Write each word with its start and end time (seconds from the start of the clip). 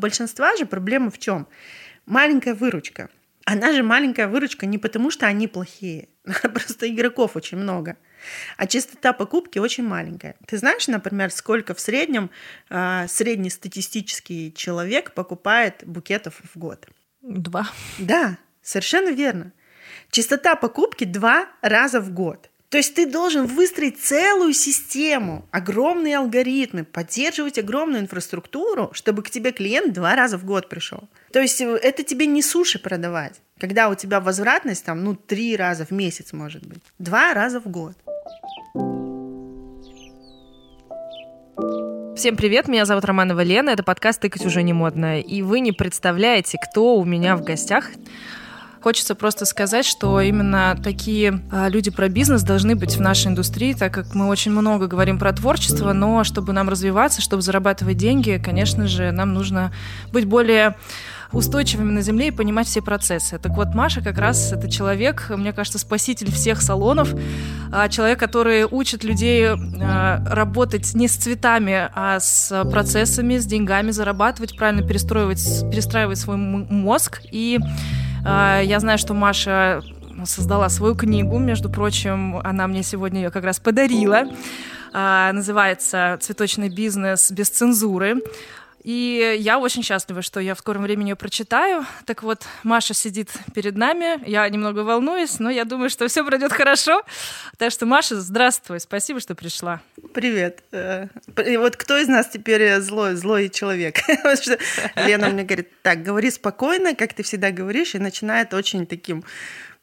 Большинства 0.00 0.56
же 0.56 0.64
проблема 0.64 1.10
в 1.10 1.18
чем? 1.18 1.46
Маленькая 2.06 2.54
выручка. 2.54 3.10
Она 3.44 3.72
же 3.72 3.82
маленькая 3.82 4.28
выручка 4.28 4.66
не 4.66 4.78
потому, 4.78 5.10
что 5.10 5.26
они 5.26 5.46
плохие, 5.46 6.08
просто 6.24 6.88
игроков 6.88 7.36
очень 7.36 7.58
много. 7.58 7.96
А 8.56 8.66
частота 8.66 9.12
покупки 9.12 9.58
очень 9.58 9.84
маленькая. 9.84 10.36
Ты 10.46 10.56
знаешь, 10.58 10.88
например, 10.88 11.30
сколько 11.30 11.74
в 11.74 11.80
среднем 11.80 12.30
э, 12.68 13.06
среднестатистический 13.08 14.52
человек 14.54 15.12
покупает 15.12 15.82
букетов 15.86 16.40
в 16.54 16.58
год? 16.58 16.86
Два. 17.22 17.68
Да, 17.98 18.38
совершенно 18.62 19.10
верно. 19.10 19.52
Частота 20.10 20.56
покупки 20.56 21.04
два 21.04 21.48
раза 21.60 22.00
в 22.00 22.12
год. 22.12 22.50
То 22.70 22.78
есть 22.78 22.94
ты 22.94 23.04
должен 23.04 23.46
выстроить 23.46 23.98
целую 23.98 24.52
систему, 24.52 25.44
огромные 25.50 26.18
алгоритмы, 26.18 26.84
поддерживать 26.84 27.58
огромную 27.58 28.02
инфраструктуру, 28.02 28.90
чтобы 28.92 29.24
к 29.24 29.30
тебе 29.30 29.50
клиент 29.50 29.92
два 29.92 30.14
раза 30.14 30.38
в 30.38 30.44
год 30.44 30.68
пришел. 30.68 31.08
То 31.32 31.40
есть 31.40 31.60
э, 31.60 31.64
это 31.64 32.04
тебе 32.04 32.26
не 32.26 32.42
суши 32.42 32.78
продавать, 32.78 33.40
когда 33.58 33.88
у 33.88 33.96
тебя 33.96 34.20
возвратность 34.20 34.84
там, 34.84 35.02
ну, 35.02 35.16
три 35.16 35.56
раза 35.56 35.84
в 35.84 35.90
месяц 35.90 36.32
может 36.32 36.64
быть, 36.64 36.82
два 37.00 37.34
раза 37.34 37.60
в 37.60 37.66
год. 37.66 37.94
Всем 42.16 42.36
привет, 42.36 42.68
меня 42.68 42.84
зовут 42.84 43.04
Романова 43.04 43.42
Лена, 43.42 43.70
это 43.70 43.82
подкаст 43.82 44.20
«Тыкать 44.20 44.46
уже 44.46 44.62
не 44.62 44.74
модно», 44.74 45.20
и 45.20 45.42
вы 45.42 45.58
не 45.58 45.72
представляете, 45.72 46.56
кто 46.70 46.94
у 46.94 47.04
меня 47.04 47.36
в 47.36 47.42
гостях. 47.42 47.90
Хочется 48.82 49.14
просто 49.14 49.44
сказать, 49.44 49.84
что 49.84 50.20
именно 50.22 50.74
такие 50.82 51.42
а, 51.52 51.68
люди 51.68 51.90
про 51.90 52.08
бизнес 52.08 52.42
должны 52.42 52.76
быть 52.76 52.96
в 52.96 53.00
нашей 53.00 53.26
индустрии, 53.26 53.74
так 53.74 53.92
как 53.92 54.14
мы 54.14 54.26
очень 54.26 54.52
много 54.52 54.86
говорим 54.86 55.18
про 55.18 55.34
творчество, 55.34 55.92
но 55.92 56.24
чтобы 56.24 56.54
нам 56.54 56.70
развиваться, 56.70 57.20
чтобы 57.20 57.42
зарабатывать 57.42 57.98
деньги, 57.98 58.40
конечно 58.42 58.88
же, 58.88 59.10
нам 59.10 59.34
нужно 59.34 59.70
быть 60.12 60.24
более 60.24 60.76
устойчивыми 61.30 61.92
на 61.92 62.00
земле 62.00 62.28
и 62.28 62.30
понимать 62.30 62.66
все 62.66 62.80
процессы. 62.80 63.38
Так 63.38 63.52
вот, 63.52 63.74
Маша 63.74 64.00
как 64.00 64.16
раз 64.16 64.50
это 64.50 64.70
человек, 64.70 65.30
мне 65.30 65.52
кажется, 65.52 65.78
спаситель 65.78 66.32
всех 66.32 66.62
салонов, 66.62 67.14
а, 67.70 67.90
человек, 67.90 68.18
который 68.18 68.64
учит 68.64 69.04
людей 69.04 69.46
а, 69.46 70.24
работать 70.26 70.94
не 70.94 71.06
с 71.06 71.16
цветами, 71.16 71.90
а 71.94 72.18
с 72.18 72.64
процессами, 72.64 73.36
с 73.36 73.44
деньгами, 73.44 73.90
зарабатывать, 73.90 74.56
правильно 74.56 74.86
перестраивать, 74.86 75.70
перестраивать 75.70 76.18
свой 76.18 76.38
мозг 76.38 77.20
и 77.30 77.60
я 78.24 78.76
знаю, 78.80 78.98
что 78.98 79.14
Маша 79.14 79.82
создала 80.24 80.68
свою 80.68 80.94
книгу, 80.94 81.38
между 81.38 81.70
прочим, 81.70 82.38
она 82.38 82.66
мне 82.66 82.82
сегодня 82.82 83.22
ее 83.22 83.30
как 83.30 83.44
раз 83.44 83.58
подарила. 83.58 84.24
А, 84.92 85.32
называется 85.32 86.18
«Цветочный 86.20 86.68
бизнес 86.68 87.30
без 87.30 87.48
цензуры». 87.48 88.16
И 88.82 89.36
я 89.40 89.58
очень 89.58 89.82
счастлива, 89.82 90.22
что 90.22 90.40
я 90.40 90.54
в 90.54 90.58
скором 90.58 90.82
времени 90.82 91.10
ее 91.10 91.16
прочитаю. 91.16 91.84
Так 92.06 92.22
вот, 92.22 92.46
Маша 92.62 92.94
сидит 92.94 93.30
перед 93.54 93.76
нами. 93.76 94.26
Я 94.28 94.48
немного 94.48 94.80
волнуюсь, 94.80 95.38
но 95.38 95.50
я 95.50 95.64
думаю, 95.64 95.90
что 95.90 96.08
все 96.08 96.24
пройдет 96.24 96.52
хорошо. 96.52 97.02
Так 97.58 97.72
что, 97.72 97.84
Маша, 97.84 98.18
здравствуй. 98.20 98.80
Спасибо, 98.80 99.20
что 99.20 99.34
пришла. 99.34 99.82
Привет. 100.14 100.62
Э, 100.72 101.08
и 101.46 101.56
вот 101.58 101.76
кто 101.76 101.98
из 101.98 102.08
нас 102.08 102.28
теперь 102.28 102.80
злой, 102.80 103.16
злой 103.16 103.50
человек? 103.50 103.98
Лена 104.96 105.28
мне 105.28 105.44
говорит, 105.44 105.68
так, 105.82 106.02
говори 106.02 106.30
спокойно, 106.30 106.94
как 106.94 107.12
ты 107.12 107.22
всегда 107.22 107.50
говоришь, 107.50 107.94
и 107.94 107.98
начинает 107.98 108.54
очень 108.54 108.86
таким 108.86 109.24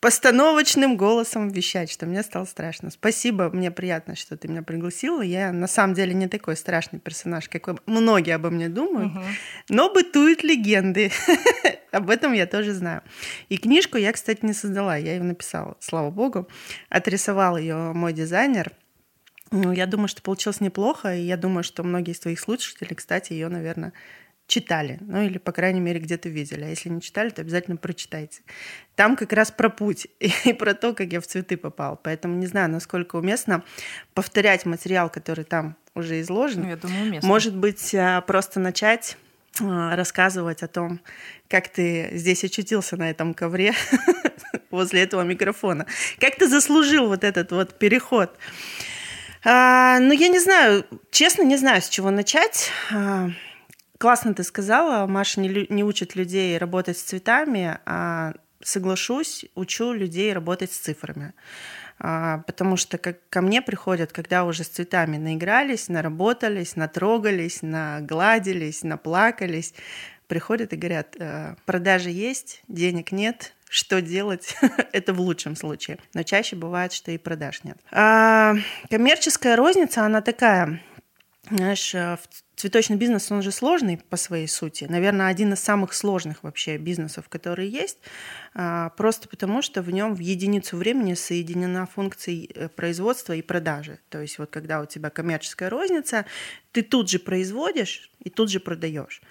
постановочным 0.07 0.95
голосом 0.95 1.49
вещать, 1.49 1.91
что 1.91 2.05
мне 2.05 2.23
стало 2.23 2.45
страшно. 2.45 2.91
Спасибо, 2.91 3.49
мне 3.49 3.71
приятно, 3.71 4.15
что 4.15 4.37
ты 4.37 4.47
меня 4.47 4.63
пригласила. 4.63 5.21
Я 5.21 5.51
на 5.51 5.67
самом 5.67 5.95
деле 5.95 6.13
не 6.13 6.29
такой 6.29 6.55
страшный 6.55 6.97
персонаж, 6.97 7.49
как 7.49 7.85
многие 7.85 8.33
обо 8.33 8.49
мне 8.49 8.69
думают, 8.69 9.11
угу. 9.11 9.25
но 9.67 9.93
бытуют 9.93 10.43
легенды. 10.43 11.11
Об 11.91 12.09
этом 12.09 12.31
я 12.31 12.47
тоже 12.47 12.71
знаю. 12.71 13.01
И 13.49 13.57
книжку 13.57 13.97
я, 13.97 14.13
кстати, 14.13 14.45
не 14.45 14.53
создала, 14.53 14.95
я 14.95 15.15
ее 15.15 15.23
написала, 15.23 15.75
слава 15.81 16.09
богу. 16.09 16.47
Отрисовал 16.87 17.57
ее 17.57 17.75
мой 17.75 18.13
дизайнер. 18.13 18.71
Ну, 19.51 19.73
я 19.73 19.87
думаю, 19.87 20.07
что 20.07 20.21
получилось 20.21 20.61
неплохо, 20.61 21.17
и 21.17 21.21
я 21.21 21.35
думаю, 21.35 21.65
что 21.65 21.83
многие 21.83 22.11
из 22.11 22.19
твоих 22.21 22.39
слушателей, 22.39 22.95
кстати, 22.95 23.33
ее, 23.33 23.49
наверное, 23.49 23.91
читали, 24.47 24.97
ну 25.01 25.21
или, 25.21 25.37
по 25.37 25.51
крайней 25.51 25.81
мере, 25.81 25.99
где-то 25.99 26.29
видели. 26.29 26.63
А 26.63 26.69
если 26.69 26.89
не 26.89 27.01
читали, 27.01 27.29
то 27.29 27.41
обязательно 27.41 27.75
прочитайте. 27.75 28.41
Там 28.95 29.15
как 29.17 29.33
раз 29.33 29.51
про 29.51 29.69
путь 29.69 30.07
и 30.19 30.53
про 30.53 30.73
то, 30.73 30.93
как 30.93 31.11
я 31.11 31.21
в 31.21 31.27
цветы 31.27 31.57
попал. 31.57 31.99
Поэтому 32.01 32.35
не 32.35 32.47
знаю, 32.47 32.69
насколько 32.69 33.17
уместно 33.17 33.63
повторять 34.13 34.65
материал, 34.65 35.09
который 35.09 35.43
там 35.43 35.75
уже 35.93 36.21
изложен. 36.21 36.63
Ну, 36.63 36.69
я 36.69 36.77
думаю, 36.77 37.03
уместно. 37.03 37.27
Может 37.27 37.55
быть, 37.55 37.93
а, 37.93 38.21
просто 38.21 38.59
начать 38.59 39.17
а, 39.59 39.95
рассказывать 39.95 40.63
о 40.63 40.67
том, 40.67 41.01
как 41.49 41.67
ты 41.67 42.09
здесь 42.13 42.43
очутился 42.43 42.95
на 42.95 43.09
этом 43.09 43.33
ковре 43.33 43.73
возле 44.71 45.03
этого 45.03 45.23
микрофона. 45.23 45.87
Как 46.19 46.35
ты 46.35 46.47
заслужил 46.47 47.07
вот 47.07 47.25
этот 47.25 47.51
вот 47.51 47.77
переход? 47.77 48.37
А, 49.43 49.99
ну, 49.99 50.13
я 50.13 50.29
не 50.29 50.39
знаю, 50.39 50.85
честно, 51.11 51.43
не 51.43 51.57
знаю, 51.57 51.81
с 51.81 51.89
чего 51.89 52.11
начать. 52.11 52.71
Классно 53.97 54.33
ты 54.33 54.43
сказала, 54.43 55.07
Маша 55.07 55.39
не, 55.39 55.65
не 55.69 55.83
учит 55.83 56.15
людей 56.15 56.57
работать 56.57 56.97
с 56.97 57.03
цветами, 57.03 57.79
а 57.85 58.33
соглашусь, 58.61 59.45
учу 59.55 59.93
людей 59.93 60.33
работать 60.33 60.71
с 60.71 60.77
цифрами. 60.77 61.33
А, 61.99 62.39
потому 62.45 62.77
что 62.77 62.97
как 62.97 63.17
ко 63.29 63.41
мне 63.41 63.61
приходят, 63.61 64.11
когда 64.11 64.45
уже 64.45 64.63
с 64.63 64.67
цветами 64.67 65.17
наигрались, 65.17 65.89
наработались, 65.89 66.75
натрогались, 66.75 67.61
нагладились, 67.61 68.83
наплакались, 68.83 69.73
приходят 70.27 70.73
и 70.73 70.75
говорят, 70.75 71.15
«Э, 71.17 71.55
продажи 71.65 72.09
есть, 72.09 72.61
денег 72.67 73.11
нет, 73.11 73.55
что 73.69 74.01
делать, 74.01 74.55
это 74.91 75.13
в 75.13 75.19
лучшем 75.19 75.55
случае. 75.55 75.97
Но 76.13 76.23
чаще 76.23 76.55
бывает, 76.55 76.93
что 76.93 77.11
и 77.11 77.17
продаж 77.17 77.63
нет. 77.63 77.77
А, 77.91 78.55
коммерческая 78.89 79.55
розница, 79.55 80.05
она 80.05 80.21
такая, 80.21 80.81
знаешь, 81.49 81.95
э, 81.95 82.17
цветочный 82.55 82.97
бизнес, 82.97 83.31
он 83.31 83.41
же 83.41 83.51
сложный 83.51 83.97
по 83.97 84.17
своей 84.17 84.47
сути. 84.47 84.85
Наверное, 84.89 85.27
один 85.27 85.53
из 85.53 85.59
самых 85.59 85.93
сложных 85.93 86.43
вообще 86.43 86.77
бизнесов, 86.77 87.29
которые 87.29 87.69
есть, 87.69 87.99
а, 88.53 88.89
просто 88.89 89.29
потому 89.29 89.61
что 89.61 89.81
в 89.81 89.91
нем 89.91 90.15
в 90.15 90.19
единицу 90.19 90.75
времени 90.77 91.13
соединена 91.13 91.85
функция 91.85 92.47
э, 92.53 92.67
производства 92.69 93.33
и 93.33 93.41
продажи. 93.41 93.99
То 94.09 94.21
есть 94.21 94.39
вот 94.39 94.49
когда 94.49 94.81
у 94.81 94.85
тебя 94.85 95.09
коммерческая 95.09 95.69
розница, 95.69 96.25
ты 96.71 96.81
тут 96.81 97.09
же 97.09 97.19
производишь 97.19 98.11
и 98.23 98.29
тут 98.29 98.49
же 98.49 98.59
продаешь. 98.59 99.21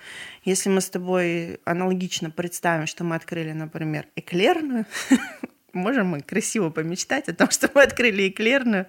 Если 0.44 0.70
мы 0.70 0.80
с 0.80 0.88
тобой 0.88 1.60
аналогично 1.64 2.30
представим, 2.30 2.86
что 2.86 3.04
мы 3.04 3.16
открыли, 3.16 3.52
например, 3.52 4.06
эклерную, 4.14 4.86
можем 5.76 6.08
мы 6.08 6.20
красиво 6.20 6.70
помечтать 6.70 7.28
о 7.28 7.34
том, 7.34 7.50
что 7.52 7.70
мы 7.74 7.82
открыли 7.82 8.28
эклерную 8.28 8.86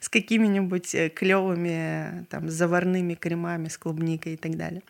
с 0.00 0.08
какими-нибудь 0.08 0.94
э, 0.94 1.08
клевыми 1.08 2.26
там 2.30 2.48
заварными 2.48 3.14
кремами 3.14 3.68
с 3.68 3.78
клубникой 3.78 4.34
и 4.34 4.36
так 4.36 4.56
далее. 4.56 4.82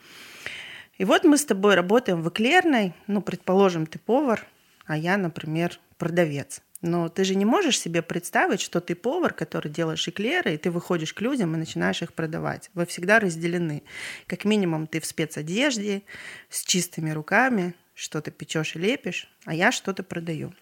И 0.99 1.05
вот 1.05 1.25
мы 1.25 1.37
с 1.37 1.45
тобой 1.45 1.75
работаем 1.75 2.23
в 2.23 2.29
эклерной, 2.29 2.95
ну, 3.07 3.21
предположим, 3.21 3.87
ты 3.87 3.99
повар, 3.99 4.47
а 4.87 4.97
я, 4.97 5.17
например, 5.17 5.79
продавец. 5.99 6.63
Но 6.83 7.09
ты 7.09 7.25
же 7.25 7.35
не 7.35 7.45
можешь 7.45 7.81
себе 7.81 8.03
представить, 8.03 8.61
что 8.61 8.81
ты 8.81 8.95
повар, 8.95 9.33
который 9.33 9.71
делаешь 9.71 10.07
эклеры, 10.09 10.55
и 10.55 10.57
ты 10.59 10.71
выходишь 10.71 11.15
к 11.15 11.21
людям 11.21 11.55
и 11.55 11.59
начинаешь 11.59 12.03
их 12.03 12.13
продавать. 12.13 12.71
Вы 12.75 12.87
всегда 12.87 13.19
разделены. 13.19 13.83
Как 14.27 14.45
минимум 14.45 14.87
ты 14.87 15.01
в 15.01 15.07
спецодежде, 15.07 16.03
с 16.51 16.65
чистыми 16.65 17.11
руками, 17.11 17.75
что-то 17.95 18.31
печешь 18.31 18.77
и 18.77 18.79
лепишь, 18.79 19.29
а 19.47 19.55
я 19.55 19.73
что-то 19.73 20.03
продаю. 20.03 20.53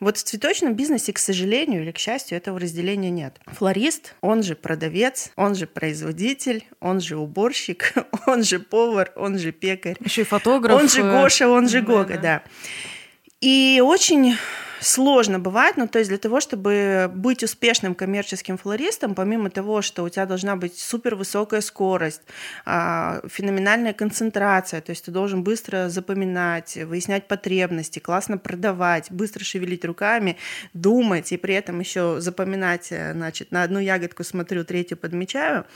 Вот 0.00 0.16
в 0.16 0.22
цветочном 0.22 0.74
бизнесе, 0.74 1.12
к 1.12 1.18
сожалению 1.18 1.82
или 1.82 1.92
к 1.92 1.98
счастью, 1.98 2.38
этого 2.38 2.58
разделения 2.58 3.10
нет. 3.10 3.38
Флорист, 3.46 4.14
он 4.22 4.42
же 4.42 4.56
продавец, 4.56 5.30
он 5.36 5.54
же 5.54 5.66
производитель, 5.66 6.64
он 6.80 7.00
же 7.00 7.16
уборщик, 7.16 7.94
он 8.26 8.42
же 8.42 8.60
повар, 8.60 9.12
он 9.16 9.38
же 9.38 9.52
пекарь. 9.52 9.96
Еще 10.00 10.22
и 10.22 10.24
фотограф. 10.24 10.80
Он 10.80 10.88
же 10.88 11.02
Гоша, 11.02 11.48
он 11.48 11.68
же 11.68 11.82
Гога, 11.82 12.14
да. 12.14 12.20
да. 12.20 12.42
И 13.40 13.82
очень 13.82 14.36
сложно 14.80 15.38
бывает, 15.38 15.76
ну, 15.76 15.86
то 15.86 15.98
есть 15.98 16.08
для 16.08 16.18
того, 16.18 16.40
чтобы 16.40 17.10
быть 17.14 17.42
успешным 17.42 17.94
коммерческим 17.94 18.58
флористом, 18.58 19.14
помимо 19.14 19.50
того, 19.50 19.82
что 19.82 20.02
у 20.02 20.08
тебя 20.08 20.26
должна 20.26 20.56
быть 20.56 20.78
супер 20.78 21.14
высокая 21.14 21.60
скорость, 21.60 22.22
а, 22.64 23.20
феноменальная 23.28 23.92
концентрация, 23.92 24.80
то 24.80 24.90
есть 24.90 25.04
ты 25.04 25.10
должен 25.10 25.42
быстро 25.42 25.88
запоминать, 25.88 26.76
выяснять 26.76 27.28
потребности, 27.28 27.98
классно 27.98 28.38
продавать, 28.38 29.10
быстро 29.10 29.44
шевелить 29.44 29.84
руками, 29.84 30.36
думать 30.74 31.32
и 31.32 31.36
при 31.36 31.54
этом 31.54 31.80
еще 31.80 32.20
запоминать, 32.20 32.88
э, 32.90 33.12
значит, 33.12 33.52
на 33.52 33.62
одну 33.62 33.78
ягодку 33.78 34.24
смотрю, 34.24 34.64
третью 34.64 34.96
подмечаю. 34.96 35.66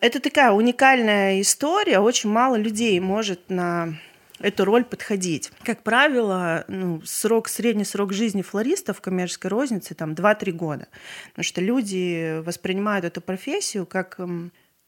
Это 0.00 0.18
такая 0.18 0.52
уникальная 0.52 1.40
история, 1.40 1.98
очень 1.98 2.30
мало 2.30 2.56
людей 2.56 2.98
может 3.00 3.50
на 3.50 3.94
эту 4.40 4.64
роль 4.64 4.84
подходить. 4.84 5.52
Как 5.62 5.82
правило, 5.82 6.64
ну, 6.68 7.02
срок, 7.04 7.48
средний 7.48 7.84
срок 7.84 8.12
жизни 8.12 8.42
флориста 8.42 8.92
в 8.92 9.00
коммерческой 9.00 9.48
рознице 9.48 9.94
там 9.94 10.12
2-3 10.12 10.52
года. 10.52 10.88
Потому 11.30 11.44
что 11.44 11.60
люди 11.60 12.40
воспринимают 12.40 13.04
эту 13.04 13.20
профессию 13.20 13.86
как 13.86 14.18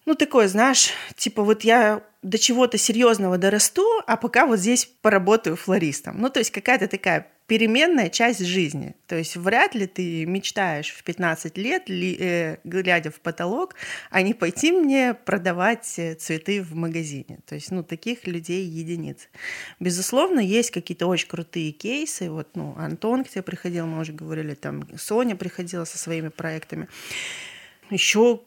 ну, 0.04 0.16
такое, 0.16 0.48
знаешь, 0.48 0.90
типа 1.16 1.42
вот 1.42 1.62
я 1.62 2.02
до 2.22 2.38
чего-то 2.38 2.76
серьезного 2.76 3.38
дорасту, 3.38 3.84
а 4.06 4.16
пока 4.16 4.46
вот 4.46 4.58
здесь 4.58 4.86
поработаю 5.00 5.56
флористом. 5.56 6.20
Ну, 6.20 6.28
то 6.28 6.40
есть 6.40 6.50
какая-то 6.50 6.88
такая 6.88 7.28
переменная 7.46 8.08
часть 8.08 8.44
жизни. 8.44 8.94
То 9.06 9.16
есть 9.16 9.36
вряд 9.36 9.74
ли 9.74 9.86
ты 9.86 10.24
мечтаешь 10.26 10.90
в 10.90 11.02
15 11.02 11.58
лет, 11.58 11.90
э, 11.90 12.58
глядя 12.64 13.10
в 13.10 13.20
потолок, 13.20 13.74
а 14.10 14.22
не 14.22 14.34
пойти 14.34 14.72
мне 14.72 15.14
продавать 15.14 15.98
э, 15.98 16.14
цветы 16.14 16.62
в 16.62 16.74
магазине. 16.74 17.40
То 17.46 17.54
есть, 17.54 17.70
ну, 17.70 17.82
таких 17.82 18.26
людей 18.26 18.64
единиц. 18.64 19.28
Безусловно, 19.80 20.40
есть 20.40 20.70
какие-то 20.70 21.06
очень 21.06 21.28
крутые 21.28 21.72
кейсы. 21.72 22.30
Вот, 22.30 22.48
ну, 22.54 22.74
Антон 22.78 23.24
к 23.24 23.28
тебе 23.28 23.42
приходил, 23.42 23.86
мы 23.86 24.00
уже 24.00 24.12
говорили, 24.12 24.54
там, 24.54 24.86
Соня 24.96 25.36
приходила 25.36 25.84
со 25.84 25.98
своими 25.98 26.28
проектами 26.28 26.88
еще 27.92 28.40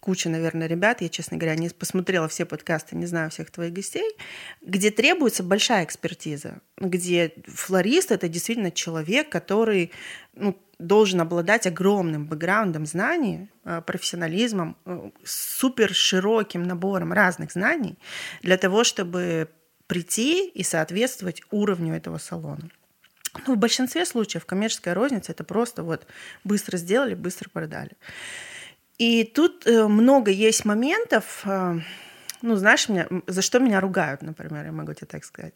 куча, 0.00 0.28
наверное, 0.28 0.66
ребят, 0.66 1.00
я, 1.00 1.08
честно 1.08 1.36
говоря, 1.36 1.56
не 1.56 1.68
посмотрела 1.68 2.28
все 2.28 2.44
подкасты, 2.44 2.96
не 2.96 3.06
знаю 3.06 3.30
всех 3.30 3.50
твоих 3.50 3.72
гостей, 3.72 4.16
где 4.60 4.90
требуется 4.90 5.42
большая 5.42 5.84
экспертиза, 5.84 6.60
где 6.76 7.32
флорист— 7.46 8.10
это 8.12 8.28
действительно 8.28 8.70
человек, 8.70 9.28
который 9.28 9.92
ну, 10.34 10.56
должен 10.78 11.20
обладать 11.20 11.66
огромным 11.66 12.26
бэкграундом 12.26 12.86
знаний, 12.86 13.48
э, 13.64 13.82
профессионализмом, 13.86 14.76
э, 14.84 15.10
супер 15.24 15.94
широким 15.94 16.62
набором 16.64 17.12
разных 17.12 17.52
знаний 17.52 17.98
для 18.42 18.56
того, 18.56 18.84
чтобы 18.84 19.48
прийти 19.86 20.48
и 20.48 20.62
соответствовать 20.62 21.42
уровню 21.50 21.94
этого 21.94 22.18
салона. 22.18 22.70
Ну, 23.46 23.54
в 23.54 23.58
большинстве 23.58 24.04
случаев 24.04 24.44
коммерческая 24.44 24.94
розница 24.94 25.32
это 25.32 25.44
просто 25.44 25.82
вот 25.82 26.06
быстро 26.44 26.76
сделали, 26.76 27.14
быстро 27.14 27.48
продали. 27.48 27.92
И 28.98 29.24
тут 29.24 29.66
э, 29.66 29.86
много 29.86 30.30
есть 30.30 30.64
моментов, 30.64 31.42
э, 31.44 31.80
ну, 32.42 32.56
знаешь, 32.56 32.88
меня, 32.88 33.08
за 33.26 33.40
что 33.42 33.58
меня 33.58 33.80
ругают, 33.80 34.22
например, 34.22 34.66
я 34.66 34.72
могу 34.72 34.92
тебе 34.94 35.06
так 35.06 35.24
сказать. 35.24 35.54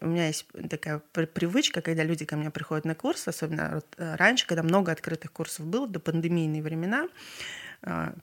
У 0.00 0.06
меня 0.06 0.28
есть 0.28 0.46
такая 0.70 0.98
привычка, 1.10 1.82
когда 1.82 2.04
люди 2.04 2.24
ко 2.24 2.36
мне 2.36 2.50
приходят 2.50 2.84
на 2.84 2.94
курс, 2.94 3.28
особенно 3.28 3.82
э, 3.98 4.14
раньше, 4.16 4.46
когда 4.46 4.62
много 4.62 4.92
открытых 4.92 5.32
курсов 5.32 5.66
было, 5.66 5.86
до 5.86 6.00
пандемийные 6.00 6.62
времена, 6.62 7.08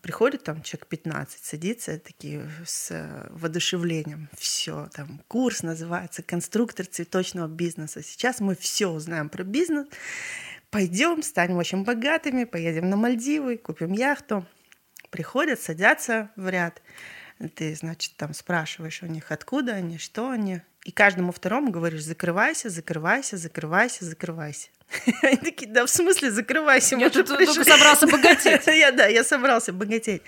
приходит 0.02 0.46
там 0.46 0.62
человек 0.62 0.88
15, 0.88 1.44
садится 1.44 2.00
такие 2.00 2.50
с 2.66 3.28
воодушевлением. 3.32 4.30
Все, 4.38 4.88
там 4.94 5.22
курс 5.28 5.64
называется 5.64 6.24
«Конструктор 6.24 6.86
цветочного 6.86 7.50
бизнеса». 7.50 8.02
Сейчас 8.02 8.40
мы 8.40 8.56
все 8.56 8.88
узнаем 8.88 9.28
про 9.28 9.44
бизнес 9.44 9.86
пойдем, 10.70 11.22
станем 11.24 11.58
очень 11.58 11.84
богатыми, 11.84 12.44
поедем 12.44 12.90
на 12.90 12.96
Мальдивы, 12.96 13.58
купим 13.58 13.92
яхту. 13.94 14.46
Приходят, 15.10 15.60
садятся 15.60 16.30
в 16.36 16.50
ряд. 16.50 16.82
Ты, 17.56 17.76
значит, 17.76 18.16
там 18.18 18.34
спрашиваешь 18.34 19.02
у 19.02 19.08
них, 19.08 19.32
откуда 19.32 19.74
они, 19.74 19.98
что 19.98 20.30
они. 20.30 20.62
И 20.84 20.92
каждому 20.92 21.32
второму 21.32 21.72
говоришь, 21.72 22.04
закрывайся, 22.04 22.70
закрывайся, 22.70 23.38
закрывайся, 23.38 24.06
закрывайся. 24.06 24.70
Они 25.22 25.38
такие, 25.38 25.72
да 25.72 25.86
в 25.86 25.90
смысле 25.90 26.32
закрывайся? 26.32 26.96
Я 26.96 27.10
тут 27.10 27.28
только 27.28 27.64
собрался 27.64 28.08
богатеть. 28.08 28.68
Я, 28.68 28.92
да, 28.92 29.08
я 29.08 29.24
собрался 29.24 29.74
богатеть. 29.74 30.22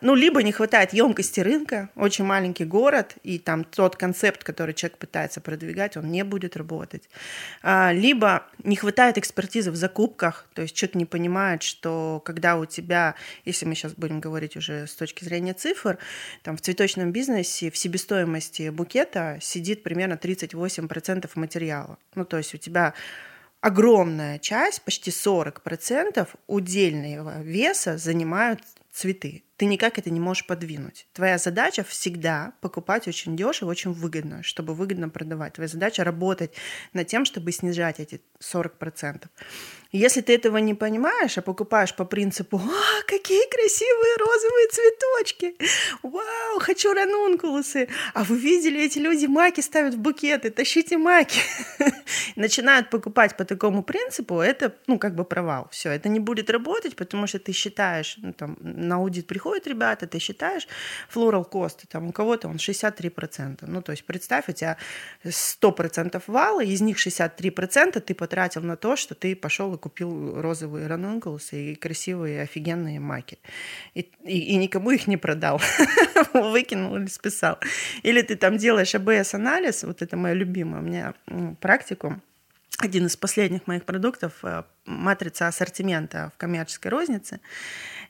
Ну, 0.00 0.14
либо 0.14 0.42
не 0.42 0.52
хватает 0.52 0.92
емкости 0.92 1.40
рынка, 1.40 1.88
очень 1.94 2.24
маленький 2.24 2.66
город, 2.66 3.14
и 3.22 3.38
там 3.38 3.64
тот 3.64 3.96
концепт, 3.96 4.44
который 4.44 4.74
человек 4.74 4.98
пытается 4.98 5.40
продвигать, 5.40 5.96
он 5.96 6.10
не 6.10 6.24
будет 6.24 6.58
работать. 6.58 7.08
А, 7.62 7.90
либо 7.90 8.44
не 8.62 8.76
хватает 8.76 9.16
экспертизы 9.16 9.70
в 9.70 9.76
закупках, 9.76 10.46
то 10.52 10.60
есть 10.60 10.74
человек 10.74 10.96
не 10.96 11.06
понимает, 11.06 11.62
что 11.62 12.20
когда 12.22 12.56
у 12.56 12.66
тебя, 12.66 13.14
если 13.46 13.64
мы 13.64 13.74
сейчас 13.74 13.92
будем 13.94 14.20
говорить 14.20 14.56
уже 14.56 14.86
с 14.86 14.94
точки 14.94 15.24
зрения 15.24 15.54
цифр, 15.54 15.96
там 16.42 16.58
в 16.58 16.60
цветочном 16.60 17.10
бизнесе 17.10 17.70
в 17.70 17.76
себестоимости 17.78 18.68
букета 18.68 19.38
сидит 19.40 19.82
примерно 19.82 20.14
38% 20.14 21.30
материала. 21.36 21.96
Ну, 22.14 22.26
то 22.26 22.36
есть 22.36 22.54
у 22.54 22.58
тебя 22.58 22.92
огромная 23.64 24.38
часть, 24.38 24.82
почти 24.82 25.10
40% 25.10 26.28
удельного 26.46 27.40
веса 27.40 27.96
занимают 27.96 28.60
цветы. 28.92 29.42
Ты 29.56 29.64
никак 29.64 29.98
это 29.98 30.10
не 30.10 30.20
можешь 30.20 30.46
подвинуть. 30.46 31.06
Твоя 31.14 31.38
задача 31.38 31.82
всегда 31.82 32.52
покупать 32.60 33.08
очень 33.08 33.38
дешево, 33.38 33.70
очень 33.70 33.92
выгодно, 33.92 34.42
чтобы 34.42 34.74
выгодно 34.74 35.08
продавать. 35.08 35.54
Твоя 35.54 35.68
задача 35.68 36.04
работать 36.04 36.52
над 36.92 37.06
тем, 37.06 37.24
чтобы 37.24 37.52
снижать 37.52 38.00
эти 38.00 38.20
40%. 38.38 39.28
Если 39.96 40.22
ты 40.22 40.34
этого 40.34 40.56
не 40.56 40.74
понимаешь, 40.74 41.38
а 41.38 41.42
покупаешь 41.42 41.94
по 41.94 42.04
принципу 42.04 42.56
«А, 42.56 43.02
какие 43.06 43.48
красивые 43.48 44.16
розовые 44.18 44.68
цветочки! 44.68 45.54
Вау, 46.02 46.58
хочу 46.58 46.92
ранункулусы!» 46.92 47.88
А 48.12 48.24
вы 48.24 48.36
видели, 48.36 48.80
эти 48.80 48.98
люди 48.98 49.26
маки 49.26 49.60
ставят 49.60 49.94
в 49.94 49.98
букеты, 49.98 50.50
тащите 50.50 50.98
маки. 50.98 51.38
Начинают 52.34 52.90
покупать 52.90 53.36
по 53.36 53.44
такому 53.44 53.84
принципу, 53.84 54.40
это, 54.40 54.74
ну, 54.88 54.98
как 54.98 55.14
бы 55.14 55.24
провал. 55.24 55.68
Все, 55.70 55.92
это 55.92 56.08
не 56.08 56.18
будет 56.18 56.50
работать, 56.50 56.96
потому 56.96 57.28
что 57.28 57.38
ты 57.38 57.52
считаешь, 57.52 58.16
ну, 58.16 58.32
там, 58.32 58.56
на 58.60 58.96
аудит 58.96 59.28
приходят 59.28 59.68
ребята, 59.68 60.08
ты 60.08 60.18
считаешь 60.18 60.66
floral 61.14 61.48
cost, 61.48 61.86
там, 61.88 62.08
у 62.08 62.12
кого-то 62.12 62.48
он 62.48 62.56
63%. 62.56 63.58
Ну, 63.68 63.80
то 63.80 63.92
есть 63.92 64.04
представь, 64.04 64.48
у 64.48 64.52
тебя 64.52 64.76
100% 65.24 66.20
вала, 66.26 66.64
из 66.64 66.80
них 66.80 66.96
63% 66.96 68.00
ты 68.00 68.12
потратил 68.12 68.62
на 68.62 68.76
то, 68.76 68.96
что 68.96 69.14
ты 69.14 69.36
пошел 69.36 69.72
купил 69.84 70.40
розовые 70.40 70.86
ранункулусы 70.86 71.72
и 71.72 71.74
красивые 71.74 72.40
офигенные 72.40 73.00
маки. 73.00 73.38
И, 73.92 74.00
и, 74.24 74.38
и 74.38 74.56
никому 74.56 74.90
их 74.92 75.06
не 75.06 75.18
продал. 75.18 75.60
Выкинул 76.32 76.96
или 76.96 77.06
списал. 77.06 77.58
Или 78.02 78.22
ты 78.22 78.36
там 78.36 78.56
делаешь 78.56 78.94
АБС-анализ, 78.94 79.84
вот 79.84 80.00
это 80.00 80.16
мое 80.16 80.32
любимое, 80.32 80.80
у 80.80 80.84
меня 80.84 81.14
практику, 81.60 82.18
один 82.84 83.06
из 83.06 83.16
последних 83.16 83.66
моих 83.66 83.84
продуктов 83.84 84.32
э, 84.42 84.62
матрица 84.84 85.48
ассортимента 85.48 86.30
в 86.34 86.38
коммерческой 86.38 86.88
рознице. 86.88 87.40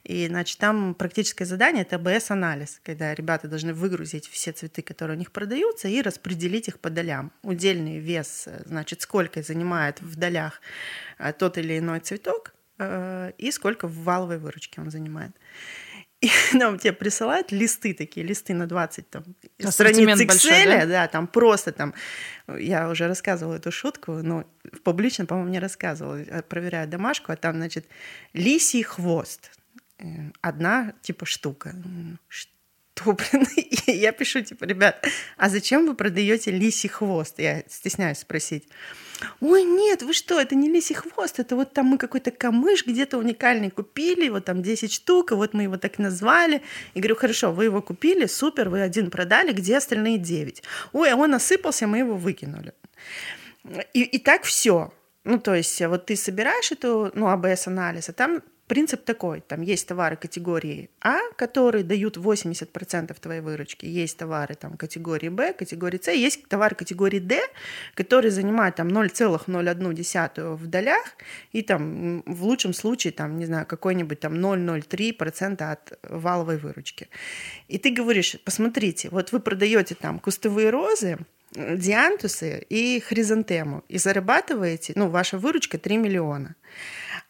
И, 0.03 0.27
значит, 0.27 0.59
там 0.59 0.95
практическое 0.95 1.45
задание— 1.45 1.83
это 1.89 1.97
АБС-анализ, 1.97 2.81
когда 2.83 3.15
ребята 3.15 3.49
должны 3.49 3.73
выгрузить 3.73 4.29
все 4.29 4.53
цветы, 4.53 4.83
которые 4.83 5.17
у 5.17 5.19
них 5.19 5.31
продаются, 5.31 5.89
и 5.89 6.03
распределить 6.03 6.69
их 6.69 6.81
по 6.81 6.91
долям. 6.91 7.33
Удельный 7.43 7.99
вес, 7.99 8.45
э, 8.47 8.63
значит, 8.67 9.01
сколько 9.01 9.43
занимает 9.43 10.03
в 10.03 10.17
долях 10.17 10.61
э, 11.19 11.33
тот 11.33 11.57
или 11.59 11.79
иной 11.79 12.01
цветок, 12.01 12.53
и 13.39 13.51
сколько 13.53 13.87
в 13.87 14.03
валовой 14.03 14.39
выручке 14.39 14.81
он 14.81 14.91
занимает. 14.91 15.31
И 16.25 16.31
нам 16.57 16.79
тебе 16.79 16.93
присылают 16.93 17.53
листы 17.53 17.93
такие, 17.93 18.27
листы 18.27 18.55
на 18.55 18.67
20 18.67 19.11
там, 19.11 19.25
страниц 19.71 20.09
Excel, 20.09 20.27
большой, 20.27 20.65
да? 20.65 20.87
да, 20.87 21.09
там 21.09 21.27
просто 21.27 21.73
там, 21.73 21.95
я 22.49 22.89
уже 22.89 23.09
рассказывала 23.09 23.57
эту 23.57 23.71
шутку, 23.71 24.13
но 24.23 24.45
публично, 24.85 25.27
по-моему, 25.27 25.51
не 25.51 25.59
рассказывала, 25.59 26.43
проверяю 26.49 26.89
домашку, 26.89 27.33
а 27.33 27.37
там, 27.37 27.57
значит, 27.57 27.87
лисий 28.33 28.83
хвост, 28.83 29.51
э, 29.99 30.05
одна, 30.41 30.95
типа, 31.03 31.27
штука. 31.27 31.75
Что, 32.29 32.54
блин? 33.05 33.47
И 33.87 33.93
я 33.93 34.13
пишу, 34.13 34.41
типа, 34.41 34.65
ребят, 34.65 35.07
а 35.37 35.49
зачем 35.49 35.87
вы 35.87 35.95
продаете 35.95 36.51
лисий 36.51 36.89
хвост? 36.89 37.39
Я 37.39 37.63
стесняюсь 37.69 38.19
спросить. 38.19 38.69
Ой, 39.41 39.63
нет, 39.65 40.03
вы 40.03 40.13
что, 40.13 40.41
это 40.41 40.55
не 40.55 40.69
лисий 40.69 40.95
хвост, 40.95 41.39
это 41.39 41.57
вот 41.57 41.73
там 41.73 41.87
мы 41.87 41.99
какой-то 41.99 42.31
камыш 42.31 42.85
где-то 42.87 43.19
уникальный 43.19 43.71
купили, 43.71 44.29
вот 44.29 44.45
там 44.45 44.63
10 44.63 44.93
штук, 44.93 45.33
и 45.33 45.35
вот 45.35 45.55
мы 45.55 45.65
его 45.65 45.77
так 45.77 45.99
назвали. 45.99 46.63
И 46.95 47.01
говорю, 47.01 47.17
хорошо, 47.17 47.53
вы 47.53 47.65
его 47.65 47.81
купили, 47.83 48.27
супер, 48.27 48.69
вы 48.69 48.83
один 48.83 49.11
продали, 49.11 49.53
где 49.53 49.77
остальные 49.77 50.19
9? 50.19 50.63
Ой, 50.93 51.11
а 51.11 51.17
он 51.17 51.35
осыпался, 51.35 51.87
мы 51.87 51.99
его 51.99 52.17
выкинули. 52.17 52.73
И, 53.93 54.03
и 54.03 54.19
так 54.19 54.43
все. 54.43 54.93
Ну, 55.25 55.39
то 55.39 55.55
есть, 55.55 55.81
вот 55.81 56.07
ты 56.07 56.17
собираешь 56.17 56.71
эту, 56.71 57.11
ну, 57.15 57.29
АБС-анализ, 57.29 58.11
а 58.11 58.13
там 58.13 58.43
Принцип 58.67 59.05
такой, 59.05 59.43
там 59.43 59.61
есть 59.61 59.87
товары 59.87 60.17
категории 60.17 60.89
А, 61.01 61.19
которые 61.37 61.85
дают 61.85 62.17
80% 62.17 63.15
твоей 63.21 63.43
выручки, 63.43 63.85
есть 63.85 64.17
товары 64.17 64.55
там 64.55 64.79
категории 64.79 65.29
Б, 65.29 65.53
категории 65.53 66.01
С, 66.03 66.11
есть 66.13 66.49
товары 66.49 66.75
категории 66.75 67.19
Д, 67.19 67.41
которые 67.95 68.31
занимают 68.31 68.77
там 68.77 68.89
0,01 68.89 70.55
в 70.57 70.67
долях, 70.67 71.05
и 71.53 71.61
там 71.61 72.23
в 72.27 72.45
лучшем 72.45 72.73
случае 72.73 73.13
там, 73.13 73.39
не 73.39 73.45
знаю, 73.45 73.67
какой-нибудь 73.67 74.21
там 74.21 74.35
0,03% 74.35 75.63
от 75.71 75.99
валовой 76.03 76.57
выручки. 76.57 77.09
И 77.69 77.79
ты 77.79 77.91
говоришь, 77.91 78.37
посмотрите, 78.45 79.11
вот 79.11 79.33
вы 79.33 79.41
продаете 79.41 79.95
там 79.95 80.19
кустовые 80.19 80.71
розы, 80.71 81.19
диантусы 81.55 82.65
и 82.69 83.01
хризантему, 83.01 83.85
и 83.89 83.99
зарабатываете, 83.99 84.95
ну, 84.97 85.09
ваша 85.09 85.39
выручка 85.39 85.79
3 85.79 85.99
миллиона. 85.99 86.57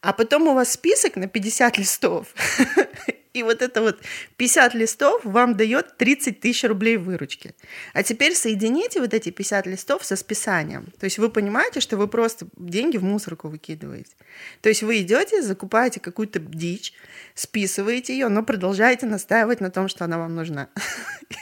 А 0.04 0.12
потом 0.12 0.48
у 0.48 0.54
вас 0.54 0.72
список 0.72 1.16
на 1.16 1.28
50 1.28 1.78
листов, 1.78 2.26
И 3.34 3.42
вот 3.42 3.62
это 3.62 3.82
вот 3.82 3.98
50 4.36 4.74
листов 4.74 5.24
вам 5.24 5.56
дает 5.56 5.96
30 5.96 6.38
тысяч 6.38 6.62
рублей 6.62 6.96
выручки. 6.96 7.56
А 7.92 8.04
теперь 8.04 8.32
соедините 8.32 9.00
вот 9.00 9.12
эти 9.12 9.30
50 9.30 9.66
листов 9.66 10.04
со 10.04 10.14
списанием. 10.14 10.92
То 11.00 11.04
есть 11.04 11.18
вы 11.18 11.28
понимаете, 11.28 11.80
что 11.80 11.96
вы 11.96 12.06
просто 12.06 12.46
деньги 12.56 12.96
в 12.96 13.02
мусорку 13.02 13.48
выкидываете. 13.48 14.14
То 14.60 14.68
есть 14.68 14.84
вы 14.84 15.00
идете, 15.00 15.42
закупаете 15.42 15.98
какую-то 15.98 16.38
дичь, 16.38 16.92
списываете 17.34 18.12
ее, 18.12 18.28
но 18.28 18.44
продолжаете 18.44 19.06
настаивать 19.06 19.60
на 19.60 19.72
том, 19.72 19.88
что 19.88 20.04
она 20.04 20.18
вам 20.18 20.36
нужна. 20.36 20.68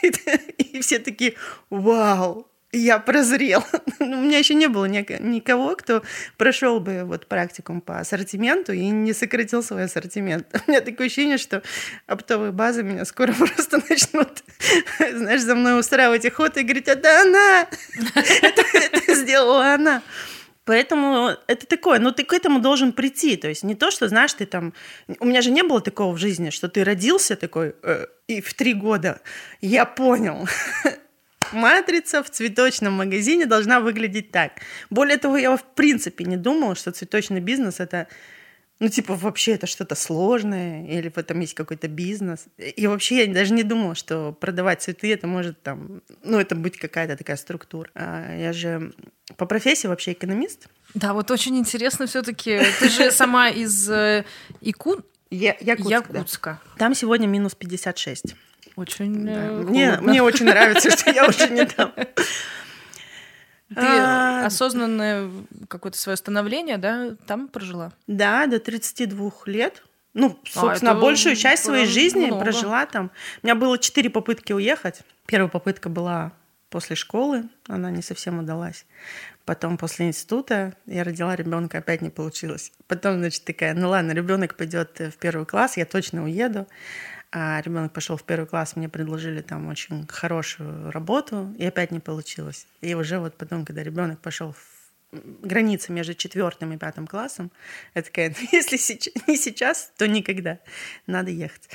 И 0.57 0.79
все 0.81 0.97
такие, 0.97 1.35
вау, 1.69 2.47
я 2.73 2.99
прозрел. 2.99 3.63
У 3.99 4.05
меня 4.05 4.39
еще 4.39 4.55
не 4.55 4.67
было 4.67 4.85
никого, 4.85 5.75
кто 5.75 6.03
прошел 6.37 6.79
бы 6.79 7.03
вот 7.05 7.27
практикум 7.27 7.81
по 7.81 7.99
ассортименту 7.99 8.73
и 8.73 8.89
не 8.89 9.13
сократил 9.13 9.63
свой 9.63 9.85
ассортимент. 9.85 10.47
У 10.67 10.71
меня 10.71 10.81
такое 10.81 11.07
ощущение, 11.07 11.37
что 11.37 11.61
оптовые 12.07 12.51
базы 12.51 12.83
меня 12.83 13.05
скоро 13.05 13.33
просто 13.37 13.81
начнут, 13.89 14.43
знаешь, 14.99 15.41
за 15.41 15.55
мной 15.55 15.79
устраивать 15.79 16.25
охоту 16.25 16.59
и 16.59 16.63
говорить, 16.63 16.89
а 16.89 16.95
да 16.95 17.21
она, 17.21 17.67
это 18.41 19.15
сделала 19.15 19.73
она. 19.73 20.01
Поэтому 20.65 21.31
это 21.47 21.65
такое, 21.67 21.99
но 21.99 22.11
ты 22.11 22.23
к 22.23 22.31
этому 22.31 22.59
должен 22.59 22.93
прийти. 22.93 23.35
То 23.35 23.49
есть 23.49 23.63
не 23.63 23.75
то, 23.75 23.91
что, 23.91 24.07
знаешь, 24.07 24.33
ты 24.33 24.45
там... 24.45 24.73
У 25.19 25.25
меня 25.25 25.41
же 25.41 25.51
не 25.51 25.61
было 25.61 25.81
такого 25.81 26.13
в 26.13 26.17
жизни, 26.17 26.51
что 26.51 26.69
ты 26.69 26.85
родился 26.85 27.35
такой, 27.35 27.75
э, 27.83 28.05
и 28.27 28.39
в 28.39 28.53
три 28.53 28.73
года 28.73 29.19
я 29.59 29.83
понял, 29.85 30.47
матрица 31.53 32.23
в 32.23 32.29
цветочном 32.29 32.93
магазине 32.93 33.45
должна 33.45 33.79
выглядеть 33.79 34.31
так. 34.31 34.61
Более 34.89 35.17
того, 35.17 35.37
я 35.37 35.55
в 35.55 35.63
принципе 35.63 36.25
не 36.25 36.37
думала, 36.37 36.75
что 36.75 36.91
цветочный 36.91 37.39
бизнес 37.39 37.79
это 37.79 38.07
ну, 38.79 38.89
типа, 38.89 39.15
вообще 39.15 39.53
это 39.53 39.65
что-то 39.65 39.95
сложное, 39.95 40.85
или 40.87 41.07
в 41.07 41.17
этом 41.17 41.39
есть 41.39 41.53
какой-то 41.53 41.87
бизнес. 41.87 42.47
И 42.57 42.85
вообще 42.87 43.25
я 43.25 43.33
даже 43.33 43.53
не 43.53 43.63
думала, 43.63 43.95
что 43.95 44.33
продавать 44.33 44.81
цветы, 44.81 45.13
это 45.13 45.25
может 45.25 45.61
там, 45.61 46.01
ну, 46.23 46.37
это 46.37 46.55
быть 46.55 46.77
какая-то 46.77 47.15
такая 47.15 47.37
структура. 47.37 47.89
А 47.95 48.35
я 48.35 48.51
же 48.51 48.91
по 49.37 49.45
профессии 49.45 49.87
вообще 49.87 50.11
экономист. 50.11 50.67
Да, 50.95 51.13
вот 51.13 51.31
очень 51.31 51.57
интересно 51.57 52.07
все 52.07 52.23
таки 52.23 52.61
Ты 52.79 52.89
же 52.89 53.11
сама 53.11 53.49
из 53.49 53.89
э, 53.89 54.25
Ику... 54.59 55.01
Я, 55.29 55.55
Якутска. 55.61 55.93
Якутска. 55.93 56.61
Да. 56.63 56.79
Там 56.79 56.95
сегодня 56.95 57.25
минус 57.25 57.55
56. 57.55 58.35
Очень 58.75 59.25
да. 59.25 59.31
Э, 59.31 59.61
мне, 59.61 59.97
мне 60.01 60.23
очень 60.23 60.45
нравится, 60.45 60.89
что 60.91 61.11
я 61.11 61.27
уже 61.27 61.49
не 61.49 61.65
там. 61.65 61.93
Ты 63.69 63.81
а... 63.81 64.45
осознанное 64.45 65.29
какое-то 65.67 65.97
свое 65.97 66.15
становление, 66.15 66.77
да, 66.77 67.15
там 67.25 67.47
прожила? 67.47 67.91
Да, 68.07 68.45
до 68.47 68.59
32 68.59 69.31
лет. 69.47 69.83
Ну, 70.13 70.39
а, 70.55 70.59
собственно, 70.59 70.91
а, 70.91 70.95
большую 70.95 71.35
часть 71.35 71.63
своей 71.63 71.87
жизни 71.87 72.27
много. 72.27 72.43
прожила 72.43 72.85
там. 72.85 73.09
У 73.41 73.47
меня 73.47 73.55
было 73.55 73.79
четыре 73.79 74.11
попытки 74.11 74.53
уехать. 74.53 75.01
Первая 75.25 75.49
попытка 75.49 75.89
была 75.89 76.33
после 76.69 76.95
школы, 76.95 77.45
она 77.67 77.89
не 77.89 78.01
совсем 78.01 78.39
удалась. 78.39 78.85
Потом 79.45 79.77
после 79.77 80.07
института 80.07 80.73
я 80.85 81.03
родила 81.03 81.35
ребенка, 81.35 81.79
опять 81.79 82.01
не 82.01 82.09
получилось. 82.09 82.71
Потом, 82.87 83.19
значит, 83.19 83.43
такая, 83.43 83.73
ну 83.73 83.89
ладно, 83.89 84.11
ребенок 84.11 84.55
пойдет 84.55 84.99
в 84.99 85.17
первый 85.17 85.45
класс, 85.45 85.77
я 85.77 85.85
точно 85.85 86.23
уеду 86.23 86.67
а 87.35 87.59
ребенок 87.61 87.91
пошел 87.91 88.15
в 88.15 88.23
первый 88.23 88.45
класс, 88.45 88.75
мне 88.75 88.87
предложили 88.87 89.41
там 89.41 89.67
очень 89.67 90.05
хорошую 90.07 90.91
работу, 90.91 91.51
и 91.57 91.65
опять 91.65 91.89
не 91.89 91.99
получилось. 91.99 92.67
И 92.81 92.93
уже 92.93 93.17
вот 93.17 93.35
потом, 93.35 93.65
когда 93.65 93.81
ребенок 93.81 94.19
пошел 94.19 94.53
в 94.53 95.17
граница 95.41 95.91
между 95.91 96.13
четвертым 96.13 96.73
и 96.73 96.77
пятым 96.77 97.07
классом, 97.07 97.51
я 97.95 98.03
такая, 98.03 98.35
ну, 98.39 98.47
если 98.51 98.77
сейчас, 98.77 99.13
не 99.27 99.35
сейчас, 99.35 99.91
то 99.97 100.07
никогда. 100.07 100.59
Надо 101.07 101.31
ехать. 101.31 101.69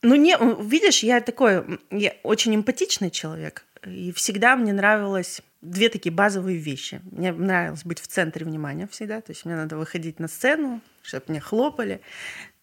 Ну, 0.00 0.14
не, 0.14 0.34
видишь, 0.66 1.02
я 1.02 1.20
такой, 1.20 1.78
я 1.90 2.14
очень 2.22 2.54
эмпатичный 2.54 3.10
человек, 3.10 3.66
и 3.86 4.12
всегда 4.12 4.56
мне 4.56 4.72
нравилось 4.72 5.42
две 5.60 5.88
такие 5.88 6.12
базовые 6.12 6.58
вещи. 6.58 7.00
Мне 7.10 7.32
нравилось 7.32 7.84
быть 7.84 8.00
в 8.00 8.06
центре 8.06 8.46
внимания 8.46 8.88
всегда, 8.90 9.20
то 9.20 9.30
есть 9.32 9.44
мне 9.44 9.56
надо 9.56 9.76
выходить 9.76 10.18
на 10.18 10.28
сцену, 10.28 10.80
чтобы 11.02 11.24
мне 11.28 11.40
хлопали. 11.40 12.00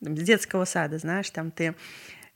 С 0.01 0.21
детского 0.21 0.65
сада, 0.65 0.97
знаешь, 0.97 1.29
там 1.29 1.51
ты 1.51 1.75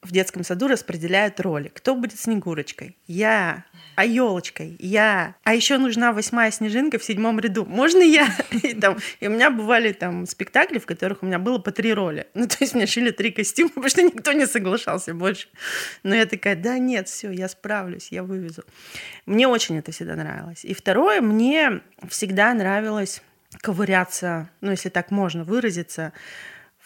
в 0.01 0.11
детском 0.11 0.43
саду 0.43 0.67
распределяют 0.67 1.39
роли. 1.39 1.67
Кто 1.67 1.95
будет 1.95 2.19
Снегурочкой? 2.19 2.97
Я. 3.05 3.65
А 3.95 4.03
елочкой? 4.03 4.75
Я. 4.79 5.35
А 5.43 5.53
еще 5.53 5.77
нужна 5.77 6.11
восьмая 6.11 6.49
снежинка 6.49 6.97
в 6.97 7.03
седьмом 7.03 7.39
ряду. 7.39 7.65
Можно 7.65 7.99
я? 7.99 8.27
И, 8.63 8.73
там, 8.73 8.97
и 9.19 9.27
у 9.27 9.31
меня 9.31 9.51
бывали 9.51 9.93
там 9.93 10.25
спектакли, 10.25 10.79
в 10.79 10.85
которых 10.85 11.21
у 11.21 11.25
меня 11.27 11.37
было 11.37 11.59
по 11.59 11.71
три 11.71 11.93
роли. 11.93 12.27
Ну, 12.33 12.47
то 12.47 12.57
есть 12.61 12.73
мне 12.73 12.87
шили 12.87 13.11
три 13.11 13.31
костюма, 13.31 13.69
потому 13.75 13.89
что 13.89 14.01
никто 14.01 14.31
не 14.31 14.47
соглашался 14.47 15.13
больше. 15.13 15.47
Но 16.03 16.15
я 16.15 16.25
такая, 16.25 16.55
да 16.55 16.79
нет, 16.79 17.07
все, 17.07 17.31
я 17.31 17.47
справлюсь, 17.47 18.11
я 18.11 18.23
вывезу. 18.23 18.63
Мне 19.25 19.47
очень 19.47 19.77
это 19.77 19.91
всегда 19.91 20.15
нравилось. 20.15 20.65
И 20.65 20.73
второе, 20.73 21.21
мне 21.21 21.81
всегда 22.09 22.53
нравилось 22.53 23.21
ковыряться, 23.59 24.49
ну, 24.61 24.71
если 24.71 24.89
так 24.89 25.11
можно 25.11 25.43
выразиться, 25.43 26.13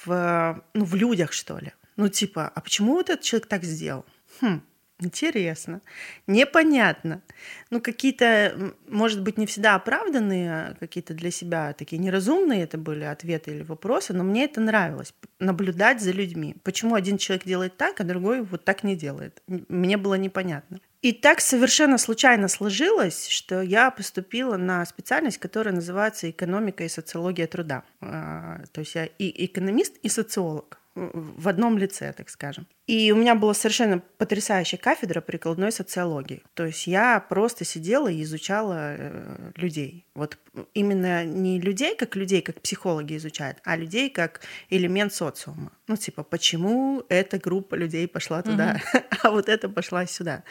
в, 0.05 0.63
ну, 0.73 0.83
в 0.83 0.95
людях, 0.95 1.31
что 1.31 1.57
ли. 1.59 1.71
Ну, 1.97 2.09
типа, 2.09 2.51
а 2.53 2.61
почему 2.61 2.93
вот 2.93 3.09
этот 3.09 3.23
человек 3.23 3.47
так 3.47 3.63
сделал? 3.63 4.05
Хм, 4.41 4.61
интересно, 4.99 5.81
непонятно. 6.27 7.21
Ну, 7.69 7.79
какие-то, 7.81 8.73
может 8.87 9.21
быть, 9.21 9.37
не 9.37 9.45
всегда 9.45 9.75
оправданные, 9.75 10.51
а 10.51 10.75
какие-то 10.79 11.13
для 11.13 11.31
себя 11.31 11.73
такие 11.73 11.97
неразумные 11.97 12.63
это 12.63 12.77
были 12.77 13.03
ответы 13.03 13.51
или 13.51 13.63
вопросы, 13.63 14.13
но 14.13 14.23
мне 14.23 14.45
это 14.45 14.59
нравилось, 14.59 15.13
наблюдать 15.39 16.01
за 16.01 16.11
людьми. 16.11 16.55
Почему 16.63 16.95
один 16.95 17.17
человек 17.17 17.45
делает 17.45 17.77
так, 17.77 18.01
а 18.01 18.03
другой 18.03 18.41
вот 18.41 18.65
так 18.65 18.83
не 18.83 18.95
делает? 18.95 19.41
Мне 19.47 19.97
было 19.97 20.15
непонятно. 20.15 20.79
И 21.01 21.13
так 21.13 21.39
совершенно 21.39 21.97
случайно 21.99 22.47
сложилось, 22.47 23.27
что 23.27 23.61
я 23.61 23.91
поступила 23.91 24.57
на 24.57 24.83
специальность, 24.85 25.37
которая 25.37 25.75
называется 25.75 26.29
экономика 26.31 26.83
и 26.83 26.89
социология 26.89 27.45
труда. 27.45 27.83
А, 28.01 28.63
то 28.71 28.79
есть 28.79 28.95
я 28.95 29.05
и 29.05 29.45
экономист, 29.45 29.97
и 30.01 30.09
социолог 30.09 30.79
в 30.95 31.47
одном 31.49 31.77
лице, 31.77 32.13
так 32.13 32.29
скажем. 32.29 32.67
И 32.87 33.11
у 33.11 33.15
меня 33.15 33.35
была 33.35 33.53
совершенно 33.53 33.99
потрясающая 34.17 34.79
кафедра 34.79 35.19
прикладной 35.19 35.71
социологии. 35.71 36.41
То 36.53 36.65
есть 36.65 36.87
я 36.87 37.19
просто 37.19 37.65
сидела 37.65 38.07
и 38.07 38.23
изучала 38.23 38.95
э, 38.97 39.51
людей. 39.55 40.05
Вот 40.15 40.37
именно 40.73 41.25
не 41.25 41.59
людей 41.59 41.95
как 41.95 42.15
людей, 42.15 42.41
как 42.41 42.61
психологи 42.61 43.17
изучают, 43.17 43.57
а 43.65 43.75
людей 43.75 44.09
как 44.09 44.41
элемент 44.69 45.13
социума. 45.13 45.71
Ну, 45.87 45.97
типа, 45.97 46.23
почему 46.23 47.03
эта 47.09 47.39
группа 47.39 47.75
людей 47.75 48.07
пошла 48.07 48.41
туда, 48.41 48.81
угу. 48.93 49.03
а 49.23 49.31
вот 49.31 49.49
эта 49.49 49.67
пошла 49.67 50.05
сюда 50.05 50.43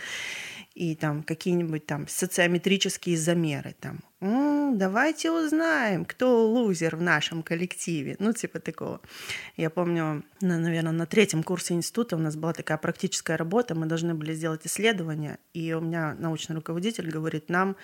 и 0.75 0.95
там 0.95 1.23
какие-нибудь 1.23 1.87
там 1.87 2.09
социометрические 2.09 3.17
замеры, 3.17 3.75
там, 3.81 4.01
М, 4.25 4.79
давайте 4.79 5.31
узнаем, 5.31 6.07
кто 6.07 6.49
лузер 6.49 6.97
в 6.97 7.03
нашем 7.03 7.43
коллективе, 7.43 8.17
ну, 8.19 8.33
типа 8.33 8.59
такого. 8.59 9.03
Я 9.59 9.69
помню, 9.69 10.25
на, 10.41 10.59
наверное, 10.59 10.93
на 10.93 11.05
третьем 11.05 11.43
курсе 11.43 11.75
института 11.75 12.17
у 12.17 12.19
нас 12.19 12.35
была 12.35 12.55
такая 12.55 12.79
практическая 12.79 13.37
работа, 13.37 13.75
мы 13.75 13.85
должны 13.85 14.15
были 14.15 14.33
сделать 14.33 14.67
исследование, 14.67 15.39
и 15.53 15.75
у 15.75 15.81
меня 15.83 16.17
научный 16.19 16.57
руководитель 16.57 17.11
говорит, 17.11 17.51
нам 17.51 17.77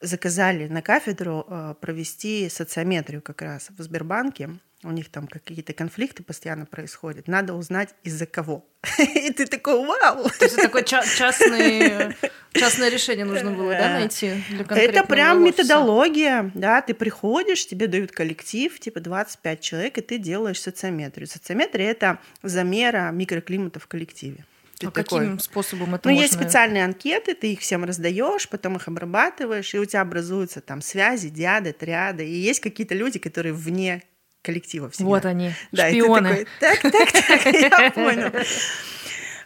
заказали 0.00 0.68
на 0.68 0.80
кафедру 0.80 1.44
э, 1.48 1.74
провести 1.80 2.48
социометрию 2.48 3.20
как 3.20 3.42
раз 3.42 3.70
в 3.76 3.82
Сбербанке, 3.82 4.50
у 4.84 4.90
них 4.90 5.08
там 5.08 5.26
какие-то 5.26 5.72
конфликты 5.72 6.22
постоянно 6.22 6.66
происходят, 6.66 7.26
надо 7.26 7.54
узнать 7.54 7.94
из-за 8.02 8.26
кого. 8.26 8.66
И 8.98 9.30
ты 9.30 9.46
такой, 9.46 9.84
вау! 9.84 10.28
То 10.38 10.44
есть 10.44 10.56
такое 10.56 10.82
частное, 10.82 12.16
частное 12.52 12.90
решение 12.90 13.24
нужно 13.24 13.50
было, 13.50 13.72
да, 13.72 13.90
найти 13.90 14.42
для 14.50 14.64
Это 14.76 15.04
прям 15.04 15.42
методология, 15.42 16.50
да, 16.54 16.82
ты 16.82 16.94
приходишь, 16.94 17.66
тебе 17.66 17.86
дают 17.86 18.12
коллектив, 18.12 18.78
типа 18.78 19.00
25 19.00 19.60
человек, 19.60 19.98
и 19.98 20.00
ты 20.02 20.18
делаешь 20.18 20.60
социометрию. 20.60 21.26
Социометрия— 21.26 21.90
это 21.90 22.18
замера 22.42 23.10
микроклимата 23.10 23.80
в 23.80 23.86
коллективе. 23.86 24.44
Ты 24.78 24.86
а 24.88 24.90
такой... 24.90 25.20
каким 25.20 25.38
способом 25.38 25.94
это 25.94 26.08
Ну, 26.08 26.14
можно... 26.14 26.24
есть 26.24 26.34
специальные 26.34 26.84
анкеты, 26.84 27.34
ты 27.34 27.52
их 27.52 27.60
всем 27.60 27.84
раздаешь, 27.84 28.48
потом 28.48 28.76
их 28.76 28.88
обрабатываешь, 28.88 29.72
и 29.74 29.78
у 29.78 29.84
тебя 29.84 30.02
образуются 30.02 30.60
там 30.60 30.82
связи, 30.82 31.28
диады, 31.28 31.72
триады. 31.72 32.26
И 32.26 32.34
есть 32.34 32.60
какие-то 32.60 32.94
люди, 32.94 33.18
которые 33.18 33.52
вне 33.52 34.02
коллектива 34.44 34.90
всегда. 34.90 35.08
Вот 35.08 35.24
они, 35.24 35.52
да, 35.72 35.88
шпионы. 35.88 36.46
так, 36.60 36.80
так, 36.80 37.12
так, 37.12 37.46
я 37.54 37.90
понял. 37.90 38.30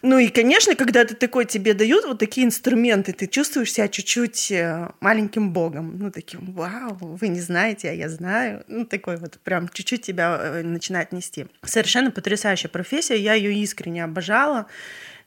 Ну 0.02 0.18
и, 0.18 0.28
конечно, 0.28 0.76
когда 0.76 1.04
ты 1.04 1.14
такой, 1.14 1.44
тебе 1.44 1.74
дают 1.74 2.04
вот 2.04 2.18
такие 2.18 2.46
инструменты, 2.46 3.12
ты 3.12 3.26
чувствуешь 3.26 3.72
себя 3.72 3.88
чуть-чуть 3.88 4.52
э, 4.52 4.90
маленьким 5.00 5.52
богом. 5.52 5.98
Ну, 5.98 6.10
таким, 6.10 6.52
вау, 6.52 6.96
вы 7.00 7.28
не 7.28 7.40
знаете, 7.40 7.90
а 7.90 7.92
я 7.92 8.08
знаю. 8.08 8.64
Ну, 8.68 8.84
такой 8.84 9.16
вот 9.16 9.38
прям 9.42 9.68
чуть-чуть 9.68 10.02
тебя 10.02 10.38
э, 10.40 10.62
начинает 10.62 11.12
нести. 11.12 11.46
Совершенно 11.64 12.10
потрясающая 12.10 12.70
профессия, 12.70 13.16
я 13.16 13.34
ее 13.34 13.52
искренне 13.54 14.04
обожала. 14.04 14.66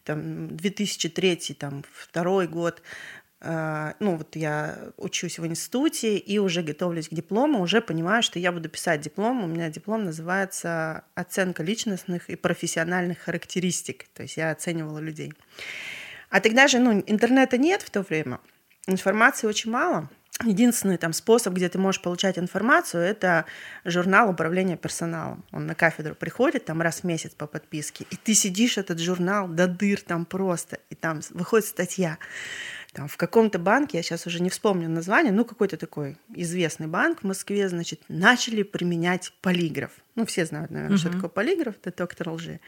Там 0.05 0.55
2003, 0.55 1.35
там, 1.59 1.83
второй 1.93 2.47
год 2.47 2.81
ну 3.43 4.17
вот 4.17 4.35
я 4.35 4.77
учусь 4.97 5.39
в 5.39 5.45
институте 5.47 6.17
и 6.17 6.37
уже 6.37 6.61
готовлюсь 6.61 7.09
к 7.09 7.13
диплому, 7.13 7.61
уже 7.61 7.81
понимаю, 7.81 8.21
что 8.21 8.37
я 8.37 8.51
буду 8.51 8.69
писать 8.69 9.01
диплом. 9.01 9.43
У 9.43 9.47
меня 9.47 9.69
диплом 9.69 10.05
называется 10.05 11.05
«Оценка 11.15 11.63
личностных 11.63 12.29
и 12.29 12.35
профессиональных 12.35 13.19
характеристик». 13.19 14.05
То 14.13 14.23
есть 14.23 14.37
я 14.37 14.51
оценивала 14.51 14.99
людей. 14.99 15.33
А 16.29 16.39
тогда 16.39 16.67
же 16.67 16.77
ну, 16.77 17.03
интернета 17.07 17.57
нет 17.57 17.81
в 17.81 17.89
то 17.89 18.03
время, 18.03 18.39
информации 18.87 19.47
очень 19.47 19.71
мало– 19.71 20.09
Единственный 20.45 20.97
там 20.97 21.13
способ, 21.13 21.53
где 21.53 21.69
ты 21.69 21.77
можешь 21.77 22.01
получать 22.01 22.39
информацию, 22.39 23.03
это 23.03 23.45
журнал 23.85 24.29
управления 24.29 24.77
персоналом. 24.77 25.43
Он 25.51 25.67
на 25.67 25.75
кафедру 25.75 26.15
приходит 26.15 26.65
там 26.65 26.81
раз 26.81 27.01
в 27.01 27.03
месяц 27.03 27.33
по 27.33 27.47
подписке, 27.47 28.05
и 28.09 28.15
ты 28.15 28.33
сидишь 28.33 28.77
этот 28.77 28.99
журнал 28.99 29.47
до 29.47 29.67
дыр 29.67 30.01
там 30.01 30.25
просто, 30.25 30.79
и 30.89 30.95
там 30.95 31.21
выходит 31.31 31.67
статья 31.67 32.17
там, 32.93 33.07
в 33.07 33.17
каком-то 33.17 33.57
банке, 33.57 33.97
я 33.97 34.03
сейчас 34.03 34.27
уже 34.27 34.41
не 34.41 34.49
вспомню 34.49 34.89
название, 34.89 35.31
ну, 35.31 35.45
какой-то 35.45 35.77
такой 35.77 36.17
известный 36.29 36.87
банк 36.87 37.21
в 37.21 37.23
Москве, 37.23 37.69
значит, 37.69 38.01
начали 38.09 38.63
применять 38.63 39.33
полиграф. 39.41 39.91
Ну, 40.15 40.25
все 40.25 40.45
знают, 40.45 40.71
наверное, 40.71 40.97
uh-huh. 40.97 40.99
что 40.99 41.09
такое 41.09 41.29
полиграф, 41.29 41.75
детектор 41.81 42.29
лжи. 42.29 42.59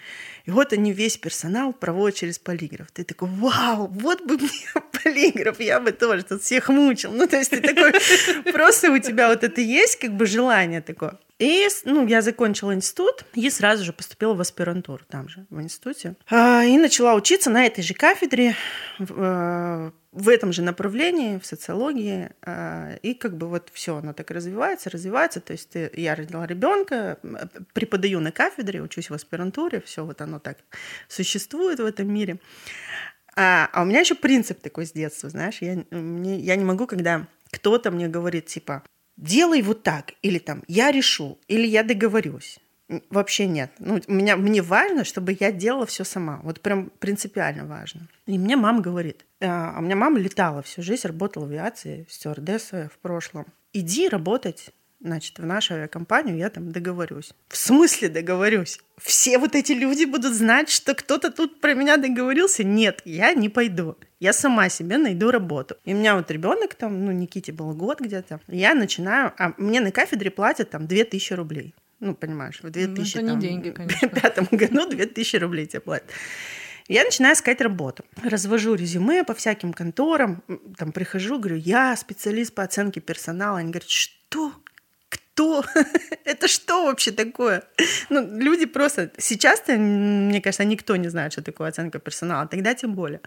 И 0.45 0.51
вот 0.51 0.71
они 0.71 0.93
весь 0.93 1.17
персонал 1.17 1.73
проводят 1.73 2.17
через 2.17 2.39
полиграф. 2.39 2.91
Ты 2.91 3.03
такой, 3.03 3.27
вау, 3.29 3.87
вот 3.87 4.21
бы 4.25 4.37
мне 4.37 4.49
полиграф, 5.03 5.59
я 5.59 5.79
бы 5.79 5.91
тоже 5.91 6.23
тут 6.23 6.41
всех 6.41 6.69
мучил. 6.69 7.11
Ну, 7.11 7.27
то 7.27 7.37
есть 7.37 7.51
ты 7.51 7.59
такой, 7.59 7.93
просто 8.53 8.91
у 8.91 8.99
тебя 8.99 9.27
вот 9.27 9.43
это 9.43 9.59
есть 9.59 9.97
как 9.99 10.13
бы 10.13 10.25
желание 10.25 10.81
такое. 10.81 11.19
И, 11.39 11.67
ну, 11.83 12.07
я 12.07 12.21
закончила 12.21 12.73
институт 12.73 13.25
и 13.33 13.49
сразу 13.49 13.83
же 13.83 13.91
поступила 13.91 14.33
в 14.33 14.41
аспирантуру 14.41 15.03
там 15.09 15.27
же, 15.27 15.45
в 15.49 15.59
институте. 15.61 16.15
А, 16.29 16.63
и 16.63 16.77
начала 16.77 17.15
учиться 17.15 17.49
на 17.49 17.65
этой 17.65 17.83
же 17.83 17.93
кафедре, 17.93 18.55
в 18.99 19.91
э, 20.15 20.31
этом 20.31 20.53
же 20.53 20.61
направлении, 20.61 21.39
в 21.39 21.45
социологии. 21.45 22.29
А, 22.43 22.95
и 23.01 23.13
как 23.13 23.35
бы 23.35 23.49
вот 23.49 23.69
все, 23.73 23.97
оно 23.97 24.13
так 24.13 24.29
развивается, 24.31 24.89
развивается. 24.89 25.41
То 25.41 25.53
есть 25.53 25.71
я 25.73 26.15
родила 26.15 26.45
ребенка, 26.45 27.17
преподаю 27.73 28.19
на 28.19 28.31
кафедре, 28.31 28.81
учусь 28.81 29.09
в 29.09 29.13
аспирантуре, 29.13 29.81
все 29.81 30.05
вот 30.05 30.21
оно 30.21 30.39
так 30.39 30.57
существует 31.07 31.79
в 31.79 31.85
этом 31.85 32.11
мире. 32.13 32.39
А, 33.35 33.69
а 33.71 33.81
у 33.81 33.85
меня 33.85 33.99
еще 33.99 34.15
принцип 34.15 34.61
такой 34.61 34.85
с 34.85 34.91
детства, 34.91 35.29
знаешь, 35.29 35.57
я, 35.61 35.83
мне, 35.91 36.39
я 36.39 36.55
не 36.55 36.63
могу, 36.63 36.85
когда 36.85 37.27
кто-то 37.51 37.91
мне 37.91 38.07
говорит, 38.07 38.45
типа, 38.45 38.83
делай 39.17 39.61
вот 39.61 39.83
так, 39.83 40.13
или 40.21 40.39
там, 40.39 40.63
я 40.67 40.91
решу, 40.91 41.39
или 41.47 41.65
я 41.65 41.83
договорюсь. 41.83 42.59
Вообще 43.09 43.47
нет. 43.47 43.71
Ну, 43.79 43.99
меня, 44.07 44.35
мне 44.35 44.61
важно, 44.61 45.03
чтобы 45.03 45.35
я 45.39 45.51
делала 45.51 45.85
все 45.85 46.03
сама. 46.03 46.41
Вот 46.43 46.61
прям 46.61 46.91
принципиально 46.99 47.65
важно. 47.65 48.07
И 48.27 48.37
мне 48.37 48.55
мама 48.55 48.81
говорит, 48.81 49.25
а, 49.41 49.73
а 49.75 49.79
у 49.79 49.81
меня 49.81 49.95
мама 49.95 50.19
летала 50.19 50.61
всю 50.61 50.83
жизнь, 50.83 51.07
работала 51.07 51.45
в 51.45 51.49
авиации, 51.49 52.05
стюардессой 52.09 52.89
в 52.89 52.97
прошлом. 52.99 53.45
Иди 53.71 54.09
работать 54.09 54.69
значит, 55.03 55.37
в 55.37 55.45
нашу 55.45 55.75
авиакомпанию 55.75 56.37
я 56.37 56.49
там 56.49 56.71
договорюсь. 56.71 57.31
В 57.49 57.57
смысле 57.57 58.09
договорюсь? 58.09 58.79
Все 58.97 59.37
вот 59.37 59.55
эти 59.55 59.73
люди 59.73 60.05
будут 60.05 60.33
знать, 60.33 60.69
что 60.69 60.95
кто-то 60.95 61.31
тут 61.31 61.61
про 61.61 61.73
меня 61.73 61.97
договорился? 61.97 62.63
Нет, 62.63 63.01
я 63.05 63.33
не 63.33 63.49
пойду. 63.49 63.97
Я 64.19 64.33
сама 64.33 64.69
себе 64.69 64.97
найду 64.97 65.31
работу. 65.31 65.75
И 65.83 65.93
у 65.93 65.97
меня 65.97 66.15
вот 66.15 66.31
ребенок 66.31 66.75
там, 66.75 67.05
ну, 67.05 67.11
Никите 67.11 67.51
был 67.51 67.73
год 67.73 67.99
где-то. 67.99 68.39
Я 68.47 68.73
начинаю, 68.73 69.33
а 69.37 69.53
мне 69.57 69.81
на 69.81 69.91
кафедре 69.91 70.31
платят 70.31 70.69
там 70.69 70.87
2000 70.87 71.33
рублей. 71.33 71.75
Ну, 71.99 72.15
понимаешь, 72.15 72.59
в 72.61 72.69
2000 72.69 73.17
ну, 73.17 73.23
это 73.23 73.35
не 73.35 73.41
деньги, 73.41 73.69
конечно. 73.75 74.07
пятом 74.09 74.47
году 74.51 74.89
2000 74.89 75.35
рублей 75.37 75.65
тебе 75.67 75.81
платят. 75.81 76.09
Я 76.87 77.03
начинаю 77.03 77.35
искать 77.35 77.61
работу. 77.61 78.03
Развожу 78.23 78.75
резюме 78.75 79.23
по 79.23 79.33
всяким 79.33 79.71
конторам, 79.73 80.43
там 80.77 80.91
прихожу, 80.91 81.39
говорю, 81.39 81.55
я 81.55 81.95
специалист 81.95 82.53
по 82.53 82.63
оценке 82.63 82.99
персонала. 82.99 83.59
Они 83.59 83.71
говорят, 83.71 83.89
что? 83.89 84.51
Что? 85.33 85.63
это 86.25 86.47
что 86.47 86.85
вообще 86.85 87.11
такое? 87.11 87.63
Ну, 88.09 88.39
люди 88.39 88.65
просто... 88.65 89.11
Сейчас-то, 89.17 89.73
мне 89.73 90.41
кажется, 90.41 90.63
никто 90.65 90.95
не 90.95 91.09
знает, 91.09 91.33
что 91.33 91.41
такое 91.41 91.69
оценка 91.69 91.99
персонала, 91.99 92.47
тогда 92.47 92.73
тем 92.73 92.93
более. 92.95 93.21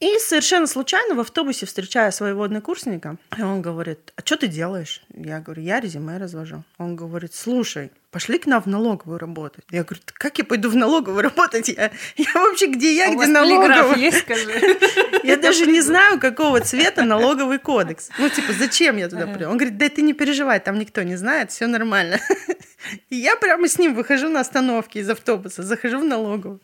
И 0.00 0.16
совершенно 0.20 0.68
случайно 0.68 1.16
в 1.16 1.20
автобусе 1.20 1.66
встречаю 1.66 2.12
своего 2.12 2.44
однокурсника, 2.44 3.16
и 3.36 3.42
он 3.42 3.62
говорит, 3.62 4.12
а 4.14 4.20
что 4.24 4.36
ты 4.36 4.46
делаешь? 4.46 5.02
Я 5.12 5.40
говорю, 5.40 5.62
я 5.62 5.80
резюме 5.80 6.18
развожу. 6.18 6.62
Он 6.78 6.94
говорит, 6.94 7.34
слушай, 7.34 7.90
пошли 8.10 8.38
к 8.38 8.46
нам 8.46 8.62
в 8.62 8.66
налоговую 8.66 9.18
работать. 9.18 9.64
Я 9.70 9.84
говорю, 9.84 10.02
как 10.14 10.38
я 10.38 10.44
пойду 10.44 10.70
в 10.70 10.76
налоговую 10.76 11.22
работать? 11.22 11.68
Я, 11.68 11.90
я 12.16 12.32
вообще 12.34 12.66
где 12.66 12.94
я, 12.94 13.10
а 13.10 13.14
где 13.14 13.26
налоговая? 13.26 13.96
есть, 13.96 14.20
скажи. 14.20 14.78
Я 15.24 15.36
даже 15.36 15.66
не 15.66 15.80
знаю, 15.80 16.18
какого 16.18 16.60
цвета 16.60 17.04
налоговый 17.04 17.58
кодекс. 17.58 18.10
Ну, 18.18 18.28
типа, 18.28 18.52
зачем 18.52 18.96
я 18.96 19.08
туда 19.08 19.26
приду? 19.26 19.50
Он 19.50 19.56
говорит, 19.56 19.76
да 19.76 19.88
ты 19.88 20.02
не 20.02 20.14
переживай, 20.14 20.60
там 20.60 20.78
никто 20.78 21.02
не 21.02 21.16
знает, 21.16 21.50
все 21.50 21.66
нормально. 21.66 22.18
И 23.10 23.16
я 23.16 23.36
прямо 23.36 23.68
с 23.68 23.78
ним 23.78 23.94
выхожу 23.94 24.28
на 24.28 24.40
остановке 24.40 25.00
из 25.00 25.10
автобуса, 25.10 25.62
захожу 25.62 25.98
в 25.98 26.04
налоговую 26.04 26.60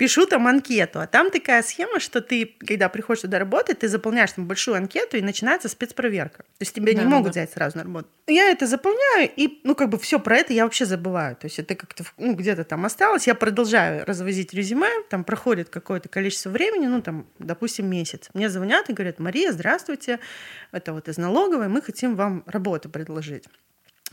пишу 0.00 0.24
там 0.26 0.46
анкету. 0.46 0.98
А 1.00 1.06
там 1.06 1.30
такая 1.30 1.62
схема, 1.62 2.00
что 2.00 2.22
ты, 2.22 2.56
когда 2.66 2.88
приходишь 2.88 3.20
туда 3.20 3.38
работать, 3.38 3.80
ты 3.80 3.88
заполняешь 3.88 4.32
там 4.32 4.46
большую 4.46 4.78
анкету, 4.78 5.18
и 5.18 5.20
начинается 5.20 5.68
спецпроверка. 5.68 6.38
То 6.38 6.60
есть 6.60 6.72
тебя 6.72 6.94
да, 6.94 7.02
не 7.02 7.06
могут 7.06 7.26
да. 7.26 7.30
взять 7.32 7.52
сразу 7.52 7.76
на 7.76 7.84
работу. 7.84 8.08
Я 8.26 8.50
это 8.50 8.66
заполняю, 8.66 9.30
и, 9.36 9.60
ну, 9.62 9.74
как 9.74 9.90
бы 9.90 9.98
все 9.98 10.18
про 10.18 10.38
это 10.38 10.54
я 10.54 10.64
вообще 10.64 10.86
забываю. 10.86 11.36
То 11.36 11.44
есть 11.44 11.58
это 11.58 11.74
как-то 11.74 12.04
ну, 12.16 12.34
где-то 12.34 12.64
там 12.64 12.86
осталось. 12.86 13.26
Я 13.26 13.34
продолжаю 13.34 14.06
развозить 14.06 14.54
резюме, 14.54 14.88
там 15.10 15.22
проходит 15.22 15.68
какое-то 15.68 16.08
количество 16.08 16.48
времени, 16.48 16.86
ну, 16.86 17.02
там, 17.02 17.26
допустим, 17.38 17.86
месяц. 17.86 18.30
Мне 18.32 18.48
звонят 18.48 18.88
и 18.88 18.94
говорят, 18.94 19.18
Мария, 19.18 19.52
здравствуйте, 19.52 20.18
это 20.72 20.94
вот 20.94 21.08
из 21.08 21.18
налоговой, 21.18 21.68
мы 21.68 21.82
хотим 21.82 22.16
вам 22.16 22.42
работу 22.46 22.88
предложить 22.88 23.44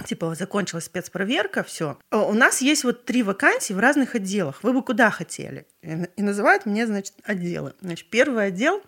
типа 0.06 0.36
закончилась 0.36 0.86
спецпроверка, 0.86 1.64
все. 1.64 1.98
Э, 2.12 2.18
у 2.18 2.34
нас 2.34 2.62
есть 2.62 2.84
вот 2.84 3.06
три 3.06 3.24
вакансии 3.24 3.74
в 3.74 3.80
разных 3.80 4.16
отделах. 4.16 4.64
Вы 4.64 4.74
бы 4.74 4.84
куда 4.84 5.10
хотели? 5.10 5.66
И 5.82 6.22
называют 6.22 6.66
мне, 6.66 6.86
значит, 6.86 7.14
отделы. 7.24 7.74
Значит, 7.82 8.10
первый 8.10 8.48
отдел 8.48 8.82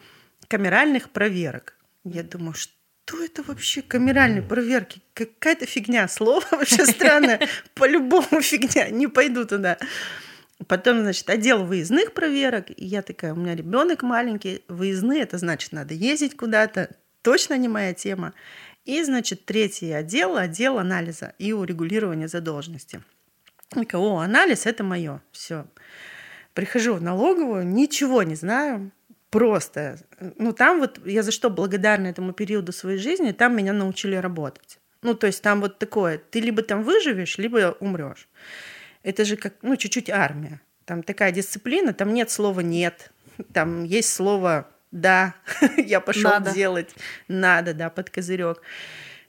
камеральных 0.47 1.09
проверок. 1.09 1.75
Я 2.03 2.23
думаю, 2.23 2.53
что 2.53 3.23
это 3.23 3.43
вообще 3.43 3.81
камеральные 3.81 4.41
проверки? 4.41 5.01
Какая-то 5.13 5.65
фигня. 5.65 6.07
Слово 6.07 6.43
вообще 6.51 6.85
странное. 6.85 7.47
По-любому 7.73 8.41
фигня. 8.41 8.89
Не 8.89 9.07
пойду 9.07 9.45
туда. 9.45 9.77
Потом, 10.67 11.01
значит, 11.01 11.29
отдел 11.29 11.65
выездных 11.65 12.13
проверок. 12.13 12.69
И 12.69 12.85
я 12.85 13.01
такая, 13.01 13.33
у 13.33 13.37
меня 13.37 13.55
ребенок 13.55 14.03
маленький. 14.03 14.63
Выездные, 14.67 15.21
это 15.21 15.37
значит, 15.37 15.71
надо 15.71 15.93
ездить 15.93 16.35
куда-то. 16.35 16.95
Точно 17.21 17.57
не 17.57 17.67
моя 17.67 17.93
тема. 17.93 18.33
И, 18.89 19.03
значит, 19.03 19.45
третий 19.45 19.91
отдел– 19.91 20.35
отдел 20.37 20.79
анализа 20.79 21.35
и 21.37 21.53
урегулирования 21.53 22.27
задолженности. 22.27 23.03
О, 23.93 24.17
анализ– 24.17 24.65
это 24.65 24.83
мое. 24.83 25.21
Все. 25.31 25.67
Прихожу 26.55 26.95
в 26.95 27.01
налоговую, 27.03 27.67
ничего 27.67 28.23
не 28.23 28.33
знаю, 28.33 28.89
просто. 29.29 29.99
Ну, 30.37 30.53
там 30.53 30.79
вот 30.79 31.05
я 31.05 31.21
за 31.21 31.31
что 31.31 31.51
благодарна 31.51 32.07
этому 32.07 32.33
периоду 32.33 32.71
своей 32.71 32.97
жизни, 32.97 33.31
там 33.31 33.55
меня 33.55 33.73
научили 33.73 34.15
работать. 34.15 34.79
Ну, 35.03 35.13
то 35.13 35.27
есть 35.27 35.43
там 35.43 35.61
вот 35.61 35.77
такое, 35.77 36.17
ты 36.17 36.39
либо 36.39 36.63
там 36.63 36.81
выживешь, 36.81 37.37
либо 37.37 37.77
умрешь. 37.79 38.27
Это 39.03 39.23
же 39.23 39.35
как, 39.35 39.53
ну, 39.61 39.75
чуть-чуть 39.75 40.09
армия. 40.09 40.61
Там 40.85 41.03
такая 41.03 41.31
дисциплина, 41.31 41.93
там 41.93 42.11
нет 42.11 42.31
слова 42.31 42.61
«нет», 42.61 43.11
там 43.53 43.83
есть 43.83 44.11
слово 44.11 44.67
да, 44.91 45.35
я 45.77 45.99
пошел 45.99 46.31
Надо. 46.31 46.53
делать. 46.53 46.95
Надо, 47.27 47.73
да, 47.73 47.89
под 47.89 48.09
козырек. 48.09 48.61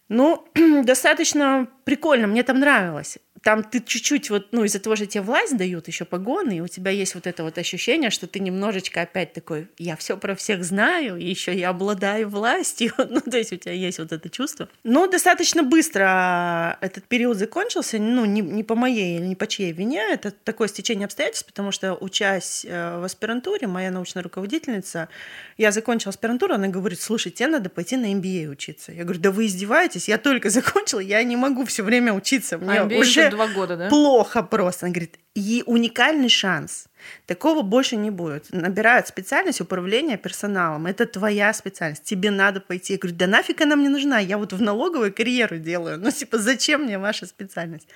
Ну, 0.08 0.46
достаточно 0.84 1.68
прикольно, 1.84 2.26
мне 2.26 2.42
там 2.42 2.60
нравилось 2.60 3.18
там 3.42 3.64
ты 3.64 3.80
чуть-чуть 3.80 4.28
вот, 4.28 4.48
ну, 4.52 4.64
из-за 4.64 4.80
того, 4.80 4.96
что 4.96 5.06
тебе 5.06 5.22
власть 5.22 5.56
дают 5.56 5.88
еще 5.88 6.04
погоны, 6.04 6.58
и 6.58 6.60
у 6.60 6.68
тебя 6.68 6.90
есть 6.90 7.14
вот 7.14 7.26
это 7.26 7.42
вот 7.42 7.56
ощущение, 7.56 8.10
что 8.10 8.26
ты 8.26 8.38
немножечко 8.38 9.00
опять 9.00 9.32
такой, 9.32 9.68
я 9.78 9.96
все 9.96 10.16
про 10.18 10.34
всех 10.34 10.62
знаю, 10.62 11.16
и 11.16 11.24
еще 11.24 11.54
я 11.54 11.70
обладаю 11.70 12.28
властью, 12.28 12.92
ну, 12.98 13.20
то 13.20 13.38
есть 13.38 13.52
у 13.52 13.56
тебя 13.56 13.72
есть 13.72 13.98
вот 13.98 14.12
это 14.12 14.28
чувство. 14.28 14.68
Но 14.84 15.06
достаточно 15.06 15.62
быстро 15.62 16.76
этот 16.82 17.04
период 17.04 17.38
закончился, 17.38 17.98
ну, 17.98 18.26
не, 18.26 18.42
не 18.42 18.62
по 18.62 18.74
моей 18.74 19.16
или 19.18 19.26
не 19.26 19.36
по 19.36 19.46
чьей 19.46 19.72
вине, 19.72 20.02
это 20.12 20.30
такое 20.30 20.68
стечение 20.68 21.06
обстоятельств, 21.06 21.46
потому 21.46 21.72
что, 21.72 21.94
учась 21.94 22.66
э, 22.68 22.98
в 23.00 23.04
аспирантуре, 23.04 23.66
моя 23.66 23.90
научная 23.90 24.22
руководительница, 24.22 25.08
я 25.56 25.72
закончила 25.72 26.10
аспирантуру, 26.10 26.54
она 26.54 26.68
говорит, 26.68 27.00
слушай, 27.00 27.32
тебе 27.32 27.48
надо 27.48 27.70
пойти 27.70 27.96
на 27.96 28.12
MBA 28.12 28.48
учиться. 28.48 28.92
Я 28.92 29.04
говорю, 29.04 29.20
да 29.20 29.30
вы 29.30 29.46
издеваетесь, 29.46 30.08
я 30.08 30.18
только 30.18 30.50
закончила, 30.50 31.00
я 31.00 31.22
не 31.22 31.36
могу 31.36 31.64
все 31.64 31.82
время 31.82 32.12
учиться, 32.12 32.58
мне 32.58 32.80
а 32.80 32.84
уже 32.84 33.29
два 33.30 33.48
года, 33.48 33.76
да? 33.76 33.88
Плохо 33.88 34.42
просто. 34.42 34.86
Она 34.86 34.92
говорит, 34.92 35.18
и 35.34 35.62
уникальный 35.66 36.28
шанс. 36.28 36.86
Такого 37.26 37.62
больше 37.62 37.96
не 37.96 38.10
будет. 38.10 38.46
Набирают 38.52 39.08
специальность 39.08 39.60
управления 39.60 40.16
персоналом. 40.16 40.86
Это 40.86 41.06
твоя 41.06 41.52
специальность. 41.52 42.04
Тебе 42.04 42.30
надо 42.30 42.60
пойти. 42.60 42.94
Я 42.94 42.98
говорю, 42.98 43.16
да 43.16 43.26
нафиг 43.26 43.60
она 43.60 43.76
мне 43.76 43.88
нужна? 43.88 44.18
Я 44.18 44.38
вот 44.38 44.52
в 44.52 44.60
налоговой 44.60 45.10
карьеру 45.10 45.58
делаю. 45.58 45.98
Ну, 45.98 46.10
типа, 46.10 46.38
зачем 46.38 46.82
мне 46.82 46.98
ваша 46.98 47.26
специальность? 47.26 47.88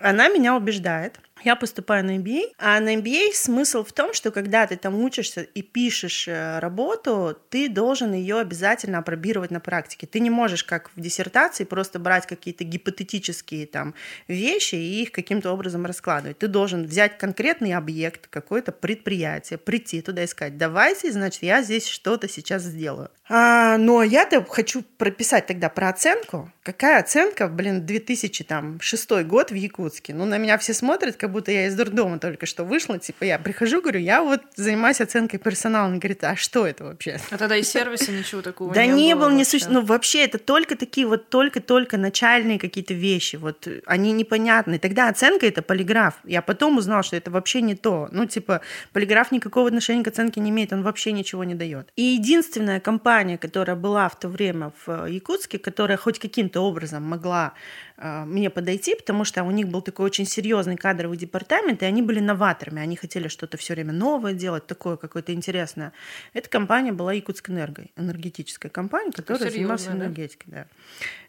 Она 0.00 0.28
меня 0.28 0.56
убеждает. 0.56 1.20
Я 1.44 1.56
поступаю 1.56 2.04
на 2.04 2.16
MBA, 2.18 2.52
а 2.58 2.80
на 2.80 2.94
MBA 2.94 3.32
смысл 3.34 3.84
в 3.84 3.92
том, 3.92 4.12
что 4.14 4.30
когда 4.30 4.66
ты 4.66 4.76
там 4.76 4.94
учишься 5.02 5.42
и 5.42 5.62
пишешь 5.62 6.28
э, 6.28 6.58
работу, 6.58 7.38
ты 7.50 7.68
должен 7.68 8.12
ее 8.12 8.38
обязательно 8.38 8.98
опробировать 8.98 9.50
на 9.50 9.60
практике. 9.60 10.06
Ты 10.06 10.20
не 10.20 10.30
можешь, 10.30 10.64
как 10.64 10.90
в 10.94 11.00
диссертации, 11.00 11.64
просто 11.64 11.98
брать 11.98 12.26
какие-то 12.26 12.64
гипотетические 12.64 13.66
там 13.66 13.94
вещи 14.28 14.74
и 14.74 15.02
их 15.02 15.12
каким-то 15.12 15.52
образом 15.52 15.86
раскладывать. 15.86 16.38
Ты 16.38 16.48
должен 16.48 16.84
взять 16.84 17.18
конкретный 17.18 17.74
объект, 17.74 18.26
какое-то 18.28 18.72
предприятие, 18.72 19.58
прийти 19.58 20.00
туда 20.02 20.22
и 20.22 20.26
сказать, 20.26 20.56
давайте, 20.56 21.10
значит, 21.12 21.42
я 21.42 21.62
здесь 21.62 21.86
что-то 21.86 22.28
сейчас 22.28 22.62
сделаю. 22.62 23.10
А, 23.28 23.78
но 23.78 24.02
я-то 24.02 24.44
хочу 24.44 24.82
прописать 24.82 25.46
тогда 25.46 25.68
про 25.68 25.88
оценку. 25.88 26.52
Какая 26.62 27.00
оценка, 27.00 27.48
блин, 27.48 27.86
2006 27.86 29.10
год 29.24 29.50
в 29.50 29.54
Якутске? 29.54 30.14
Ну, 30.14 30.24
на 30.24 30.38
меня 30.38 30.58
все 30.58 30.74
смотрят, 30.74 31.16
как 31.16 31.31
будто 31.32 31.50
я 31.50 31.66
из 31.66 31.74
дурдома 31.74 32.18
только 32.18 32.46
что 32.46 32.64
вышла. 32.64 32.98
Типа, 32.98 33.24
я 33.24 33.38
прихожу, 33.38 33.80
говорю, 33.80 34.00
я 34.00 34.22
вот 34.22 34.40
занимаюсь 34.54 35.00
оценкой 35.00 35.38
персонала. 35.38 35.86
Он 35.86 35.98
говорит, 35.98 36.22
а 36.24 36.36
что 36.36 36.66
это 36.66 36.84
вообще? 36.84 37.18
А 37.30 37.36
тогда 37.36 37.56
и 37.56 37.62
сервиса 37.62 38.12
ничего 38.12 38.42
такого 38.42 38.74
да 38.74 38.86
не, 38.86 39.06
не 39.06 39.14
было. 39.14 39.24
было, 39.24 39.30
не 39.30 39.38
вообще. 39.38 39.58
суще... 39.58 39.70
Ну, 39.70 39.82
вообще, 39.82 40.24
это 40.24 40.38
только 40.38 40.76
такие 40.76 41.06
вот, 41.06 41.28
только-только 41.30 41.96
начальные 41.96 42.58
какие-то 42.58 42.94
вещи. 42.94 43.36
Вот 43.36 43.66
они 43.86 44.12
непонятны. 44.12 44.78
Тогда 44.78 45.08
оценка— 45.08 45.46
это 45.48 45.62
полиграф. 45.62 46.14
Я 46.24 46.42
потом 46.42 46.78
узнала, 46.78 47.02
что 47.02 47.16
это 47.16 47.30
вообще 47.30 47.62
не 47.62 47.74
то. 47.74 48.08
Ну, 48.12 48.26
типа, 48.26 48.60
полиграф 48.92 49.32
никакого 49.32 49.68
отношения 49.68 50.04
к 50.04 50.08
оценке 50.08 50.40
не 50.40 50.50
имеет, 50.50 50.72
он 50.72 50.82
вообще 50.82 51.12
ничего 51.12 51.44
не 51.44 51.54
дает. 51.54 51.88
И 51.96 52.02
единственная 52.02 52.80
компания, 52.80 53.38
которая 53.38 53.76
была 53.76 54.08
в 54.08 54.18
то 54.18 54.28
время 54.28 54.72
в 54.86 55.06
Якутске, 55.06 55.58
которая 55.58 55.96
хоть 55.96 56.18
каким-то 56.18 56.60
образом 56.60 57.02
могла 57.02 57.54
мне 57.98 58.50
подойти, 58.50 58.94
потому 58.94 59.24
что 59.24 59.44
у 59.44 59.50
них 59.50 59.68
был 59.68 59.82
такой 59.82 60.06
очень 60.06 60.26
серьезный 60.26 60.76
кадровый 60.76 61.16
департамент, 61.16 61.82
и 61.82 61.86
они 61.86 62.02
были 62.02 62.20
новаторами, 62.20 62.80
они 62.80 62.96
хотели 62.96 63.28
что-то 63.28 63.56
все 63.56 63.74
время 63.74 63.92
новое 63.92 64.34
делать, 64.34 64.66
такое 64.66 64.96
какое-то 64.96 65.32
интересное. 65.32 65.92
Эта 66.32 66.48
компания 66.48 66.92
была 66.92 67.12
Якутскэнерго, 67.12 67.86
энергетическая 67.96 68.70
компания, 68.70 69.12
которая 69.12 69.50
занималась 69.50 69.86
да? 69.86 69.92
энергетикой. 69.92 70.52
Да. 70.52 70.66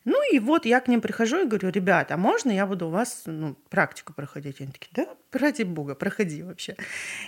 Ну 0.05 0.17
и 0.33 0.39
вот 0.39 0.65
я 0.65 0.79
к 0.79 0.87
ним 0.87 1.01
прихожу 1.01 1.43
и 1.43 1.45
говорю, 1.45 1.69
ребята, 1.69 2.15
а 2.15 2.17
можно 2.17 2.51
я 2.51 2.65
буду 2.65 2.87
у 2.87 2.89
вас 2.89 3.23
ну, 3.25 3.55
практику 3.69 4.13
проходить? 4.13 4.59
Они 4.59 4.71
такие, 4.71 4.89
да, 4.93 5.07
ради 5.31 5.63
бога, 5.63 5.95
проходи 5.95 6.43
вообще. 6.43 6.75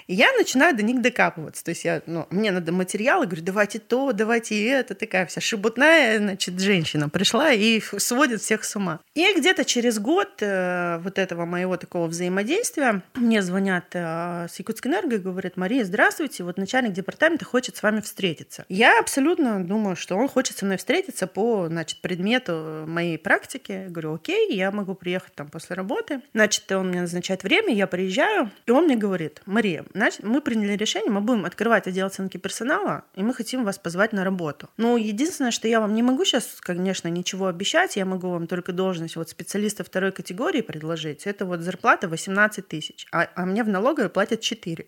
И 0.07 0.15
я 0.15 0.31
начинаю 0.33 0.75
до 0.75 0.83
них 0.83 1.01
докапываться. 1.01 1.63
То 1.63 1.69
есть 1.69 1.85
я, 1.85 2.01
ну, 2.05 2.27
мне 2.29 2.51
надо 2.51 2.71
материалы, 2.71 3.25
говорю, 3.25 3.43
давайте 3.43 3.79
то, 3.79 4.11
давайте 4.11 4.67
это. 4.67 4.95
Такая 4.95 5.25
вся 5.25 5.41
шебутная, 5.41 6.17
значит, 6.17 6.59
женщина 6.59 7.09
пришла 7.09 7.51
и 7.51 7.79
сводит 7.79 8.41
всех 8.41 8.63
с 8.63 8.75
ума. 8.75 8.99
И 9.13 9.25
где-то 9.37 9.63
через 9.63 9.99
год 9.99 10.41
э, 10.41 10.99
вот 10.99 11.17
этого 11.17 11.45
моего 11.45 11.77
такого 11.77 12.07
взаимодействия 12.07 13.03
мне 13.13 13.41
звонят 13.41 13.85
э, 13.93 14.47
с 14.49 14.59
Якутскэнерго 14.59 15.15
и 15.15 15.19
говорят, 15.19 15.57
Мария, 15.57 15.85
здравствуйте, 15.85 16.43
вот 16.43 16.57
начальник 16.57 16.93
департамента 16.93 17.45
хочет 17.45 17.77
с 17.77 17.83
вами 17.83 18.01
встретиться. 18.01 18.65
Я 18.69 18.99
абсолютно 18.99 19.63
думаю, 19.63 19.95
что 19.95 20.15
он 20.15 20.27
хочет 20.27 20.57
со 20.57 20.65
мной 20.65 20.77
встретиться 20.77 21.27
по, 21.27 21.67
значит, 21.67 22.01
предмету 22.01 22.64
моей 22.87 23.17
практики. 23.17 23.71
Я 23.71 23.89
говорю, 23.89 24.15
окей, 24.15 24.55
я 24.55 24.71
могу 24.71 24.95
приехать 24.95 25.33
там 25.33 25.49
после 25.49 25.75
работы. 25.75 26.21
Значит, 26.33 26.71
он 26.71 26.89
мне 26.89 27.01
назначает 27.01 27.43
время, 27.43 27.73
я 27.73 27.87
приезжаю, 27.87 28.51
и 28.65 28.71
он 28.71 28.85
мне 28.85 28.95
говорит, 28.95 29.41
Мария, 29.45 29.85
значит, 29.93 30.23
мы 30.23 30.41
приняли 30.41 30.75
решение, 30.75 31.11
мы 31.11 31.21
будем 31.21 31.45
открывать 31.45 31.87
отдел 31.87 32.07
оценки 32.07 32.37
персонала, 32.37 33.03
и 33.15 33.23
мы 33.23 33.33
хотим 33.33 33.63
вас 33.63 33.77
позвать 33.77 34.13
на 34.13 34.23
работу. 34.23 34.69
Ну, 34.77 34.97
единственное, 34.97 35.51
что 35.51 35.67
я 35.67 35.79
вам 35.79 35.93
не 35.93 36.03
могу 36.03 36.25
сейчас, 36.25 36.57
конечно, 36.59 37.07
ничего 37.07 37.47
обещать, 37.47 37.95
я 37.95 38.05
могу 38.05 38.29
вам 38.29 38.47
только 38.47 38.71
должность 38.71 39.15
вот 39.15 39.29
специалиста 39.29 39.83
второй 39.83 40.11
категории 40.11 40.61
предложить. 40.61 41.25
Это 41.25 41.45
вот 41.45 41.61
зарплата 41.61 42.07
18 42.07 42.67
тысяч, 42.67 43.07
а, 43.11 43.27
а 43.35 43.45
мне 43.45 43.63
в 43.63 43.69
налоговой 43.69 44.09
платят 44.09 44.41
4. 44.41 44.85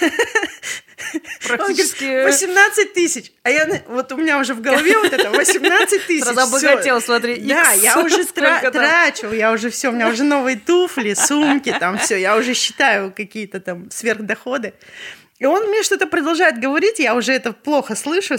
Практически... 1.46 2.24
18 2.24 2.92
тысяч. 2.92 3.32
А 3.42 3.50
я, 3.50 3.82
вот 3.88 4.12
у 4.12 4.16
меня 4.16 4.38
уже 4.38 4.54
в 4.54 4.60
голове 4.60 4.98
вот 4.98 5.12
это 5.12 5.30
18 5.30 6.06
тысяч. 6.06 6.24
Сразу 6.24 6.40
обогател, 6.40 7.00
смотри. 7.00 7.36
Да, 7.36 7.72
я 7.72 7.98
уже 7.98 8.24
трачу, 8.24 9.32
я 9.32 9.52
уже 9.52 9.70
все, 9.70 9.88
у 9.88 9.92
меня 9.92 10.08
уже 10.08 10.24
новые 10.24 10.58
туфли, 10.58 11.14
сумки, 11.14 11.74
там 11.78 11.98
все, 11.98 12.16
я 12.16 12.36
уже 12.36 12.54
считаю 12.54 13.12
какие-то 13.14 13.60
там 13.60 13.90
сверхдоходы. 13.90 14.74
И 15.38 15.46
он 15.46 15.66
мне 15.66 15.82
что-то 15.82 16.06
продолжает 16.06 16.60
говорить, 16.60 17.00
я 17.00 17.14
уже 17.14 17.32
это 17.32 17.52
плохо 17.52 17.96
слышу. 17.96 18.36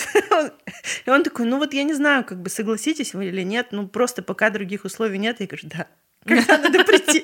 И 1.06 1.10
он 1.10 1.23
такой, 1.23 1.45
ну 1.45 1.58
вот 1.58 1.73
я 1.73 1.84
не 1.84 1.93
знаю, 1.93 2.23
как 2.23 2.41
бы 2.41 2.49
согласитесь 2.49 3.13
вы 3.13 3.25
или 3.25 3.41
нет, 3.41 3.67
ну 3.71 3.88
просто 3.88 4.23
пока 4.23 4.49
других 4.49 4.86
условий 4.86 5.17
нет. 5.17 5.39
Я 5.39 5.47
говорю, 5.47 5.69
да, 5.75 5.88
когда 6.25 6.57
надо 6.57 6.83
прийти. 6.83 7.23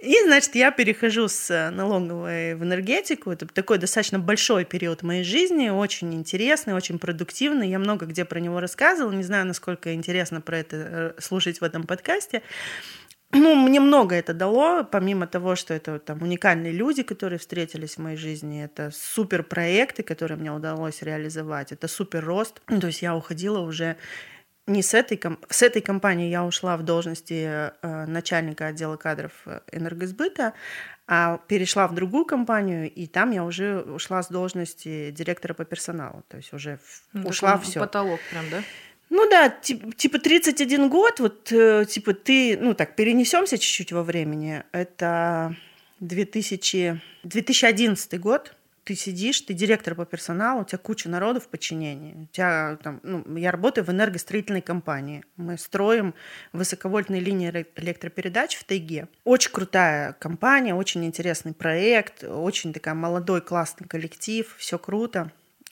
И, 0.00 0.16
значит, 0.24 0.54
я 0.54 0.70
перехожу 0.70 1.28
с 1.28 1.50
э, 1.50 1.70
налоговой 1.70 2.54
в 2.54 2.62
энергетику. 2.62 3.30
Это 3.30 3.46
такой 3.46 3.76
достаточно 3.76 4.18
большой 4.18 4.64
период 4.64 5.02
моей 5.02 5.24
жизни, 5.24 5.68
очень 5.68 6.14
интересный, 6.14 6.72
очень 6.72 6.98
продуктивный. 6.98 7.68
Я 7.68 7.78
много 7.78 8.06
где 8.06 8.24
про 8.24 8.40
него 8.40 8.60
рассказывала. 8.60 9.12
Не 9.12 9.22
знаю, 9.22 9.46
насколько 9.46 9.92
интересно 9.92 10.40
про 10.40 10.58
это 10.58 10.76
э, 10.76 11.20
слушать 11.20 11.60
в 11.60 11.64
этом 11.64 11.86
подкасте. 11.86 12.42
Ну, 13.32 13.54
мне 13.54 13.78
много 13.78 14.16
это 14.16 14.34
дало, 14.34 14.84
помимо 14.84 15.26
того, 15.26 15.54
что 15.54 15.72
это 15.74 16.00
там 16.00 16.22
уникальные 16.22 16.72
люди, 16.72 17.04
которые 17.04 17.38
встретились 17.38 17.94
в 17.94 17.98
моей 17.98 18.16
жизни, 18.16 18.64
это 18.64 18.90
супер 18.92 19.44
проекты, 19.44 20.02
которые 20.02 20.36
мне 20.36 20.50
удалось 20.50 21.02
реализовать, 21.02 21.70
это 21.70 21.86
супер 21.86 22.24
рост. 22.24 22.60
То 22.66 22.88
есть 22.88 23.02
я 23.02 23.14
уходила 23.14 23.60
уже 23.60 23.96
не 24.70 24.82
с 24.82 24.94
этой, 24.94 25.20
с 25.48 25.62
этой 25.62 25.82
компании 25.82 26.30
я 26.30 26.44
ушла 26.44 26.76
в 26.76 26.82
должности 26.82 27.72
э, 27.82 28.06
начальника 28.06 28.68
отдела 28.68 28.96
кадров 28.96 29.32
э, 29.46 29.60
энергосбыта, 29.72 30.52
а 31.06 31.38
перешла 31.48 31.88
в 31.88 31.94
другую 31.94 32.24
компанию, 32.24 32.88
и 32.90 33.06
там 33.06 33.32
я 33.32 33.44
уже 33.44 33.80
ушла 33.80 34.22
с 34.22 34.28
должности 34.28 35.10
директора 35.10 35.54
по 35.54 35.64
персоналу. 35.64 36.22
То 36.28 36.36
есть 36.36 36.52
уже 36.52 36.78
Ну, 37.12 37.28
ушла 37.28 37.58
все. 37.58 37.80
Потолок 37.80 38.20
прям, 38.30 38.48
да? 38.50 38.62
Ну 39.10 39.28
да, 39.28 39.48
тип- 39.48 39.96
типа 39.96 40.20
31 40.20 40.88
год, 40.88 41.18
вот 41.18 41.50
э, 41.50 41.84
типа 41.84 42.14
ты, 42.14 42.56
ну 42.56 42.74
так, 42.74 42.94
перенесемся 42.94 43.58
чуть-чуть 43.58 43.90
во 43.90 44.04
времени. 44.04 44.62
Это 44.70 45.56
2000, 45.98 47.00
2011 47.24 48.20
год. 48.20 48.54
Ты 48.90 48.96
сидишь, 48.96 49.40
ты 49.42 49.54
директор 49.54 49.94
по 49.94 50.04
персоналу, 50.04 50.62
у 50.62 50.64
тебя 50.64 50.78
куча 50.78 51.08
народу 51.08 51.38
в 51.38 51.46
подчинении. 51.46 52.24
У 52.24 52.26
тебя 52.26 52.76
там, 52.82 52.98
ну, 53.04 53.36
я 53.36 53.52
работаю 53.52 53.84
в 53.84 53.88
энергостроительной 53.88 54.62
компании. 54.62 55.22
Мы 55.36 55.58
строим 55.58 56.12
высоковольтные 56.52 57.20
линии 57.20 57.50
эле- 57.50 57.68
электропередач 57.76 58.56
в 58.56 58.64
тайге. 58.64 59.06
Очень 59.22 59.52
крутая 59.52 60.14
компания, 60.14 60.74
очень 60.74 61.04
интересный 61.04 61.52
проект, 61.52 62.24
очень 62.24 62.72
такая 62.72 62.94
молодой 62.94 63.42
классный 63.42 63.86
коллектив, 63.86 64.52
все 64.58 64.76
круто. 64.76 65.30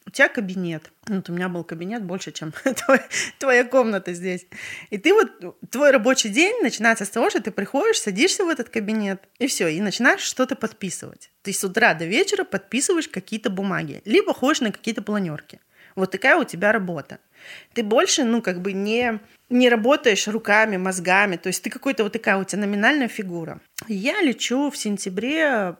У 0.08 0.10
тебя 0.10 0.30
кабинет. 0.30 0.90
Вот 1.06 1.28
у 1.28 1.34
меня 1.34 1.50
был 1.50 1.64
кабинет 1.64 2.02
больше, 2.02 2.32
чем 2.32 2.52
твоя, 2.86 3.06
твоя 3.38 3.64
комната 3.64 4.14
здесь. 4.14 4.46
И 4.88 4.96
ты 4.96 5.12
вот, 5.12 5.28
твой 5.70 5.90
рабочий 5.90 6.30
день 6.30 6.62
начинается 6.62 7.04
с 7.04 7.10
того, 7.10 7.28
что 7.28 7.42
ты 7.42 7.50
приходишь, 7.50 8.00
садишься 8.00 8.46
в 8.46 8.48
этот 8.48 8.70
кабинет, 8.70 9.20
и 9.38 9.46
все, 9.46 9.68
и 9.68 9.82
начинаешь 9.82 10.22
что-то 10.22 10.56
подписывать. 10.56 11.30
Ты 11.42 11.52
с 11.52 11.62
утра 11.62 11.92
до 11.92 12.06
вечера 12.06 12.44
подписываешь 12.44 13.06
какие-то 13.06 13.50
бумаги, 13.50 14.00
либо 14.06 14.32
ходишь 14.32 14.62
на 14.62 14.72
какие-то 14.72 15.02
планерки. 15.02 15.60
Вот 15.94 16.10
такая 16.10 16.36
у 16.36 16.44
тебя 16.44 16.72
работа. 16.72 17.18
Ты 17.74 17.82
больше, 17.82 18.24
ну, 18.24 18.40
как 18.40 18.62
бы 18.62 18.72
не, 18.72 19.20
не 19.50 19.68
работаешь 19.68 20.28
руками, 20.28 20.76
мозгами, 20.76 21.36
то 21.36 21.48
есть 21.48 21.62
ты 21.62 21.70
какой-то 21.70 22.04
вот 22.04 22.12
такая 22.12 22.36
у 22.38 22.44
тебя 22.44 22.62
номинальная 22.62 23.08
фигура. 23.08 23.60
Я 23.86 24.20
лечу 24.22 24.70
в 24.70 24.76
сентябре, 24.76 25.76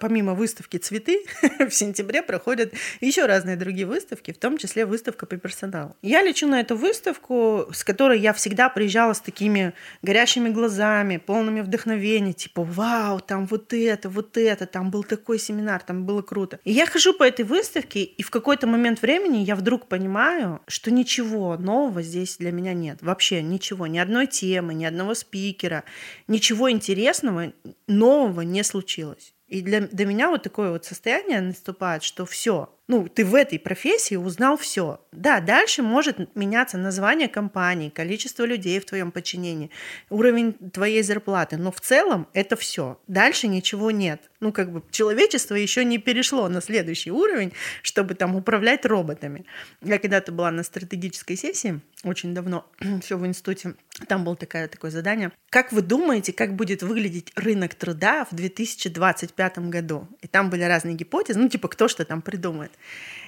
помимо 0.00 0.34
выставки 0.34 0.76
«Цветы», 0.76 1.24
в 1.58 1.70
сентябре 1.70 2.22
проходят 2.22 2.72
еще 3.00 3.26
разные 3.26 3.56
другие 3.56 3.86
выставки, 3.86 4.32
в 4.32 4.38
том 4.38 4.56
числе 4.56 4.86
выставка 4.86 5.26
по 5.26 5.36
персоналу. 5.36 5.96
Я 6.00 6.22
лечу 6.22 6.46
на 6.46 6.60
эту 6.60 6.76
выставку, 6.76 7.66
с 7.72 7.82
которой 7.82 8.20
я 8.20 8.32
всегда 8.32 8.68
приезжала 8.68 9.14
с 9.14 9.20
такими 9.20 9.74
горящими 10.02 10.48
глазами, 10.48 11.16
полными 11.16 11.60
вдохновения, 11.60 12.32
типа 12.32 12.62
«Вау, 12.62 13.18
там 13.18 13.46
вот 13.46 13.72
это, 13.72 14.08
вот 14.08 14.36
это, 14.36 14.66
там 14.66 14.90
был 14.90 15.02
такой 15.02 15.40
семинар, 15.40 15.82
там 15.82 16.04
было 16.04 16.22
круто». 16.22 16.60
И 16.64 16.70
я 16.70 16.86
хожу 16.86 17.12
по 17.14 17.24
этой 17.24 17.44
выставке, 17.44 18.04
и 18.04 18.22
в 18.22 18.30
какой-то 18.30 18.68
момент 18.68 19.02
времени 19.02 19.38
я 19.38 19.56
вдруг 19.56 19.88
понимаю, 19.88 20.62
что 20.68 20.92
ничего 20.92 21.56
нового 21.56 22.00
здесь 22.02 22.36
для 22.36 22.52
меня 22.52 22.74
нет. 22.74 22.93
Вообще 23.02 23.42
ничего, 23.42 23.86
ни 23.86 23.98
одной 23.98 24.26
темы, 24.26 24.74
ни 24.74 24.84
одного 24.84 25.14
спикера, 25.14 25.84
ничего 26.28 26.70
интересного, 26.70 27.52
нового 27.86 28.42
не 28.42 28.62
случилось. 28.62 29.34
И 29.46 29.60
для, 29.60 29.82
для 29.82 30.06
меня 30.06 30.30
вот 30.30 30.42
такое 30.42 30.70
вот 30.70 30.84
состояние 30.84 31.40
наступает, 31.40 32.02
что 32.02 32.26
все, 32.26 32.73
ну, 32.86 33.08
ты 33.08 33.24
в 33.24 33.34
этой 33.34 33.58
профессии 33.58 34.14
узнал 34.14 34.58
все. 34.58 35.00
Да, 35.10 35.40
дальше 35.40 35.82
может 35.82 36.34
меняться 36.34 36.76
название 36.76 37.28
компании, 37.28 37.88
количество 37.88 38.44
людей 38.44 38.78
в 38.78 38.84
твоем 38.84 39.10
подчинении, 39.10 39.70
уровень 40.10 40.52
твоей 40.52 41.02
зарплаты, 41.02 41.56
но 41.56 41.72
в 41.72 41.80
целом 41.80 42.28
это 42.34 42.56
все. 42.56 43.00
Дальше 43.06 43.48
ничего 43.48 43.90
нет. 43.90 44.30
Ну, 44.40 44.52
как 44.52 44.70
бы 44.70 44.82
человечество 44.90 45.54
еще 45.54 45.84
не 45.84 45.96
перешло 45.96 46.46
на 46.48 46.60
следующий 46.60 47.10
уровень, 47.10 47.54
чтобы 47.80 48.14
там 48.14 48.36
управлять 48.36 48.84
роботами. 48.84 49.46
Я 49.82 49.98
когда-то 49.98 50.32
была 50.32 50.50
на 50.50 50.62
стратегической 50.62 51.36
сессии, 51.36 51.80
очень 52.02 52.34
давно, 52.34 52.70
все 53.02 53.16
в 53.16 53.26
институте, 53.26 53.76
там 54.08 54.24
было 54.24 54.36
такое, 54.36 54.68
такое 54.68 54.90
задание. 54.90 55.32
Как 55.48 55.72
вы 55.72 55.80
думаете, 55.80 56.32
как 56.32 56.54
будет 56.54 56.82
выглядеть 56.82 57.32
рынок 57.36 57.74
труда 57.74 58.26
в 58.30 58.34
2025 58.34 59.58
году? 59.70 60.08
И 60.20 60.26
там 60.26 60.50
были 60.50 60.64
разные 60.64 60.96
гипотезы, 60.96 61.38
ну, 61.38 61.48
типа, 61.48 61.68
кто 61.68 61.88
что 61.88 62.04
там 62.04 62.20
придумает. 62.20 62.72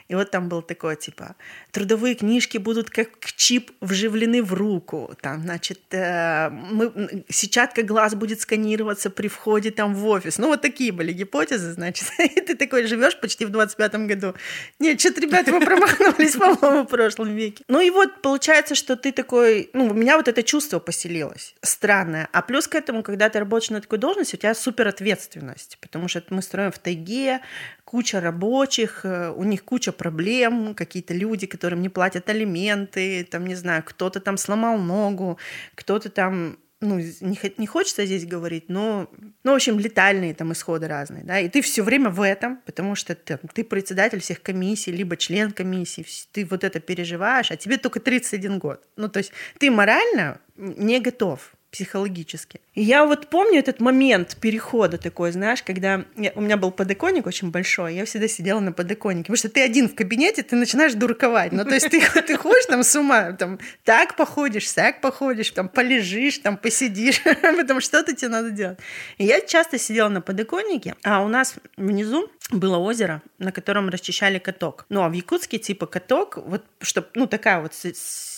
И 0.09 0.15
вот 0.15 0.31
там 0.31 0.49
было 0.49 0.63
такое, 0.63 0.97
типа, 0.97 1.35
трудовые 1.73 2.15
книжки 2.15 2.59
будут 2.59 2.91
как 2.91 3.09
чип 3.37 3.73
вживлены 3.81 4.43
в 4.43 4.55
руку. 4.55 5.13
Там, 5.21 5.43
значит, 5.43 5.81
э, 5.91 6.49
мы, 6.51 7.25
сетчатка 7.29 7.83
глаз 7.83 8.15
будет 8.15 8.41
сканироваться 8.41 9.11
при 9.11 9.27
входе 9.27 9.71
там 9.71 9.95
в 9.95 10.07
офис. 10.07 10.39
Ну, 10.39 10.49
вот 10.49 10.63
такие 10.63 10.93
были 10.93 11.13
гипотезы, 11.13 11.73
значит. 11.73 12.09
И 12.19 12.41
ты 12.41 12.55
такой 12.55 12.87
живешь 12.87 13.19
почти 13.19 13.45
в 13.45 13.51
25-м 13.51 14.07
году. 14.07 14.35
Нет, 14.79 15.01
что-то, 15.01 15.21
ребята, 15.21 15.51
вы 15.51 15.61
промахнулись, 15.61 16.37
по-моему, 16.37 16.85
в 16.85 16.89
прошлом 16.89 17.35
веке. 17.35 17.65
Ну 17.69 17.81
и 17.81 17.91
вот 17.91 18.23
получается, 18.23 18.75
что 18.75 18.97
ты 18.97 19.11
такой... 19.11 19.71
Ну, 19.73 19.87
у 19.87 19.95
меня 19.95 20.17
вот 20.17 20.29
это 20.29 20.43
чувство 20.43 20.79
поселилось. 20.79 21.55
Странное. 21.63 22.29
А 22.33 22.43
плюс 22.43 22.69
к 22.69 22.77
этому, 22.77 23.03
когда 23.03 23.29
ты 23.29 23.41
работаешь 23.41 23.71
на 23.71 23.81
такой 23.81 23.99
должности, 23.99 24.37
у 24.37 24.39
тебя 24.39 24.55
супер 24.55 24.87
ответственность. 24.87 25.79
Потому 25.81 26.07
что 26.07 26.23
мы 26.31 26.43
строим 26.43 26.71
в 26.71 26.79
тайге, 26.79 27.41
куча 27.87 28.21
рабочих, 28.21 29.05
э, 29.05 29.31
у 29.31 29.45
них 29.45 29.65
куча 29.65 29.93
проблем, 29.93 30.75
какие-то 30.75 31.15
люди, 31.15 31.47
которым 31.47 31.81
не 31.81 31.89
платят 31.89 32.29
алименты, 32.29 33.25
там, 33.25 33.47
не 33.47 33.55
знаю, 33.55 33.83
кто-то 33.87 34.21
там 34.21 34.37
сломал 34.37 34.77
ногу, 34.77 35.39
кто-то 35.77 36.11
там 36.11 36.59
ну, 36.81 36.99
не, 36.99 37.39
не 37.59 37.67
хочется 37.67 38.05
здесь 38.05 38.27
говорить, 38.27 38.69
но, 38.69 39.09
ну, 39.45 39.53
в 39.53 39.55
общем, 39.55 39.79
летальные 39.79 40.35
там 40.35 40.53
исходы 40.53 40.89
разные, 40.89 41.25
да, 41.25 41.39
и 41.39 41.49
ты 41.49 41.63
все 41.63 41.83
время 41.83 42.11
в 42.11 42.21
этом, 42.21 42.59
потому 42.67 42.95
что 42.95 43.15
ты, 43.15 43.39
ты 43.55 43.65
председатель 43.65 44.21
всех 44.21 44.43
комиссий, 44.43 44.93
либо 44.93 45.17
член 45.17 45.53
комиссии, 45.53 46.05
ты 46.33 46.45
вот 46.45 46.65
это 46.65 46.81
переживаешь, 46.81 47.51
а 47.51 47.57
тебе 47.57 47.79
только 47.79 48.01
31 48.01 48.59
год. 48.59 48.87
Ну, 48.97 49.09
то 49.09 49.19
есть 49.19 49.33
ты 49.59 49.71
морально 49.71 50.41
не 50.57 51.01
готов 51.01 51.56
психологически. 51.77 52.61
И 52.75 52.83
я 52.83 53.05
вот 53.05 53.29
помню 53.29 53.59
этот 53.59 53.81
момент 53.81 54.39
перехода 54.41 54.97
такой, 54.97 55.31
знаешь, 55.33 55.63
когда 55.63 56.07
я, 56.17 56.33
у 56.35 56.41
меня 56.41 56.57
был 56.57 56.71
подоконник 56.71 57.27
очень 57.27 57.51
большой, 57.51 57.97
я 57.97 58.07
всегда 58.07 58.29
сидела 58.29 58.61
на 58.61 58.73
подоконнике, 58.73 59.25
потому 59.25 59.37
что 59.37 59.51
ты 59.51 59.61
один 59.61 59.87
в 59.91 59.95
кабинете, 59.95 60.43
ты 60.43 60.57
начинаешь 60.57 60.95
дурковать. 60.95 61.53
Ну, 61.53 61.65
то 61.65 61.75
есть 61.75 61.91
ты, 61.91 62.01
ты 62.23 62.37
ходишь 62.39 62.65
там 62.65 62.83
с 62.83 62.97
ума, 62.97 63.33
там, 63.33 63.59
так 63.85 64.17
походишь, 64.17 64.71
сяк 64.71 65.03
походишь, 65.03 65.51
там, 65.51 65.69
полежишь, 65.69 66.39
там, 66.39 66.57
посидишь, 66.57 67.23
потому 67.43 67.81
что 67.81 67.99
что-то 67.99 68.17
тебе 68.17 68.31
надо 68.31 68.51
делать. 68.51 68.79
И 69.19 69.27
я 69.27 69.43
часто 69.43 69.79
сидела 69.79 70.09
на 70.09 70.23
подоконнике, 70.23 70.95
а 71.03 71.23
у 71.23 71.29
нас 71.29 71.57
внизу 71.77 72.31
было 72.51 72.79
озеро, 72.79 73.21
на 73.39 73.53
котором 73.53 73.91
расчищали 73.91 74.39
каток. 74.39 74.87
Ну, 74.89 75.03
а 75.03 75.11
в 75.11 75.13
Якутске 75.13 75.59
типа 75.59 75.87
каток, 75.87 76.39
вот, 76.39 76.65
чтобы, 76.81 77.09
ну, 77.15 77.27
такая 77.27 77.61
вот 77.61 77.75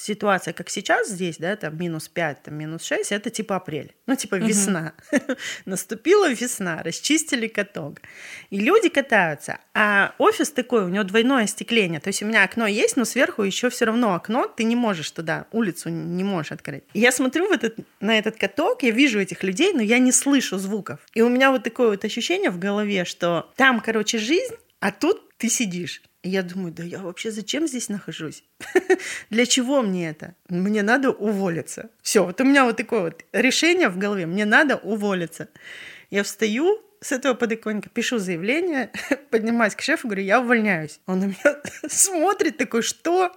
ситуация, 0.05 0.55
как 0.55 0.71
сейчас 0.71 1.09
здесь, 1.09 1.39
да, 1.39 1.57
там 1.57 1.77
минус 1.79 2.09
5, 2.09 2.45
там 2.45 2.55
минус 2.55 2.85
6, 2.85 3.13
это 3.13 3.31
типа 3.31 3.57
апрель. 3.57 3.95
Ну, 4.07 4.17
типа 4.17 4.37
весна. 4.37 4.95
Наступила 5.65 6.31
весна, 6.31 6.83
расчистили 6.83 7.49
каток. 7.49 8.01
И 8.51 8.61
люди 8.61 8.89
катаются. 8.89 9.59
А 9.75 10.15
офис 10.19 10.51
такой, 10.51 10.85
у 10.85 10.89
него 10.89 11.05
двойное 11.05 11.45
остекление. 11.45 12.01
То 12.01 12.09
есть 12.09 12.23
у 12.23 12.27
меня 12.27 12.45
окно 12.45 12.67
есть, 12.67 12.97
но 12.97 13.05
сверху 13.05 13.43
еще 13.43 13.71
все 13.71 13.85
равно 13.85 14.15
окно, 14.15 14.47
ты 14.47 14.65
не 14.65 14.77
можешь 14.77 15.11
туда, 15.11 15.47
улицу 15.53 15.89
не 15.89 16.25
можешь 16.25 16.53
открыть. 16.53 16.85
И 16.95 17.01
я 17.01 17.13
смотрю 17.13 17.49
в 17.49 17.53
этот, 17.53 17.77
на 18.01 18.19
этот 18.19 18.37
каток, 18.37 18.83
я 18.83 18.91
вижу 18.91 19.21
этих 19.21 19.43
людей, 19.43 19.73
но 19.73 19.83
я 19.83 19.99
не 19.99 20.13
слышу 20.13 20.59
звуков. 20.59 21.01
И 21.15 21.23
у 21.23 21.29
меня 21.29 21.51
вот 21.51 21.65
такое 21.65 21.91
вот 21.91 22.05
ощущение 22.05 22.51
в 22.51 22.59
голове, 22.59 23.05
что 23.05 23.51
там, 23.57 23.81
короче, 23.81 24.19
жизнь, 24.19 24.55
а 24.81 24.93
тут 24.93 25.37
ты 25.39 25.49
сидишь. 25.49 26.03
Я 26.29 26.43
думаю, 26.43 26.73
да 26.73 26.83
я 26.83 26.99
вообще 26.99 27.31
зачем 27.31 27.67
здесь 27.67 27.89
нахожусь? 27.89 28.45
Для 29.31 29.47
чего 29.47 29.81
мне 29.81 30.11
это? 30.11 30.35
Мне 30.51 30.83
надо 30.83 31.11
уволиться. 31.11 31.89
Все, 32.03 32.23
вот 32.25 32.39
у 32.41 32.45
меня 32.45 32.65
вот 32.65 32.77
такое 32.77 33.01
вот 33.01 33.25
решение 33.33 33.89
в 33.89 33.97
голове. 33.97 34.27
Мне 34.27 34.45
надо 34.45 34.77
уволиться. 34.77 35.49
Я 36.11 36.23
встаю 36.23 36.83
с 37.01 37.13
этого 37.13 37.33
подоконника, 37.33 37.89
пишу 37.89 38.19
заявление, 38.19 38.91
поднимаюсь 39.31 39.75
к 39.75 39.81
шефу, 39.81 40.09
говорю, 40.09 40.25
я 40.25 40.41
увольняюсь. 40.41 41.01
Он 41.07 41.21
на 41.21 41.25
меня 41.25 41.63
смотрит 41.89 42.59
такой, 42.59 42.83
что? 42.83 43.33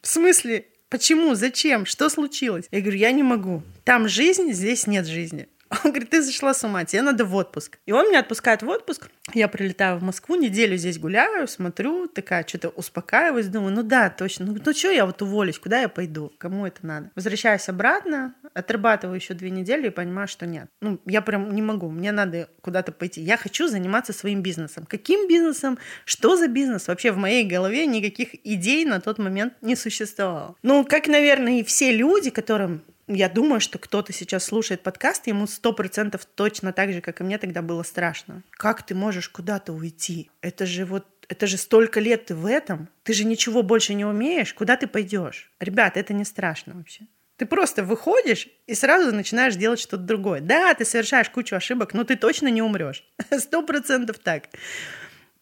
В 0.00 0.06
смысле? 0.06 0.66
Почему? 0.88 1.34
Зачем? 1.34 1.84
Что 1.84 2.08
случилось? 2.08 2.66
Я 2.70 2.80
говорю, 2.80 2.96
я 2.96 3.12
не 3.12 3.22
могу. 3.22 3.62
Там 3.84 4.08
жизнь, 4.08 4.52
здесь 4.52 4.86
нет 4.86 5.06
жизни. 5.06 5.48
Он 5.70 5.90
говорит, 5.92 6.10
ты 6.10 6.20
зашла 6.20 6.52
с 6.52 6.64
ума, 6.64 6.84
тебе 6.84 7.02
надо 7.02 7.24
в 7.24 7.34
отпуск. 7.34 7.78
И 7.86 7.92
он 7.92 8.08
меня 8.08 8.20
отпускает 8.20 8.62
в 8.62 8.68
отпуск. 8.68 9.08
Я 9.34 9.46
прилетаю 9.46 9.98
в 9.98 10.02
Москву, 10.02 10.34
неделю 10.34 10.76
здесь 10.76 10.98
гуляю, 10.98 11.46
смотрю, 11.46 12.08
такая, 12.08 12.44
что-то 12.46 12.70
успокаиваюсь, 12.70 13.46
думаю, 13.46 13.72
ну 13.72 13.82
да, 13.84 14.10
точно, 14.10 14.46
ну, 14.46 14.56
ну 14.64 14.72
что 14.72 14.90
я 14.90 15.06
вот 15.06 15.22
уволюсь, 15.22 15.58
куда 15.60 15.80
я 15.80 15.88
пойду, 15.88 16.32
кому 16.38 16.66
это 16.66 16.84
надо? 16.84 17.10
Возвращаюсь 17.14 17.68
обратно, 17.68 18.34
отрабатываю 18.52 19.14
еще 19.14 19.34
две 19.34 19.50
недели 19.50 19.86
и 19.86 19.90
понимаю, 19.90 20.26
что 20.26 20.46
нет. 20.46 20.68
Ну, 20.80 20.98
я 21.06 21.22
прям 21.22 21.54
не 21.54 21.62
могу, 21.62 21.88
мне 21.88 22.10
надо 22.10 22.48
куда-то 22.62 22.90
пойти. 22.90 23.20
Я 23.20 23.36
хочу 23.36 23.68
заниматься 23.68 24.12
своим 24.12 24.42
бизнесом. 24.42 24.86
Каким 24.86 25.28
бизнесом? 25.28 25.78
Что 26.04 26.36
за 26.36 26.48
бизнес? 26.48 26.88
Вообще 26.88 27.12
в 27.12 27.16
моей 27.16 27.44
голове 27.44 27.86
никаких 27.86 28.34
идей 28.44 28.84
на 28.84 29.00
тот 29.00 29.18
момент 29.18 29.54
не 29.60 29.76
существовало. 29.76 30.56
Ну, 30.62 30.84
как, 30.84 31.06
наверное, 31.06 31.60
и 31.60 31.64
все 31.64 31.92
люди, 31.92 32.30
которым 32.30 32.82
я 33.14 33.28
думаю, 33.28 33.60
что 33.60 33.78
кто-то 33.78 34.12
сейчас 34.12 34.44
слушает 34.44 34.82
подкаст, 34.82 35.26
ему 35.26 35.46
сто 35.46 35.72
процентов 35.72 36.24
точно 36.24 36.72
так 36.72 36.92
же, 36.92 37.00
как 37.00 37.20
и 37.20 37.24
мне 37.24 37.38
тогда 37.38 37.62
было 37.62 37.82
страшно. 37.82 38.42
Как 38.50 38.84
ты 38.84 38.94
можешь 38.94 39.28
куда-то 39.28 39.72
уйти? 39.72 40.30
Это 40.40 40.66
же 40.66 40.84
вот 40.84 41.06
это 41.28 41.46
же 41.46 41.58
столько 41.58 42.00
лет 42.00 42.26
ты 42.26 42.34
в 42.34 42.44
этом, 42.44 42.88
ты 43.04 43.12
же 43.12 43.24
ничего 43.24 43.62
больше 43.62 43.94
не 43.94 44.04
умеешь, 44.04 44.52
куда 44.52 44.76
ты 44.76 44.88
пойдешь? 44.88 45.52
Ребят, 45.60 45.96
это 45.96 46.12
не 46.12 46.24
страшно 46.24 46.74
вообще. 46.74 47.06
Ты 47.36 47.46
просто 47.46 47.84
выходишь 47.84 48.48
и 48.66 48.74
сразу 48.74 49.14
начинаешь 49.14 49.54
делать 49.54 49.80
что-то 49.80 50.02
другое. 50.02 50.40
Да, 50.40 50.74
ты 50.74 50.84
совершаешь 50.84 51.30
кучу 51.30 51.54
ошибок, 51.56 51.94
но 51.94 52.04
ты 52.04 52.16
точно 52.16 52.48
не 52.48 52.62
умрешь. 52.62 53.04
Сто 53.38 53.62
процентов 53.62 54.18
так. 54.18 54.48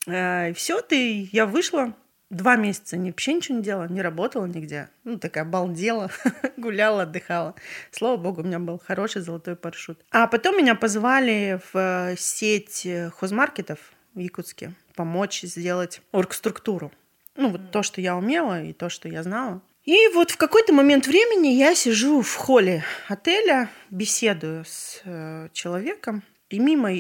Э, 0.07 0.53
Все, 0.53 0.81
ты, 0.81 1.29
я 1.33 1.47
вышла, 1.47 1.97
Два 2.31 2.57
месяца 2.57 2.99
вообще 2.99 3.33
ничего 3.33 3.57
не 3.57 3.65
делала, 3.65 3.89
не 3.89 4.03
работала 4.03 4.45
нигде. 4.45 4.91
Ну, 5.05 5.19
такая 5.19 5.47
балдела, 5.47 6.11
гуляла, 6.59 7.03
отдыхала. 7.03 7.55
Слава 7.91 8.19
богу, 8.19 8.43
у 8.43 8.45
меня 8.45 8.59
был 8.59 8.79
хороший 8.79 9.23
золотой 9.23 9.57
парашют. 9.57 10.05
А 10.11 10.27
потом 10.27 10.59
меня 10.59 10.75
позвали 10.75 11.59
в 11.73 11.79
э, 11.79 12.17
сеть 12.19 12.85
э, 12.85 13.11
хозмаркетов 13.11 13.79
в 14.15 14.19
Якутске 14.19 14.75
помочь 14.95 15.41
сделать 15.43 16.03
оргструктуру. 16.13 16.93
Ну, 17.35 17.51
вот 17.51 17.71
то, 17.71 17.83
что 17.83 18.03
я 18.03 18.15
умела 18.17 18.63
и 18.63 18.75
то, 18.75 18.91
что 18.91 19.09
я 19.09 19.23
знала. 19.23 19.63
И 19.85 20.09
вот 20.09 20.31
в 20.31 20.37
какой-то 20.37 20.75
момент 20.75 21.07
времени 21.07 21.49
я 21.49 21.75
сижу 21.75 22.21
в 22.21 22.35
холле 22.35 22.85
отеля, 23.09 23.71
беседую 23.89 24.67
с 24.67 25.01
э, 25.05 25.49
человеком, 25.55 26.23
и 26.51 26.59
мимо 26.59 26.91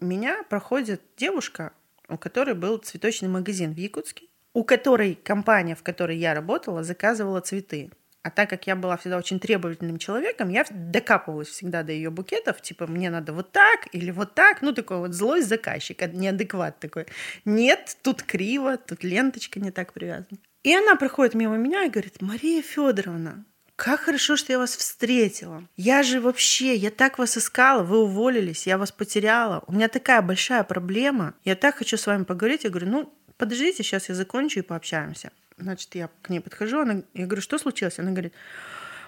меня 0.00 0.44
проходит 0.44 1.02
девушка, 1.16 1.72
у 2.08 2.16
которой 2.16 2.54
был 2.54 2.78
цветочный 2.78 3.28
магазин 3.28 3.74
в 3.74 3.78
Якутске 3.78 4.26
у 4.56 4.64
которой 4.64 5.16
компания, 5.22 5.74
в 5.74 5.82
которой 5.82 6.16
я 6.16 6.32
работала, 6.32 6.82
заказывала 6.82 7.42
цветы. 7.42 7.90
А 8.22 8.30
так 8.30 8.48
как 8.48 8.66
я 8.66 8.74
была 8.74 8.96
всегда 8.96 9.18
очень 9.18 9.38
требовательным 9.38 9.98
человеком, 9.98 10.48
я 10.48 10.64
докапывалась 10.70 11.48
всегда 11.48 11.82
до 11.82 11.92
ее 11.92 12.08
букетов, 12.08 12.62
типа, 12.62 12.86
мне 12.86 13.10
надо 13.10 13.34
вот 13.34 13.52
так 13.52 13.86
или 13.92 14.10
вот 14.10 14.34
так, 14.34 14.62
ну, 14.62 14.72
такой 14.72 14.96
вот 14.96 15.12
злой 15.12 15.42
заказчик, 15.42 16.10
неадекват 16.10 16.78
такой. 16.78 17.04
Нет, 17.44 17.98
тут 18.00 18.22
криво, 18.22 18.78
тут 18.78 19.04
ленточка 19.04 19.60
не 19.60 19.70
так 19.70 19.92
привязана. 19.92 20.38
И 20.62 20.74
она 20.74 20.96
проходит 20.96 21.34
мимо 21.34 21.58
меня 21.58 21.84
и 21.84 21.90
говорит, 21.90 22.22
Мария 22.22 22.62
Федоровна, 22.62 23.44
как 23.76 24.00
хорошо, 24.00 24.36
что 24.36 24.54
я 24.54 24.58
вас 24.58 24.74
встретила. 24.74 25.68
Я 25.76 26.02
же 26.02 26.22
вообще, 26.22 26.74
я 26.76 26.90
так 26.90 27.18
вас 27.18 27.36
искала, 27.36 27.82
вы 27.82 27.98
уволились, 27.98 28.66
я 28.66 28.78
вас 28.78 28.90
потеряла. 28.90 29.62
У 29.66 29.72
меня 29.72 29.88
такая 29.88 30.22
большая 30.22 30.64
проблема. 30.64 31.34
Я 31.44 31.56
так 31.56 31.76
хочу 31.76 31.98
с 31.98 32.06
вами 32.06 32.24
поговорить. 32.24 32.64
Я 32.64 32.70
говорю, 32.70 32.88
ну, 32.88 33.12
подождите, 33.36 33.82
сейчас 33.82 34.08
я 34.08 34.14
закончу 34.14 34.60
и 34.60 34.62
пообщаемся. 34.62 35.30
Значит, 35.58 35.94
я 35.94 36.10
к 36.22 36.28
ней 36.28 36.40
подхожу, 36.40 36.80
она, 36.80 37.02
я 37.14 37.26
говорю, 37.26 37.42
что 37.42 37.58
случилось? 37.58 37.98
Она 37.98 38.10
говорит, 38.10 38.34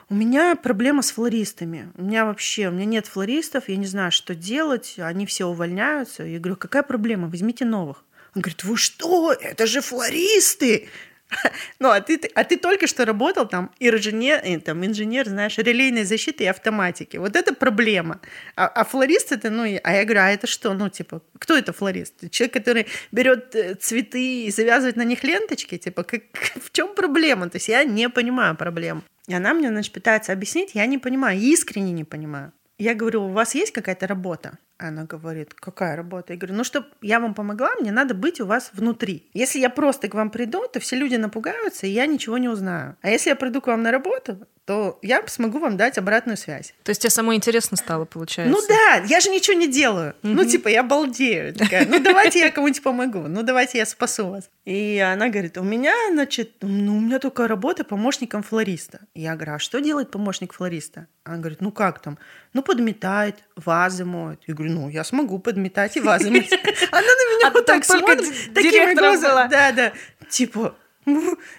у 0.09 0.14
меня 0.14 0.57
проблема 0.57 1.03
с 1.03 1.11
флористами. 1.11 1.93
У 1.95 2.03
меня 2.03 2.25
вообще, 2.25 2.69
у 2.69 2.71
меня 2.71 2.87
нет 2.87 3.07
флористов, 3.07 3.69
я 3.69 3.77
не 3.77 3.87
знаю, 3.87 4.11
что 4.11 4.35
делать, 4.35 4.95
они 4.99 5.27
все 5.27 5.47
увольняются. 5.47 6.23
Я 6.23 6.38
говорю, 6.38 6.57
какая 6.57 6.83
проблема? 6.83 7.29
Возьмите 7.29 7.67
новых. 7.67 8.05
Он 8.35 8.43
говорит, 8.43 8.64
вы 8.64 8.77
что? 8.77 9.33
Это 9.33 9.67
же 9.67 9.81
флористы! 9.81 10.88
Ну, 11.79 11.91
а 11.91 12.01
ты, 12.01 12.21
а 12.35 12.45
ты 12.45 12.57
только 12.57 12.87
что 12.87 13.05
работал 13.05 13.47
там 13.47 13.71
инженер, 13.79 14.41
э, 14.45 14.59
там, 14.59 14.85
инженер, 14.85 15.29
знаешь, 15.29 15.59
релейной 15.59 16.05
защиты 16.05 16.45
и 16.45 16.47
автоматики. 16.47 17.17
Вот 17.17 17.37
это 17.37 17.55
проблема. 17.55 18.21
А, 18.57 18.67
а 18.67 18.85
флорист 18.85 19.33
это, 19.33 19.51
ну, 19.51 19.62
а 19.62 19.93
я 19.93 20.05
говорю, 20.05 20.21
а 20.21 20.31
это 20.31 20.47
что? 20.47 20.75
Ну, 20.75 20.88
типа, 20.88 21.21
кто 21.38 21.57
это 21.57 21.73
флорист? 21.73 22.31
Человек, 22.31 22.55
который 22.55 22.87
берет 23.12 23.55
э, 23.55 23.75
цветы 23.75 24.45
и 24.47 24.51
завязывает 24.51 24.97
на 24.97 25.05
них 25.05 25.25
ленточки? 25.25 25.79
Типа, 25.79 26.03
как, 26.03 26.23
в 26.62 26.73
чем 26.73 26.95
проблема? 26.95 27.49
То 27.49 27.57
есть 27.57 27.69
я 27.69 27.85
не 27.85 28.09
понимаю 28.09 28.57
проблем. 28.57 29.03
И 29.27 29.35
она 29.35 29.55
мне, 29.55 29.69
значит, 29.69 29.93
пытается 29.93 30.33
объяснить, 30.33 30.75
я 30.75 30.87
не 30.87 30.99
понимаю, 30.99 31.38
искренне 31.38 31.93
не 31.93 32.05
понимаю. 32.05 32.53
Я 32.79 32.95
говорю, 32.95 33.25
у 33.25 33.33
вас 33.33 33.55
есть 33.55 33.73
какая-то 33.73 34.07
работа? 34.07 34.59
Она 34.79 35.05
говорит, 35.05 35.55
какая 35.55 35.97
работа? 35.97 36.33
Я 36.33 36.38
говорю, 36.38 36.55
ну, 36.55 36.62
чтобы 36.62 36.87
я 37.03 37.19
вам 37.19 37.35
помогла, 37.35 37.75
мне 37.81 37.91
надо 37.91 38.14
быть 38.14 38.41
у 38.41 38.47
вас 38.47 38.71
внутри. 38.73 39.29
Если 39.35 39.59
я 39.59 39.71
просто 39.71 40.09
к 40.09 40.14
вам 40.14 40.31
приду, 40.31 40.69
то 40.73 40.79
все 40.79 40.95
люди 40.95 41.17
напугаются, 41.17 41.88
и 41.88 41.91
я 41.91 42.07
ничего 42.07 42.38
не 42.38 42.49
узнаю. 42.49 42.97
А 43.03 43.11
если 43.11 43.31
я 43.31 43.37
приду 43.37 43.61
к 43.61 43.67
вам 43.67 43.83
на 43.83 43.91
работу, 43.91 44.47
то 44.68 44.98
я 45.00 45.26
смогу 45.28 45.61
вам 45.61 45.78
дать 45.78 45.96
обратную 45.96 46.37
связь. 46.37 46.74
То 46.83 46.90
есть 46.90 47.00
тебе 47.00 47.09
самой 47.09 47.37
интересно 47.37 47.78
стало, 47.78 48.04
получается? 48.04 48.54
Ну 48.54 48.61
да, 48.68 49.02
я 49.07 49.18
же 49.20 49.31
ничего 49.31 49.57
не 49.57 49.66
делаю. 49.66 50.11
Mm-hmm. 50.11 50.35
Ну 50.35 50.44
типа 50.44 50.68
я 50.68 50.83
балдею. 50.83 51.54
Такая, 51.54 51.87
ну 51.88 51.98
давайте 52.00 52.40
я 52.40 52.50
кому-нибудь 52.50 52.83
помогу, 52.83 53.28
ну 53.28 53.42
давайте 53.42 53.78
я 53.78 53.87
спасу 53.87 54.28
вас. 54.28 54.50
И 54.66 54.98
она 54.98 55.31
говорит, 55.31 55.57
у 55.57 55.62
меня, 55.62 55.94
значит, 56.12 56.57
ну 56.61 56.98
у 56.98 57.00
меня 57.00 57.18
только 57.18 57.48
работа 57.48 57.83
помощником 57.83 58.42
флориста. 58.42 59.00
Я 59.14 59.37
говорю, 59.37 59.54
а 59.54 59.59
что 59.59 59.81
делает 59.81 60.11
помощник 60.11 60.52
флориста? 60.52 61.07
Она 61.24 61.38
говорит, 61.38 61.62
ну 61.62 61.72
как 61.72 62.02
там? 62.02 62.18
Ну 62.52 62.61
подметает, 62.61 63.37
вазы 63.57 64.04
моет. 64.04 64.40
Я 64.46 64.52
говорю, 64.52 64.74
ну 64.74 64.90
я 64.90 65.02
смогу 65.02 65.38
подметать 65.38 65.96
и 65.96 66.00
вазы 66.00 66.31
мыть. 66.31 66.52
Она 66.92 67.00
на 67.00 67.37
меня 67.37 67.48
а 67.48 67.50
вот 67.52 67.64
так 67.64 67.87
смотрит, 67.87 68.52
такими 68.52 68.94
глазами. 68.94 69.50
Да, 69.50 69.72
да. 69.72 69.92
Типа, 70.28 70.74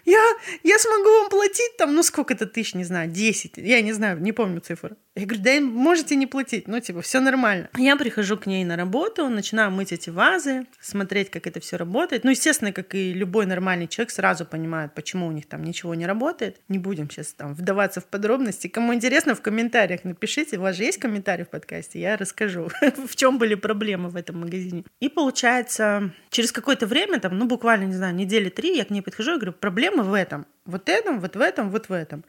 я, 0.06 0.38
я 0.64 0.80
смогу 0.80 1.10
вам 1.10 1.30
платить 1.30 1.78
там, 1.78 1.96
ну 1.96 2.04
сколько-то 2.04 2.46
тысяч, 2.46 2.76
не 2.76 2.84
знаю, 2.84 3.10
10, 3.10 3.58
я 3.58 3.82
не 3.82 3.94
знаю, 3.94 4.20
не 4.20 4.32
помню 4.32 4.60
цифру. 4.60 4.96
Я 5.20 5.26
говорю, 5.26 5.44
да 5.44 5.60
можете 5.60 6.16
не 6.16 6.28
платить, 6.28 6.68
ну 6.68 6.80
типа 6.80 7.02
все 7.02 7.20
нормально. 7.20 7.70
Я 7.78 7.98
прихожу 7.98 8.38
к 8.38 8.46
ней 8.46 8.64
на 8.64 8.78
работу, 8.78 9.28
начинаю 9.28 9.70
мыть 9.70 9.92
эти 9.92 10.10
вазы, 10.10 10.66
смотреть, 10.80 11.30
как 11.30 11.46
это 11.46 11.60
все 11.60 11.76
работает. 11.76 12.24
Ну, 12.24 12.30
естественно, 12.30 12.72
как 12.72 12.96
и 12.96 13.14
любой 13.14 13.46
нормальный 13.46 13.88
человек 13.88 14.12
сразу 14.12 14.46
понимает, 14.46 14.94
почему 14.94 15.28
у 15.28 15.32
них 15.32 15.48
там 15.48 15.64
ничего 15.64 15.94
не 15.94 16.06
работает. 16.06 16.62
Не 16.70 16.80
будем 16.80 17.10
сейчас 17.10 17.34
там 17.34 17.54
вдаваться 17.54 18.00
в 18.00 18.06
подробности. 18.06 18.68
Кому 18.68 18.94
интересно, 18.94 19.36
в 19.36 19.42
комментариях 19.42 20.06
напишите. 20.06 20.58
У 20.58 20.62
вас 20.62 20.78
же 20.78 20.84
есть 20.84 21.00
комментарий 21.00 21.44
в 21.44 21.50
подкасте, 21.50 22.00
я 22.00 22.16
расскажу, 22.16 22.70
в 23.08 23.16
чем 23.16 23.38
были 23.38 23.56
проблемы 23.56 24.10
в 24.10 24.16
этом 24.16 24.40
магазине. 24.40 24.86
И 25.02 25.10
получается, 25.10 26.14
через 26.30 26.54
какое-то 26.54 26.88
время, 26.88 27.20
там, 27.20 27.38
ну 27.38 27.46
буквально, 27.46 27.84
не 27.84 27.94
знаю, 27.94 28.16
недели 28.16 28.50
три, 28.50 28.78
я 28.78 28.86
к 28.86 28.90
ней 28.90 29.02
подхожу 29.02 29.34
и 29.34 29.36
говорю, 29.36 29.54
проблема 29.54 30.04
в 30.04 30.14
этом 30.14 30.46
вот 30.70 30.90
этом, 30.90 31.20
вот 31.20 31.36
в 31.36 31.42
этом, 31.42 31.70
вот 31.70 31.90
в 31.90 31.94
этом. 31.94 32.24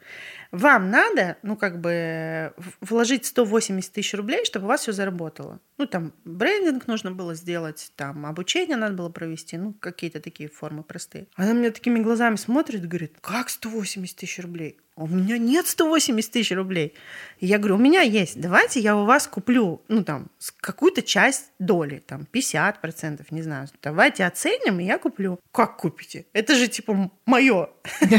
Вам 0.51 0.89
надо, 0.89 1.37
ну, 1.43 1.55
как 1.55 1.79
бы, 1.79 2.53
вложить 2.81 3.25
180 3.25 3.91
тысяч 3.91 4.13
рублей, 4.13 4.45
чтобы 4.45 4.65
у 4.65 4.67
вас 4.69 4.81
все 4.81 4.91
заработало. 4.91 5.59
Ну, 5.77 5.85
там, 5.85 6.13
брендинг 6.25 6.87
нужно 6.87 7.11
было 7.11 7.35
сделать, 7.35 7.91
там, 7.95 8.25
обучение 8.25 8.77
надо 8.77 8.95
было 8.95 9.09
провести, 9.09 9.57
ну, 9.57 9.73
какие-то 9.73 10.19
такие 10.19 10.49
формы 10.49 10.83
простые. 10.83 11.27
Она 11.35 11.53
мне 11.53 11.71
такими 11.71 11.99
глазами 11.99 12.35
смотрит 12.35 12.87
говорит, 12.87 13.17
как 13.21 13.49
180 13.49 14.17
тысяч 14.17 14.39
рублей? 14.39 14.77
У 14.95 15.07
меня 15.07 15.37
нет 15.37 15.67
180 15.67 16.31
тысяч 16.31 16.51
рублей. 16.51 16.93
И 17.39 17.47
я 17.47 17.57
говорю, 17.57 17.75
у 17.75 17.79
меня 17.79 18.01
есть, 18.01 18.39
давайте 18.39 18.79
я 18.79 18.95
у 18.97 19.05
вас 19.05 19.27
куплю, 19.27 19.81
ну, 19.87 20.03
там, 20.03 20.29
какую-то 20.59 21.01
часть 21.01 21.51
доли, 21.59 22.03
там, 22.05 22.27
50%, 22.31 23.25
не 23.31 23.41
знаю. 23.41 23.67
Давайте 23.81 24.25
оценим, 24.25 24.79
и 24.79 24.83
я 24.83 24.97
куплю. 24.97 25.39
Как 25.51 25.77
купите? 25.77 26.25
Это 26.33 26.55
же, 26.55 26.67
типа, 26.67 27.11
мое. 27.25 27.69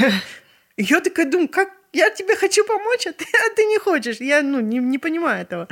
Я 0.79 1.01
такая 1.01 1.31
думаю, 1.31 1.49
как 1.49 1.69
я 1.93 2.09
тебе 2.11 2.35
хочу 2.35 2.65
помочь, 2.65 3.07
а 3.07 3.13
ты, 3.13 3.25
а 3.25 3.55
ты 3.55 3.65
не 3.65 3.79
хочешь. 3.79 4.17
Я 4.21 4.43
ну, 4.43 4.61
не, 4.61 4.79
не 4.79 4.99
понимаю 4.99 5.43
этого. 5.43 5.69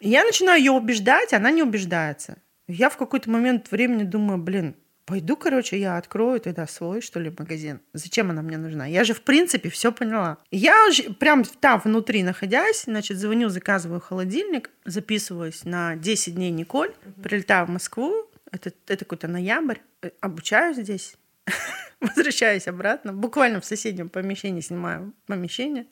Я 0.00 0.24
начинаю 0.24 0.58
ее 0.58 0.72
убеждать, 0.72 1.32
она 1.32 1.50
не 1.50 1.62
убеждается. 1.62 2.36
Я 2.68 2.90
в 2.90 2.96
какой-то 2.96 3.30
момент 3.30 3.70
времени 3.70 4.02
думаю, 4.02 4.38
блин, 4.38 4.76
пойду, 5.06 5.36
короче, 5.36 5.78
я 5.78 5.96
открою 5.96 6.40
тогда 6.40 6.66
свой, 6.66 7.00
что 7.00 7.20
ли, 7.20 7.32
магазин. 7.36 7.80
Зачем 7.94 8.30
она 8.30 8.42
мне 8.42 8.58
нужна? 8.58 8.86
Я 8.86 9.04
же, 9.04 9.14
в 9.14 9.22
принципе, 9.22 9.70
все 9.70 9.92
поняла. 9.92 10.38
Я 10.50 10.88
уже 10.88 11.04
прям 11.14 11.44
там 11.44 11.80
внутри 11.82 12.22
находясь, 12.22 12.82
значит, 12.84 13.16
звоню, 13.16 13.48
заказываю 13.48 14.00
холодильник, 14.00 14.70
записываюсь 14.84 15.64
на 15.64 15.96
10 15.96 16.34
дней 16.34 16.50
Николь, 16.50 16.92
прилетаю 17.22 17.66
в 17.66 17.70
Москву, 17.70 18.28
это, 18.50 18.72
это 18.86 19.04
какой-то 19.04 19.28
ноябрь, 19.28 19.78
э, 20.02 20.10
обучаюсь 20.20 20.76
здесь, 20.76 21.16
возвращаюсь 22.00 22.66
обратно, 22.66 23.12
буквально 23.12 23.60
в 23.60 23.64
соседнем 23.64 24.08
помещении 24.08 24.60
снимаю 24.60 25.14
помещение 25.26 25.86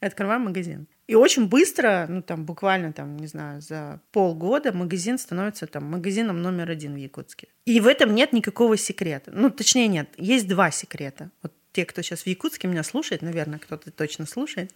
и 0.00 0.06
открываю 0.06 0.40
магазин. 0.40 0.86
И 1.06 1.14
очень 1.14 1.46
быстро, 1.46 2.06
ну 2.08 2.20
там 2.20 2.44
буквально 2.44 2.92
там, 2.92 3.16
не 3.16 3.28
знаю, 3.28 3.60
за 3.60 4.00
полгода 4.10 4.72
магазин 4.72 5.18
становится 5.18 5.66
там 5.66 5.84
магазином 5.84 6.42
номер 6.42 6.70
один 6.70 6.94
в 6.94 6.96
Якутске. 6.96 7.48
И 7.64 7.80
в 7.80 7.86
этом 7.86 8.14
нет 8.14 8.32
никакого 8.32 8.76
секрета. 8.76 9.30
Ну, 9.32 9.50
точнее, 9.50 9.86
нет, 9.86 10.08
есть 10.16 10.48
два 10.48 10.70
секрета. 10.70 11.30
Вот 11.42 11.52
те, 11.72 11.84
кто 11.84 12.02
сейчас 12.02 12.22
в 12.22 12.26
Якутске 12.26 12.68
меня 12.68 12.82
слушает, 12.82 13.22
наверное, 13.22 13.58
кто-то 13.58 13.90
точно 13.90 14.26
слушает. 14.26 14.72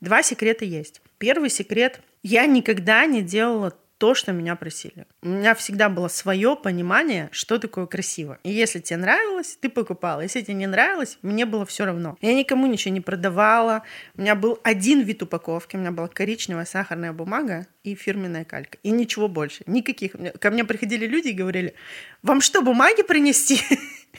Два 0.00 0.22
секрета 0.22 0.64
есть. 0.64 1.00
Первый 1.18 1.50
секрет. 1.50 2.00
Я 2.22 2.46
никогда 2.46 3.04
не 3.06 3.22
делала 3.22 3.76
то, 3.98 4.14
что 4.14 4.32
меня 4.32 4.56
просили. 4.56 5.06
У 5.22 5.28
меня 5.28 5.54
всегда 5.54 5.88
было 5.88 6.08
свое 6.08 6.56
понимание, 6.56 7.28
что 7.32 7.58
такое 7.58 7.86
красиво. 7.86 8.38
И 8.44 8.50
если 8.50 8.78
тебе 8.78 8.98
нравилось, 8.98 9.58
ты 9.60 9.68
покупала. 9.68 10.20
Если 10.20 10.40
тебе 10.40 10.54
не 10.54 10.66
нравилось, 10.66 11.18
мне 11.22 11.44
было 11.44 11.66
все 11.66 11.84
равно. 11.84 12.16
Я 12.20 12.34
никому 12.34 12.66
ничего 12.66 12.94
не 12.94 13.00
продавала. 13.00 13.82
У 14.16 14.20
меня 14.20 14.36
был 14.36 14.60
один 14.62 15.02
вид 15.02 15.22
упаковки. 15.22 15.76
У 15.76 15.80
меня 15.80 15.90
была 15.90 16.06
коричневая 16.06 16.64
сахарная 16.64 17.12
бумага 17.12 17.66
и 17.82 17.96
фирменная 17.96 18.44
калька. 18.44 18.78
И 18.84 18.90
ничего 18.90 19.28
больше. 19.28 19.64
Никаких. 19.66 20.12
Ко 20.38 20.50
мне 20.50 20.64
приходили 20.64 21.06
люди 21.06 21.28
и 21.28 21.32
говорили, 21.32 21.74
вам 22.22 22.40
что, 22.40 22.62
бумаги 22.62 23.02
принести? 23.02 23.60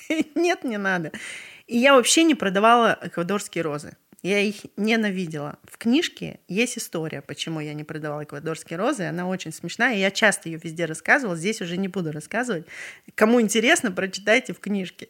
Нет, 0.36 0.65
не 0.65 0.78
надо. 0.78 1.12
И 1.68 1.78
я 1.78 1.94
вообще 1.96 2.24
не 2.24 2.36
продавала 2.36 3.00
эквадорские 3.02 3.63
розы. 3.63 3.96
Я 4.21 4.39
их 4.39 4.65
ненавидела. 4.75 5.60
В 5.63 5.77
книжке 5.77 6.39
есть 6.47 6.77
история, 6.77 7.21
почему 7.21 7.62
я 7.62 7.73
не 7.73 7.84
продавала 7.84 8.23
эквадорские 8.23 8.77
розы. 8.77 9.03
Она 9.03 9.27
очень 9.27 9.53
смешная, 9.53 9.95
я 9.95 10.12
часто 10.12 10.49
ее 10.49 10.60
везде 10.62 10.86
рассказывала. 10.86 11.38
Здесь 11.38 11.62
уже 11.62 11.77
не 11.77 11.88
буду 11.88 12.12
рассказывать. 12.12 12.65
Кому 13.15 13.39
интересно, 13.39 13.91
прочитайте 13.91 14.53
в 14.53 14.60
книжке. 14.60 15.08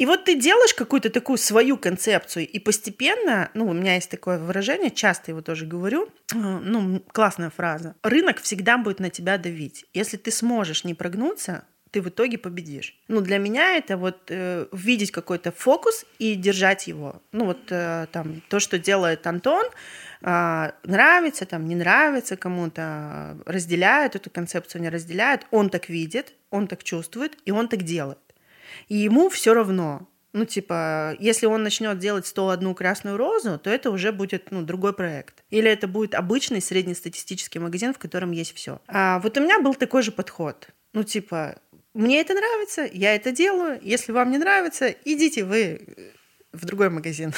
И 0.00 0.06
вот 0.06 0.24
ты 0.24 0.34
делаешь 0.34 0.72
какую-то 0.72 1.10
такую 1.10 1.36
свою 1.36 1.76
концепцию, 1.76 2.48
и 2.48 2.58
постепенно, 2.58 3.50
ну, 3.52 3.68
у 3.68 3.74
меня 3.74 3.96
есть 3.96 4.10
такое 4.10 4.38
выражение, 4.38 4.90
часто 4.90 5.30
его 5.30 5.42
тоже 5.42 5.66
говорю, 5.66 6.08
э, 6.32 6.36
ну, 6.38 7.00
классная 7.12 7.50
фраза. 7.50 7.94
Рынок 8.02 8.40
всегда 8.40 8.78
будет 8.78 8.98
на 8.98 9.10
тебя 9.10 9.36
давить. 9.36 9.84
Если 9.92 10.16
ты 10.16 10.30
сможешь 10.30 10.84
не 10.84 10.94
прогнуться, 10.94 11.64
ты 11.90 12.00
в 12.00 12.08
итоге 12.08 12.38
победишь. 12.38 12.96
Ну, 13.08 13.20
для 13.20 13.38
меня 13.38 13.76
это 13.76 13.96
вот 13.96 14.18
э, 14.28 14.66
видеть 14.72 15.10
какой-то 15.10 15.52
фокус 15.52 16.06
и 16.18 16.34
держать 16.34 16.86
его. 16.86 17.20
Ну, 17.32 17.46
вот 17.46 17.70
э, 17.70 18.06
там 18.12 18.42
то, 18.48 18.60
что 18.60 18.78
делает 18.78 19.26
Антон, 19.26 19.66
э, 20.22 20.70
нравится, 20.84 21.46
там, 21.46 21.66
не 21.66 21.74
нравится 21.74 22.36
кому-то, 22.36 23.36
разделяют 23.46 24.16
эту 24.16 24.30
концепцию, 24.30 24.82
не 24.82 24.88
разделяют, 24.88 25.46
он 25.50 25.70
так 25.70 25.88
видит, 25.88 26.34
он 26.50 26.66
так 26.66 26.84
чувствует, 26.84 27.36
и 27.44 27.50
он 27.50 27.68
так 27.68 27.82
делает. 27.82 28.18
И 28.88 28.96
ему 28.96 29.28
все 29.28 29.54
равно. 29.54 30.06
Ну, 30.32 30.44
типа, 30.44 31.16
если 31.18 31.46
он 31.46 31.64
начнет 31.64 31.98
делать 31.98 32.24
101 32.24 32.74
красную 32.74 33.16
розу, 33.16 33.58
то 33.58 33.68
это 33.68 33.90
уже 33.90 34.12
будет, 34.12 34.52
ну, 34.52 34.62
другой 34.62 34.92
проект. 34.92 35.42
Или 35.50 35.68
это 35.68 35.88
будет 35.88 36.14
обычный 36.14 36.60
среднестатистический 36.60 37.58
магазин, 37.58 37.92
в 37.92 37.98
котором 37.98 38.30
есть 38.30 38.54
все. 38.54 38.80
А 38.86 39.18
вот 39.18 39.36
у 39.36 39.40
меня 39.40 39.60
был 39.60 39.74
такой 39.74 40.02
же 40.02 40.12
подход. 40.12 40.68
Ну, 40.92 41.02
типа, 41.02 41.56
мне 41.94 42.20
это 42.20 42.34
нравится, 42.34 42.88
я 42.92 43.14
это 43.14 43.32
делаю. 43.32 43.78
Если 43.82 44.12
вам 44.12 44.30
не 44.30 44.38
нравится, 44.38 44.94
идите 45.04 45.44
вы 45.44 45.80
в 46.52 46.64
другой 46.64 46.90
магазин. 46.90 47.32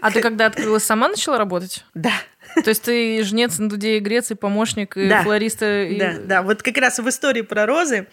А 0.00 0.10
ты 0.10 0.20
когда 0.20 0.46
открылась, 0.46 0.84
сама 0.84 1.08
начала 1.08 1.38
работать? 1.38 1.84
Да. 1.94 2.12
То 2.54 2.70
есть 2.70 2.82
ты 2.82 3.22
жнец 3.22 3.58
на 3.58 3.68
Дуде 3.68 3.96
и 3.96 4.00
Греции, 4.00 4.34
помощник 4.34 4.96
и 4.96 5.08
да. 5.08 5.22
флориста? 5.22 5.84
И... 5.84 5.98
Да, 5.98 6.14
да. 6.18 6.42
Вот 6.42 6.62
как 6.62 6.76
раз 6.78 6.98
в 6.98 7.08
истории 7.08 7.42
про 7.42 7.66
розы 7.66 8.06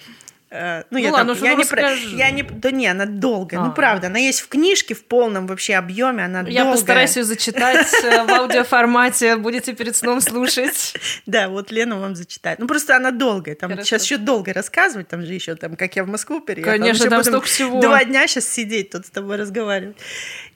Э, 0.49 0.83
ну, 0.91 0.97
ну 0.97 0.97
я 0.99 1.11
ладно, 1.11 1.35
там, 1.35 1.43
я, 1.43 1.55
не 1.55 1.65
про, 1.65 1.91
я 1.91 2.31
не, 2.31 2.41
да 2.41 2.71
не, 2.71 2.87
она 2.87 3.05
долгая, 3.05 3.59
ну, 3.59 3.65
а. 3.65 3.69
ну 3.69 3.73
правда, 3.75 4.07
она 4.07 4.17
есть 4.17 4.39
в 4.39 4.47
книжке 4.47 4.93
в 4.93 5.03
полном 5.03 5.45
вообще 5.45 5.75
объеме, 5.75 6.23
она 6.23 6.39
я 6.39 6.61
долгая. 6.61 6.71
постараюсь 6.71 7.17
ее 7.17 7.25
зачитать 7.25 7.93
э, 8.03 8.23
в 8.23 8.29
аудиоформате, 8.29 9.35
будете 9.35 9.73
перед 9.73 9.95
сном 9.95 10.21
слушать. 10.21 10.93
Да, 11.25 11.49
вот 11.49 11.71
Лена 11.71 11.99
вам 11.99 12.15
зачитает. 12.15 12.59
Ну 12.59 12.67
просто 12.67 12.95
она 12.95 13.11
долгая, 13.11 13.55
там 13.55 13.75
сейчас 13.81 14.03
еще 14.03 14.17
долго 14.17 14.53
рассказывать, 14.53 15.09
там 15.09 15.25
же 15.25 15.33
еще 15.33 15.55
там, 15.55 15.75
как 15.75 15.95
я 15.95 16.03
в 16.03 16.07
Москву 16.07 16.39
переехала. 16.39 16.77
Конечно, 16.77 17.09
там 17.09 17.23
столько 17.23 17.47
всего. 17.47 17.81
Два 17.81 18.03
дня 18.05 18.27
сейчас 18.27 18.47
сидеть 18.47 18.91
тут 18.91 19.05
с 19.05 19.09
тобой 19.09 19.35
разговаривать. 19.35 19.97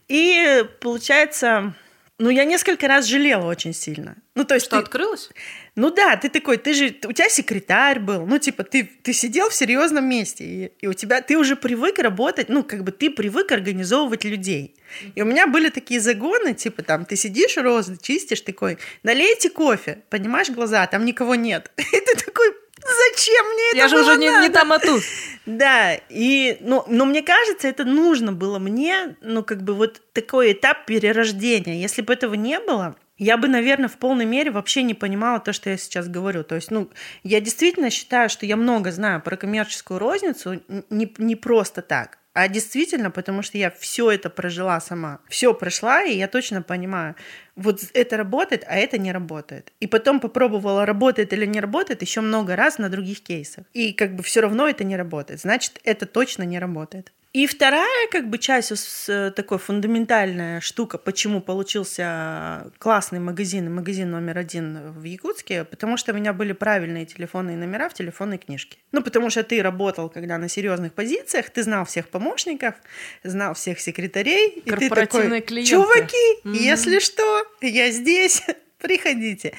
И 0.07 0.65
получается, 0.79 1.73
Ну, 2.21 2.29
я 2.29 2.45
несколько 2.45 2.87
раз 2.87 3.07
жалела 3.07 3.47
очень 3.47 3.73
сильно. 3.73 4.15
Ну, 4.35 4.43
то 4.43 4.53
есть 4.53 4.67
Что, 4.67 4.77
ты... 4.77 4.83
открылось? 4.83 5.31
Ну 5.75 5.89
да, 5.89 6.15
ты 6.17 6.29
такой, 6.29 6.57
ты 6.57 6.73
же, 6.75 6.95
у 7.07 7.13
тебя 7.13 7.29
секретарь 7.29 7.99
был, 7.99 8.27
ну 8.27 8.37
типа 8.37 8.63
ты, 8.63 8.83
ты 8.83 9.11
сидел 9.11 9.49
в 9.49 9.55
серьезном 9.55 10.07
месте, 10.07 10.43
и, 10.43 10.71
и 10.81 10.87
у 10.87 10.93
тебя, 10.93 11.21
ты 11.21 11.35
уже 11.35 11.55
привык 11.55 11.97
работать, 11.97 12.47
ну 12.49 12.63
как 12.63 12.83
бы 12.83 12.91
ты 12.91 13.09
привык 13.09 13.51
организовывать 13.51 14.23
людей. 14.23 14.75
И 15.15 15.21
у 15.23 15.25
меня 15.25 15.47
были 15.47 15.69
такие 15.69 15.99
загоны, 15.99 16.53
типа 16.53 16.83
там, 16.83 17.05
ты 17.05 17.15
сидишь 17.15 17.57
розы, 17.57 17.97
чистишь, 17.99 18.41
такой, 18.41 18.77
налейте 19.01 19.49
кофе, 19.49 20.03
поднимаешь 20.09 20.49
глаза, 20.49 20.85
там 20.85 21.05
никого 21.05 21.33
нет. 21.33 21.71
И 21.77 21.99
ты 21.99 22.15
такой, 22.23 22.53
зачем 22.85 23.45
мне 23.53 23.63
это 23.69 23.77
Я 23.77 23.87
же 23.87 23.99
уже 23.99 24.17
не, 24.17 24.25
не 24.27 24.31
надо?» 24.31 24.53
там, 24.53 24.71
а 24.73 24.79
тут. 24.79 25.03
Да, 25.47 25.95
и, 26.09 26.57
ну, 26.61 26.83
но 26.87 27.05
мне 27.05 27.23
кажется, 27.23 27.67
это 27.67 27.83
нужно 27.83 28.31
было 28.31 28.59
мне, 28.59 29.15
ну, 29.21 29.43
как 29.43 29.63
бы 29.63 29.73
вот 29.73 29.99
такой 30.13 30.51
этап 30.51 30.85
перерождения. 30.85 31.81
Если 31.81 32.03
бы 32.03 32.13
этого 32.13 32.35
не 32.35 32.59
было, 32.59 32.95
я 33.17 33.37
бы, 33.37 33.47
наверное, 33.47 33.89
в 33.89 33.97
полной 33.97 34.25
мере 34.25 34.51
вообще 34.51 34.83
не 34.83 34.93
понимала 34.93 35.39
то, 35.39 35.51
что 35.51 35.69
я 35.69 35.77
сейчас 35.77 36.07
говорю. 36.07 36.43
То 36.43 36.55
есть, 36.55 36.71
ну, 36.71 36.89
я 37.23 37.39
действительно 37.39 37.89
считаю, 37.89 38.29
что 38.29 38.45
я 38.45 38.55
много 38.55 38.91
знаю 38.91 39.21
про 39.21 39.35
коммерческую 39.35 39.99
розницу 39.99 40.61
не, 40.89 41.11
не 41.17 41.35
просто 41.35 41.81
так, 41.81 42.17
а 42.33 42.47
действительно, 42.47 43.11
потому 43.11 43.41
что 43.41 43.57
я 43.57 43.69
все 43.69 44.09
это 44.09 44.29
прожила 44.29 44.79
сама. 44.79 45.19
Все 45.27 45.53
прошла, 45.53 46.03
и 46.03 46.15
я 46.15 46.27
точно 46.27 46.61
понимаю, 46.61 47.15
вот 47.55 47.81
это 47.93 48.17
работает, 48.17 48.63
а 48.67 48.77
это 48.77 48.97
не 48.97 49.11
работает. 49.11 49.73
И 49.81 49.87
потом 49.87 50.19
попробовала, 50.19 50.85
работает 50.85 51.33
или 51.33 51.45
не 51.45 51.59
работает, 51.59 52.01
еще 52.01 52.21
много 52.21 52.55
раз 52.55 52.77
на 52.77 52.89
других 52.89 53.21
кейсах. 53.21 53.65
И 53.73 53.91
как 53.91 54.15
бы 54.15 54.23
все 54.23 54.41
равно 54.41 54.67
это 54.67 54.83
не 54.83 54.95
работает. 54.95 55.41
Значит, 55.41 55.79
это 55.83 56.05
точно 56.05 56.43
не 56.43 56.59
работает. 56.59 57.11
И 57.33 57.47
вторая 57.47 58.07
как 58.11 58.29
бы 58.29 58.37
часть 58.37 58.73
э, 59.07 59.31
такой 59.33 59.57
фундаментальная 59.57 60.59
штука, 60.59 60.97
почему 60.97 61.39
получился 61.39 62.69
классный 62.77 63.19
магазин, 63.19 63.73
магазин 63.73 64.11
номер 64.11 64.37
один 64.37 64.91
в 64.91 65.03
Якутске, 65.03 65.63
потому 65.63 65.95
что 65.95 66.11
у 66.11 66.15
меня 66.15 66.33
были 66.33 66.51
правильные 66.51 67.05
телефонные 67.05 67.55
номера 67.55 67.87
в 67.87 67.93
телефонной 67.93 68.37
книжке. 68.37 68.77
Ну, 68.91 69.01
потому 69.01 69.29
что 69.29 69.43
ты 69.43 69.61
работал, 69.61 70.09
когда 70.09 70.37
на 70.37 70.49
серьезных 70.49 70.93
позициях, 70.93 71.49
ты 71.49 71.63
знал 71.63 71.85
всех 71.85 72.09
помощников, 72.09 72.75
знал 73.23 73.53
всех 73.53 73.79
секретарей, 73.79 74.61
и 74.65 74.69
ты 74.69 74.89
такой, 74.89 75.39
клиенты. 75.39 75.71
чуваки, 75.71 76.39
Мгм. 76.43 76.53
если 76.53 76.99
что, 76.99 77.45
я 77.61 77.91
здесь, 77.91 78.43
приходите. 78.77 79.53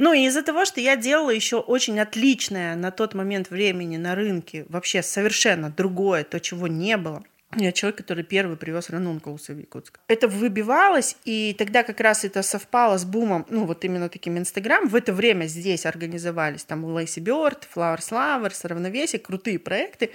Ну 0.00 0.14
и 0.14 0.24
из-за 0.24 0.42
того, 0.42 0.64
что 0.64 0.80
я 0.80 0.96
делала 0.96 1.28
еще 1.28 1.56
очень 1.56 2.00
отличное 2.00 2.74
на 2.74 2.90
тот 2.90 3.12
момент 3.12 3.50
времени 3.50 3.98
на 3.98 4.14
рынке, 4.14 4.64
вообще 4.70 5.02
совершенно 5.02 5.68
другое, 5.68 6.24
то, 6.24 6.40
чего 6.40 6.68
не 6.68 6.96
было. 6.96 7.22
Я 7.54 7.70
человек, 7.72 7.98
который 7.98 8.24
первый 8.24 8.56
привез 8.56 8.88
ранункулусы 8.88 9.52
в 9.52 9.58
Якутск. 9.58 10.00
Это 10.08 10.26
выбивалось, 10.26 11.16
и 11.26 11.54
тогда 11.58 11.82
как 11.82 12.00
раз 12.00 12.24
это 12.24 12.42
совпало 12.42 12.96
с 12.96 13.04
бумом, 13.04 13.44
ну 13.50 13.66
вот 13.66 13.84
именно 13.84 14.08
таким 14.08 14.38
Инстаграм. 14.38 14.88
В 14.88 14.94
это 14.94 15.12
время 15.12 15.44
здесь 15.44 15.84
организовались 15.84 16.64
там 16.64 16.82
Лейси 16.82 17.20
Бёрд, 17.20 17.68
Flowers 17.74 18.10
Lovers, 18.10 18.66
Равновесие, 18.66 19.18
крутые 19.20 19.58
проекты, 19.58 20.12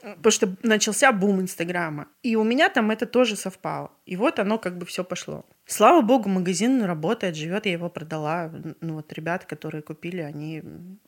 потому 0.00 0.30
что 0.30 0.56
начался 0.62 1.12
бум 1.12 1.40
Инстаграма. 1.40 2.08
И 2.22 2.36
у 2.36 2.44
меня 2.44 2.68
там 2.68 2.90
это 2.90 3.06
тоже 3.06 3.36
совпало. 3.36 3.90
И 4.06 4.16
вот 4.16 4.38
оно 4.38 4.58
как 4.58 4.78
бы 4.78 4.86
все 4.86 5.04
пошло. 5.04 5.44
Слава 5.66 6.00
богу, 6.00 6.28
магазин 6.28 6.82
работает, 6.82 7.36
живет, 7.36 7.66
я 7.66 7.72
его 7.72 7.90
продала. 7.90 8.50
Ну 8.80 8.94
вот 8.94 9.12
ребята, 9.12 9.46
которые 9.46 9.82
купили, 9.82 10.22
они 10.22 10.62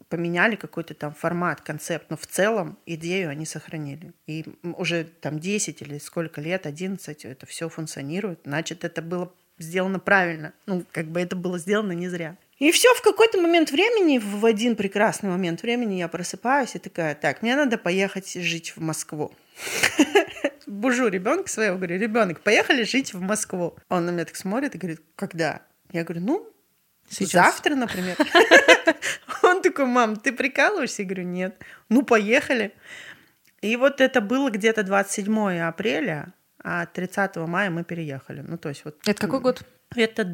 поменяли 0.08 0.56
какой-то 0.56 0.94
там 0.94 1.14
формат, 1.14 1.60
концепт, 1.62 2.06
но 2.10 2.16
в 2.16 2.26
целом 2.26 2.78
идею 2.84 3.30
они 3.30 3.46
сохранили. 3.46 4.12
И 4.26 4.44
уже 4.62 5.04
там 5.04 5.38
10 5.38 5.80
или 5.82 5.98
сколько 5.98 6.40
лет, 6.40 6.66
11, 6.66 7.24
это 7.24 7.46
все 7.46 7.68
функционирует. 7.68 8.40
Значит, 8.44 8.84
это 8.84 9.00
было 9.00 9.32
сделано 9.58 9.98
правильно. 9.98 10.52
Ну, 10.66 10.84
как 10.92 11.06
бы 11.06 11.20
это 11.20 11.36
было 11.36 11.58
сделано 11.58 11.92
не 11.92 12.08
зря. 12.08 12.36
И 12.61 12.72
все, 12.72 12.94
в 12.94 13.00
какой-то 13.00 13.40
момент 13.40 13.70
времени, 13.70 14.18
в 14.18 14.44
один 14.44 14.76
прекрасный 14.76 15.30
момент 15.30 15.62
времени 15.62 15.94
я 15.94 16.08
просыпаюсь 16.08 16.74
и 16.74 16.78
такая, 16.78 17.14
так, 17.14 17.40
мне 17.40 17.56
надо 17.56 17.78
поехать 17.78 18.34
жить 18.34 18.76
в 18.76 18.82
Москву. 18.82 19.34
Бужу 20.66 21.08
ребенка 21.08 21.48
своего, 21.48 21.78
говорю, 21.78 21.98
ребенок, 21.98 22.40
поехали 22.42 22.82
жить 22.82 23.14
в 23.14 23.20
Москву. 23.22 23.78
Он 23.88 24.04
на 24.04 24.11
меня 24.11 24.26
так 24.26 24.36
смотрит 24.36 24.74
и 24.74 24.78
говорит, 24.78 25.00
когда? 25.16 25.62
Я 25.90 26.04
говорю, 26.04 26.20
ну, 26.20 26.48
Сейчас. 27.08 27.32
завтра, 27.32 27.74
например. 27.74 28.18
Он 29.42 29.62
такой, 29.62 29.86
мам, 29.86 30.16
ты 30.16 30.30
прикалываешься? 30.30 31.00
Я 31.02 31.08
говорю, 31.08 31.24
нет. 31.24 31.58
Ну, 31.88 32.02
поехали. 32.02 32.74
И 33.62 33.74
вот 33.76 34.02
это 34.02 34.20
было 34.20 34.50
где-то 34.50 34.82
27 34.82 35.61
апреля, 35.61 36.34
а 36.62 36.84
30 36.84 37.36
мая 37.36 37.70
мы 37.70 37.84
переехали. 37.84 38.42
Ну, 38.46 38.58
то 38.58 38.68
есть 38.68 38.84
вот... 38.84 38.98
Это 39.06 39.18
какой 39.18 39.40
год? 39.40 39.64
Это 39.96 40.24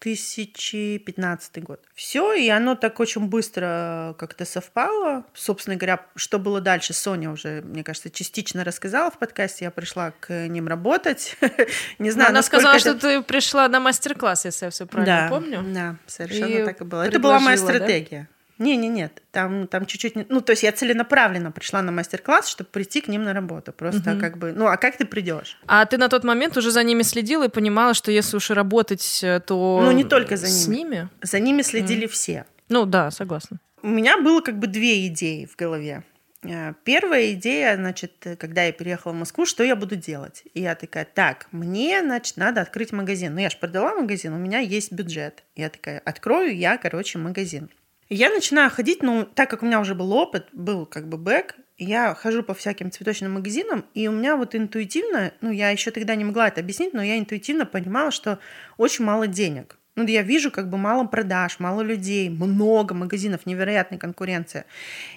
2015 0.00 1.62
год. 1.62 1.80
Все, 1.94 2.32
и 2.32 2.48
оно 2.48 2.74
так 2.74 2.98
очень 3.00 3.26
быстро 3.26 4.14
как-то 4.18 4.44
совпало. 4.44 5.24
Собственно 5.34 5.76
говоря, 5.76 6.00
что 6.16 6.38
было 6.38 6.60
дальше, 6.60 6.92
Соня 6.92 7.30
уже, 7.30 7.62
мне 7.62 7.84
кажется, 7.84 8.10
частично 8.10 8.64
рассказала 8.64 9.10
в 9.10 9.18
подкасте. 9.18 9.66
Я 9.66 9.70
пришла 9.70 10.12
к 10.20 10.48
ним 10.48 10.68
работать. 10.68 11.36
Не 11.98 12.10
знаю, 12.10 12.30
Она 12.30 12.42
сказала, 12.42 12.72
это- 12.72 12.80
что 12.80 12.94
ты 12.94 13.22
пришла 13.22 13.68
на 13.68 13.80
мастер-класс, 13.80 14.46
если 14.46 14.66
я 14.66 14.70
все 14.70 14.86
правильно 14.86 15.22
да, 15.22 15.28
помню. 15.28 15.62
Да, 15.74 15.96
совершенно 16.06 16.46
И 16.46 16.64
так 16.64 16.80
и 16.80 16.84
было. 16.84 17.02
Это 17.02 17.18
была 17.18 17.38
моя 17.38 17.56
предложила, 17.56 17.88
да? 18.20 18.26
Не, 18.60 18.76
не, 18.76 18.88
нет, 18.88 19.22
там, 19.32 19.66
там 19.66 19.86
чуть-чуть, 19.86 20.14
не- 20.16 20.26
ну 20.28 20.40
то 20.42 20.52
есть 20.52 20.62
я 20.62 20.70
целенаправленно 20.70 21.50
пришла 21.50 21.80
на 21.82 21.90
мастер-класс, 21.92 22.46
чтобы 22.46 22.68
прийти 22.70 23.00
к 23.00 23.08
ним 23.08 23.24
на 23.24 23.32
работу, 23.32 23.72
просто 23.72 24.10
Мгм. 24.10 24.20
как 24.20 24.36
бы, 24.38 24.52
ну 24.52 24.66
а 24.66 24.76
как 24.76 24.96
ты 24.98 25.04
придешь? 25.06 25.58
А 25.66 25.84
ты 25.86 25.96
на 25.98 26.08
тот 26.08 26.24
момент 26.24 26.56
уже 26.58 26.70
за 26.70 26.84
ними 26.84 27.02
следила 27.02 27.46
и 27.46 27.48
понимала, 27.48 27.94
что 27.94 28.12
если 28.12 28.36
уж 28.36 28.50
и 28.50 28.54
работать, 28.54 29.20
э, 29.24 29.40
то... 29.40 29.80
Ну, 29.82 29.90
не 29.92 30.04
только 30.04 30.36
за 30.36 30.46
С 30.46 30.68
ними. 30.68 30.76
ними? 30.78 31.08
За 31.22 31.40
ними 31.40 31.62
следили 31.62 32.06
все. 32.06 32.44
Ну 32.68 32.84
да, 32.86 33.10
согласна. 33.10 33.58
У 33.82 33.88
меня 33.88 34.18
было 34.20 34.42
как 34.42 34.58
бы 34.58 34.66
две 34.66 35.06
идеи 35.06 35.46
в 35.46 35.56
голове. 35.56 36.04
Э, 36.42 36.74
Первая 36.84 37.32
идея, 37.32 37.76
значит, 37.76 38.12
когда 38.38 38.64
я 38.64 38.72
переехала 38.72 39.12
в 39.12 39.16
Москву, 39.16 39.46
что 39.46 39.64
я 39.64 39.74
буду 39.74 39.96
делать? 39.96 40.42
И 40.52 40.60
я 40.60 40.74
такая, 40.74 41.06
так, 41.06 41.46
мне, 41.50 42.00
значит, 42.02 42.36
надо 42.36 42.60
открыть 42.60 42.92
магазин. 42.92 43.34
Ну, 43.34 43.40
я 43.40 43.48
же 43.48 43.56
продала 43.56 43.94
магазин, 43.94 44.34
у 44.34 44.38
меня 44.38 44.58
есть 44.58 44.92
бюджет. 44.92 45.44
Я 45.56 45.70
такая, 45.70 45.98
открою 46.04 46.54
я, 46.54 46.76
короче, 46.76 47.18
магазин. 47.18 47.70
Я 48.12 48.28
начинаю 48.30 48.70
ходить, 48.70 49.04
ну, 49.04 49.24
так 49.24 49.48
как 49.48 49.62
у 49.62 49.66
меня 49.66 49.78
уже 49.78 49.94
был 49.94 50.12
опыт, 50.12 50.48
был 50.52 50.84
как 50.84 51.08
бы 51.08 51.16
бэк, 51.16 51.54
я 51.78 52.12
хожу 52.16 52.42
по 52.42 52.54
всяким 52.54 52.90
цветочным 52.90 53.34
магазинам, 53.34 53.86
и 53.94 54.08
у 54.08 54.12
меня 54.12 54.36
вот 54.36 54.56
интуитивно, 54.56 55.32
ну, 55.40 55.52
я 55.52 55.70
еще 55.70 55.92
тогда 55.92 56.16
не 56.16 56.24
могла 56.24 56.48
это 56.48 56.60
объяснить, 56.60 56.92
но 56.92 57.04
я 57.04 57.18
интуитивно 57.20 57.66
понимала, 57.66 58.10
что 58.10 58.40
очень 58.76 59.04
мало 59.04 59.28
денег. 59.28 59.78
Ну, 59.96 60.06
я 60.06 60.22
вижу 60.22 60.50
как 60.50 60.70
бы 60.70 60.78
мало 60.78 61.04
продаж, 61.04 61.58
мало 61.58 61.82
людей, 61.82 62.30
много 62.30 62.94
магазинов, 62.94 63.44
невероятная 63.44 63.98
конкуренция. 63.98 64.64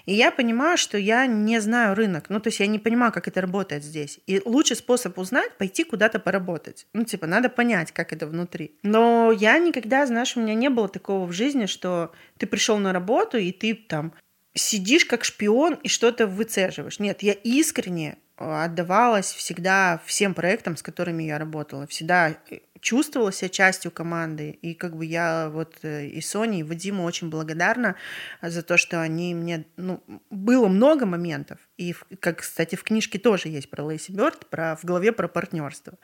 И 0.04 0.14
я 0.14 0.30
понимаю, 0.30 0.76
что 0.76 0.98
я 0.98 1.26
не 1.26 1.60
знаю 1.60 1.94
рынок. 1.94 2.26
Ну, 2.28 2.40
то 2.40 2.48
есть 2.48 2.60
я 2.60 2.66
не 2.66 2.78
понимаю, 2.78 3.12
как 3.12 3.28
это 3.28 3.40
работает 3.40 3.84
здесь. 3.84 4.20
И 4.26 4.42
лучший 4.44 4.76
способ 4.76 5.18
узнать— 5.18 5.56
пойти 5.58 5.84
куда-то 5.84 6.18
поработать. 6.18 6.86
Ну, 6.92 7.04
типа, 7.04 7.26
надо 7.26 7.48
понять, 7.48 7.92
как 7.92 8.12
это 8.12 8.26
внутри. 8.26 8.72
Но 8.82 9.32
я 9.32 9.58
никогда, 9.58 10.06
знаешь, 10.06 10.36
у 10.36 10.40
меня 10.40 10.54
не 10.54 10.70
было 10.70 10.88
такого 10.88 11.26
в 11.26 11.32
жизни, 11.32 11.66
что 11.66 12.12
ты 12.38 12.46
пришел 12.46 12.78
на 12.78 12.92
работу, 12.92 13.38
и 13.38 13.52
ты 13.52 13.74
там 13.74 14.12
сидишь 14.54 15.04
как 15.04 15.24
шпион 15.24 15.74
и 15.82 15.88
что-то 15.88 16.26
выцеживаешь. 16.26 16.98
Нет, 16.98 17.22
я 17.22 17.32
искренне 17.32 18.18
э, 18.38 18.64
отдавалась 18.64 19.32
всегда 19.32 20.00
всем 20.06 20.34
проектам, 20.34 20.76
с 20.76 20.82
которыми 20.82 21.24
я 21.24 21.38
работала. 21.38 21.86
Всегда 21.86 22.30
э, 22.50 22.58
чувствовала 22.84 23.32
себя 23.32 23.48
частью 23.48 23.90
команды. 23.90 24.50
И 24.50 24.74
как 24.74 24.94
бы 24.96 25.06
я 25.06 25.48
вот 25.48 25.78
э, 25.82 26.06
и 26.06 26.20
Соне, 26.20 26.60
и 26.60 26.62
Вадиму 26.62 27.04
очень 27.04 27.30
благодарна 27.30 27.96
за 28.42 28.62
то, 28.62 28.76
что 28.76 29.00
они 29.00 29.34
мне... 29.34 29.64
Ну, 29.76 30.02
было 30.30 30.68
много 30.68 31.06
моментов. 31.06 31.58
И, 31.76 31.92
в- 31.92 32.04
как, 32.20 32.38
кстати, 32.38 32.76
в 32.76 32.84
книжке 32.84 33.18
тоже 33.18 33.48
есть 33.48 33.68
про 33.68 33.82
Лейси 33.82 34.12
Бёрд, 34.12 34.46
про, 34.46 34.76
в 34.76 34.84
главе 34.84 35.10
про 35.12 35.26
партнерство. 35.26 35.98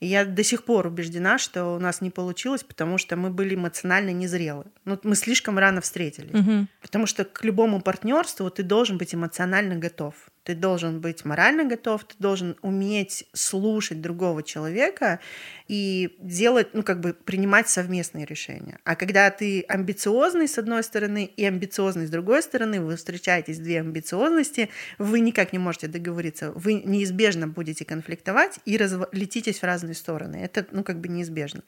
И 0.00 0.06
я 0.06 0.24
до 0.24 0.42
сих 0.42 0.64
пор 0.64 0.86
убеждена, 0.86 1.36
что 1.38 1.74
у 1.74 1.78
нас 1.78 2.00
не 2.00 2.10
получилось, 2.10 2.64
потому 2.64 2.96
что 2.96 3.16
мы 3.16 3.30
были 3.30 3.54
эмоционально 3.54 4.10
незрелы. 4.10 4.64
Ну, 4.86 4.98
мы 5.02 5.14
слишком 5.14 5.58
рано 5.58 5.82
встретились. 5.82 6.32
Мгм. 6.32 6.68
Потому 6.80 7.06
что 7.06 7.24
к 7.24 7.44
любому 7.44 7.82
партнерству 7.82 8.50
ты 8.50 8.62
должен 8.62 8.96
быть 8.96 9.14
эмоционально 9.14 9.76
готов. 9.76 10.14
Ты 10.44 10.54
должен 10.54 11.00
быть 11.00 11.26
морально 11.26 11.64
готов, 11.64 12.02
ты 12.04 12.14
должен 12.18 12.56
уметь 12.62 13.26
слушать 13.34 14.00
другого 14.00 14.42
человека 14.42 15.20
и 15.68 16.16
делать, 16.18 16.68
ну, 16.72 16.82
как 16.82 17.00
бы 17.00 17.12
принимать 17.12 17.68
совместные 17.68 18.24
решения. 18.24 18.78
А 18.84 18.96
когда 18.96 19.30
ты 19.30 19.60
амбициозный 19.68 20.48
с 20.48 20.56
одной 20.56 20.82
стороны 20.82 21.24
и 21.24 21.44
амбициозный 21.44 22.06
с 22.06 22.10
другой 22.10 22.42
стороны, 22.42 22.80
вы 22.80 22.96
встречаетесь 22.96 23.58
две 23.58 23.80
амбициозности, 23.80 24.70
вы 24.98 25.09
никак 25.18 25.52
не 25.52 25.58
можете 25.58 25.88
договориться, 25.88 26.52
вы 26.52 26.74
неизбежно 26.74 27.48
будете 27.48 27.84
конфликтовать 27.84 28.60
и 28.64 28.76
разлетитесь 28.76 29.58
в 29.58 29.64
разные 29.64 29.94
стороны. 29.94 30.36
Это, 30.36 30.64
ну, 30.70 30.84
как 30.84 31.00
бы 31.00 31.08
неизбежно. 31.08 31.62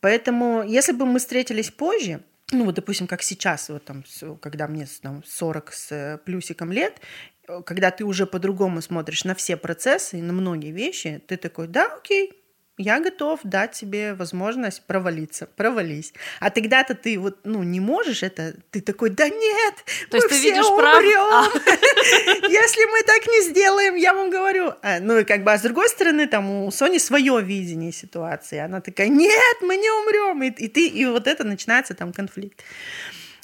Поэтому, 0.00 0.64
если 0.64 0.92
бы 0.92 1.06
мы 1.06 1.20
встретились 1.20 1.70
позже, 1.70 2.22
ну 2.50 2.64
вот, 2.64 2.74
допустим, 2.74 3.06
как 3.06 3.22
сейчас, 3.22 3.68
вот 3.68 3.84
там, 3.84 4.04
когда 4.40 4.66
мне 4.66 4.86
там, 5.00 5.22
40 5.24 5.72
с 5.72 5.92
э, 5.92 6.18
плюсиком 6.18 6.72
лет, 6.72 7.00
э, 7.46 7.62
когда 7.64 7.90
ты 7.92 8.04
уже 8.04 8.26
по-другому 8.26 8.82
смотришь 8.82 9.24
на 9.24 9.34
все 9.34 9.56
процессы 9.56 10.18
и 10.18 10.22
на 10.22 10.32
многие 10.32 10.72
вещи, 10.72 11.22
ты 11.28 11.36
такой, 11.36 11.68
да, 11.68 11.86
окей, 11.94 12.41
я 12.78 13.00
готов 13.00 13.40
дать 13.44 13.72
тебе 13.72 14.14
возможность 14.14 14.82
провалиться, 14.86 15.46
провались. 15.46 16.14
А 16.40 16.50
тогда-то 16.50 16.94
ты 16.94 17.18
вот, 17.18 17.38
ну, 17.44 17.62
не 17.62 17.80
можешь 17.80 18.22
это, 18.22 18.54
ты 18.70 18.80
такой, 18.80 19.10
да 19.10 19.28
нет, 19.28 19.74
То 20.10 20.16
есть 20.16 20.28
ты 20.28 20.40
видишь 20.40 20.66
прав... 20.68 21.04
А. 21.04 21.44
Если 22.48 22.90
мы 22.90 23.02
так 23.02 23.26
не 23.26 23.50
сделаем, 23.50 23.94
я 23.96 24.14
вам 24.14 24.30
говорю. 24.30 24.72
А, 24.82 25.00
ну, 25.00 25.18
и 25.18 25.24
как 25.24 25.44
бы, 25.44 25.52
а 25.52 25.58
с 25.58 25.62
другой 25.62 25.88
стороны, 25.90 26.26
там 26.26 26.48
у 26.50 26.70
Сони 26.70 26.98
свое 26.98 27.42
видение 27.42 27.92
ситуации. 27.92 28.58
Она 28.58 28.80
такая, 28.80 29.08
нет, 29.08 29.56
мы 29.60 29.76
не 29.76 29.90
умрем. 29.90 30.42
И, 30.42 30.48
и 30.48 30.68
ты, 30.68 30.88
и 30.88 31.04
вот 31.04 31.26
это 31.26 31.44
начинается 31.44 31.94
там 31.94 32.12
конфликт. 32.12 32.62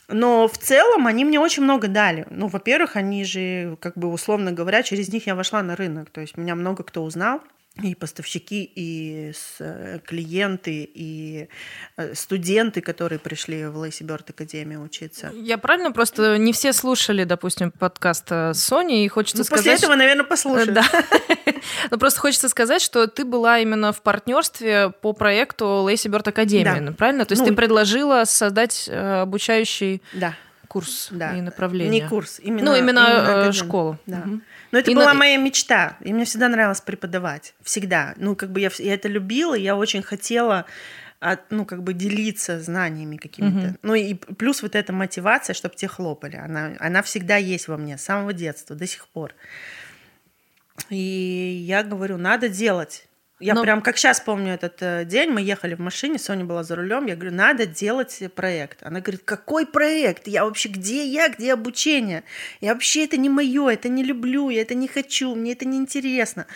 Но 0.09 0.49
в 0.49 0.57
целом 0.57 1.07
они 1.07 1.27
мне 1.27 1.39
очень 1.39 1.63
много 1.63 1.87
дали. 1.87 2.27
Ну, 2.31 2.47
во-первых, 2.49 2.97
они 2.97 3.25
же, 3.25 3.77
как 3.81 3.99
бы 3.99 4.09
условно 4.09 4.53
говоря, 4.53 4.83
через 4.83 5.13
них 5.13 5.27
я 5.27 5.35
вошла 5.35 5.63
на 5.63 5.77
рынок. 5.77 6.09
То 6.09 6.23
есть 6.23 6.39
меня 6.39 6.55
много 6.55 6.83
кто 6.83 7.05
узнал 7.05 7.43
и 7.83 7.95
поставщики, 7.95 8.71
и 8.75 9.33
э, 9.61 9.99
клиенты, 10.05 10.89
и 10.93 11.49
э, 11.97 12.15
студенты, 12.15 12.81
которые 12.81 13.19
пришли 13.19 13.67
в 13.67 13.77
Лейси 13.77 14.03
Бёрд 14.03 14.31
Академию 14.31 14.83
учиться. 14.83 15.33
Я 15.35 15.59
правильно? 15.59 15.93
Просто 15.93 16.39
не 16.39 16.53
все 16.53 16.73
слушали, 16.73 17.25
допустим, 17.25 17.71
подкаст 17.71 18.31
с 18.31 18.55
Соней, 18.55 19.05
и 19.05 19.09
хочется 19.09 19.39
ну, 19.39 19.45
сказать... 19.45 19.65
После 19.65 19.79
этого, 19.79 19.95
наверное, 19.95 20.25
послушают. 20.25 20.73
Да. 20.73 20.85
Но 21.91 21.99
просто 21.99 22.21
хочется 22.21 22.49
сказать, 22.49 22.83
что 22.83 23.07
ты 23.07 23.25
была 23.25 23.59
именно 23.59 23.93
в 23.93 24.03
партнерстве 24.03 24.91
по 24.91 25.13
проекту 25.13 25.83
Лейси 25.83 26.09
Бёрд 26.09 26.29
Академии, 26.29 26.93
правильно? 26.93 27.25
То 27.25 27.33
есть 27.33 27.43
ну, 27.43 27.49
ты 27.49 27.55
предложила 27.55 28.25
создать 28.25 28.89
э, 28.89 29.21
обучающий 29.23 30.03
да 30.13 30.35
курс 30.69 31.09
да. 31.11 31.37
и 31.37 31.41
направление. 31.41 32.03
Не 32.03 32.09
курс, 32.09 32.39
именно, 32.41 32.73
ну, 32.73 32.77
именно, 32.77 33.01
именно 33.01 33.53
школу. 33.53 33.99
Да. 34.07 34.19
Угу. 34.19 34.41
Но 34.71 34.79
это 34.79 34.91
и 34.91 34.95
была 34.95 35.15
на... 35.15 35.15
моя 35.15 35.37
мечта, 35.39 35.97
и 36.01 36.13
мне 36.13 36.25
всегда 36.25 36.49
нравилось 36.49 36.81
преподавать, 36.81 37.55
всегда. 37.63 38.15
Ну, 38.17 38.37
как 38.37 38.51
бы 38.51 38.61
я, 38.61 38.71
я 38.79 38.95
это 38.95 39.09
любила, 39.09 39.55
я 39.55 39.75
очень 39.77 40.03
хотела 40.03 40.67
от, 41.21 41.51
ну, 41.51 41.65
как 41.65 41.83
бы 41.83 41.95
делиться 41.95 42.61
знаниями 42.61 43.17
какими-то. 43.17 43.69
Угу. 43.69 43.77
Ну, 43.83 43.95
и 43.95 44.15
плюс 44.15 44.63
вот 44.63 44.77
эта 44.77 44.93
мотивация, 44.93 45.55
чтобы 45.55 45.75
те 45.75 45.89
хлопали, 45.89 46.37
она, 46.37 46.75
она 46.79 47.03
всегда 47.03 47.37
есть 47.37 47.67
во 47.67 47.77
мне, 47.77 47.99
с 47.99 48.03
самого 48.03 48.33
детства, 48.33 48.77
до 48.77 48.87
сих 48.87 49.09
пор. 49.09 49.35
И 50.91 51.65
я 51.67 51.83
говорю, 51.83 52.19
надо 52.19 52.49
делать. 52.49 53.08
Я 53.41 53.55
Но... 53.55 53.63
прям 53.63 53.83
как 53.83 53.97
сейчас 53.97 54.21
помню 54.21 54.55
этот 54.55 54.83
э, 54.83 55.05
день, 55.05 55.31
мы 55.31 55.41
ехали 55.41 55.75
в 55.75 55.79
машине, 55.79 56.19
Соня 56.19 56.45
была 56.45 56.65
за 56.65 56.75
рулем, 56.75 57.07
я 57.07 57.15
говорю, 57.15 57.35
надо 57.35 57.67
делать 57.67 58.21
проект. 58.35 58.83
Она 58.83 59.01
говорит, 59.01 59.23
какой 59.25 59.65
проект? 59.65 60.27
Я 60.27 60.45
вообще, 60.45 60.69
где 60.69 61.07
я, 61.07 61.29
где 61.29 61.53
обучение? 61.53 62.25
Я 62.61 62.75
вообще, 62.75 63.05
это 63.05 63.17
не 63.17 63.29
мое, 63.29 63.69
это 63.69 63.89
не 63.89 64.03
люблю, 64.03 64.51
я 64.51 64.63
это 64.63 64.75
не 64.75 64.89
хочу, 64.89 65.37
мне 65.37 65.53
это 65.53 65.67
не 65.67 65.79
интересно. 65.79 66.47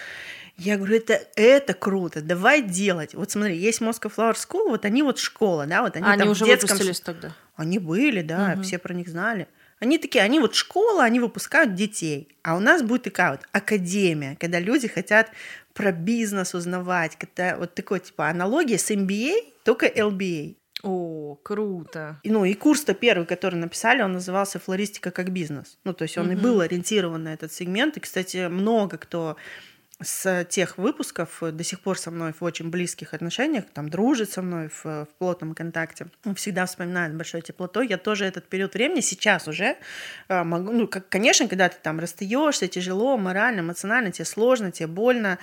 Я 0.59 0.77
говорю, 0.77 0.97
это, 0.97 1.21
это 1.37 1.73
круто, 1.73 2.21
давай 2.21 2.63
делать. 2.63 3.15
Вот 3.15 3.31
смотри, 3.31 3.57
есть 3.57 3.81
Moscow 3.81 4.13
Flower 4.15 4.35
School, 4.35 4.71
вот 4.71 4.85
они 4.85 5.03
вот 5.03 5.19
школа, 5.19 5.67
да, 5.67 5.83
вот 5.83 5.97
они, 5.97 6.07
они 6.07 6.19
там 6.19 6.31
уже 6.31 6.45
в 6.45 6.49
детском... 6.49 6.71
выпустились 6.71 7.01
тогда? 7.01 7.35
Они 7.55 7.79
были, 7.79 8.23
да, 8.23 8.55
угу. 8.55 8.63
все 8.63 8.79
про 8.79 8.93
них 8.93 9.09
знали. 9.09 9.47
Они 9.83 9.99
такие, 9.99 10.23
они 10.23 10.39
вот 10.39 10.55
школа, 10.55 11.03
они 11.03 11.19
выпускают 11.19 11.75
детей. 11.75 12.29
А 12.43 12.55
у 12.57 12.61
нас 12.61 12.83
будет 12.83 13.03
такая 13.03 13.33
вот 13.33 13.41
академия, 13.51 14.37
когда 14.39 14.61
люди 14.61 14.87
хотят 14.87 15.31
про 15.75 15.93
бизнес 15.93 16.55
узнавать. 16.55 17.17
Когда 17.17 17.57
вот 17.57 17.75
такой 17.75 18.01
типа 18.01 18.29
аналогия 18.29 18.79
с 18.79 18.91
MBA, 18.91 19.53
только 19.65 19.87
LBA. 19.87 20.57
О, 20.83 21.37
круто. 21.43 22.19
И, 22.25 22.31
ну, 22.31 22.45
и 22.45 22.55
курс-то 22.55 22.93
первый, 22.93 23.25
который 23.25 23.55
написали, 23.55 24.03
он 24.03 24.15
назывался 24.15 24.59
«Флористика 24.59 25.13
как 25.13 25.31
бизнес». 25.31 25.79
Ну, 25.85 25.93
то 25.93 26.03
есть 26.03 26.19
он 26.19 26.27
угу. 26.27 26.33
и 26.33 26.37
был 26.37 26.61
ориентирован 26.61 27.23
на 27.23 27.35
этот 27.35 27.53
сегмент. 27.53 27.97
И, 27.97 28.01
кстати, 28.01 28.49
много 28.49 28.99
кто 28.99 29.37
с 30.03 30.45
тех 30.45 30.79
выпусков 30.79 31.39
до 31.41 31.65
сих 31.65 31.81
пор 31.81 31.99
со 31.99 32.11
мной 32.11 32.33
в 32.39 32.43
очень 32.43 32.71
близких 32.71 33.15
отношениях, 33.15 33.65
там 33.73 33.89
дружит 33.89 34.31
со 34.31 34.43
мной 34.43 34.69
в, 34.69 34.85
в 34.85 35.09
плотном 35.19 35.55
контакте, 35.55 36.07
всегда 36.37 36.67
вспоминает 36.67 37.15
большой 37.15 37.43
теплотой. 37.43 37.89
Я 37.89 37.99
тоже 37.99 38.25
этот 38.25 38.49
период 38.49 38.75
времени 38.75 39.01
сейчас 39.01 39.49
уже 39.49 39.77
э, 40.29 40.43
могу, 40.43 40.73
ну, 40.73 40.87
как, 40.89 41.09
конечно, 41.09 41.49
когда 41.49 41.69
ты 41.69 41.77
там 41.83 42.01
расстаешься, 42.01 42.69
тяжело, 42.69 43.17
морально, 43.17 43.61
эмоционально, 43.61 44.13
тебе 44.13 44.25
сложно, 44.25 44.73
тебе 44.73 44.87
больно, 44.87 45.39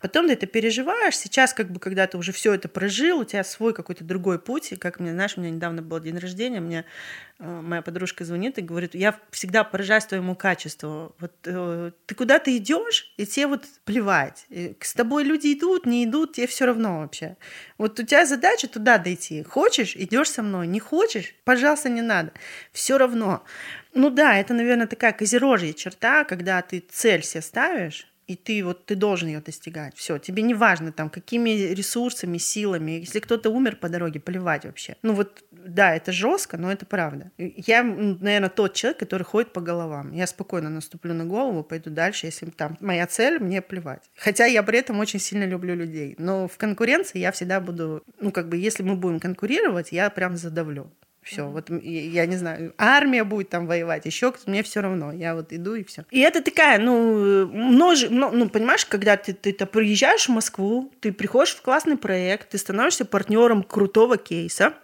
потом 0.00 0.26
ты 0.26 0.34
это 0.34 0.46
переживаешь. 0.46 1.16
Сейчас, 1.16 1.54
как 1.54 1.70
бы, 1.70 1.80
когда 1.80 2.06
ты 2.06 2.18
уже 2.18 2.32
все 2.32 2.54
это 2.54 2.68
прожил, 2.68 3.20
у 3.20 3.24
тебя 3.24 3.44
свой 3.44 3.74
какой-то 3.74 4.04
другой 4.04 4.38
путь. 4.38 4.72
И 4.72 4.76
как 4.76 5.00
мне, 5.00 5.12
знаешь, 5.12 5.36
у 5.36 5.40
меня 5.40 5.50
недавно 5.50 5.82
был 5.82 6.00
день 6.00 6.18
рождения, 6.18 6.60
мне 6.60 6.84
Э, 7.31 7.31
моя 7.42 7.82
подружка 7.82 8.24
звонит 8.24 8.58
и 8.58 8.62
говорит, 8.62 8.94
я 8.94 9.18
всегда 9.30 9.64
поражаюсь 9.64 10.04
твоему 10.04 10.36
качеству. 10.36 11.14
Вот 11.18 11.32
э, 11.44 11.90
ты 12.06 12.14
куда 12.14 12.38
ты 12.38 12.56
идешь, 12.56 13.12
и 13.16 13.26
тебе 13.26 13.48
вот 13.48 13.64
плевать. 13.84 14.46
И 14.48 14.76
с 14.80 14.94
тобой 14.94 15.24
люди 15.24 15.52
идут, 15.52 15.84
не 15.84 16.04
идут, 16.04 16.34
тебе 16.34 16.46
все 16.46 16.66
равно 16.66 17.00
вообще. 17.00 17.36
Вот 17.78 17.98
у 17.98 18.04
тебя 18.04 18.26
задача 18.26 18.68
туда 18.68 18.98
дойти. 18.98 19.42
Хочешь, 19.42 19.96
идешь 19.96 20.30
со 20.30 20.42
мной. 20.42 20.68
Не 20.68 20.78
хочешь, 20.78 21.34
пожалуйста, 21.44 21.88
не 21.88 22.02
надо. 22.02 22.32
Все 22.72 22.96
равно. 22.96 23.44
Ну 23.92 24.10
да, 24.10 24.36
это, 24.36 24.54
наверное, 24.54 24.86
такая 24.86 25.12
козерожья 25.12 25.72
черта, 25.72 26.24
когда 26.24 26.62
ты 26.62 26.78
цель 26.90 27.22
себе 27.22 27.42
ставишь, 27.42 28.06
и 28.26 28.36
ты 28.36 28.64
вот 28.64 28.86
ты 28.86 28.94
должен 28.94 29.28
ее 29.28 29.40
достигать. 29.40 29.96
Все, 29.96 30.18
тебе 30.18 30.42
не 30.42 30.54
важно 30.54 30.92
там 30.92 31.10
какими 31.10 31.50
ресурсами, 31.50 32.38
силами. 32.38 32.92
Если 32.92 33.20
кто-то 33.20 33.50
умер 33.50 33.76
по 33.76 33.88
дороге, 33.88 34.20
плевать 34.20 34.64
вообще. 34.64 34.96
Ну 35.02 35.14
вот 35.14 35.44
да, 35.50 35.94
это 35.94 36.12
жестко, 36.12 36.56
но 36.56 36.70
это 36.70 36.86
правда. 36.86 37.30
Я, 37.38 37.82
наверное, 37.82 38.48
тот 38.48 38.74
человек, 38.74 38.98
который 38.98 39.24
ходит 39.24 39.52
по 39.52 39.60
головам. 39.60 40.12
Я 40.12 40.26
спокойно 40.26 40.70
наступлю 40.70 41.14
на 41.14 41.24
голову, 41.24 41.62
пойду 41.62 41.90
дальше, 41.90 42.26
если 42.26 42.46
там 42.46 42.76
моя 42.80 43.06
цель, 43.06 43.38
мне 43.38 43.62
плевать. 43.62 44.10
Хотя 44.16 44.46
я 44.46 44.62
при 44.62 44.78
этом 44.78 44.98
очень 45.00 45.20
сильно 45.20 45.44
люблю 45.44 45.74
людей. 45.74 46.14
Но 46.18 46.48
в 46.48 46.56
конкуренции 46.56 47.18
я 47.18 47.32
всегда 47.32 47.60
буду, 47.60 48.02
ну 48.20 48.30
как 48.32 48.48
бы, 48.48 48.56
если 48.56 48.82
мы 48.82 48.96
будем 48.96 49.20
конкурировать, 49.20 49.92
я 49.92 50.10
прям 50.10 50.36
задавлю. 50.36 50.92
Все, 51.22 51.46
вот 51.46 51.70
я 51.70 52.26
не 52.26 52.36
знаю, 52.36 52.74
армия 52.78 53.22
будет 53.22 53.48
там 53.48 53.68
воевать, 53.68 54.06
еще 54.06 54.34
мне 54.46 54.64
все 54.64 54.80
равно, 54.80 55.12
я 55.12 55.36
вот 55.36 55.52
иду 55.52 55.76
и 55.76 55.84
все. 55.84 56.04
И 56.10 56.18
это 56.18 56.42
такая, 56.42 56.80
ну, 56.80 57.46
множе, 57.46 58.10
ну, 58.10 58.48
понимаешь, 58.48 58.84
когда 58.84 59.16
ты, 59.16 59.32
ты, 59.32 59.52
ты 59.52 59.66
приезжаешь 59.66 60.26
в 60.26 60.30
Москву, 60.30 60.92
ты 61.00 61.12
приходишь 61.12 61.54
в 61.54 61.62
классный 61.62 61.96
проект, 61.96 62.50
ты 62.50 62.58
становишься 62.58 63.04
партнером 63.04 63.62
крутого 63.62 64.16
кейса, 64.18 64.74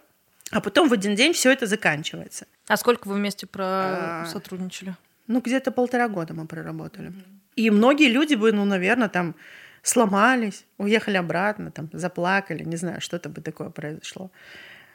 а 0.51 0.61
потом 0.61 0.87
в 0.87 0.93
один 0.93 1.13
день 1.13 1.33
все 1.33 1.51
это 1.51 1.65
заканчивается. 1.65 2.47
А 2.67 2.77
сколько 2.77 3.09
вы 3.09 3.15
вместе 3.15 3.45
про 3.45 3.65
а, 3.65 4.25
сотрудничали? 4.25 4.95
Ну, 5.27 5.41
где-то 5.41 5.71
полтора 5.71 6.07
года 6.07 6.33
мы 6.33 6.47
проработали. 6.47 7.11
И 7.55 7.69
многие 7.69 8.09
люди 8.09 8.35
бы, 8.35 8.53
ну, 8.53 8.63
наверное, 8.63 9.09
там 9.09 9.35
сломались, 9.83 10.65
уехали 10.77 11.17
обратно, 11.17 11.71
там, 11.71 11.89
заплакали, 11.91 12.63
не 12.63 12.77
знаю, 12.77 13.01
что-то 13.01 13.29
бы 13.29 13.41
такое 13.41 13.69
произошло. 13.69 14.31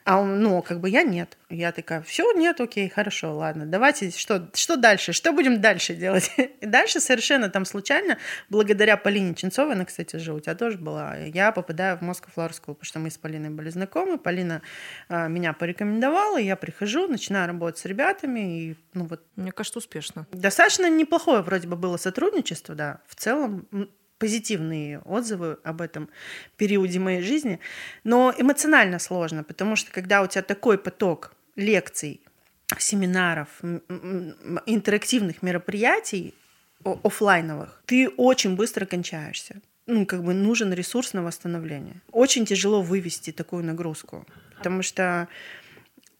А 0.04 0.20
он, 0.20 0.42
ну, 0.42 0.60
как 0.60 0.80
бы 0.80 0.90
я 0.90 1.02
нет. 1.02 1.38
Я 1.48 1.72
такая, 1.72 2.02
все, 2.02 2.30
нет, 2.32 2.60
окей, 2.60 2.90
хорошо, 2.90 3.34
ладно, 3.34 3.64
давайте, 3.64 4.10
что, 4.10 4.50
что 4.52 4.76
дальше, 4.76 5.14
что 5.14 5.32
будем 5.32 5.62
дальше 5.62 5.94
делать? 5.94 6.30
И 6.60 6.66
дальше 6.66 7.00
совершенно 7.00 7.48
там 7.48 7.64
случайно, 7.64 8.18
благодаря 8.50 8.98
Полине 8.98 9.34
Ченцовой, 9.34 9.74
она, 9.74 9.86
кстати 9.86 10.16
же, 10.16 10.34
у 10.34 10.40
тебя 10.40 10.54
тоже 10.54 10.76
была, 10.76 11.16
я 11.16 11.52
попадаю 11.52 11.96
в 11.96 12.02
Moscow 12.02 12.28
Flower 12.36 12.50
School, 12.50 12.74
потому 12.74 12.84
что 12.84 12.98
мы 12.98 13.10
с 13.10 13.16
Полиной 13.16 13.48
были 13.48 13.70
знакомы, 13.70 14.18
Полина 14.18 14.60
а, 15.08 15.28
меня 15.28 15.54
порекомендовала, 15.54 16.36
я 16.36 16.56
прихожу, 16.56 17.08
начинаю 17.08 17.46
работать 17.46 17.78
с 17.78 17.86
ребятами, 17.86 18.40
и, 18.40 18.76
ну, 18.92 19.06
вот... 19.06 19.22
Мне 19.36 19.52
кажется, 19.52 19.78
успешно. 19.78 20.26
Достаточно 20.32 20.90
неплохое 20.90 21.40
вроде 21.40 21.66
бы 21.66 21.76
было 21.76 21.96
сотрудничество, 21.96 22.74
да, 22.74 23.00
в 23.06 23.14
целом 23.14 23.66
позитивные 24.24 25.00
отзывы 25.00 25.58
об 25.64 25.82
этом 25.82 26.08
периоде 26.56 26.98
моей 26.98 27.20
жизни, 27.20 27.60
но 28.04 28.34
эмоционально 28.38 28.98
сложно, 28.98 29.44
потому 29.44 29.76
что 29.76 29.92
когда 29.92 30.22
у 30.22 30.26
тебя 30.26 30.40
такой 30.40 30.78
поток 30.78 31.34
лекций, 31.56 32.22
семинаров, 32.78 33.48
интерактивных 34.64 35.42
мероприятий 35.42 36.32
офлайновых, 36.82 37.82
ты 37.84 38.08
очень 38.16 38.56
быстро 38.56 38.86
кончаешься. 38.86 39.60
Ну, 39.86 40.06
как 40.06 40.24
бы 40.24 40.32
нужен 40.32 40.72
ресурс 40.72 41.12
на 41.12 41.22
восстановление. 41.22 42.00
Очень 42.10 42.46
тяжело 42.46 42.80
вывести 42.80 43.30
такую 43.30 43.62
нагрузку, 43.62 44.26
потому 44.56 44.80
что 44.82 45.28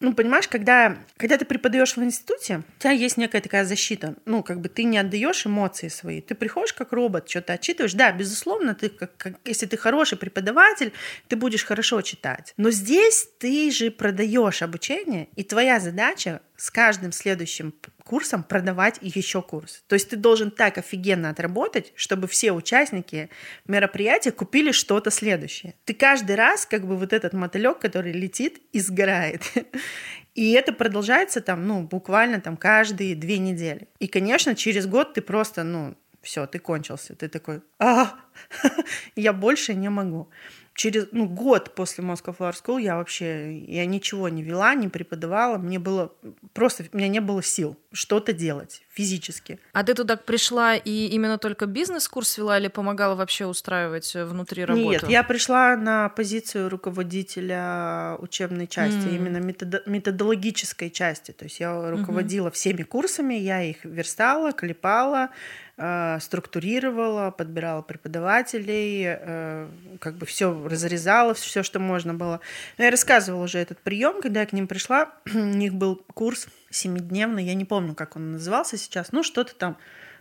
ну, 0.01 0.15
понимаешь, 0.15 0.49
когда, 0.49 0.99
когда 1.17 1.39
ты 1.39 1.45
преподаешь 1.45 1.97
в 1.97 2.03
институте, 2.03 2.63
у 2.77 2.81
тебя 2.81 2.93
есть 2.93 3.17
некая 3.17 3.41
такая 3.41 3.65
защита. 3.65 4.15
Ну, 4.25 4.43
как 4.43 4.61
бы 4.61 4.69
ты 4.69 4.85
не 4.85 4.99
отдаешь 4.99 5.47
эмоции 5.47 5.89
свои. 5.89 6.21
Ты 6.21 6.35
приходишь 6.35 6.73
как 6.73 6.93
робот, 6.93 7.29
что-то 7.29 7.55
отчитываешь. 7.55 7.95
Да, 7.95 8.13
безусловно, 8.13 8.75
ты 8.75 8.89
как, 8.89 9.17
как, 9.17 9.35
если 9.45 9.67
ты 9.67 9.77
хороший 9.77 10.19
преподаватель, 10.19 10.93
ты 11.29 11.37
будешь 11.37 11.65
хорошо 11.65 12.03
читать. 12.03 12.55
Но 12.57 12.71
здесь 12.71 13.29
ты 13.39 13.71
же 13.71 13.91
продаешь 13.91 14.63
обучение, 14.63 15.29
и 15.37 15.45
твоя 15.45 15.81
задача 15.81 16.43
с 16.57 16.71
каждым 16.71 17.13
следующим 17.13 17.73
курсом 18.05 18.43
продавать 18.43 18.99
еще 19.01 19.43
курс. 19.43 19.83
То 19.89 19.95
есть 19.95 20.11
ты 20.11 20.17
должен 20.17 20.51
так 20.51 20.79
офигенно 20.79 21.31
отработать, 21.31 21.93
чтобы 21.97 22.29
все 22.29 22.53
участники 22.53 23.31
мероприятия 23.67 24.31
купили 24.31 24.73
что-то 24.73 25.11
следующее. 25.11 25.75
Ты 25.85 25.95
каждый 25.95 26.37
раз 26.37 26.67
как 26.67 26.87
бы 26.87 26.97
вот 26.97 27.13
этот 27.13 27.33
мотылек, 27.33 27.79
который 27.79 28.13
летит 28.13 28.61
и 28.73 28.81
сгорает. 28.81 29.43
И 30.35 30.53
это 30.53 30.73
продолжается 30.73 31.41
там, 31.41 31.67
ну, 31.67 31.83
буквально 31.83 32.41
там 32.41 32.57
каждые 32.57 33.15
две 33.15 33.39
недели. 33.39 33.89
И, 34.01 34.09
конечно, 34.09 34.57
через 34.57 34.87
год 34.87 35.15
ты 35.15 35.23
просто, 35.23 35.63
ну, 35.63 35.97
все, 36.23 36.47
ты 36.47 36.59
кончился. 36.59 37.15
Ты 37.15 37.29
такой, 37.29 37.63
а, 37.79 38.15
я 39.17 39.33
больше 39.33 39.75
не 39.75 39.89
могу. 39.89 40.29
Через 40.75 41.07
ну, 41.13 41.27
год 41.29 41.75
после 41.75 42.05
Moscow 42.05 42.37
Flower 42.37 42.53
School 42.53 42.83
я 42.83 42.97
вообще 42.97 43.59
я 43.59 43.87
ничего 43.87 44.29
не 44.29 44.43
вела, 44.43 44.75
не 44.75 44.89
преподавала. 44.89 45.57
Мне 45.57 45.79
было 45.79 46.13
просто, 46.53 46.85
у 46.93 46.97
меня 46.97 47.09
не 47.09 47.21
было 47.21 47.43
сил 47.43 47.77
что-то 47.93 48.33
делать 48.33 48.83
физически. 48.93 49.61
А 49.73 49.85
ты 49.85 49.95
туда 49.95 50.17
пришла 50.17 50.75
и 50.77 51.07
именно 51.09 51.39
только 51.39 51.67
бизнес-курс 51.67 52.39
вела 52.39 52.59
или 52.59 52.69
помогала 52.69 53.15
вообще 53.15 53.47
устраивать 53.47 54.15
э, 54.17 54.25
внутри 54.25 54.65
работы? 54.65 54.89
Нет, 54.89 55.09
я 55.09 55.23
пришла 55.23 55.77
на 55.77 56.09
позицию 56.09 56.69
руководителя 56.69 58.17
учебной 58.19 58.67
части, 58.67 59.07
mm. 59.07 59.17
именно 59.17 59.39
методо- 59.39 59.83
методологической 59.87 60.91
части. 60.91 61.31
То 61.31 61.45
есть 61.45 61.61
я 61.61 61.91
руководила 61.91 62.49
mm-hmm. 62.49 62.53
всеми 62.53 62.83
курсами, 62.83 63.35
я 63.35 63.63
их 63.63 63.85
верстала, 63.85 64.53
клепала, 64.53 65.31
структурировала, 65.77 67.33
подбирала 67.33 67.83
преподавателей, 67.83 69.05
э, 69.07 69.69
как 70.01 70.15
бы 70.17 70.25
все 70.25 70.53
разрезала, 70.69 71.35
все, 71.35 71.65
что 71.65 71.81
можно 71.81 72.15
было. 72.15 72.41
Я 72.79 72.91
рассказывала 72.91 73.43
уже 73.43 73.59
этот 73.59 73.81
прием, 73.81 74.23
когда 74.23 74.41
я 74.41 74.47
к 74.47 74.53
ним 74.53 74.69
пришла, 74.69 75.13
у 75.35 75.39
них 75.39 75.75
был 75.75 75.97
курс 76.15 76.47
семидневный, 76.71 77.45
я 77.45 77.55
не 77.55 77.65
помню, 77.65 77.95
как 77.95 78.15
он 78.15 78.33
назывался 78.33 78.77
сейчас, 78.77 79.11
ну 79.11 79.25
что-то 79.25 79.55
там, 79.57 79.77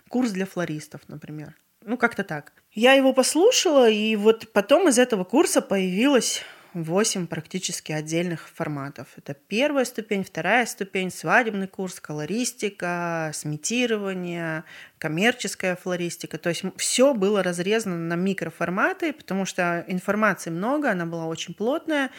курс 0.09 0.31
для 0.31 0.45
флористов, 0.45 1.01
например. 1.07 1.55
Ну, 1.85 1.97
как-то 1.97 2.23
так. 2.23 2.53
Я 2.71 2.93
его 2.93 3.13
послушала, 3.13 3.89
и 3.89 4.15
вот 4.15 4.51
потом 4.53 4.87
из 4.87 4.97
этого 4.97 5.23
курса 5.23 5.61
появилась 5.61 6.43
8 6.73 7.27
практически 7.27 7.91
отдельных 7.91 8.49
форматов. 8.49 9.09
Это 9.17 9.33
первая 9.33 9.85
ступень, 9.85 10.23
вторая 10.23 10.65
ступень, 10.65 11.11
свадебный 11.11 11.67
курс, 11.67 11.99
колористика, 11.99 13.31
сметирование, 13.33 14.63
коммерческая 15.03 15.75
флористика. 15.75 16.37
То 16.37 16.47
есть 16.47 16.63
все 16.77 17.13
было 17.13 17.43
разрезано 17.43 17.97
на 17.97 18.15
микроформаты, 18.15 19.11
потому 19.11 19.43
что 19.45 19.83
информации 19.89 20.49
много, 20.49 20.91
она 20.91 21.05
была 21.05 21.25
очень 21.25 21.53
плотная. 21.53 22.09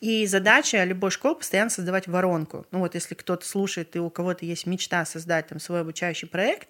И 0.00 0.24
задача 0.24 0.84
любой 0.84 1.10
школы 1.10 1.34
постоянно 1.34 1.70
создавать 1.70 2.06
воронку. 2.06 2.64
Ну 2.70 2.78
вот 2.78 2.94
если 2.94 3.16
кто-то 3.16 3.44
слушает 3.44 3.96
и 3.96 3.98
у 3.98 4.08
кого-то 4.08 4.44
есть 4.44 4.66
мечта 4.66 5.04
создать 5.04 5.48
там 5.48 5.58
свой 5.58 5.80
обучающий 5.80 6.28
проект, 6.28 6.68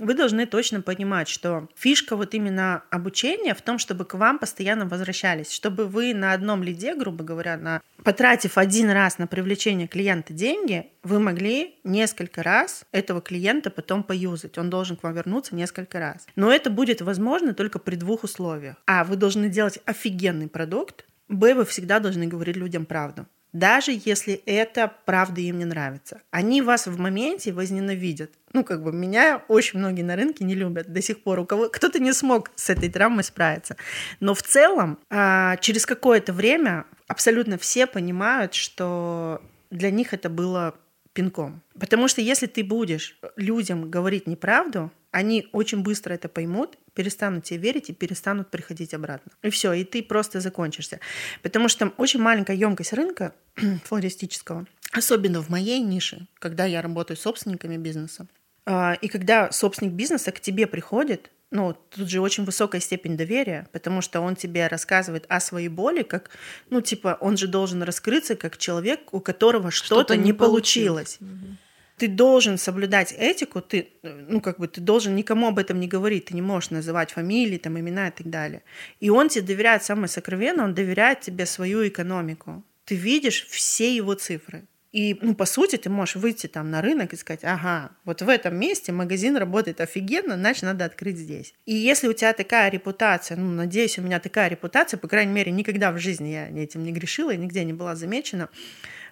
вы 0.00 0.14
должны 0.14 0.46
точно 0.46 0.80
понимать, 0.80 1.28
что 1.28 1.68
фишка 1.76 2.16
вот 2.16 2.34
именно 2.34 2.82
обучения 2.90 3.54
в 3.54 3.62
том, 3.62 3.78
чтобы 3.78 4.04
к 4.04 4.14
вам 4.14 4.40
постоянно 4.40 4.84
возвращались, 4.84 5.52
чтобы 5.52 5.86
вы 5.86 6.12
на 6.12 6.32
одном 6.32 6.64
лиде, 6.64 6.96
грубо 6.96 7.22
говоря, 7.22 7.56
на 7.56 7.80
потратив 8.02 8.58
один 8.58 8.90
раз 8.90 9.18
на 9.18 9.28
привлечение 9.28 9.86
клиента 9.86 10.32
деньги, 10.32 10.90
вы 11.04 11.20
могли 11.20 11.78
несколько 11.84 12.42
раз 12.42 12.84
этого 12.90 13.20
клиента 13.20 13.70
потом 13.70 14.02
поюзать. 14.02 14.58
Он 14.58 14.70
должен 14.70 14.96
к 14.96 15.02
вам 15.02 15.14
вернуться 15.14 15.54
несколько 15.54 16.00
раз. 16.00 16.26
Но 16.34 16.52
это 16.52 16.70
будет 16.70 17.00
возможно 17.02 17.54
только 17.54 17.78
при 17.78 17.96
двух 17.96 18.24
условиях. 18.24 18.76
А, 18.86 19.04
вы 19.04 19.16
должны 19.16 19.48
делать 19.48 19.78
офигенный 19.84 20.48
продукт, 20.48 21.04
Б, 21.28 21.54
вы 21.54 21.64
всегда 21.64 22.00
должны 22.00 22.26
говорить 22.26 22.56
людям 22.56 22.84
правду. 22.84 23.26
Даже 23.52 23.92
если 23.92 24.34
это 24.46 24.92
правда 25.04 25.40
им 25.40 25.58
не 25.58 25.64
нравится. 25.64 26.20
Они 26.32 26.60
вас 26.60 26.88
в 26.88 26.98
моменте 26.98 27.52
возненавидят. 27.52 28.32
Ну, 28.52 28.64
как 28.64 28.82
бы 28.82 28.92
меня 28.92 29.42
очень 29.46 29.78
многие 29.78 30.02
на 30.02 30.16
рынке 30.16 30.44
не 30.44 30.56
любят 30.56 30.92
до 30.92 31.00
сих 31.00 31.22
пор. 31.22 31.38
У 31.38 31.46
кого 31.46 31.68
кто-то 31.68 32.00
не 32.00 32.12
смог 32.12 32.50
с 32.56 32.68
этой 32.68 32.90
травмой 32.90 33.22
справиться. 33.22 33.76
Но 34.18 34.34
в 34.34 34.42
целом, 34.42 34.98
а, 35.08 35.56
через 35.58 35.86
какое-то 35.86 36.32
время 36.32 36.84
абсолютно 37.06 37.56
все 37.56 37.86
понимают, 37.86 38.54
что 38.54 39.40
для 39.70 39.92
них 39.92 40.12
это 40.12 40.28
было 40.28 40.74
пинком. 41.14 41.62
Потому 41.78 42.08
что 42.08 42.20
если 42.20 42.46
ты 42.46 42.62
будешь 42.62 43.16
людям 43.36 43.90
говорить 43.90 44.26
неправду, 44.26 44.90
они 45.12 45.48
очень 45.52 45.82
быстро 45.82 46.12
это 46.12 46.28
поймут, 46.28 46.76
перестанут 46.92 47.44
тебе 47.44 47.60
верить 47.60 47.88
и 47.88 47.94
перестанут 47.94 48.50
приходить 48.50 48.92
обратно. 48.94 49.32
И 49.42 49.50
все, 49.50 49.72
и 49.72 49.84
ты 49.84 50.02
просто 50.02 50.40
закончишься. 50.40 51.00
Потому 51.40 51.68
что 51.68 51.80
там 51.80 51.94
очень 51.96 52.20
маленькая 52.20 52.56
емкость 52.56 52.92
рынка 52.92 53.32
флористического, 53.84 54.66
особенно 54.92 55.40
в 55.40 55.48
моей 55.48 55.80
нише, 55.80 56.26
когда 56.40 56.66
я 56.66 56.82
работаю 56.82 57.16
с 57.16 57.20
собственниками 57.20 57.76
бизнеса. 57.76 58.26
А, 58.66 58.94
и 59.00 59.08
когда 59.08 59.52
собственник 59.52 59.92
бизнеса 59.92 60.32
к 60.32 60.40
тебе 60.40 60.66
приходит, 60.66 61.30
ну, 61.54 61.76
тут 61.90 62.10
же 62.10 62.20
очень 62.20 62.44
высокая 62.44 62.80
степень 62.80 63.16
доверия, 63.16 63.68
потому 63.70 64.02
что 64.02 64.20
он 64.20 64.34
тебе 64.34 64.66
рассказывает 64.66 65.24
о 65.28 65.38
своей 65.38 65.68
боли, 65.68 66.02
как, 66.02 66.30
ну, 66.68 66.80
типа, 66.80 67.16
он 67.20 67.36
же 67.36 67.46
должен 67.46 67.82
раскрыться 67.84 68.34
как 68.34 68.58
человек, 68.58 69.14
у 69.14 69.20
которого 69.20 69.70
что-то, 69.70 70.14
что 70.14 70.16
не 70.16 70.32
получилось. 70.32 71.18
получилось. 71.18 71.58
Ты 71.96 72.08
должен 72.08 72.58
соблюдать 72.58 73.14
этику, 73.16 73.60
ты, 73.60 73.88
ну, 74.02 74.40
как 74.40 74.58
бы, 74.58 74.66
ты 74.66 74.80
должен 74.80 75.14
никому 75.14 75.46
об 75.46 75.60
этом 75.60 75.78
не 75.78 75.86
говорить, 75.86 76.24
ты 76.24 76.34
не 76.34 76.42
можешь 76.42 76.70
называть 76.70 77.12
фамилии, 77.12 77.58
там, 77.58 77.78
имена 77.78 78.08
и 78.08 78.10
так 78.10 78.28
далее. 78.28 78.64
И 78.98 79.08
он 79.08 79.28
тебе 79.28 79.46
доверяет 79.46 79.84
самое 79.84 80.08
сокровенное, 80.08 80.64
он 80.64 80.74
доверяет 80.74 81.20
тебе 81.20 81.46
свою 81.46 81.86
экономику. 81.86 82.64
Ты 82.84 82.96
видишь 82.96 83.46
все 83.46 83.94
его 83.94 84.14
цифры. 84.14 84.66
И, 84.94 85.18
ну, 85.22 85.34
по 85.34 85.44
сути, 85.44 85.74
ты 85.74 85.90
можешь 85.90 86.14
выйти 86.14 86.46
там 86.46 86.70
на 86.70 86.80
рынок 86.80 87.12
и 87.12 87.16
сказать, 87.16 87.40
ага, 87.42 87.90
вот 88.04 88.22
в 88.22 88.28
этом 88.28 88.56
месте 88.56 88.92
магазин 88.92 89.36
работает 89.36 89.80
офигенно, 89.80 90.36
значит, 90.36 90.62
надо 90.62 90.84
открыть 90.84 91.18
здесь. 91.18 91.52
И 91.66 91.74
если 91.74 92.06
у 92.06 92.12
тебя 92.12 92.32
такая 92.32 92.70
репутация, 92.70 93.36
ну, 93.36 93.50
надеюсь, 93.50 93.98
у 93.98 94.02
меня 94.02 94.20
такая 94.20 94.48
репутация, 94.48 94.96
по 94.96 95.08
крайней 95.08 95.32
мере, 95.32 95.50
никогда 95.50 95.90
в 95.90 95.98
жизни 95.98 96.28
я 96.28 96.46
этим 96.62 96.84
не 96.84 96.92
грешила 96.92 97.32
и 97.32 97.36
нигде 97.36 97.64
не 97.64 97.72
была 97.72 97.96
замечена, 97.96 98.48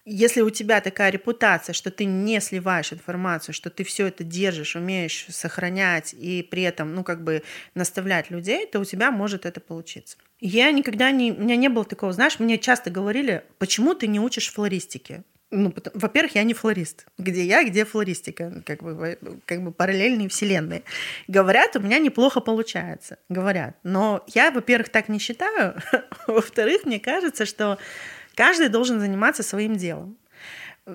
если 0.04 0.42
у 0.42 0.50
тебя 0.50 0.80
такая 0.80 1.10
репутация, 1.10 1.72
что 1.72 1.90
ты 1.90 2.04
не 2.04 2.40
сливаешь 2.40 2.92
информацию, 2.92 3.52
что 3.52 3.68
ты 3.68 3.82
все 3.82 4.06
это 4.06 4.22
держишь, 4.22 4.76
умеешь 4.76 5.26
сохранять 5.30 6.14
и 6.14 6.46
при 6.48 6.62
этом, 6.62 6.94
ну, 6.94 7.02
как 7.02 7.24
бы 7.24 7.42
наставлять 7.74 8.30
людей, 8.30 8.66
то 8.66 8.78
у 8.78 8.84
тебя 8.84 9.10
может 9.10 9.46
это 9.46 9.60
получиться. 9.60 10.16
Я 10.38 10.70
никогда 10.70 11.10
не... 11.10 11.32
У 11.32 11.40
меня 11.40 11.56
не 11.56 11.68
было 11.68 11.84
такого, 11.84 12.12
знаешь, 12.12 12.38
мне 12.38 12.58
часто 12.58 12.90
говорили, 12.90 13.42
почему 13.58 13.94
ты 13.94 14.06
не 14.06 14.20
учишь 14.20 14.52
флористики? 14.52 15.24
Ну, 15.52 15.72
во-первых, 15.94 16.34
я 16.34 16.42
не 16.44 16.54
флорист. 16.54 17.06
Где 17.18 17.44
я, 17.44 17.62
где 17.62 17.84
флористика, 17.84 18.62
как 18.64 18.82
бы, 18.82 19.18
как 19.44 19.62
бы 19.62 19.70
параллельные 19.70 20.28
вселенные. 20.28 20.82
Говорят, 21.28 21.76
у 21.76 21.80
меня 21.80 21.98
неплохо 21.98 22.40
получается, 22.40 23.18
говорят. 23.28 23.76
Но 23.82 24.24
я, 24.28 24.50
во-первых, 24.50 24.88
так 24.88 25.08
не 25.08 25.18
считаю. 25.18 25.76
Во-вторых, 26.26 26.84
мне 26.86 26.98
кажется, 26.98 27.44
что 27.44 27.78
каждый 28.34 28.68
должен 28.68 28.98
заниматься 28.98 29.42
своим 29.42 29.76
делом. 29.76 30.16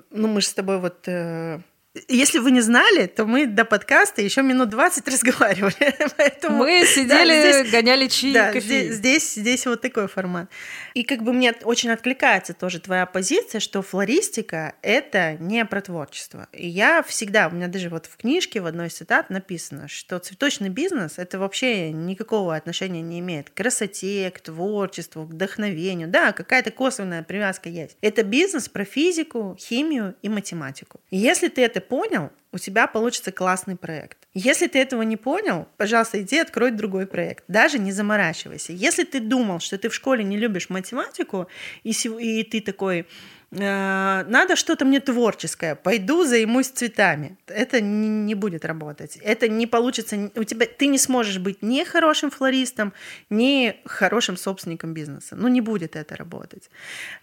Ну, 0.10 0.28
мы 0.28 0.42
же 0.42 0.48
с 0.48 0.54
тобой 0.54 0.80
вот 0.80 1.08
э, 1.08 1.60
если 2.08 2.40
вы 2.40 2.52
не 2.52 2.62
знали, 2.62 3.08
то 3.08 3.26
мы 3.26 3.46
до 3.46 3.66
подкаста 3.66 4.22
еще 4.22 4.42
минут 4.42 4.70
20 4.70 5.08
разговаривали. 5.12 5.96
Поэтому, 6.18 6.58
мы 6.58 6.86
сидели, 6.86 7.42
да, 7.42 7.62
здесь, 7.62 7.72
гоняли 7.72 8.08
чаи, 8.08 8.34
да, 8.34 8.60
Здесь, 8.60 8.96
здесь, 8.96 9.36
здесь 9.36 9.66
вот 9.66 9.82
такой 9.82 10.08
формат. 10.08 10.50
И 10.94 11.04
как 11.04 11.24
бы 11.24 11.34
мне 11.34 11.54
очень 11.64 11.92
откликается 11.92 12.54
тоже 12.54 12.80
твоя 12.80 13.06
позиция, 13.06 13.60
что 13.60 13.82
флористика— 13.82 14.76
это 14.82 15.38
не 15.40 15.64
про 15.66 15.82
творчество. 15.82 16.48
И 16.52 16.68
я 16.68 17.04
всегда, 17.04 17.48
у 17.48 17.52
меня 17.52 17.68
даже 17.68 17.90
вот 17.90 18.06
в 18.06 18.18
книжке 18.18 18.62
в 18.62 18.66
одной 18.66 18.88
из 18.88 18.94
цитат 18.94 19.30
написано, 19.30 19.88
что 19.88 20.20
цветочный 20.20 20.70
бизнес— 20.70 21.14
это 21.18 21.40
вообще 21.40 21.92
никакого 21.92 22.56
отношения 22.56 23.02
не 23.02 23.20
имеет 23.20 23.50
к 23.50 23.54
красоте, 23.54 24.32
к 24.32 24.40
творчеству, 24.40 25.26
к 25.26 25.30
вдохновению. 25.30 26.08
Да, 26.08 26.32
какая-то 26.32 26.72
косвенная 26.72 27.24
привязка 27.24 27.70
есть. 27.70 27.98
Это 28.02 28.24
бизнес 28.24 28.70
про 28.70 28.86
физику, 28.86 29.56
химию 29.60 30.16
и 30.22 30.30
математику. 30.30 31.00
И 31.10 31.18
если 31.18 31.48
ты 31.48 31.64
это 31.64 31.82
понял, 31.88 32.32
у 32.52 32.58
тебя 32.58 32.88
получится 32.88 33.32
классный 33.32 33.76
проект. 33.76 34.18
Если 34.34 34.68
ты 34.68 34.80
этого 34.80 35.02
не 35.02 35.18
понял, 35.18 35.68
пожалуйста, 35.78 36.22
иди 36.22 36.38
открой 36.38 36.72
другой 36.72 37.06
проект. 37.06 37.44
Даже 37.48 37.80
не 37.80 37.92
заморачивайся. 37.92 38.74
Если 38.74 39.04
ты 39.04 39.20
думал, 39.20 39.60
что 39.60 39.78
ты 39.78 39.90
в 39.90 39.96
школе 39.96 40.24
не 40.24 40.38
любишь 40.38 40.70
математику, 40.70 41.48
и, 41.84 41.92
и 41.92 42.44
ты 42.44 42.62
такой, 42.62 43.06
надо 43.50 44.58
что-то 44.58 44.84
мне 44.84 45.00
творческое, 45.00 45.76
пойду 45.76 46.26
займусь 46.26 46.68
цветами. 46.68 47.38
Это 47.48 47.80
не, 47.80 48.10
не 48.10 48.36
будет 48.36 48.66
работать. 48.66 49.18
Это 49.24 49.48
не 49.48 49.66
получится. 49.68 50.30
У 50.36 50.44
тебя 50.44 50.66
ты 50.66 50.88
не 50.88 50.98
сможешь 50.98 51.38
быть 51.38 51.62
ни 51.62 51.84
хорошим 51.86 52.30
флористом, 52.30 52.94
ни 53.30 53.80
хорошим 53.86 54.36
собственником 54.36 54.94
бизнеса. 54.94 55.36
Ну 55.38 55.48
не 55.48 55.62
будет 55.62 55.96
это 55.96 56.18
работать. 56.18 56.70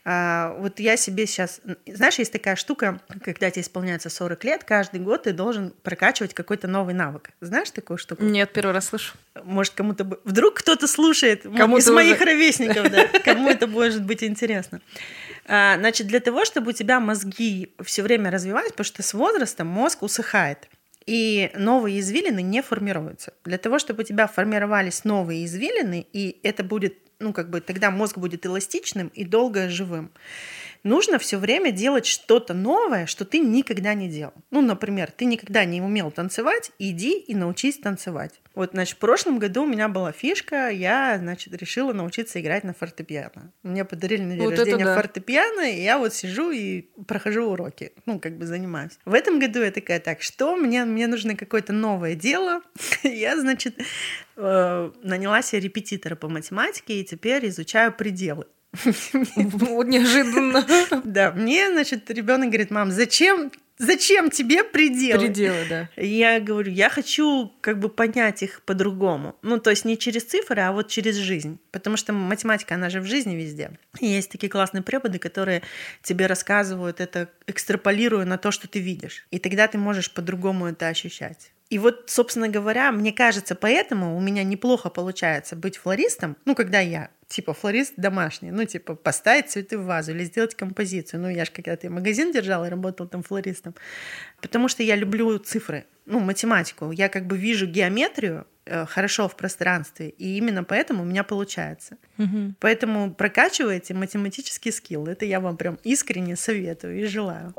А, 0.07 0.57
вот 0.59 0.81
я 0.81 0.97
себе 0.97 1.27
сейчас, 1.27 1.61
знаешь, 1.87 2.19
есть 2.19 2.33
такая 2.33 2.57
штука, 2.57 3.01
когда 3.23 3.51
тебе 3.51 3.61
исполняется 3.61 4.09
40 4.09 4.45
лет, 4.45 4.65
каждый 4.65 5.01
год 5.01 5.25
ты 5.25 5.35
должен 5.35 5.75
прокачивать 5.83 6.33
какой-то 6.33 6.69
новый 6.69 6.95
навык. 6.95 7.31
Знаешь 7.43 7.71
такую 7.71 7.99
штуку? 7.99 8.25
Нет, 8.25 8.51
первый 8.51 8.73
раз 8.73 8.87
слышу. 8.87 9.15
Может 9.45 9.75
кому-то 9.75 10.09
вдруг 10.25 10.55
кто-то 10.55 10.87
слушает 10.87 11.43
кому 11.43 11.77
из 11.77 11.91
моих 11.91 12.17
уже... 12.17 12.25
ровесников, 12.25 12.91
да, 12.91 13.09
кому 13.25 13.51
это 13.51 13.67
может 13.67 14.03
быть 14.03 14.25
интересно. 14.25 14.81
А, 15.47 15.77
значит, 15.77 16.07
для 16.07 16.21
того, 16.21 16.45
чтобы 16.45 16.71
у 16.71 16.73
тебя 16.73 17.01
мозги 17.01 17.75
все 17.83 18.03
время 18.03 18.31
развивались, 18.31 18.71
потому 18.71 18.85
что 18.85 19.03
с 19.03 19.15
возрастом 19.15 19.67
мозг 19.67 20.03
усыхает, 20.03 20.69
и 21.07 21.51
новые 21.55 22.01
извилины 22.01 22.41
не 22.41 22.63
формируются. 22.63 23.35
Для 23.45 23.59
того, 23.59 23.79
чтобы 23.79 24.03
у 24.03 24.07
тебя 24.07 24.27
формировались 24.27 25.05
новые 25.05 25.45
извилины, 25.45 26.07
и 26.13 26.41
это 26.43 26.65
будет, 26.65 26.97
ну, 27.19 27.33
как 27.33 27.51
бы, 27.51 27.61
тогда 27.61 27.91
мозг 27.91 28.17
будет 28.17 28.47
эластичным 28.47 29.09
и 29.09 29.25
долго 29.25 29.69
живым, 29.69 30.13
нужно 30.83 31.19
все 31.19 31.37
время 31.39 31.73
делать 31.73 32.07
что-то 32.07 32.55
новое, 32.55 33.07
что 33.07 33.27
ты 33.27 33.39
никогда 33.39 33.93
не 33.93 34.09
делал. 34.09 34.35
Ну, 34.51 34.63
например, 34.63 35.11
ты 35.11 35.27
никогда 35.27 35.67
не 35.67 35.83
умел 35.83 36.11
танцевать, 36.11 36.73
иди 36.79 37.19
и 37.19 37.35
научись 37.35 37.79
танцевать. 37.79 38.41
Вот, 38.55 38.71
значит, 38.73 38.97
в 38.97 39.01
прошлом 39.01 39.39
году 39.39 39.65
у 39.65 39.67
меня 39.67 39.89
была 39.89 40.13
фишка, 40.13 40.69
я, 40.69 41.19
значит, 41.19 41.55
решила 41.55 41.93
научиться 41.93 42.41
играть 42.41 42.63
на 42.63 42.73
фортепиано. 42.73 43.53
Мне 43.63 43.85
подарили 43.85 44.23
на 44.23 44.37
день 44.37 44.45
вот 44.45 44.59
рождения 44.59 44.85
да. 44.85 44.95
фортепиано, 44.95 45.71
и 45.71 45.83
я 45.83 45.99
вот 45.99 46.15
сижу 46.15 46.51
и 46.53 46.83
прохожу 47.07 47.51
уроки, 47.51 47.93
ну, 48.07 48.21
как 48.21 48.39
бы 48.39 48.47
занимаюсь. 48.47 48.99
В 49.05 49.15
этом 49.15 49.41
году 49.41 49.61
я 49.61 49.73
такая, 49.73 49.99
так, 49.99 50.23
что 50.23 50.57
мне, 50.57 50.85
мне 50.85 51.09
нужно 51.09 51.37
какое-то 51.37 51.73
новое 51.73 52.15
дело. 52.15 52.63
я, 53.03 53.37
значит, 53.37 53.77
э, 54.37 54.91
наняла 55.03 55.43
себе 55.43 55.61
репетитора 55.61 56.15
по 56.15 56.29
математике, 56.29 57.01
и 57.01 57.05
теперь 57.05 57.49
изучаю 57.49 57.93
пределы. 57.93 58.47
Вот 59.37 59.87
неожиданно. 59.87 60.67
Да, 61.05 61.33
мне, 61.33 61.71
значит, 61.71 62.11
ребенок 62.11 62.49
говорит, 62.49 62.71
мам, 62.71 62.91
зачем 62.91 63.51
Зачем 63.79 64.31
тебе 64.31 64.63
пределы? 64.63 65.27
Пределы, 65.27 65.67
да. 65.69 65.89
Я 65.97 66.39
говорю, 66.41 66.71
я 66.71 66.89
хочу 66.89 67.53
как 67.61 67.81
бы 67.81 67.89
понять 67.89 68.43
их 68.43 68.63
по-другому. 68.63 69.37
Ну, 69.43 69.59
то 69.59 69.71
есть 69.71 69.85
не 69.85 69.99
через 69.99 70.25
цифры, 70.25 70.61
а 70.61 70.73
вот 70.73 70.89
через 70.89 71.17
жизнь. 71.17 71.59
Потому 71.73 71.97
что 71.97 72.13
математика, 72.13 72.77
она 72.77 72.89
же 72.89 73.01
в 73.01 73.07
жизни 73.07 73.35
везде. 73.35 73.73
И 74.01 74.07
есть 74.07 74.31
такие 74.31 74.49
классные 74.49 74.83
преподы, 74.83 75.19
которые 75.19 75.63
тебе 76.03 76.27
рассказывают 76.27 77.01
это, 77.01 77.31
экстраполируя 77.47 78.25
на 78.25 78.39
то, 78.39 78.53
что 78.53 78.69
ты 78.69 78.79
видишь. 78.79 79.27
И 79.31 79.39
тогда 79.39 79.67
ты 79.67 79.77
можешь 79.77 80.13
по-другому 80.13 80.67
это 80.67 80.87
ощущать. 80.89 81.51
И 81.75 81.79
вот, 81.79 82.05
собственно 82.07 82.49
говоря, 82.49 82.93
мне 82.93 83.13
кажется, 83.13 83.57
поэтому 83.57 84.17
у 84.17 84.21
меня 84.21 84.45
неплохо 84.45 84.91
получается 84.91 85.57
быть 85.57 85.77
флористом, 85.77 86.37
ну, 86.45 86.55
когда 86.55 86.79
я 86.79 87.11
типа 87.27 87.53
флорист 87.53 87.95
домашний, 87.97 88.53
ну, 88.53 88.65
типа 88.65 88.95
поставить 88.95 89.51
цветы 89.51 89.77
в 89.77 89.85
вазу 89.85 90.13
или 90.13 90.23
сделать 90.23 90.55
композицию. 90.55 91.23
Ну, 91.23 91.29
я 91.29 91.45
же 91.45 91.51
когда-то 91.51 91.91
магазин 91.91 92.31
держала 92.31 92.67
и 92.67 92.71
работала 92.71 93.09
там 93.09 93.25
флористом. 93.25 93.75
Потому 94.41 94.69
что 94.69 94.85
я 94.85 94.95
люблю 94.95 95.37
цифры, 95.39 95.85
ну, 96.07 96.21
математику. 96.21 96.93
Я 96.93 97.09
как 97.09 97.27
бы 97.27 97.37
вижу 97.37 97.67
геометрию 97.67 98.47
э, 98.67 98.87
хорошо 98.87 99.29
в 99.29 99.35
пространстве, 99.35 100.11
и 100.11 100.37
именно 100.37 100.63
поэтому 100.63 101.03
у 101.03 101.07
меня 101.07 101.25
получается. 101.25 101.97
Угу. 102.19 102.55
Поэтому 102.61 103.13
прокачивайте 103.13 103.95
математический 103.95 104.71
скилл. 104.71 105.09
Это 105.09 105.25
я 105.25 105.41
вам 105.41 105.57
прям 105.57 105.79
искренне 105.83 106.37
советую 106.37 107.01
и 107.01 107.05
желаю. 107.07 107.53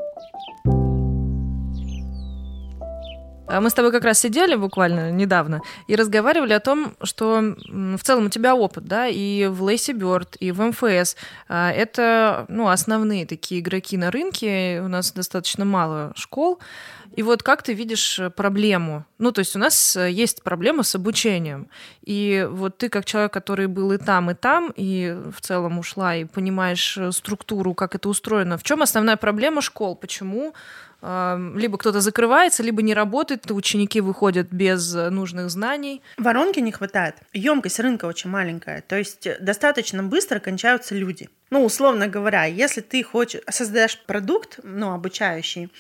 А 3.48 3.62
мы 3.62 3.70
с 3.70 3.74
тобой 3.74 3.92
как 3.92 4.04
раз 4.04 4.20
сидели 4.20 4.56
буквально 4.56 5.12
недавно 5.12 5.62
и 5.88 5.96
разговаривали 5.96 6.54
о 6.54 6.60
том, 6.60 6.96
что 7.04 7.56
в 7.70 8.00
целом 8.00 8.26
у 8.26 8.30
тебя 8.30 8.56
опыт, 8.56 8.86
да, 8.86 9.08
и 9.08 9.48
в 9.48 9.62
Лейси 9.62 9.92
Бёрд, 9.92 10.36
и 10.40 10.52
в 10.52 10.62
МФС. 10.62 11.16
А, 11.48 11.72
это, 11.72 12.46
ну, 12.50 12.68
основные 12.68 13.26
такие 13.26 13.62
игроки 13.62 13.98
на 13.98 14.10
рынке. 14.10 14.82
У 14.84 14.88
нас 14.88 15.12
достаточно 15.12 15.64
мало 15.64 16.12
школ. 16.16 16.60
И 17.16 17.24
вот 17.24 17.44
как 17.44 17.64
ты 17.64 17.74
видишь 17.74 18.20
проблему? 18.36 19.06
Ну, 19.20 19.32
то 19.32 19.40
есть 19.40 19.56
у 19.56 19.60
нас 19.60 19.96
есть 19.96 20.44
проблема 20.44 20.84
с 20.84 20.96
обучением. 20.96 21.70
И 22.04 22.46
вот 22.50 22.78
ты 22.78 22.90
как 22.90 23.06
человек, 23.06 23.32
который 23.32 23.68
был 23.68 23.94
и 23.94 23.98
там, 23.98 24.32
и 24.32 24.34
там, 24.34 24.74
и 24.76 25.16
в 25.34 25.40
целом 25.40 25.80
ушла, 25.80 26.16
и 26.16 26.26
понимаешь 26.26 26.98
структуру, 27.12 27.74
как 27.74 27.96
это 27.96 28.10
устроено. 28.10 28.58
В 28.58 28.64
чем 28.64 28.82
основная 28.82 29.16
проблема 29.16 29.62
школ? 29.62 29.96
Почему 29.96 30.54
либо 31.02 31.78
кто-то 31.78 32.02
закрывается, 32.02 32.64
либо 32.64 32.82
не 32.82 32.94
работает, 32.94 33.50
ученики 33.52 34.02
выходят 34.02 34.48
без 34.52 34.94
нужных 34.94 35.50
знаний. 35.50 36.02
Воронки 36.18 36.60
не 36.60 36.72
хватает. 36.72 37.16
Емкость 37.34 37.80
рынка 37.80 38.06
очень 38.06 38.30
маленькая. 38.30 38.82
То 38.82 38.98
есть 38.98 39.28
достаточно 39.40 40.04
быстро 40.04 40.40
кончаются 40.40 40.96
люди. 40.96 41.30
Ну, 41.52 41.64
условно 41.64 42.08
говоря, 42.08 42.46
если 42.46 42.82
ты 42.82 43.04
хочешь, 43.04 43.42
создаешь 43.50 44.02
продукт, 44.06 44.60
ну, 44.64 44.94
обучающий, 44.94 45.72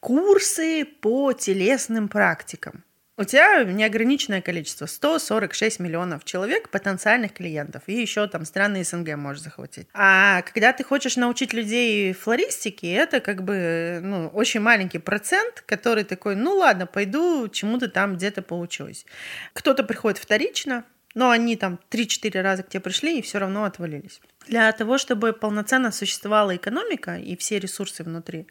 курсы 0.00 0.84
по 0.84 1.32
телесным 1.32 2.08
практикам 2.08 2.84
у 3.18 3.24
тебя 3.24 3.64
неограниченное 3.64 4.40
количество, 4.40 4.86
146 4.86 5.80
миллионов 5.80 6.24
человек 6.24 6.70
потенциальных 6.70 7.32
клиентов, 7.32 7.82
и 7.86 8.00
еще 8.00 8.26
там 8.26 8.44
страны 8.44 8.84
СНГ 8.84 9.16
можешь 9.16 9.42
захватить. 9.42 9.86
А 9.92 10.42
когда 10.42 10.72
ты 10.72 10.82
хочешь 10.82 11.16
научить 11.16 11.52
людей 11.52 12.12
флористике, 12.14 12.92
это 12.92 13.20
как 13.20 13.44
бы 13.44 14.00
ну, 14.02 14.28
очень 14.28 14.60
маленький 14.60 14.98
процент, 14.98 15.62
который 15.66 16.04
такой, 16.04 16.36
ну 16.36 16.56
ладно, 16.56 16.86
пойду 16.86 17.48
чему-то 17.48 17.88
там 17.88 18.16
где-то 18.16 18.42
поучусь. 18.42 19.04
Кто-то 19.52 19.84
приходит 19.84 20.18
вторично, 20.18 20.84
но 21.14 21.30
они 21.30 21.56
там 21.56 21.78
3-4 21.90 22.40
раза 22.40 22.62
к 22.62 22.68
тебе 22.68 22.80
пришли 22.80 23.18
и 23.18 23.22
все 23.22 23.38
равно 23.38 23.64
отвалились. 23.64 24.20
Для 24.46 24.72
того, 24.72 24.98
чтобы 24.98 25.32
полноценно 25.32 25.92
существовала 25.92 26.56
экономика 26.56 27.16
и 27.16 27.36
все 27.36 27.58
ресурсы 27.58 28.02
внутри, 28.02 28.46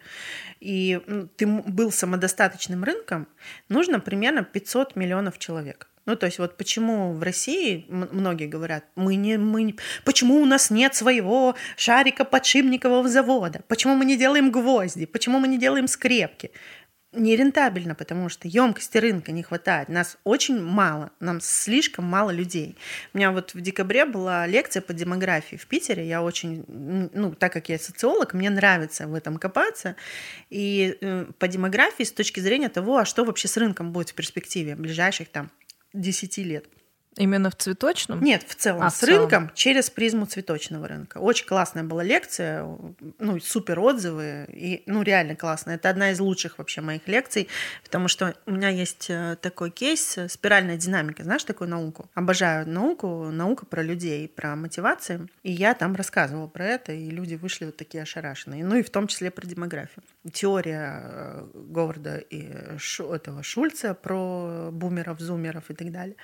и 0.59 1.01
ты 1.35 1.45
был 1.47 1.91
самодостаточным 1.91 2.83
рынком, 2.83 3.27
нужно 3.69 3.99
примерно 3.99 4.43
500 4.43 4.95
миллионов 4.95 5.37
человек. 5.37 5.87
Ну, 6.07 6.15
то 6.15 6.25
есть 6.25 6.39
вот 6.39 6.57
почему 6.57 7.13
в 7.13 7.21
России 7.21 7.85
многие 7.87 8.47
говорят, 8.47 8.85
мы 8.95 9.15
не, 9.15 9.37
мы 9.37 9.61
не, 9.61 9.75
почему 10.03 10.41
у 10.41 10.45
нас 10.45 10.71
нет 10.71 10.95
своего 10.95 11.55
шарика 11.77 12.25
подшипникового 12.25 13.07
завода, 13.07 13.61
почему 13.67 13.95
мы 13.95 14.05
не 14.05 14.17
делаем 14.17 14.51
гвозди, 14.51 15.05
почему 15.05 15.39
мы 15.39 15.47
не 15.47 15.59
делаем 15.59 15.87
скрепки 15.87 16.51
нерентабельно, 17.13 17.93
потому 17.93 18.29
что 18.29 18.47
емкости 18.47 18.97
рынка 18.97 19.31
не 19.31 19.43
хватает. 19.43 19.89
Нас 19.89 20.17
очень 20.23 20.61
мало, 20.61 21.11
нам 21.19 21.41
слишком 21.41 22.05
мало 22.05 22.31
людей. 22.31 22.77
У 23.13 23.17
меня 23.17 23.31
вот 23.31 23.53
в 23.53 23.61
декабре 23.61 24.05
была 24.05 24.47
лекция 24.47 24.81
по 24.81 24.93
демографии 24.93 25.57
в 25.57 25.67
Питере. 25.67 26.07
Я 26.07 26.23
очень, 26.23 26.63
ну, 26.67 27.33
так 27.33 27.51
как 27.51 27.69
я 27.69 27.77
социолог, 27.77 28.33
мне 28.33 28.49
нравится 28.49 29.07
в 29.07 29.13
этом 29.13 29.37
копаться. 29.37 29.95
И 30.49 30.97
э, 31.01 31.25
по 31.37 31.47
демографии 31.47 32.03
с 32.03 32.11
точки 32.11 32.39
зрения 32.39 32.69
того, 32.69 32.97
а 32.97 33.05
что 33.05 33.25
вообще 33.25 33.47
с 33.47 33.57
рынком 33.57 33.91
будет 33.91 34.09
в 34.09 34.13
перспективе 34.13 34.75
ближайших 34.75 35.29
там 35.29 35.51
10 35.93 36.37
лет. 36.39 36.65
Именно 37.17 37.49
в 37.49 37.55
цветочном? 37.55 38.23
Нет, 38.23 38.43
в 38.47 38.55
целом. 38.55 38.83
А, 38.83 38.89
с 38.89 38.95
в 38.95 38.99
целом. 38.99 39.21
рынком 39.21 39.51
через 39.53 39.89
призму 39.89 40.25
цветочного 40.25 40.87
рынка. 40.87 41.17
Очень 41.17 41.45
классная 41.45 41.83
была 41.83 42.03
лекция, 42.03 42.65
ну, 43.19 43.39
супер 43.41 43.79
отзывы. 43.81 44.45
И, 44.47 44.83
ну, 44.85 45.01
реально 45.01 45.35
классная. 45.35 45.75
Это 45.75 45.89
одна 45.89 46.11
из 46.11 46.21
лучших 46.21 46.57
вообще 46.57 46.79
моих 46.79 47.05
лекций, 47.09 47.49
потому 47.83 48.07
что 48.07 48.33
у 48.45 48.51
меня 48.51 48.69
есть 48.69 49.07
э, 49.09 49.35
такой 49.41 49.71
кейс 49.71 50.17
э, 50.17 50.29
спиральная 50.29 50.77
динамика. 50.77 51.23
Знаешь 51.23 51.43
такую 51.43 51.69
науку? 51.69 52.09
Обожаю 52.13 52.67
науку, 52.67 53.29
наука 53.29 53.65
про 53.65 53.83
людей, 53.83 54.29
про 54.29 54.55
мотивации. 54.55 55.27
И 55.43 55.51
я 55.51 55.73
там 55.73 55.95
рассказывала 55.95 56.47
про 56.47 56.65
это, 56.65 56.93
и 56.93 57.09
люди 57.09 57.35
вышли 57.35 57.65
вот 57.65 57.75
такие 57.75 58.03
ошарашенные. 58.03 58.63
Ну 58.63 58.75
и 58.75 58.83
в 58.83 58.89
том 58.89 59.07
числе 59.07 59.31
про 59.31 59.45
демографию. 59.45 60.03
Теория 60.31 61.01
э, 61.03 61.47
Говарда 61.55 62.19
и 62.19 62.77
Шу, 62.77 63.11
этого 63.11 63.43
Шульца 63.43 63.93
про 63.95 64.69
бумеров, 64.71 65.19
зумеров 65.19 65.69
и 65.69 65.73
так 65.73 65.91
далее. 65.91 66.15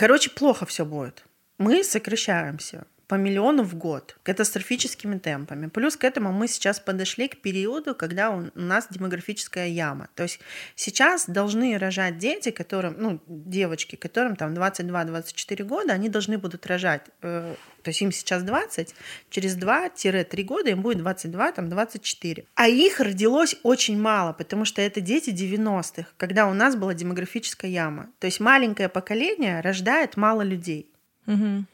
Короче, 0.00 0.30
плохо 0.30 0.64
все 0.64 0.86
будет. 0.86 1.24
Мы 1.58 1.84
сокращаемся 1.84 2.86
по 3.10 3.16
миллиону 3.16 3.64
в 3.64 3.74
год 3.74 4.16
катастрофическими 4.22 5.18
темпами. 5.18 5.66
Плюс 5.66 5.96
к 5.96 6.04
этому 6.04 6.32
мы 6.32 6.46
сейчас 6.46 6.78
подошли 6.78 7.26
к 7.26 7.42
периоду, 7.42 7.96
когда 7.96 8.30
у 8.30 8.48
нас 8.54 8.86
демографическая 8.88 9.66
яма. 9.66 10.08
То 10.14 10.22
есть 10.22 10.38
сейчас 10.76 11.26
должны 11.26 11.76
рожать 11.76 12.18
дети, 12.18 12.52
которым, 12.52 12.94
ну, 12.98 13.20
девочки, 13.26 13.96
которым 13.96 14.36
там 14.36 14.54
22-24 14.54 15.64
года, 15.64 15.92
они 15.92 16.08
должны 16.08 16.38
будут 16.38 16.66
рожать, 16.66 17.02
э, 17.22 17.56
то 17.82 17.90
есть 17.90 18.00
им 18.00 18.12
сейчас 18.12 18.44
20, 18.44 18.94
через 19.28 19.56
2-3 19.56 20.44
года 20.44 20.70
им 20.70 20.80
будет 20.80 20.98
22, 20.98 21.50
там 21.50 21.68
24. 21.68 22.44
А 22.54 22.68
их 22.68 23.00
родилось 23.00 23.56
очень 23.64 24.00
мало, 24.00 24.32
потому 24.32 24.64
что 24.64 24.82
это 24.82 25.00
дети 25.00 25.30
90-х, 25.30 26.06
когда 26.16 26.46
у 26.46 26.54
нас 26.54 26.76
была 26.76 26.94
демографическая 26.94 27.72
яма. 27.72 28.08
То 28.20 28.28
есть 28.28 28.38
маленькое 28.38 28.88
поколение 28.88 29.60
рождает 29.62 30.16
мало 30.16 30.42
людей. 30.42 30.86
Угу. 31.26 31.64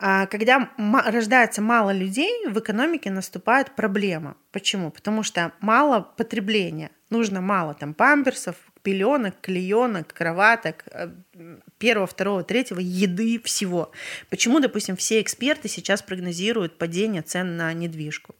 А 0.00 0.26
когда 0.26 0.70
рождается 0.78 1.60
мало 1.60 1.90
людей, 1.90 2.46
в 2.46 2.58
экономике 2.58 3.10
наступает 3.10 3.74
проблема. 3.74 4.36
Почему? 4.52 4.90
Потому 4.90 5.24
что 5.24 5.52
мало 5.60 6.00
потребления. 6.00 6.92
Нужно 7.10 7.40
мало 7.40 7.74
там 7.74 7.94
памперсов, 7.94 8.54
пеленок, 8.82 9.34
клеенок, 9.40 10.12
кроваток, 10.12 10.84
э, 10.92 11.10
первого, 11.78 12.06
второго, 12.06 12.44
третьего, 12.44 12.78
еды, 12.78 13.40
всего. 13.42 13.90
Почему, 14.30 14.60
допустим, 14.60 14.96
все 14.96 15.20
эксперты 15.20 15.68
сейчас 15.68 16.00
прогнозируют 16.00 16.78
падение 16.78 17.22
цен 17.22 17.56
на 17.56 17.72
недвижку? 17.72 18.36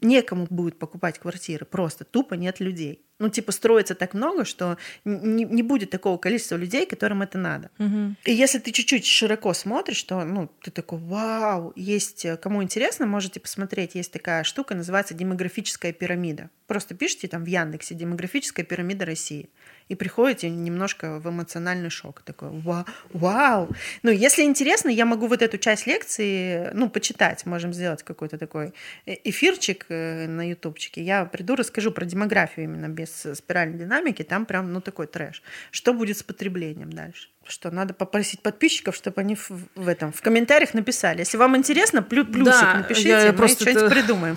Некому 0.00 0.46
будет 0.50 0.78
покупать 0.78 1.18
квартиры, 1.18 1.64
просто 1.66 2.04
тупо 2.04 2.34
нет 2.34 2.60
людей. 2.60 3.04
Ну, 3.18 3.28
типа, 3.28 3.52
строится 3.52 3.94
так 3.94 4.14
много, 4.14 4.46
что 4.46 4.78
не, 5.04 5.44
не 5.44 5.62
будет 5.62 5.90
такого 5.90 6.16
количества 6.16 6.56
людей, 6.56 6.86
которым 6.86 7.20
это 7.20 7.36
надо. 7.36 7.70
Угу. 7.78 8.16
И 8.24 8.32
если 8.32 8.58
ты 8.58 8.72
чуть-чуть 8.72 9.04
широко 9.04 9.52
смотришь, 9.52 10.02
то, 10.04 10.24
ну, 10.24 10.50
ты 10.62 10.70
такой, 10.70 10.98
вау, 11.00 11.74
есть, 11.76 12.24
э, 12.24 12.38
кому 12.38 12.62
интересно, 12.62 13.04
можете 13.04 13.38
посмотреть, 13.38 13.94
есть 13.94 14.10
такая 14.10 14.42
штука, 14.42 14.74
называется 14.74 15.12
демографическая 15.12 15.92
пирамида. 15.92 16.48
Просто 16.66 16.94
пишите 16.94 17.28
там 17.28 17.44
в 17.44 17.46
Яндексе 17.46 17.94
«демографическая 17.94 18.64
пирамида 18.64 19.04
России» 19.04 19.50
и 19.90 19.96
приходите 19.96 20.48
немножко 20.48 21.18
в 21.18 21.28
эмоциональный 21.28 21.90
шок. 21.90 22.22
Такой, 22.22 22.50
вау, 22.50 22.84
вау. 23.12 23.68
Ну, 24.04 24.10
если 24.12 24.42
интересно, 24.42 24.88
я 24.88 25.04
могу 25.04 25.26
вот 25.26 25.42
эту 25.42 25.58
часть 25.58 25.88
лекции, 25.88 26.70
ну, 26.74 26.88
почитать. 26.88 27.44
Можем 27.44 27.72
сделать 27.72 28.04
какой-то 28.04 28.38
такой 28.38 28.72
э, 29.06 29.16
эфирчик 29.24 29.86
э, 29.88 30.28
на 30.28 30.48
ютубчике. 30.48 31.02
Я 31.02 31.24
приду, 31.24 31.56
расскажу 31.56 31.90
про 31.90 32.04
демографию 32.04 32.66
именно 32.66 32.88
без 32.88 33.26
спиральной 33.34 33.78
динамики, 33.78 34.22
там 34.22 34.46
прям, 34.46 34.72
ну, 34.72 34.80
такой 34.80 35.08
трэш. 35.08 35.42
Что 35.72 35.92
будет 35.92 36.16
с 36.18 36.22
потреблением 36.22 36.92
дальше? 36.92 37.28
Что 37.48 37.72
надо 37.72 37.94
попросить 37.94 38.42
подписчиков, 38.42 38.94
чтобы 38.94 39.20
они 39.22 39.34
в, 39.34 39.50
в 39.74 39.88
этом 39.88 40.12
в 40.12 40.20
комментариях 40.20 40.72
написали. 40.72 41.20
Если 41.20 41.36
вам 41.36 41.56
интересно, 41.56 42.00
плю, 42.00 42.24
плюсик 42.24 42.60
да, 42.60 42.74
напишите, 42.74 43.08
я, 43.08 43.22
я 43.22 43.32
мы 43.32 43.38
просто 43.38 43.62
что-нибудь 43.62 43.90
придумаем. 43.92 44.36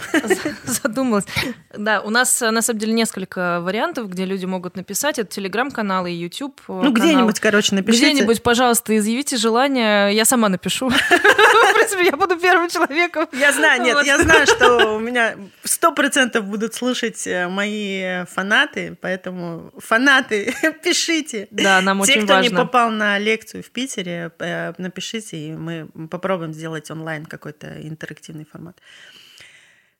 Задумалась. 0.63 1.25
Да, 1.77 2.01
у 2.01 2.09
нас 2.09 2.41
на 2.41 2.61
самом 2.63 2.79
деле 2.79 2.93
несколько 2.93 3.59
вариантов, 3.61 4.09
где 4.09 4.25
люди 4.25 4.45
могут 4.45 4.75
написать. 4.75 5.19
Это 5.19 5.29
телеграм-канал 5.43 6.05
и 6.05 6.11
YouTube. 6.11 6.61
Ну, 6.67 6.91
где-нибудь, 6.91 7.39
короче, 7.39 7.75
напишите. 7.75 8.11
Где-нибудь, 8.11 8.41
пожалуйста, 8.41 8.97
изъявите 8.97 9.37
желание. 9.37 10.15
Я 10.15 10.25
сама 10.25 10.49
напишу. 10.49 10.89
В 10.89 11.73
принципе, 11.75 12.05
я 12.05 12.15
буду 12.15 12.39
первым 12.39 12.69
человеком. 12.69 13.27
Я 13.33 13.51
знаю, 13.51 13.81
нет, 13.81 13.97
я 14.05 14.19
знаю, 14.19 14.47
что 14.47 14.95
у 14.95 14.99
меня 14.99 15.35
сто 15.63 15.91
процентов 15.91 16.45
будут 16.45 16.73
слушать 16.73 17.27
э, 17.27 17.47
мои 17.47 18.25
фанаты, 18.25 18.95
поэтому 19.01 19.71
фанаты, 19.77 20.53
пишите. 20.83 21.47
Да, 21.51 21.81
нам 21.81 22.01
очень 22.01 22.25
важно. 22.25 22.43
Те, 22.43 22.49
кто 22.49 22.61
не 22.61 22.65
попал 22.65 22.89
на 22.89 23.19
лекцию 23.19 23.63
в 23.63 23.69
Питере, 23.69 24.31
э, 24.39 24.73
напишите, 24.77 25.37
и 25.37 25.51
мы 25.51 25.87
попробуем 26.09 26.53
сделать 26.53 26.89
онлайн 26.89 27.25
какой-то 27.25 27.67
интерактивный 27.81 28.45
формат. 28.49 28.77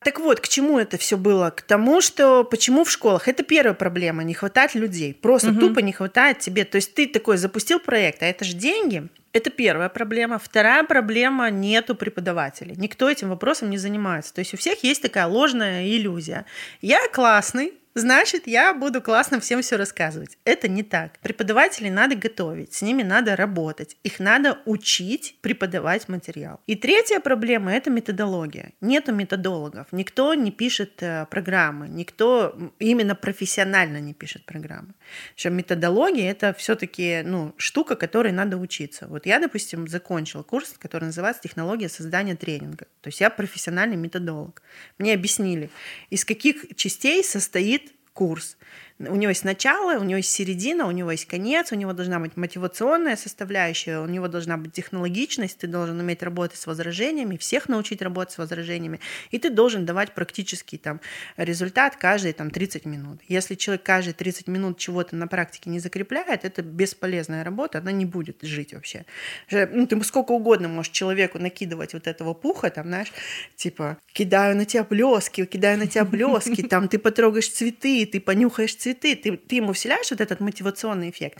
Так 0.03 0.19
вот, 0.19 0.39
к 0.39 0.47
чему 0.47 0.79
это 0.79 0.97
все 0.97 1.17
было? 1.17 1.49
К 1.49 1.61
тому, 1.61 2.01
что 2.01 2.43
почему 2.43 2.83
в 2.83 2.91
школах? 2.91 3.27
Это 3.27 3.43
первая 3.43 3.73
проблема, 3.73 4.23
не 4.23 4.33
хватает 4.33 4.75
людей. 4.75 5.13
Просто 5.13 5.49
угу. 5.49 5.59
тупо 5.59 5.79
не 5.79 5.93
хватает 5.93 6.39
тебе. 6.39 6.65
То 6.65 6.75
есть 6.77 6.93
ты 6.93 7.07
такой 7.07 7.37
запустил 7.37 7.79
проект, 7.79 8.23
а 8.23 8.25
это 8.25 8.45
же 8.45 8.53
деньги. 8.53 9.07
Это 9.33 9.49
первая 9.49 9.89
проблема. 9.89 10.37
Вторая 10.37 10.83
проблема– 10.83 11.49
нету 11.51 11.95
преподавателей. 11.95 12.75
Никто 12.77 13.09
этим 13.09 13.29
вопросом 13.29 13.71
не 13.71 13.77
занимается. 13.77 14.31
То 14.33 14.39
есть 14.39 14.53
у 14.53 14.57
всех 14.57 14.83
есть 14.83 15.01
такая 15.01 15.25
ложная 15.25 15.87
иллюзия. 15.87 16.45
Я 16.81 16.99
классный, 17.11 17.73
значит, 17.95 18.47
я 18.47 18.73
буду 18.73 19.01
классно 19.01 19.39
всем 19.39 19.61
все 19.61 19.77
рассказывать. 19.77 20.37
Это 20.45 20.67
не 20.67 20.83
так. 20.83 21.19
Преподавателей 21.19 21.89
надо 21.89 22.15
готовить, 22.15 22.73
с 22.73 22.81
ними 22.81 23.03
надо 23.03 23.35
работать, 23.35 23.97
их 24.03 24.19
надо 24.19 24.59
учить 24.65 25.37
преподавать 25.41 26.09
материал. 26.09 26.59
И 26.67 26.75
третья 26.75 27.19
проблема– 27.19 27.73
это 27.73 27.89
методология. 27.89 28.71
Нету 28.81 29.13
методологов, 29.13 29.87
никто 29.91 30.33
не 30.33 30.51
пишет 30.51 31.01
э, 31.01 31.25
программы, 31.29 31.87
никто 31.87 32.55
именно 32.79 33.15
профессионально 33.15 33.99
не 33.99 34.13
пишет 34.13 34.45
программы. 34.45 34.93
Что 35.35 35.49
методология– 35.49 36.31
это 36.31 36.53
все-таки 36.53 37.21
ну, 37.23 37.53
штука, 37.57 37.95
которой 37.95 38.31
надо 38.31 38.57
учиться. 38.57 39.07
Вот 39.07 39.25
я, 39.25 39.39
допустим, 39.39 39.87
закончила 39.87 40.43
курс, 40.43 40.75
который 40.77 41.05
называется 41.05 41.43
«Технология 41.43 41.89
создания 41.89 42.35
тренинга». 42.35 42.85
То 43.01 43.07
есть 43.09 43.21
я 43.21 43.29
профессиональный 43.29 43.97
методолог. 43.97 44.61
Мне 44.97 45.13
объяснили, 45.13 45.69
из 46.09 46.25
каких 46.25 46.75
частей 46.75 47.23
состоит 47.23 47.82
курс. 48.13 48.57
У 48.99 49.15
него 49.15 49.29
есть 49.29 49.43
начало, 49.43 49.99
у 49.99 50.03
него 50.03 50.17
есть 50.17 50.29
середина, 50.29 50.87
у 50.87 50.91
него 50.91 51.11
есть 51.11 51.25
конец, 51.25 51.71
у 51.71 51.75
него 51.75 51.93
должна 51.93 52.19
быть 52.19 52.37
мотивационная 52.37 53.15
составляющая, 53.15 53.99
у 53.99 54.05
него 54.05 54.27
должна 54.27 54.57
быть 54.57 54.73
технологичность, 54.73 55.57
ты 55.57 55.67
должен 55.67 55.99
уметь 55.99 56.21
работать 56.21 56.59
с 56.59 56.67
возражениями, 56.67 57.37
всех 57.37 57.69
научить 57.69 58.01
работать 58.01 58.33
с 58.33 58.37
возражениями, 58.37 58.99
и 59.31 59.39
ты 59.39 59.49
должен 59.49 59.85
давать 59.85 60.13
практический 60.13 60.77
там, 60.77 61.01
результат 61.37 61.95
каждые 61.95 62.33
там, 62.33 62.51
30 62.51 62.85
минут. 62.85 63.19
Если 63.27 63.55
человек 63.55 63.83
каждые 63.83 64.13
30 64.13 64.47
минут 64.47 64.77
чего-то 64.77 65.15
на 65.15 65.27
практике 65.27 65.69
не 65.69 65.79
закрепляет, 65.79 66.45
это 66.45 66.61
бесполезная 66.61 67.43
работа, 67.43 67.79
она 67.79 67.91
не 67.91 68.05
будет 68.05 68.43
жить 68.43 68.73
вообще. 68.73 69.05
Ну, 69.49 69.87
ты 69.87 70.01
сколько 70.03 70.31
угодно 70.31 70.67
можешь 70.67 70.91
человеку 70.91 71.39
накидывать 71.39 71.93
вот 71.93 72.05
этого 72.05 72.33
пуха, 72.33 72.69
там, 72.69 72.87
знаешь, 72.87 73.11
типа, 73.55 73.97
кидаю 74.11 74.55
на 74.55 74.65
тебя 74.65 74.83
блески, 74.83 75.45
кидаю 75.45 75.79
на 75.79 75.87
тебя 75.87 76.05
блески, 76.05 76.61
там, 76.67 76.87
ты 76.87 76.99
потрогаешь 76.99 77.49
цветы, 77.49 78.05
ты 78.05 78.19
понюхаешь 78.19 78.75
цветы, 78.83 79.15
ты, 79.15 79.37
ты 79.37 79.55
ему 79.55 79.73
вселяешь 79.73 80.11
вот 80.11 80.21
этот 80.21 80.39
мотивационный 80.41 81.09
эффект. 81.09 81.39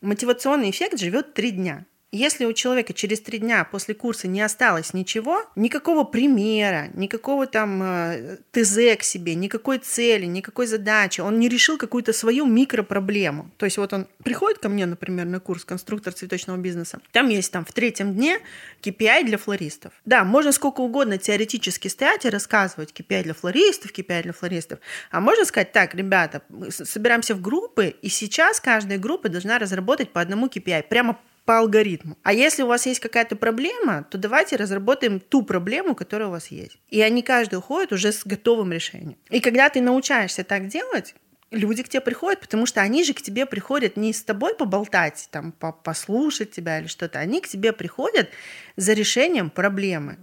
Мотивационный 0.00 0.70
эффект 0.70 0.98
живет 0.98 1.34
три 1.34 1.50
дня. 1.50 1.86
Если 2.14 2.44
у 2.44 2.52
человека 2.52 2.92
через 2.92 3.20
три 3.20 3.38
дня 3.38 3.64
после 3.64 3.92
курса 3.92 4.28
не 4.28 4.40
осталось 4.40 4.94
ничего, 4.94 5.50
никакого 5.56 6.04
примера, 6.04 6.88
никакого 6.94 7.48
там 7.48 7.82
э, 7.82 8.36
ТЗ 8.52 8.96
к 8.96 9.02
себе, 9.02 9.34
никакой 9.34 9.78
цели, 9.78 10.24
никакой 10.24 10.68
задачи, 10.68 11.20
он 11.20 11.40
не 11.40 11.48
решил 11.48 11.76
какую-то 11.76 12.12
свою 12.12 12.46
микропроблему. 12.46 13.50
То 13.56 13.66
есть 13.66 13.78
вот 13.78 13.92
он 13.92 14.06
приходит 14.22 14.60
ко 14.60 14.68
мне, 14.68 14.86
например, 14.86 15.26
на 15.26 15.40
курс 15.40 15.64
конструктор 15.64 16.12
цветочного 16.12 16.56
бизнеса, 16.56 17.00
там 17.10 17.28
есть 17.30 17.50
там 17.50 17.64
в 17.64 17.72
третьем 17.72 18.14
дне 18.14 18.38
KPI 18.80 19.24
для 19.24 19.36
флористов. 19.36 19.92
Да, 20.04 20.22
можно 20.22 20.52
сколько 20.52 20.82
угодно 20.82 21.18
теоретически 21.18 21.88
стоять 21.88 22.24
и 22.26 22.30
рассказывать 22.30 22.92
KPI 22.92 23.24
для 23.24 23.34
флористов, 23.34 23.90
KPI 23.90 24.22
для 24.22 24.32
флористов, 24.32 24.78
а 25.10 25.20
можно 25.20 25.44
сказать 25.44 25.72
так, 25.72 25.96
ребята, 25.96 26.42
собираемся 26.70 27.34
в 27.34 27.40
группы, 27.40 27.92
и 28.02 28.08
сейчас 28.08 28.60
каждая 28.60 28.98
группа 28.98 29.28
должна 29.28 29.58
разработать 29.58 30.10
по 30.10 30.20
одному 30.20 30.46
KPI, 30.46 30.84
прямо 30.84 31.18
по 31.44 31.58
алгоритму. 31.58 32.16
А 32.22 32.32
если 32.32 32.62
у 32.62 32.66
вас 32.66 32.86
есть 32.86 33.00
какая-то 33.00 33.36
проблема, 33.36 34.06
то 34.10 34.18
давайте 34.18 34.56
разработаем 34.56 35.20
ту 35.20 35.42
проблему, 35.42 35.94
которая 35.94 36.28
у 36.28 36.32
вас 36.32 36.48
есть. 36.48 36.78
И 36.88 37.00
они 37.02 37.22
каждый 37.22 37.56
уходит 37.56 37.92
уже 37.92 38.12
с 38.12 38.24
готовым 38.24 38.72
решением. 38.72 39.16
И 39.30 39.40
когда 39.40 39.68
ты 39.68 39.80
научаешься 39.80 40.44
так 40.44 40.68
делать, 40.68 41.14
люди 41.54 41.82
к 41.82 41.88
тебе 41.88 42.00
приходят, 42.00 42.40
потому 42.40 42.66
что 42.66 42.80
они 42.80 43.04
же 43.04 43.14
к 43.14 43.22
тебе 43.22 43.46
приходят 43.46 43.96
не 43.96 44.12
с 44.12 44.22
тобой 44.22 44.54
поболтать, 44.54 45.28
там, 45.30 45.52
послушать 45.52 46.50
тебя 46.50 46.80
или 46.80 46.86
что-то, 46.86 47.18
они 47.18 47.40
к 47.40 47.48
тебе 47.48 47.72
приходят 47.72 48.28
за 48.76 48.92
решением 48.92 49.50
проблемы. 49.50 50.18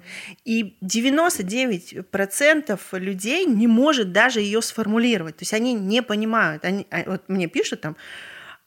И 0.45 0.77
99% 0.81 2.79
людей 2.99 3.45
не 3.45 3.67
может 3.67 4.11
даже 4.11 4.41
ее 4.41 4.61
сформулировать, 4.61 5.37
то 5.37 5.43
есть 5.43 5.53
они 5.53 5.73
не 5.73 6.01
понимают. 6.01 6.65
Они, 6.65 6.85
а, 6.91 7.03
вот 7.05 7.29
мне 7.29 7.47
пишут 7.47 7.81
там, 7.81 7.95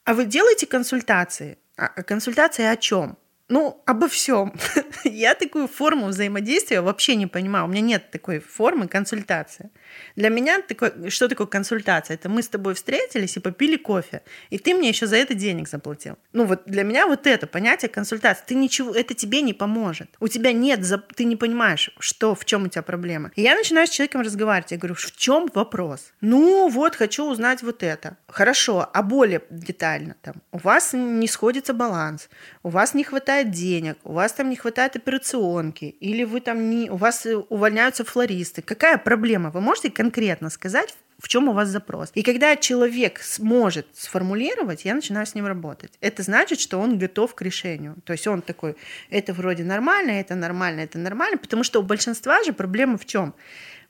а 0.05 0.15
вы 0.15 0.27
делаете 0.27 0.67
консультации? 0.67 1.59
А, 1.77 1.87
а 1.87 2.03
консультация 2.03 2.71
о 2.71 2.77
чем? 2.77 3.19
Ну, 3.49 3.83
обо 3.87 4.09
всем. 4.09 4.55
Я 5.05 5.35
такую 5.35 5.69
форму 5.69 6.07
взаимодействия 6.07 6.81
вообще 6.81 7.15
не 7.17 7.27
понимаю. 7.27 7.67
У 7.67 7.69
меня 7.69 7.83
нет 7.83 8.11
такой 8.11 8.41
формы 8.41 8.89
консультации. 8.89 9.71
Для 10.17 10.29
меня 10.29 10.61
такой, 10.63 11.11
что 11.11 11.29
такое 11.29 11.47
консультация? 11.47 12.15
Это 12.15 12.29
мы 12.29 12.43
с 12.43 12.49
тобой 12.49 12.75
встретились 12.75 13.37
и 13.37 13.41
попили 13.41 13.77
кофе, 13.77 14.23
и 14.51 14.59
ты 14.59 14.75
мне 14.75 14.89
еще 14.89 15.07
за 15.07 15.17
это 15.17 15.35
денег 15.35 15.69
заплатил. 15.69 16.17
Ну 16.33 16.45
вот 16.45 16.63
для 16.67 16.83
меня 16.85 17.07
вот 17.07 17.27
это 17.27 17.47
понятие 17.47 17.89
консультации. 17.89 18.45
Ты 18.47 18.55
ничего, 18.55 18.93
это 18.93 19.15
тебе 19.15 19.43
не 19.43 19.53
поможет. 19.53 20.09
У 20.21 20.29
тебя 20.29 20.53
нет, 20.53 20.81
ты 21.15 21.25
не 21.25 21.37
понимаешь, 21.37 21.91
что, 21.99 22.35
в 22.35 22.45
чем 22.45 22.65
у 22.65 22.69
тебя 22.69 22.83
проблема. 22.83 23.31
И 23.37 23.43
я 23.43 23.55
начинаю 23.55 23.87
с 23.87 23.91
человеком 23.91 24.23
разговаривать. 24.23 24.73
Я 24.73 24.79
говорю, 24.79 24.95
в 24.95 25.17
чем 25.17 25.49
вопрос? 25.55 26.13
Ну 26.21 26.69
вот, 26.69 26.97
хочу 26.97 27.31
узнать 27.31 27.63
вот 27.63 27.83
это. 27.83 28.17
Хорошо, 28.29 28.89
а 28.93 29.03
более 29.03 29.43
детально. 29.51 30.17
Там, 30.23 30.35
у 30.53 30.59
вас 30.59 30.93
не 30.93 31.29
сходится 31.29 31.73
баланс, 31.73 32.29
у 32.63 32.69
вас 32.69 32.95
не 32.95 33.05
хватает 33.05 33.51
денег, 33.51 33.97
у 34.05 34.13
вас 34.13 34.33
там 34.33 34.51
не 34.51 34.57
хватает 34.57 34.97
операционки, 34.97 35.85
или 35.85 36.25
вы 36.25 36.41
там 36.41 36.71
не, 36.71 36.91
у 36.91 36.97
вас 36.97 37.27
э, 37.27 37.37
увольняются 37.37 38.05
флористы. 38.05 38.63
Какая 38.63 38.99
проблема? 38.99 39.51
Вы 39.51 39.61
можете 39.61 39.84
конкретно 39.91 40.51
сказать, 40.51 40.95
в 41.19 41.29
чем 41.29 41.49
у 41.49 41.53
вас 41.53 41.69
запрос. 41.69 42.11
И 42.15 42.23
когда 42.23 42.57
человек 42.57 43.21
сможет 43.21 43.87
сформулировать, 43.95 44.85
я 44.85 44.95
начинаю 44.95 45.27
с 45.27 45.35
ним 45.35 45.47
работать. 45.47 45.93
Это 46.01 46.23
значит, 46.23 46.61
что 46.61 46.79
он 46.79 46.99
готов 46.99 47.35
к 47.35 47.43
решению. 47.43 47.97
То 48.05 48.13
есть 48.13 48.27
он 48.27 48.43
такой, 48.43 48.77
это 49.11 49.33
вроде 49.33 49.65
нормально, 49.65 50.11
это 50.13 50.35
нормально, 50.35 50.81
это 50.81 50.99
нормально, 50.99 51.39
потому 51.39 51.65
что 51.65 51.81
у 51.81 51.83
большинства 51.83 52.43
же 52.43 52.53
проблема 52.53 52.99
в 52.99 53.07
чем? 53.07 53.35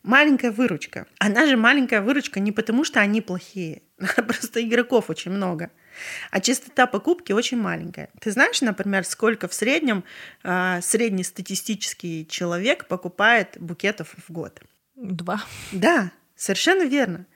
Маленькая 0.02 0.50
выручка. 0.50 1.06
Она 1.18 1.46
же 1.46 1.56
маленькая 1.56 2.02
выручка 2.02 2.38
не 2.38 2.52
потому, 2.52 2.84
что 2.84 3.00
они 3.00 3.22
плохие, 3.22 3.82
просто 4.16 4.62
игроков 4.62 5.08
очень 5.08 5.30
много. 5.30 5.70
А 6.30 6.40
частота 6.40 6.86
покупки 6.86 7.32
очень 7.32 7.58
маленькая. 7.58 8.10
Ты 8.20 8.32
знаешь, 8.32 8.60
например, 8.60 9.04
сколько 9.04 9.48
в 9.48 9.54
среднем 9.54 10.04
э, 10.42 10.80
среднестатистический 10.82 12.26
человек 12.28 12.86
покупает 12.86 13.56
букетов 13.58 14.14
в 14.28 14.32
год? 14.32 14.60
Два. 14.96 15.44
Да, 15.72 16.12
совершенно 16.36 16.84
верно. 16.84 17.26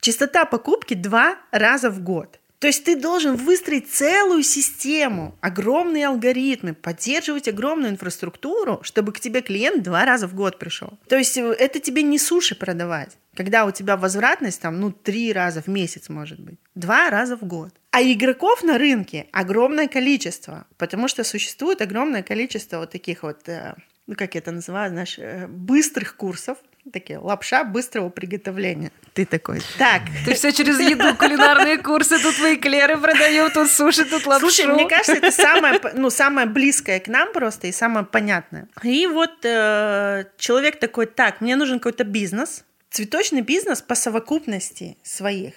Частота 0.00 0.44
покупки 0.44 0.94
два 0.94 1.38
раза 1.50 1.90
в 1.90 2.02
год. 2.02 2.40
То 2.60 2.66
есть 2.66 2.84
ты 2.84 2.94
должен 2.94 3.36
выстроить 3.36 3.90
целую 3.90 4.42
систему, 4.42 5.34
огромные 5.40 6.08
алгоритмы, 6.08 6.74
поддерживать 6.74 7.48
огромную 7.48 7.92
инфраструктуру, 7.92 8.80
чтобы 8.82 9.12
к 9.12 9.20
тебе 9.20 9.40
клиент 9.40 9.82
два 9.82 10.04
раза 10.04 10.28
в 10.28 10.34
год 10.34 10.58
пришел. 10.58 10.98
То 11.08 11.16
есть 11.16 11.38
э, 11.38 11.42
это 11.58 11.80
тебе 11.80 12.02
не 12.02 12.18
суши 12.18 12.54
продавать, 12.54 13.16
когда 13.34 13.64
у 13.64 13.70
тебя 13.70 13.96
возвратность 13.96 14.60
там, 14.60 14.78
ну, 14.78 14.92
три 14.92 15.32
раза 15.32 15.62
в 15.62 15.68
месяц 15.68 16.10
может 16.10 16.38
быть, 16.38 16.58
два 16.74 17.08
раза 17.08 17.38
в 17.38 17.44
год. 17.44 17.72
А 17.92 18.02
игроков 18.02 18.62
на 18.62 18.76
рынке 18.76 19.28
огромное 19.32 19.88
количество, 19.88 20.66
потому 20.76 21.08
что 21.08 21.24
существует 21.24 21.80
огромное 21.80 22.22
количество 22.22 22.80
вот 22.80 22.90
таких 22.90 23.22
вот, 23.22 23.48
э, 23.48 23.74
ну, 24.06 24.14
как 24.16 24.34
я 24.34 24.40
это 24.40 24.52
называю, 24.52 24.90
знаешь, 24.90 25.18
э, 25.18 25.46
быстрых 25.46 26.14
курсов, 26.14 26.58
такие 26.92 27.18
лапша 27.18 27.64
быстрого 27.64 28.08
приготовления. 28.08 28.90
Ты 29.12 29.26
такой, 29.26 29.60
так. 29.78 30.02
Ты 30.24 30.34
все 30.34 30.52
через 30.52 30.78
еду, 30.80 31.14
кулинарные 31.16 31.78
курсы, 31.78 32.18
тут 32.18 32.36
твои 32.36 32.56
клеры 32.56 32.96
продают, 32.96 33.54
тут 33.54 33.70
суши, 33.70 34.04
тут 34.04 34.26
лапшу. 34.26 34.50
Слушай, 34.50 34.66
мне 34.72 34.88
кажется, 34.88 35.14
это 35.14 35.30
самое, 35.30 35.80
ну, 35.94 36.10
самое 36.10 36.46
близкое 36.46 37.00
к 37.00 37.08
нам 37.08 37.32
просто 37.32 37.66
и 37.66 37.72
самое 37.72 38.06
понятное. 38.06 38.68
И 38.82 39.06
вот 39.06 39.44
э, 39.44 40.24
человек 40.38 40.78
такой, 40.78 41.06
так, 41.06 41.40
мне 41.40 41.56
нужен 41.56 41.78
какой-то 41.78 42.04
бизнес, 42.04 42.64
цветочный 42.90 43.42
бизнес 43.42 43.82
по 43.82 43.94
совокупности 43.94 44.96
своих 45.02 45.54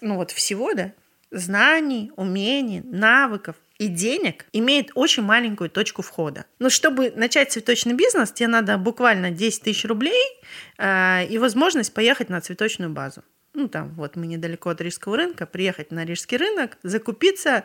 ну 0.00 0.16
вот 0.16 0.30
всего, 0.30 0.74
да, 0.74 0.92
знаний, 1.30 2.12
умений, 2.16 2.80
навыков 2.84 3.56
и 3.78 3.86
денег 3.86 4.46
имеет 4.52 4.90
очень 4.94 5.22
маленькую 5.22 5.70
точку 5.70 6.02
входа. 6.02 6.44
Но 6.58 6.68
чтобы 6.68 7.12
начать 7.14 7.52
цветочный 7.52 7.94
бизнес, 7.94 8.32
тебе 8.32 8.48
надо 8.48 8.76
буквально 8.76 9.30
10 9.30 9.62
тысяч 9.62 9.84
рублей 9.84 10.24
э, 10.78 11.26
и 11.26 11.38
возможность 11.38 11.94
поехать 11.94 12.28
на 12.28 12.40
цветочную 12.40 12.90
базу. 12.90 13.22
Ну, 13.54 13.68
там, 13.68 13.94
вот 13.94 14.16
мы 14.16 14.26
недалеко 14.26 14.70
от 14.70 14.80
Рижского 14.80 15.16
рынка, 15.16 15.46
приехать 15.46 15.90
на 15.90 16.04
Рижский 16.04 16.36
рынок, 16.36 16.76
закупиться, 16.82 17.64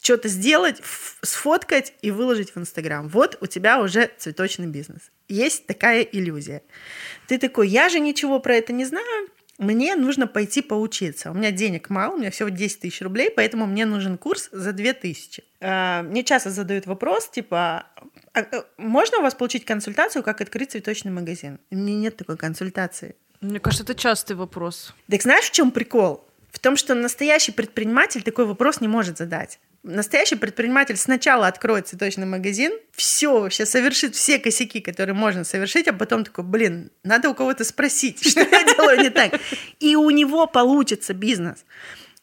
что-то 0.00 0.28
сделать, 0.28 0.80
сфоткать 1.22 1.94
и 2.00 2.10
выложить 2.10 2.54
в 2.54 2.58
Инстаграм. 2.58 3.08
Вот 3.08 3.36
у 3.40 3.46
тебя 3.46 3.80
уже 3.80 4.10
цветочный 4.18 4.66
бизнес. 4.66 5.10
Есть 5.28 5.66
такая 5.66 6.02
иллюзия. 6.02 6.62
Ты 7.26 7.38
такой, 7.38 7.68
я 7.68 7.88
же 7.88 8.00
ничего 8.00 8.40
про 8.40 8.56
это 8.56 8.72
не 8.72 8.84
знаю, 8.84 9.28
мне 9.60 9.94
нужно 9.94 10.26
пойти 10.26 10.62
поучиться. 10.62 11.30
У 11.30 11.34
меня 11.34 11.50
денег 11.50 11.90
мало, 11.90 12.14
у 12.14 12.18
меня 12.18 12.30
всего 12.30 12.48
10 12.48 12.80
тысяч 12.80 13.02
рублей, 13.02 13.30
поэтому 13.30 13.66
мне 13.66 13.84
нужен 13.84 14.16
курс 14.16 14.48
за 14.52 14.72
2 14.72 14.94
тысячи. 14.94 15.44
А, 15.60 16.02
мне 16.02 16.24
часто 16.24 16.50
задают 16.50 16.86
вопрос, 16.86 17.28
типа, 17.28 17.86
а, 18.32 18.40
а 18.40 18.64
можно 18.78 19.18
у 19.18 19.22
вас 19.22 19.34
получить 19.34 19.66
консультацию, 19.66 20.22
как 20.22 20.40
открыть 20.40 20.72
цветочный 20.72 21.12
магазин? 21.12 21.60
У 21.70 21.76
меня 21.76 21.94
нет 21.94 22.16
такой 22.16 22.38
консультации. 22.38 23.16
Мне 23.42 23.60
кажется, 23.60 23.84
это 23.84 23.94
частый 23.94 24.34
вопрос. 24.34 24.94
Так 25.10 25.20
знаешь, 25.20 25.44
в 25.44 25.52
чем 25.52 25.70
прикол? 25.70 26.26
В 26.50 26.58
том, 26.58 26.76
что 26.76 26.94
настоящий 26.94 27.52
предприниматель 27.52 28.22
такой 28.22 28.46
вопрос 28.46 28.80
не 28.80 28.88
может 28.88 29.18
задать. 29.18 29.60
Настоящий 29.82 30.34
предприниматель 30.34 30.96
сначала 30.96 31.46
откроет 31.46 31.88
цветочный 31.88 32.26
магазин, 32.26 32.72
все 32.92 33.40
вообще 33.40 33.64
совершит 33.64 34.14
все 34.14 34.38
косяки, 34.38 34.80
которые 34.80 35.14
можно 35.14 35.42
совершить, 35.42 35.88
а 35.88 35.94
потом 35.94 36.24
такой, 36.24 36.44
блин, 36.44 36.90
надо 37.02 37.30
у 37.30 37.34
кого-то 37.34 37.64
спросить, 37.64 38.22
что 38.28 38.40
я 38.40 38.64
делаю 38.64 39.00
не 39.00 39.10
так. 39.10 39.40
И 39.78 39.96
у 39.96 40.10
него 40.10 40.46
получится 40.46 41.14
бизнес. 41.14 41.64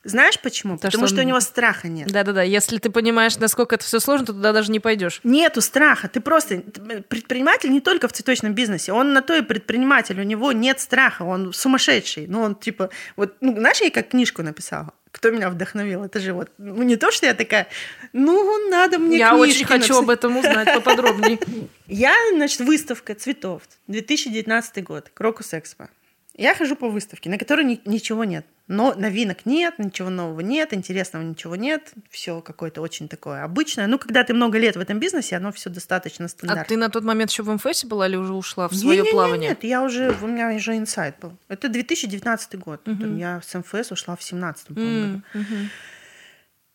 Знаешь 0.04 0.40
почему? 0.40 0.78
То, 0.78 0.84
Потому 0.84 1.08
что, 1.08 1.16
что 1.16 1.24
у 1.26 1.28
него 1.28 1.40
страха 1.42 1.90
нет. 1.90 2.10
Да-да-да. 2.10 2.42
Если 2.42 2.78
ты 2.78 2.90
понимаешь, 2.90 3.38
насколько 3.38 3.76
это 3.76 3.84
все 3.84 4.00
сложно, 4.00 4.28
то 4.28 4.34
туда 4.34 4.54
даже 4.54 4.72
не 4.72 4.80
пойдешь. 4.80 5.20
Нету 5.24 5.60
страха. 5.60 6.08
Ты 6.08 6.22
просто 6.22 6.62
предприниматель 7.10 7.72
не 7.72 7.82
только 7.82 8.08
в 8.08 8.14
цветочном 8.14 8.54
бизнесе. 8.54 8.94
Он 8.94 9.12
на 9.12 9.22
то 9.22 9.36
и 9.36 9.42
предприниматель. 9.42 10.18
У 10.22 10.24
него 10.24 10.54
нет 10.54 10.80
страха. 10.80 11.24
Он 11.24 11.52
сумасшедший. 11.52 12.28
Ну, 12.28 12.42
он 12.42 12.56
типа... 12.56 12.90
Вот, 13.18 13.36
ну, 13.42 13.58
знаешь, 13.58 13.82
я 13.82 13.90
как 13.92 14.10
книжку 14.10 14.44
написала? 14.44 14.94
Кто 15.12 15.30
меня 15.32 15.50
вдохновил. 15.50 16.04
Это 16.04 16.20
же 16.20 16.34
вот, 16.34 16.52
ну 16.58 16.84
не 16.84 16.96
то, 16.96 17.12
что 17.12 17.26
я 17.26 17.34
такая, 17.34 17.68
ну 18.14 18.70
надо 18.70 19.00
мне 19.00 19.18
Я 19.18 19.36
очень 19.36 19.66
хочу 19.66 19.80
написать. 19.80 20.04
об 20.04 20.10
этом 20.10 20.38
узнать 20.38 20.74
поподробнее. 20.74 21.40
Я, 21.88 22.14
значит, 22.34 22.60
выставка 22.62 23.16
цветов, 23.16 23.64
2019 23.88 24.84
год, 24.84 25.10
Крокус 25.14 25.54
Экспо. 25.54 25.90
Я 26.38 26.54
хожу 26.54 26.76
по 26.76 26.88
выставке, 26.88 27.32
на 27.32 27.40
которой 27.40 27.66
ни- 27.66 27.82
ничего 27.86 28.24
нет. 28.24 28.46
Но 28.68 28.94
новинок 28.94 29.48
нет, 29.48 29.80
ничего 29.80 30.12
нового 30.12 30.42
нет, 30.42 30.72
интересного 30.72 31.24
ничего 31.24 31.56
нет. 31.56 31.94
Все 32.12 32.42
какое-то 32.42 32.82
очень 32.82 33.08
такое 33.08 33.44
обычное. 33.44 33.88
Ну, 33.88 33.98
когда 33.98 34.24
ты 34.24 34.36
много 34.36 34.60
лет 34.60 34.76
в 34.76 34.80
этом 34.80 35.00
бизнесе, 35.00 35.38
оно 35.38 35.52
все 35.52 35.72
достаточно 35.72 36.28
стандартно. 36.28 36.62
А 36.62 36.66
ты 36.66 36.78
на 36.78 36.90
тот 36.90 37.04
момент 37.04 37.32
еще 37.32 37.42
в 37.42 37.50
МФС 37.50 37.86
была 37.86 38.08
или 38.08 38.18
уже 38.18 38.34
ушла 38.34 38.68
в 38.68 38.76
свое 38.76 39.02
не, 39.02 39.10
плавание? 39.10 39.50
Нет, 39.50 39.64
я 39.64 39.82
уже, 39.82 40.16
у 40.22 40.28
меня 40.28 40.54
уже 40.54 40.78
инсайт 40.78 41.16
был. 41.20 41.36
Это 41.48 41.70
2019 41.70 42.60
год. 42.60 42.88
Угу. 42.88 43.16
Я 43.16 43.42
с 43.42 43.58
МФС 43.58 43.92
ушла 43.92 44.16
в 44.16 44.22
17 44.22 44.72
году. 44.74 45.24
Угу. 45.34 45.44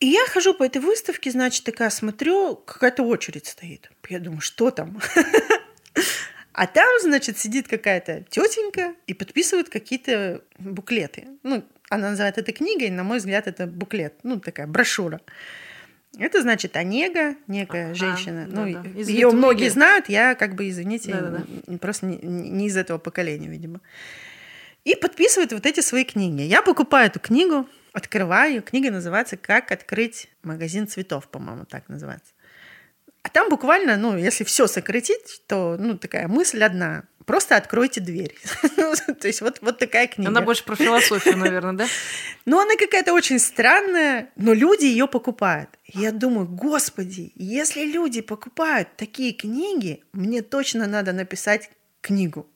И 0.00 0.06
я 0.06 0.26
хожу 0.26 0.54
по 0.54 0.64
этой 0.64 0.82
выставке, 0.82 1.30
значит, 1.30 1.62
такая 1.62 1.90
смотрю, 1.90 2.56
какая-то 2.56 3.04
очередь 3.04 3.46
стоит. 3.46 3.92
Я 4.08 4.18
думаю, 4.18 4.40
что 4.40 4.72
там? 4.72 5.00
А 6.52 6.66
там, 6.66 6.88
значит, 7.00 7.38
сидит 7.38 7.68
какая-то 7.68 8.24
тетенька 8.28 8.94
и 9.06 9.14
подписывает 9.14 9.68
какие-то 9.68 10.42
буклеты. 10.58 11.28
Ну, 11.42 11.64
она 11.88 12.10
называет 12.10 12.38
это 12.38 12.52
книгой, 12.52 12.90
на 12.90 13.04
мой 13.04 13.18
взгляд, 13.18 13.46
это 13.46 13.66
буклет, 13.66 14.14
ну, 14.22 14.40
такая 14.40 14.66
брошюра. 14.66 15.20
Это 16.18 16.42
значит 16.42 16.76
Онега, 16.76 17.36
некая 17.46 17.92
а, 17.92 17.94
женщина. 17.94 18.46
Да, 18.46 18.66
ну, 18.66 18.82
да. 18.82 19.00
ее 19.00 19.30
многие 19.30 19.70
знают, 19.70 20.10
я 20.10 20.34
как 20.34 20.54
бы, 20.54 20.68
извините, 20.68 21.12
да, 21.12 21.44
да, 21.66 21.78
просто 21.78 22.04
не, 22.04 22.18
не 22.18 22.66
из 22.66 22.76
этого 22.76 22.98
поколения, 22.98 23.48
видимо. 23.48 23.80
И 24.84 24.94
подписывает 24.94 25.52
вот 25.52 25.64
эти 25.64 25.80
свои 25.80 26.04
книги. 26.04 26.42
Я 26.42 26.60
покупаю 26.60 27.06
эту 27.06 27.18
книгу, 27.18 27.66
открываю. 27.92 28.62
Книга 28.62 28.90
называется 28.90 29.36
«Как 29.36 29.72
открыть 29.72 30.28
магазин 30.42 30.86
цветов», 30.86 31.28
по-моему, 31.28 31.64
так 31.64 31.88
называется. 31.88 32.32
А 33.22 33.28
там 33.28 33.48
буквально, 33.48 33.96
ну, 33.96 34.16
если 34.16 34.44
все 34.44 34.66
сократить, 34.66 35.42
то, 35.46 35.76
ну, 35.78 35.96
такая 35.96 36.26
мысль 36.26 36.62
одна. 36.62 37.04
Просто 37.24 37.56
откройте 37.56 38.00
дверь. 38.00 38.34
То 39.20 39.28
есть 39.28 39.42
вот, 39.42 39.58
вот 39.60 39.78
такая 39.78 40.08
книга. 40.08 40.28
Она 40.28 40.40
больше 40.40 40.64
про 40.64 40.74
философию, 40.74 41.36
наверное, 41.36 41.72
да? 41.72 41.86
Ну, 42.44 42.60
она 42.60 42.74
какая-то 42.76 43.12
очень 43.12 43.38
странная, 43.38 44.30
но 44.34 44.52
люди 44.52 44.86
ее 44.86 45.06
покупают. 45.06 45.70
Я 45.86 46.10
думаю, 46.10 46.48
господи, 46.48 47.32
если 47.36 47.84
люди 47.84 48.20
покупают 48.20 48.88
такие 48.96 49.32
книги, 49.32 50.02
мне 50.12 50.42
точно 50.42 50.88
надо 50.88 51.12
написать 51.12 51.70
книгу. 52.00 52.48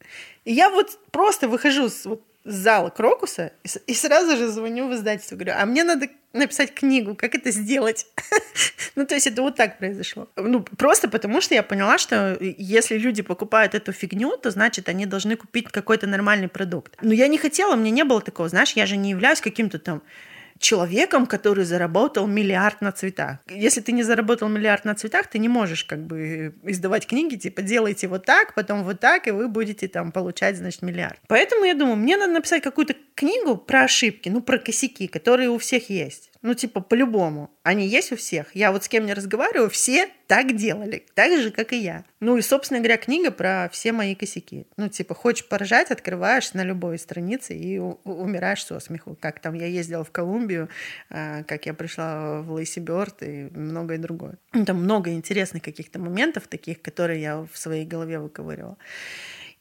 И 0.44 0.52
я 0.52 0.70
вот 0.70 0.98
просто 1.12 1.48
выхожу 1.48 1.88
с, 1.88 2.04
вот, 2.04 2.22
с 2.44 2.54
зала 2.54 2.90
Крокуса 2.90 3.52
и, 3.62 3.92
и 3.92 3.94
сразу 3.94 4.36
же 4.36 4.48
звоню 4.48 4.88
в 4.88 4.94
издательство, 4.94 5.36
говорю, 5.36 5.54
а 5.56 5.64
мне 5.66 5.84
надо 5.84 6.08
написать 6.36 6.74
книгу, 6.74 7.14
как 7.14 7.34
это 7.34 7.50
сделать? 7.50 8.06
ну, 8.96 9.06
то 9.06 9.14
есть 9.14 9.26
это 9.26 9.42
вот 9.42 9.56
так 9.56 9.78
произошло. 9.78 10.28
Ну, 10.36 10.62
просто 10.62 11.08
потому 11.08 11.40
что 11.40 11.54
я 11.54 11.62
поняла, 11.62 11.98
что 11.98 12.36
если 12.40 12.98
люди 12.98 13.22
покупают 13.22 13.74
эту 13.74 13.92
фигню, 13.92 14.36
то 14.36 14.50
значит, 14.50 14.88
они 14.88 15.06
должны 15.06 15.36
купить 15.36 15.68
какой-то 15.68 16.06
нормальный 16.06 16.48
продукт. 16.48 16.96
Но 17.02 17.12
я 17.12 17.28
не 17.28 17.38
хотела, 17.38 17.76
мне 17.76 17.90
не 17.90 18.04
было 18.04 18.20
такого, 18.20 18.48
знаешь, 18.48 18.72
я 18.72 18.86
же 18.86 18.96
не 18.96 19.10
являюсь 19.10 19.40
каким-то 19.40 19.78
там 19.78 20.02
человеком, 20.58 21.26
который 21.26 21.64
заработал 21.64 22.26
миллиард 22.26 22.80
на 22.80 22.92
цветах. 22.92 23.38
Если 23.48 23.80
ты 23.80 23.92
не 23.92 24.02
заработал 24.02 24.48
миллиард 24.48 24.84
на 24.84 24.94
цветах, 24.94 25.26
ты 25.26 25.38
не 25.38 25.48
можешь 25.48 25.84
как 25.84 26.04
бы 26.06 26.54
издавать 26.64 27.06
книги, 27.06 27.36
типа 27.36 27.62
делайте 27.62 28.08
вот 28.08 28.24
так, 28.24 28.54
потом 28.54 28.84
вот 28.84 29.00
так, 29.00 29.28
и 29.28 29.30
вы 29.30 29.48
будете 29.48 29.88
там 29.88 30.12
получать, 30.12 30.56
значит, 30.56 30.82
миллиард. 30.82 31.18
Поэтому 31.28 31.64
я 31.64 31.74
думаю, 31.74 31.96
мне 31.96 32.16
надо 32.16 32.32
написать 32.32 32.62
какую-то 32.62 32.94
книгу 33.14 33.56
про 33.56 33.84
ошибки, 33.84 34.28
ну, 34.28 34.42
про 34.42 34.58
косяки, 34.58 35.06
которые 35.06 35.50
у 35.50 35.58
всех 35.58 35.90
есть. 35.90 36.30
Ну, 36.42 36.54
типа, 36.54 36.80
по-любому. 36.80 37.50
Они 37.62 37.86
есть 37.86 38.12
у 38.12 38.16
всех. 38.16 38.54
Я 38.54 38.72
вот 38.72 38.84
с 38.84 38.88
кем 38.88 39.06
не 39.06 39.14
разговариваю, 39.14 39.70
все 39.70 40.08
так 40.26 40.56
делали. 40.56 41.04
Так 41.14 41.40
же, 41.40 41.50
как 41.50 41.72
и 41.72 41.78
я. 41.78 42.04
Ну, 42.20 42.36
и, 42.36 42.42
собственно 42.42 42.80
говоря, 42.80 42.96
книга 42.96 43.30
про 43.30 43.68
все 43.72 43.92
мои 43.92 44.14
косяки. 44.14 44.66
Ну, 44.76 44.88
типа, 44.88 45.14
хочешь 45.14 45.46
поржать, 45.46 45.90
открываешь 45.90 46.52
на 46.52 46.64
любой 46.64 46.98
странице 46.98 47.54
и 47.56 47.78
умираешь 47.78 48.64
со 48.64 48.80
смеху. 48.80 49.16
Как 49.20 49.40
там 49.40 49.54
я 49.54 49.66
ездила 49.66 50.04
в 50.04 50.10
Колумбию, 50.10 50.68
а, 51.10 51.42
как 51.44 51.66
я 51.66 51.74
пришла 51.74 52.40
в 52.42 52.52
Лейси 52.52 52.80
Бёрд 52.80 53.22
и 53.22 53.48
многое 53.52 53.98
другое. 53.98 54.38
Там 54.66 54.82
много 54.82 55.12
интересных 55.12 55.62
каких-то 55.62 55.98
моментов 55.98 56.48
таких, 56.48 56.82
которые 56.82 57.20
я 57.20 57.46
в 57.50 57.56
своей 57.56 57.84
голове 57.84 58.18
выковыривала. 58.18 58.76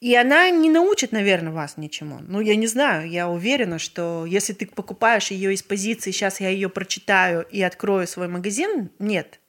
И 0.06 0.16
она 0.16 0.52
не 0.52 0.70
научит, 0.70 1.12
наверное, 1.14 1.52
вас 1.52 1.78
ничему. 1.78 2.20
Ну, 2.20 2.40
я 2.40 2.56
не 2.56 2.68
знаю, 2.68 3.10
я 3.10 3.28
уверена, 3.28 3.80
что 3.80 4.28
если 4.28 4.54
ты 4.54 4.68
покупаешь 4.68 5.32
ее 5.32 5.52
из 5.52 5.64
позиции, 5.64 6.12
сейчас 6.12 6.40
я 6.40 6.50
ее 6.50 6.70
прочитаю 6.70 7.42
и 7.42 7.60
открою 7.64 8.06
свой 8.06 8.28
магазин, 8.28 8.92
нет. 9.00 9.40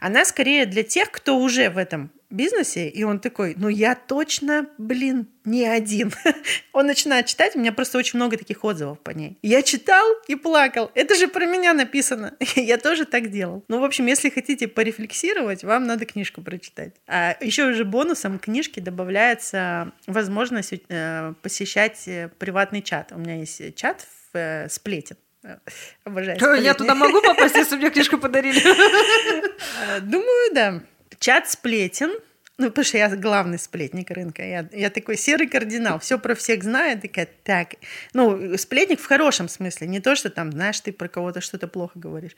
Она 0.00 0.24
скорее 0.24 0.66
для 0.66 0.82
тех, 0.82 1.10
кто 1.10 1.38
уже 1.38 1.70
в 1.70 1.78
этом 1.78 2.10
бизнесе, 2.30 2.88
и 2.88 3.04
он 3.04 3.20
такой, 3.20 3.54
ну 3.56 3.68
я 3.68 3.94
точно, 3.94 4.66
блин, 4.78 5.28
не 5.44 5.64
один. 5.64 6.12
он 6.72 6.86
начинает 6.86 7.26
читать, 7.26 7.54
у 7.54 7.60
меня 7.60 7.72
просто 7.72 7.98
очень 7.98 8.18
много 8.18 8.36
таких 8.36 8.64
отзывов 8.64 8.98
по 9.00 9.10
ней. 9.10 9.38
Я 9.42 9.62
читал 9.62 10.04
и 10.26 10.34
плакал. 10.34 10.90
Это 10.94 11.14
же 11.14 11.28
про 11.28 11.46
меня 11.46 11.72
написано. 11.72 12.34
я 12.56 12.78
тоже 12.78 13.04
так 13.04 13.30
делал. 13.30 13.64
Ну, 13.68 13.80
в 13.80 13.84
общем, 13.84 14.06
если 14.06 14.30
хотите 14.30 14.68
порефлексировать, 14.68 15.64
вам 15.64 15.86
надо 15.86 16.06
книжку 16.06 16.42
прочитать. 16.42 16.94
А 17.06 17.36
еще 17.40 17.66
уже 17.66 17.84
бонусом 17.84 18.38
книжки 18.38 18.80
добавляется 18.80 19.92
возможность 20.06 20.74
э, 20.88 21.34
посещать 21.42 22.02
э, 22.08 22.30
приватный 22.38 22.82
чат. 22.82 23.12
У 23.12 23.18
меня 23.18 23.36
есть 23.36 23.74
чат 23.76 24.06
в 24.32 24.36
э, 24.36 24.68
сплетен. 24.68 25.16
Обожаю. 26.04 26.62
Я 26.62 26.74
туда 26.74 26.94
могу 26.94 27.20
попасть, 27.20 27.56
если 27.56 27.76
мне 27.76 27.90
книжку 27.90 28.18
подарили? 28.18 28.60
Думаю, 30.00 30.54
да. 30.54 30.82
Чат 31.18 31.50
сплетен. 31.50 32.12
Ну, 32.56 32.68
потому 32.68 32.84
что 32.84 32.98
я 32.98 33.08
главный 33.08 33.58
сплетник 33.58 34.10
рынка. 34.10 34.42
Я, 34.46 34.68
я 34.72 34.88
такой 34.88 35.16
серый 35.16 35.48
кардинал, 35.48 35.98
все 35.98 36.20
про 36.20 36.36
всех 36.36 36.62
знаю. 36.62 37.00
Такая, 37.00 37.28
так. 37.42 37.74
Ну, 38.12 38.56
сплетник 38.56 39.00
в 39.00 39.06
хорошем 39.06 39.48
смысле. 39.48 39.88
Не 39.88 40.00
то, 40.00 40.14
что 40.14 40.30
там, 40.30 40.52
знаешь, 40.52 40.80
ты 40.80 40.92
про 40.92 41.08
кого-то 41.08 41.40
что-то 41.40 41.66
плохо 41.66 41.98
говоришь. 41.98 42.36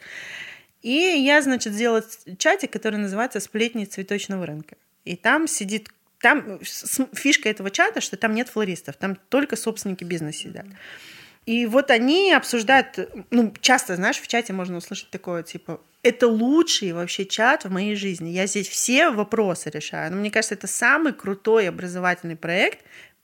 И 0.82 0.90
я, 0.90 1.42
значит, 1.42 1.74
сделала 1.74 2.02
чатик, 2.38 2.70
который 2.70 2.96
называется 2.96 3.40
«Сплетни 3.40 3.84
цветочного 3.84 4.46
рынка». 4.46 4.76
И 5.04 5.16
там 5.16 5.48
сидит 5.48 5.90
там 6.20 6.60
фишка 7.12 7.50
этого 7.50 7.70
чата, 7.70 8.00
что 8.00 8.16
там 8.16 8.34
нет 8.34 8.48
флористов, 8.48 8.96
там 8.96 9.16
только 9.28 9.56
собственники 9.56 10.04
бизнеса 10.04 10.38
сидят. 10.38 10.66
И 11.46 11.64
вот 11.66 11.92
они 11.92 12.32
обсуждают, 12.32 12.98
ну, 13.30 13.54
часто, 13.60 13.94
знаешь, 13.94 14.20
в 14.20 14.26
чате 14.26 14.52
можно 14.52 14.76
услышать 14.78 15.10
такое, 15.10 15.44
типа, 15.44 15.80
это 16.02 16.26
лучший 16.26 16.92
вообще 16.92 17.24
чат 17.24 17.64
в 17.64 17.70
моей 17.70 17.94
жизни. 17.94 18.30
Я 18.30 18.46
здесь 18.46 18.68
все 18.68 19.10
вопросы 19.10 19.70
решаю. 19.70 20.10
Но 20.12 20.18
мне 20.18 20.30
кажется, 20.30 20.54
это 20.54 20.66
самый 20.66 21.12
крутой 21.12 21.68
образовательный 21.68 22.36
проект, 22.36 22.80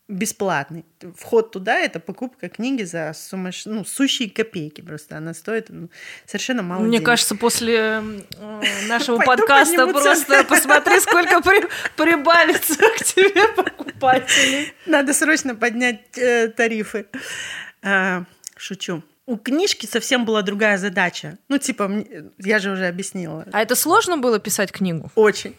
бесплатный. 0.08 0.84
Вход 1.16 1.52
туда— 1.52 1.78
это 1.80 2.00
покупка 2.00 2.48
книги 2.48 2.82
за 2.82 3.12
сумасш... 3.14 3.66
ну, 3.66 3.84
сущие 3.84 4.30
копейки 4.30 4.80
просто. 4.82 5.16
Она 5.16 5.34
стоит 5.34 5.66
ну, 5.70 5.90
совершенно 6.26 6.62
мало 6.62 6.82
Мне 6.82 6.98
денег. 6.98 7.06
кажется, 7.06 7.34
после 7.34 7.76
э, 7.76 8.02
нашего 8.88 9.18
подкаста 9.18 9.86
просто 9.86 10.44
посмотри, 10.44 11.00
сколько 11.00 11.40
прибавится 11.96 12.76
к 12.76 13.04
тебе 13.04 13.48
покупателей. 13.56 14.72
Надо 14.86 15.12
срочно 15.12 15.54
поднять 15.54 16.18
э, 16.18 16.48
тарифы. 16.48 17.06
А, 17.82 18.24
шучу 18.56 19.02
у 19.26 19.36
книжки 19.36 19.86
совсем 19.86 20.24
была 20.24 20.42
другая 20.42 20.78
задача. 20.78 21.38
Ну, 21.48 21.58
типа, 21.58 21.90
я 22.38 22.58
же 22.58 22.72
уже 22.72 22.86
объяснила. 22.86 23.46
А 23.52 23.62
это 23.62 23.76
сложно 23.76 24.18
было 24.18 24.38
писать 24.38 24.72
книгу? 24.72 25.10
Очень. 25.14 25.54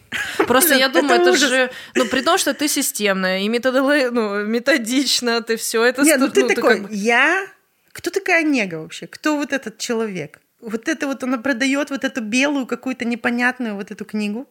Просто 0.46 0.74
я 0.74 0.88
думаю, 0.90 1.20
это, 1.20 1.36
же... 1.36 1.70
Ну, 1.94 2.06
при 2.06 2.20
том, 2.20 2.38
что 2.38 2.52
ты 2.52 2.68
системная 2.68 3.40
и 3.40 3.48
методолог... 3.48 4.12
ну, 4.12 4.44
методично, 4.44 5.40
ты 5.40 5.56
все 5.56 5.82
это... 5.84 6.02
Нет, 6.02 6.20
ну 6.20 6.28
ты 6.28 6.42
ну, 6.42 6.48
такой, 6.48 6.82
как... 6.82 6.92
я... 6.92 7.46
Кто 7.92 8.10
такая 8.10 8.42
Нега 8.42 8.76
вообще? 8.76 9.06
Кто 9.06 9.36
вот 9.36 9.52
этот 9.52 9.78
человек? 9.78 10.40
Вот 10.60 10.88
это 10.88 11.06
вот 11.06 11.22
она 11.22 11.38
продает 11.38 11.90
вот 11.90 12.04
эту 12.04 12.20
белую 12.20 12.66
какую-то 12.66 13.04
непонятную 13.04 13.76
вот 13.76 13.90
эту 13.90 14.04
книгу, 14.04 14.48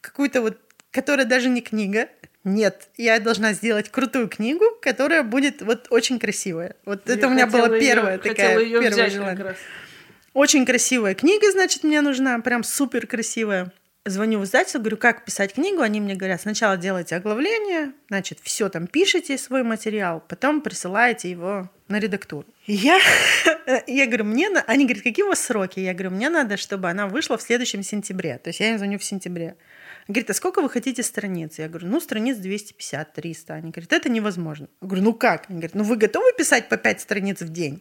какую-то 0.00 0.42
вот, 0.42 0.58
которая 0.90 1.24
даже 1.24 1.48
не 1.48 1.60
книга, 1.60 2.08
нет, 2.44 2.88
я 2.96 3.20
должна 3.20 3.52
сделать 3.52 3.90
крутую 3.90 4.28
книгу, 4.28 4.64
которая 4.80 5.22
будет 5.22 5.60
вот 5.60 5.88
очень 5.90 6.18
красивая. 6.18 6.76
Вот 6.86 7.06
я 7.06 7.14
это 7.14 7.26
у 7.26 7.30
меня 7.30 7.46
была 7.46 7.68
первая 7.68 8.14
ее, 8.14 8.18
такая 8.18 8.58
ее 8.60 8.80
первая 8.80 9.10
желание. 9.10 9.56
Очень 10.32 10.64
красивая 10.64 11.14
книга, 11.14 11.50
значит, 11.50 11.82
мне 11.84 12.00
нужна, 12.00 12.38
прям 12.40 12.62
супер 12.64 13.06
красивая. 13.06 13.72
Звоню 14.06 14.38
в 14.38 14.44
издательство, 14.44 14.78
говорю, 14.78 14.96
как 14.96 15.26
писать 15.26 15.52
книгу. 15.52 15.82
Они 15.82 16.00
мне 16.00 16.14
говорят, 16.14 16.40
сначала 16.40 16.78
делайте 16.78 17.16
оглавление, 17.16 17.92
значит, 18.08 18.38
все 18.42 18.70
там 18.70 18.86
пишите 18.86 19.36
свой 19.36 19.62
материал, 19.62 20.24
потом 20.26 20.62
присылаете 20.62 21.30
его 21.30 21.68
на 21.88 21.98
редактуру. 21.98 22.46
И 22.66 22.72
я, 22.72 22.98
я 23.86 24.06
говорю, 24.06 24.24
мне... 24.24 24.48
Они 24.66 24.86
говорят, 24.86 25.02
какие 25.02 25.24
у 25.24 25.28
вас 25.28 25.40
сроки? 25.40 25.80
Я 25.80 25.92
говорю, 25.92 26.12
мне 26.12 26.30
надо, 26.30 26.56
чтобы 26.56 26.88
она 26.88 27.08
вышла 27.08 27.36
в 27.36 27.42
следующем 27.42 27.82
сентябре. 27.82 28.38
То 28.38 28.48
есть 28.48 28.60
я 28.60 28.70
им 28.70 28.78
звоню 28.78 28.98
в 28.98 29.04
сентябре. 29.04 29.56
Говорит, 30.10 30.30
а 30.30 30.34
сколько 30.34 30.60
вы 30.60 30.68
хотите 30.68 31.02
страниц? 31.04 31.58
Я 31.58 31.68
говорю, 31.68 31.86
ну, 31.86 32.00
страниц 32.00 32.36
250-300. 32.38 33.50
Они 33.50 33.70
говорят, 33.70 33.92
это 33.92 34.08
невозможно. 34.08 34.68
Я 34.80 34.88
говорю, 34.88 35.04
ну 35.04 35.14
как? 35.14 35.44
Они 35.48 35.58
говорят, 35.58 35.74
ну 35.74 35.84
вы 35.84 35.96
готовы 35.96 36.32
писать 36.36 36.68
по 36.68 36.76
5 36.76 37.00
страниц 37.00 37.40
в 37.40 37.48
день? 37.48 37.80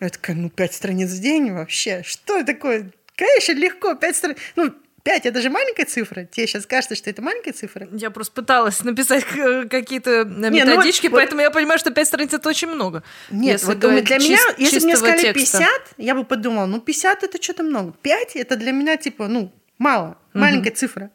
Я 0.00 0.08
такая, 0.08 0.36
ну 0.36 0.48
5 0.48 0.74
страниц 0.74 1.10
в 1.10 1.20
день 1.20 1.52
вообще? 1.52 2.02
Что 2.02 2.42
такое? 2.44 2.90
Конечно, 3.14 3.52
легко, 3.52 3.94
5 3.94 4.16
страниц. 4.16 4.38
Ну, 4.56 4.72
5 5.02 5.26
это 5.26 5.42
же 5.42 5.50
маленькая 5.50 5.84
цифра. 5.84 6.24
Тебе 6.24 6.46
сейчас 6.46 6.64
кажется, 6.64 6.94
что 6.94 7.10
это 7.10 7.20
маленькая 7.20 7.52
цифра. 7.52 7.86
Я 7.92 8.10
просто 8.10 8.32
пыталась 8.32 8.82
написать 8.82 9.24
какие-то 9.70 10.24
ну 10.24 10.50
методички, 10.50 11.06
ну, 11.06 11.10
вот, 11.10 11.18
поэтому 11.18 11.40
вот, 11.40 11.44
я 11.44 11.50
понимаю, 11.50 11.78
что 11.78 11.90
5 11.90 12.08
страниц 12.08 12.32
это 12.32 12.48
очень 12.48 12.68
много. 12.68 13.02
Нет, 13.30 13.62
вот 13.64 13.78
для 13.78 14.18
меня, 14.18 14.38
если 14.56 14.78
бы 14.78 14.84
мне 14.86 14.96
сказали 14.96 15.20
текста. 15.20 15.58
50, 15.58 15.70
я 15.98 16.14
бы 16.14 16.24
подумала, 16.24 16.64
ну 16.64 16.80
50 16.80 17.22
это 17.22 17.42
что-то 17.42 17.62
много. 17.62 17.92
5 18.00 18.36
это 18.36 18.56
для 18.56 18.72
меня 18.72 18.96
типа, 18.96 19.28
ну, 19.28 19.52
мало, 19.78 20.18
маленькая 20.32 20.70
угу. 20.70 20.78
цифра. 20.78 21.10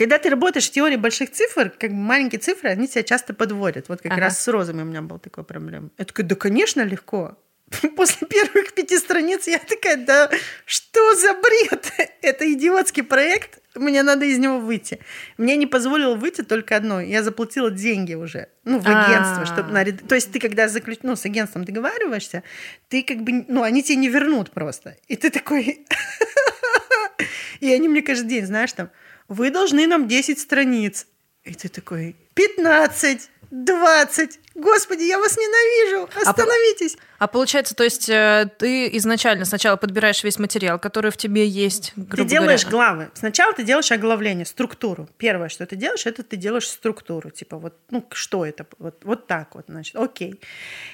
Когда 0.00 0.16
ты 0.16 0.30
работаешь 0.30 0.66
в 0.66 0.70
теории 0.70 0.96
больших 0.96 1.30
цифр, 1.30 1.68
как 1.78 1.90
маленькие 1.90 2.38
цифры, 2.38 2.70
они 2.70 2.88
тебя 2.88 3.02
часто 3.02 3.34
подводят. 3.34 3.90
Вот 3.90 4.00
как 4.00 4.12
ага. 4.12 4.22
раз 4.22 4.40
с 4.40 4.48
розами 4.48 4.80
у 4.80 4.86
меня 4.86 5.02
была 5.02 5.18
такая 5.18 5.44
проблема. 5.44 5.90
Я 5.98 6.06
такая, 6.06 6.24
да, 6.24 6.34
конечно, 6.36 6.80
легко. 6.80 7.36
После 7.96 8.26
первых 8.26 8.72
пяти 8.72 8.96
страниц 8.96 9.46
я 9.46 9.58
такая, 9.58 9.98
да 9.98 10.30
что 10.64 11.14
за 11.16 11.34
бред? 11.34 11.92
Это 12.22 12.50
идиотский 12.50 13.02
проект, 13.02 13.58
мне 13.74 14.02
надо 14.02 14.24
из 14.24 14.38
него 14.38 14.58
выйти. 14.58 15.00
Мне 15.36 15.56
не 15.56 15.66
позволило 15.66 16.14
выйти 16.14 16.40
только 16.40 16.76
одно. 16.76 17.02
Я 17.02 17.22
заплатила 17.22 17.70
деньги 17.70 18.14
уже, 18.14 18.48
ну, 18.64 18.78
в 18.78 18.88
агентство, 18.88 19.44
чтобы 19.44 19.70
на... 19.70 19.84
То 19.84 20.14
есть 20.14 20.32
ты, 20.32 20.40
когда 20.40 20.68
заключ... 20.68 21.00
ну, 21.02 21.14
с 21.14 21.26
агентством 21.26 21.66
договариваешься, 21.66 22.42
ты 22.88 23.02
как 23.02 23.18
бы, 23.18 23.44
ну, 23.48 23.62
они 23.64 23.82
тебе 23.82 23.96
не 23.96 24.08
вернут 24.08 24.50
просто. 24.50 24.96
И 25.08 25.16
ты 25.16 25.28
такой... 25.28 25.86
И 27.60 27.70
они 27.70 27.88
мне 27.88 28.00
каждый 28.00 28.28
день, 28.28 28.46
знаешь, 28.46 28.72
там, 28.72 28.88
вы 29.30 29.50
должны 29.50 29.86
нам 29.86 30.08
10 30.08 30.38
страниц. 30.38 31.06
И 31.44 31.54
ты 31.54 31.68
такой, 31.68 32.16
15, 32.34 33.30
20. 33.50 34.38
Господи, 34.56 35.04
я 35.04 35.18
вас 35.18 35.36
ненавижу. 35.36 36.08
А 36.16 36.28
Остановитесь. 36.30 36.96
А, 37.18 37.24
а 37.24 37.26
получается, 37.28 37.74
то 37.74 37.84
есть 37.84 38.08
э, 38.08 38.50
ты 38.58 38.88
изначально 38.96 39.44
сначала 39.44 39.76
подбираешь 39.76 40.22
весь 40.22 40.38
материал, 40.38 40.78
который 40.78 41.10
в 41.10 41.16
тебе 41.16 41.46
есть. 41.46 41.94
Ты 41.94 42.24
делаешь 42.24 42.66
говоря. 42.66 42.70
главы. 42.94 43.10
Сначала 43.14 43.54
ты 43.54 43.62
делаешь 43.62 43.90
оглавление, 43.92 44.44
структуру. 44.44 45.08
Первое, 45.16 45.48
что 45.48 45.64
ты 45.64 45.76
делаешь, 45.76 46.04
это 46.06 46.22
ты 46.22 46.36
делаешь 46.36 46.68
структуру. 46.68 47.30
Типа 47.30 47.56
вот, 47.56 47.74
ну 47.90 48.06
что 48.12 48.44
это? 48.44 48.66
Вот, 48.78 49.04
вот 49.04 49.26
так 49.28 49.54
вот, 49.54 49.66
значит, 49.68 49.96
окей. 49.96 50.40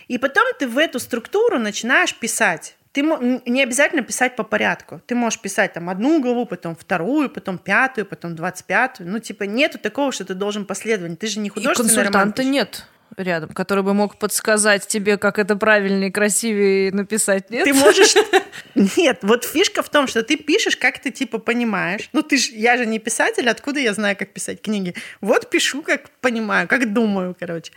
И 0.08 0.18
потом 0.18 0.44
ты 0.58 0.68
в 0.68 0.78
эту 0.78 1.00
структуру 1.00 1.58
начинаешь 1.58 2.14
писать 2.14 2.75
ты 2.96 3.02
не 3.02 3.62
обязательно 3.62 4.00
писать 4.00 4.36
по 4.36 4.42
порядку. 4.42 5.02
Ты 5.06 5.14
можешь 5.14 5.38
писать 5.38 5.74
там 5.74 5.90
одну 5.90 6.18
главу, 6.22 6.46
потом 6.46 6.74
вторую, 6.74 7.28
потом 7.28 7.58
пятую, 7.58 8.06
потом 8.06 8.34
двадцать 8.34 8.64
пятую. 8.64 9.10
Ну, 9.10 9.18
типа, 9.18 9.42
нету 9.42 9.78
такого, 9.78 10.12
что 10.12 10.24
ты 10.24 10.32
должен 10.32 10.64
последовать. 10.64 11.18
Ты 11.18 11.26
же 11.26 11.40
не 11.40 11.50
художественный 11.50 11.92
И 11.92 11.94
консультанта 11.94 12.42
нет 12.42 12.86
рядом, 13.18 13.50
который 13.50 13.84
бы 13.84 13.92
мог 13.92 14.18
подсказать 14.18 14.86
тебе, 14.86 15.18
как 15.18 15.38
это 15.38 15.56
правильнее, 15.56 16.10
красивее 16.10 16.90
написать, 16.90 17.50
нет? 17.50 17.64
Ты 17.64 17.74
можешь... 17.74 18.14
Нет, 18.74 19.20
вот 19.22 19.44
фишка 19.44 19.82
в 19.82 19.88
том, 19.88 20.06
что 20.06 20.22
ты 20.22 20.36
пишешь, 20.36 20.76
как 20.76 20.98
ты 20.98 21.10
типа 21.10 21.38
понимаешь. 21.38 22.10
Ну, 22.12 22.22
ты 22.22 22.36
ж, 22.36 22.48
я 22.50 22.76
же 22.76 22.84
не 22.84 22.98
писатель, 22.98 23.48
откуда 23.48 23.80
я 23.80 23.94
знаю, 23.94 24.16
как 24.16 24.32
писать 24.32 24.60
книги? 24.60 24.94
Вот 25.20 25.48
пишу, 25.48 25.82
как 25.82 26.10
понимаю, 26.20 26.68
как 26.68 26.92
думаю, 26.92 27.34
короче. 27.38 27.72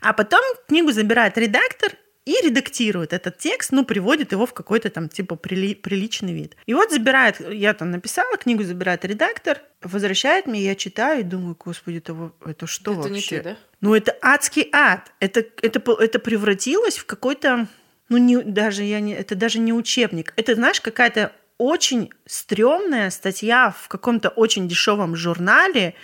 А 0.00 0.12
потом 0.12 0.40
книгу 0.66 0.90
забирает 0.90 1.38
редактор, 1.38 1.92
и 2.26 2.34
редактирует 2.44 3.12
этот 3.12 3.38
текст, 3.38 3.72
ну, 3.72 3.84
приводит 3.84 4.32
его 4.32 4.46
в 4.46 4.52
какой-то 4.52 4.90
там 4.90 5.08
типа 5.08 5.36
прили- 5.36 5.74
приличный 5.74 6.32
вид. 6.32 6.56
И 6.66 6.74
вот 6.74 6.90
забирает, 6.90 7.40
я 7.40 7.74
там 7.74 7.90
написала, 7.90 8.36
книгу 8.36 8.62
забирает 8.62 9.04
редактор, 9.04 9.62
возвращает 9.82 10.46
мне, 10.46 10.62
я 10.62 10.74
читаю 10.74 11.20
и 11.20 11.24
думаю, 11.24 11.56
господи, 11.58 11.98
это, 11.98 12.32
это 12.44 12.66
что 12.66 12.92
это 12.92 13.00
вообще? 13.00 13.14
Не 13.14 13.22
ты, 13.22 13.42
да? 13.42 13.56
Ну, 13.80 13.94
это 13.94 14.16
адский 14.20 14.68
ад. 14.72 15.12
Это, 15.20 15.44
это, 15.62 15.80
это 15.92 16.18
превратилось 16.18 16.98
в 16.98 17.06
какой-то, 17.06 17.66
ну, 18.08 18.18
не, 18.18 18.42
даже 18.42 18.84
я 18.84 19.00
не, 19.00 19.14
это 19.14 19.34
даже 19.34 19.58
не 19.58 19.72
учебник. 19.72 20.34
Это, 20.36 20.54
знаешь, 20.54 20.80
какая-то 20.80 21.32
очень 21.56 22.10
стрёмная 22.26 23.10
статья 23.10 23.74
в 23.76 23.88
каком-то 23.88 24.28
очень 24.28 24.68
дешевом 24.68 25.16
журнале 25.16 25.94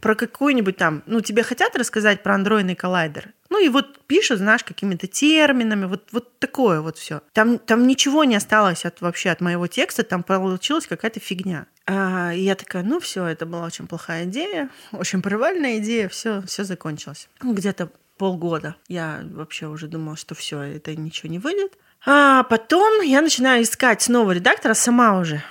про 0.00 0.14
какую-нибудь 0.14 0.76
там, 0.76 1.02
ну, 1.06 1.20
тебе 1.20 1.42
хотят 1.42 1.76
рассказать 1.76 2.22
про 2.22 2.34
андроидный 2.34 2.74
коллайдер? 2.74 3.32
И 3.60 3.68
вот 3.68 3.98
пишут, 4.06 4.38
знаешь, 4.38 4.64
какими-то 4.64 5.06
терминами, 5.06 5.86
вот, 5.86 6.08
вот 6.12 6.38
такое 6.38 6.80
вот 6.80 6.98
все. 6.98 7.20
Там, 7.32 7.58
там 7.58 7.86
ничего 7.86 8.24
не 8.24 8.36
осталось 8.36 8.84
от, 8.84 9.00
вообще 9.00 9.30
от 9.30 9.40
моего 9.40 9.66
текста, 9.66 10.02
там 10.02 10.22
получилась 10.22 10.86
какая-то 10.86 11.20
фигня. 11.20 11.66
А, 11.86 12.32
и 12.32 12.40
я 12.40 12.54
такая, 12.54 12.82
ну 12.82 13.00
все, 13.00 13.24
это 13.26 13.46
была 13.46 13.66
очень 13.66 13.86
плохая 13.86 14.24
идея, 14.24 14.70
очень 14.92 15.22
провальная 15.22 15.78
идея, 15.78 16.08
все, 16.08 16.42
все 16.42 16.64
закончилось. 16.64 17.28
Ну, 17.42 17.54
где-то 17.54 17.90
полгода 18.16 18.76
я 18.88 19.22
вообще 19.24 19.66
уже 19.66 19.88
думала, 19.88 20.16
что 20.16 20.34
все, 20.34 20.60
это 20.60 20.94
ничего 20.94 21.30
не 21.30 21.38
выйдет. 21.38 21.72
А 22.06 22.44
потом 22.44 23.02
я 23.02 23.20
начинаю 23.20 23.62
искать 23.62 24.02
снова 24.02 24.32
редактора 24.32 24.74
сама 24.74 25.18
уже 25.18 25.42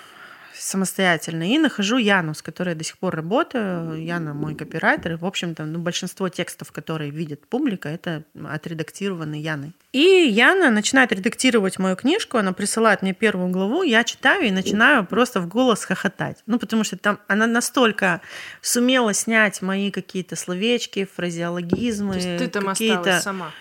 самостоятельно 0.60 1.44
и 1.44 1.58
нахожу 1.58 1.98
Яну, 1.98 2.34
с 2.34 2.42
которой 2.42 2.70
я 2.70 2.76
до 2.76 2.84
сих 2.84 2.98
пор 2.98 3.16
работаю. 3.16 4.04
Яна 4.04 4.34
мой 4.34 4.56
копирайтер. 4.56 5.14
И, 5.14 5.16
в 5.16 5.26
общем-то, 5.26 5.66
ну, 5.66 5.80
большинство 5.80 6.30
текстов, 6.30 6.72
которые 6.72 7.12
видит 7.12 7.48
публика, 7.48 7.90
это 7.90 8.24
отредактированы 8.48 9.36
Яной. 9.36 9.74
И 9.92 10.00
Яна 10.00 10.70
начинает 10.70 11.12
редактировать 11.12 11.80
мою 11.80 11.96
книжку, 11.96 12.38
она 12.38 12.54
присылает 12.54 13.02
мне 13.02 13.14
первую 13.14 13.50
главу, 13.50 13.84
я 13.84 14.04
читаю 14.04 14.46
и 14.46 14.52
начинаю 14.52 15.06
просто 15.06 15.42
в 15.42 15.48
голос 15.48 15.84
хохотать. 15.84 16.44
Ну, 16.46 16.60
потому 16.60 16.84
что 16.84 16.98
там 16.98 17.20
она 17.28 17.48
настолько 17.48 18.22
сумела 18.62 19.14
снять 19.14 19.62
мои 19.62 19.92
какие-то 19.92 20.36
словечки, 20.36 21.06
фразеологизмы. 21.16 22.14
То 22.14 22.20
есть 22.20 22.38
ты 22.38 22.48
там 22.48 22.70
осталась 22.70 23.24
сама? 23.24 23.52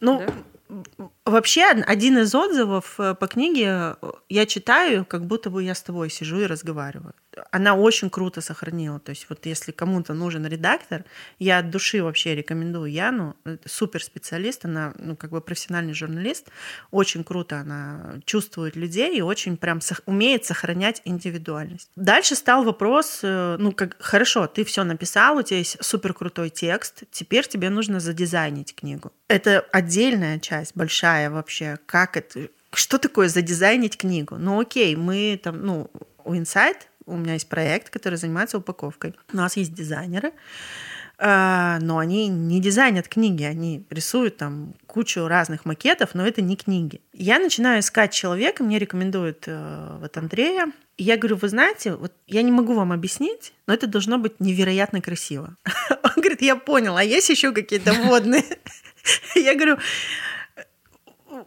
Ну, 0.00 0.24
да? 0.26 0.32
Вообще, 1.24 1.66
один 1.66 2.18
из 2.18 2.34
отзывов 2.34 2.98
э, 2.98 3.14
по 3.14 3.28
книге 3.28 3.94
э, 4.02 4.10
я 4.28 4.44
читаю, 4.44 5.04
как 5.04 5.24
будто 5.24 5.50
бы 5.50 5.62
я 5.62 5.76
с 5.76 5.80
тобой 5.80 6.10
сижу 6.10 6.40
и 6.40 6.46
разговариваю. 6.46 7.14
Она 7.52 7.76
очень 7.76 8.10
круто 8.10 8.40
сохранила. 8.40 8.98
То 8.98 9.10
есть 9.10 9.26
вот 9.28 9.46
если 9.46 9.70
кому-то 9.70 10.14
нужен 10.14 10.44
редактор, 10.46 11.04
я 11.38 11.58
от 11.58 11.70
души 11.70 12.02
вообще 12.02 12.34
рекомендую 12.34 12.90
Яну. 12.90 13.36
Супер 13.64 14.02
специалист, 14.02 14.64
она 14.64 14.94
ну, 14.98 15.14
как 15.14 15.30
бы 15.30 15.40
профессиональный 15.40 15.94
журналист. 15.94 16.48
Очень 16.90 17.22
круто 17.22 17.60
она 17.60 18.20
чувствует 18.24 18.74
людей 18.74 19.16
и 19.16 19.22
очень 19.22 19.56
прям 19.56 19.78
умеет 20.06 20.44
сохранять 20.44 21.02
индивидуальность. 21.04 21.88
Дальше 21.94 22.34
стал 22.34 22.64
вопрос, 22.64 23.20
э, 23.22 23.56
ну 23.60 23.70
как, 23.70 23.96
хорошо, 24.00 24.48
ты 24.48 24.64
все 24.64 24.82
написал, 24.82 25.36
у 25.36 25.42
тебя 25.42 25.58
есть 25.58 25.76
супер 25.80 26.14
крутой 26.14 26.50
текст, 26.50 27.04
теперь 27.12 27.46
тебе 27.46 27.70
нужно 27.70 28.00
задизайнить 28.00 28.74
книгу. 28.74 29.12
Это 29.28 29.60
отдельная 29.72 30.40
часть, 30.40 30.72
большая 30.74 31.11
большая 31.12 31.30
вообще. 31.30 31.78
Как 31.86 32.16
это? 32.16 32.48
Что 32.72 32.98
такое 32.98 33.28
задизайнить 33.28 33.96
книгу? 33.96 34.36
Ну 34.38 34.60
окей, 34.60 34.96
мы 34.96 35.38
там, 35.42 35.64
ну, 35.64 35.90
у 36.24 36.34
Insight 36.34 36.76
у 37.04 37.16
меня 37.16 37.34
есть 37.34 37.48
проект, 37.48 37.90
который 37.90 38.14
занимается 38.14 38.58
упаковкой. 38.58 39.14
У 39.32 39.36
нас 39.36 39.56
есть 39.56 39.74
дизайнеры. 39.74 40.32
А, 41.18 41.78
но 41.80 41.98
они 41.98 42.28
не 42.28 42.60
дизайнят 42.60 43.06
книги, 43.06 43.44
они 43.44 43.84
рисуют 43.90 44.38
там 44.38 44.74
кучу 44.86 45.26
разных 45.28 45.64
макетов, 45.64 46.14
но 46.14 46.26
это 46.26 46.42
не 46.42 46.56
книги. 46.56 47.00
Я 47.12 47.38
начинаю 47.38 47.80
искать 47.80 48.12
человека, 48.12 48.64
мне 48.64 48.78
рекомендует 48.78 49.44
э, 49.46 49.98
вот 50.00 50.16
Андрея. 50.16 50.72
И 50.96 51.04
я 51.04 51.16
говорю, 51.16 51.36
вы 51.36 51.48
знаете, 51.48 51.94
вот 51.94 52.12
я 52.26 52.42
не 52.42 52.50
могу 52.50 52.74
вам 52.74 52.92
объяснить, 52.92 53.52
но 53.66 53.74
это 53.74 53.86
должно 53.86 54.18
быть 54.18 54.40
невероятно 54.40 55.00
красиво. 55.00 55.56
Он 56.02 56.12
говорит, 56.16 56.42
я 56.42 56.56
понял, 56.56 56.96
а 56.96 57.04
есть 57.04 57.28
еще 57.28 57.52
какие-то 57.52 57.92
модные? 57.92 58.44
Я 59.34 59.54
говорю, 59.54 59.78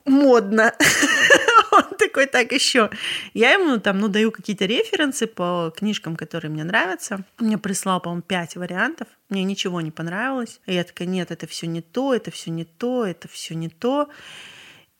модно. 0.05 0.73
Он 1.71 1.97
такой, 1.97 2.27
так 2.27 2.51
еще. 2.51 2.89
Я 3.33 3.53
ему 3.53 3.79
там, 3.79 3.99
ну, 3.99 4.07
даю 4.07 4.31
какие-то 4.31 4.65
референсы 4.65 5.27
по 5.27 5.73
книжкам, 5.75 6.15
которые 6.15 6.51
мне 6.51 6.63
нравятся. 6.63 7.25
Он 7.39 7.47
мне 7.47 7.57
прислал, 7.57 7.99
по-моему, 7.99 8.21
пять 8.21 8.55
вариантов. 8.55 9.07
Мне 9.29 9.43
ничего 9.43 9.81
не 9.81 9.91
понравилось. 9.91 10.61
И 10.67 10.73
я 10.73 10.83
такая, 10.83 11.07
нет, 11.07 11.31
это 11.31 11.47
все 11.47 11.67
не 11.67 11.81
то, 11.81 12.13
это 12.13 12.31
все 12.31 12.51
не 12.51 12.63
то, 12.63 13.05
это 13.05 13.27
все 13.27 13.55
не 13.55 13.69
то. 13.69 14.09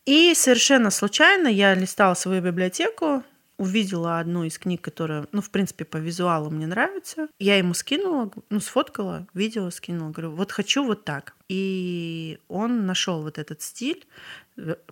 И 0.04 0.34
совершенно 0.34 0.90
случайно 0.90 1.48
я 1.48 1.74
листала 1.74 2.14
свою 2.14 2.42
библиотеку, 2.42 3.24
увидела 3.58 4.20
одну 4.20 4.44
из 4.44 4.58
книг, 4.58 4.82
которая, 4.82 5.26
ну, 5.32 5.40
в 5.40 5.50
принципе, 5.50 5.84
по 5.84 5.96
визуалу 5.96 6.50
мне 6.50 6.66
нравится. 6.66 7.28
Я 7.38 7.56
ему 7.56 7.74
скинула, 7.74 8.30
ну, 8.50 8.60
сфоткала, 8.60 9.26
видео 9.34 9.70
скинула, 9.70 10.10
говорю, 10.10 10.32
вот 10.32 10.52
хочу 10.52 10.84
вот 10.84 11.04
так. 11.04 11.34
И 11.48 12.38
он 12.48 12.86
нашел 12.86 13.22
вот 13.22 13.38
этот 13.38 13.62
стиль, 13.62 14.06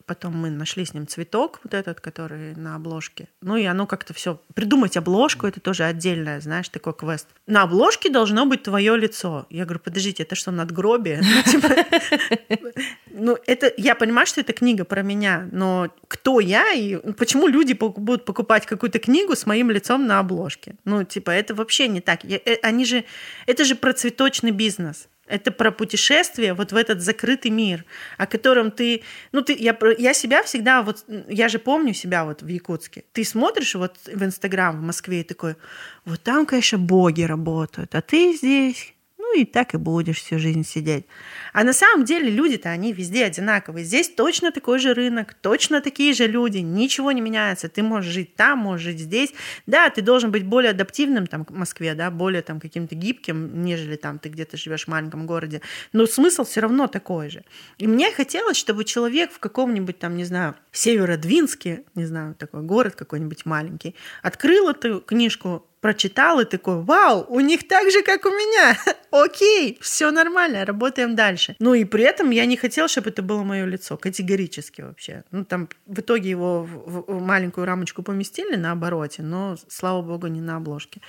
Потом 0.06 0.36
мы 0.36 0.50
нашли 0.50 0.84
с 0.84 0.92
ним 0.92 1.06
цветок, 1.06 1.60
вот 1.64 1.72
этот, 1.72 2.00
который 2.00 2.54
на 2.54 2.76
обложке. 2.76 3.28
Ну 3.40 3.56
и 3.56 3.64
оно 3.64 3.86
как-то 3.86 4.12
все. 4.12 4.40
Придумать 4.54 4.96
обложку 4.96 5.46
это 5.46 5.60
тоже 5.60 5.84
отдельное, 5.84 6.40
знаешь, 6.40 6.68
такой 6.68 6.92
квест. 6.92 7.28
На 7.46 7.62
обложке 7.62 8.10
должно 8.10 8.44
быть 8.44 8.62
твое 8.62 8.96
лицо. 8.96 9.46
Я 9.48 9.64
говорю, 9.64 9.80
подождите, 9.80 10.22
это 10.22 10.34
что, 10.34 10.50
надгробие? 10.50 11.22
Ну, 11.22 11.42
типа, 11.50 12.72
ну, 13.10 13.38
это 13.46 13.72
я 13.76 13.94
понимаю, 13.94 14.26
что 14.26 14.40
это 14.42 14.52
книга 14.52 14.84
про 14.84 15.02
меня, 15.02 15.48
но 15.50 15.88
кто 16.08 16.40
я 16.40 16.72
и 16.72 16.96
почему 17.12 17.46
люди 17.46 17.72
будут 17.72 18.24
покупать 18.26 18.66
какую-то 18.66 18.98
книгу 18.98 19.34
с 19.34 19.46
моим 19.46 19.70
лицом 19.70 20.06
на 20.06 20.18
обложке? 20.18 20.76
Ну, 20.84 21.04
типа, 21.04 21.30
это 21.30 21.54
вообще 21.54 21.88
не 21.88 22.00
так. 22.00 22.24
Э, 22.24 22.58
они 22.62 22.84
же, 22.84 23.04
это 23.46 23.64
же 23.64 23.76
про 23.76 23.92
цветочный 23.92 24.50
бизнес. 24.50 25.08
Это 25.26 25.50
про 25.50 25.70
путешествие 25.70 26.54
вот 26.54 26.72
в 26.72 26.76
этот 26.76 27.00
закрытый 27.00 27.50
мир, 27.50 27.84
о 28.18 28.26
котором 28.26 28.70
ты... 28.70 29.02
Ну, 29.32 29.42
ты, 29.42 29.54
я, 29.54 29.76
я 29.98 30.14
себя 30.14 30.42
всегда... 30.42 30.82
Вот, 30.82 31.04
я 31.28 31.48
же 31.48 31.58
помню 31.58 31.94
себя 31.94 32.24
вот 32.24 32.42
в 32.42 32.48
Якутске. 32.48 33.04
Ты 33.12 33.24
смотришь 33.24 33.74
вот 33.74 33.96
в 34.06 34.22
Инстаграм 34.22 34.76
в 34.78 34.82
Москве 34.82 35.20
и 35.20 35.24
такой, 35.24 35.56
вот 36.04 36.22
там, 36.22 36.46
конечно, 36.46 36.78
боги 36.78 37.22
работают, 37.22 37.94
а 37.94 38.02
ты 38.02 38.34
здесь 38.34 38.94
и 39.34 39.44
так 39.44 39.74
и 39.74 39.76
будешь 39.76 40.18
всю 40.18 40.38
жизнь 40.38 40.64
сидеть. 40.64 41.06
А 41.52 41.64
на 41.64 41.72
самом 41.72 42.04
деле 42.04 42.30
люди-то, 42.30 42.70
они 42.70 42.92
везде 42.92 43.24
одинаковые. 43.24 43.84
Здесь 43.84 44.08
точно 44.08 44.52
такой 44.52 44.78
же 44.78 44.94
рынок, 44.94 45.34
точно 45.34 45.80
такие 45.80 46.12
же 46.14 46.26
люди, 46.26 46.58
ничего 46.58 47.12
не 47.12 47.20
меняется. 47.20 47.68
Ты 47.68 47.82
можешь 47.82 48.12
жить 48.12 48.36
там, 48.36 48.58
можешь 48.58 48.84
жить 48.84 49.00
здесь. 49.00 49.34
Да, 49.66 49.90
ты 49.90 50.02
должен 50.02 50.30
быть 50.30 50.44
более 50.44 50.70
адаптивным 50.70 51.26
там, 51.26 51.44
в 51.44 51.52
Москве, 51.52 51.94
да, 51.94 52.10
более 52.10 52.42
там 52.42 52.60
каким-то 52.60 52.94
гибким, 52.94 53.62
нежели 53.62 53.96
там 53.96 54.18
ты 54.18 54.28
где-то 54.28 54.56
живешь 54.56 54.84
в 54.84 54.88
маленьком 54.88 55.26
городе. 55.26 55.60
Но 55.92 56.06
смысл 56.06 56.44
все 56.44 56.60
равно 56.60 56.86
такой 56.86 57.30
же. 57.30 57.44
И 57.78 57.86
мне 57.86 58.10
хотелось, 58.12 58.56
чтобы 58.56 58.84
человек 58.84 59.32
в 59.32 59.38
каком-нибудь 59.38 59.98
там, 59.98 60.16
не 60.16 60.24
знаю, 60.24 60.54
Северодвинске, 60.72 61.84
не 61.94 62.06
знаю, 62.06 62.34
такой 62.34 62.62
город 62.62 62.94
какой-нибудь 62.94 63.46
маленький, 63.46 63.94
открыл 64.22 64.68
эту 64.68 65.00
книжку 65.00 65.66
прочитал 65.84 66.40
и 66.40 66.46
такой, 66.46 66.82
вау, 66.82 67.26
у 67.28 67.40
них 67.40 67.68
так 67.68 67.90
же, 67.90 68.02
как 68.02 68.24
у 68.24 68.30
меня. 68.30 68.78
Окей, 69.10 69.76
все 69.82 70.10
нормально, 70.10 70.64
работаем 70.64 71.14
дальше. 71.14 71.56
Ну 71.58 71.74
и 71.74 71.84
при 71.84 72.04
этом 72.04 72.30
я 72.30 72.46
не 72.46 72.56
хотела, 72.56 72.88
чтобы 72.88 73.10
это 73.10 73.20
было 73.20 73.42
мое 73.42 73.66
лицо, 73.66 73.98
категорически 73.98 74.80
вообще. 74.80 75.24
Ну 75.30 75.44
там 75.44 75.68
в 75.84 76.00
итоге 76.00 76.30
его 76.30 76.62
в 76.62 77.20
маленькую 77.20 77.66
рамочку 77.66 78.02
поместили 78.02 78.56
на 78.56 78.72
обороте, 78.72 79.22
но, 79.22 79.58
слава 79.68 80.00
богу, 80.00 80.28
не 80.28 80.40
на 80.40 80.56
обложке. 80.56 81.02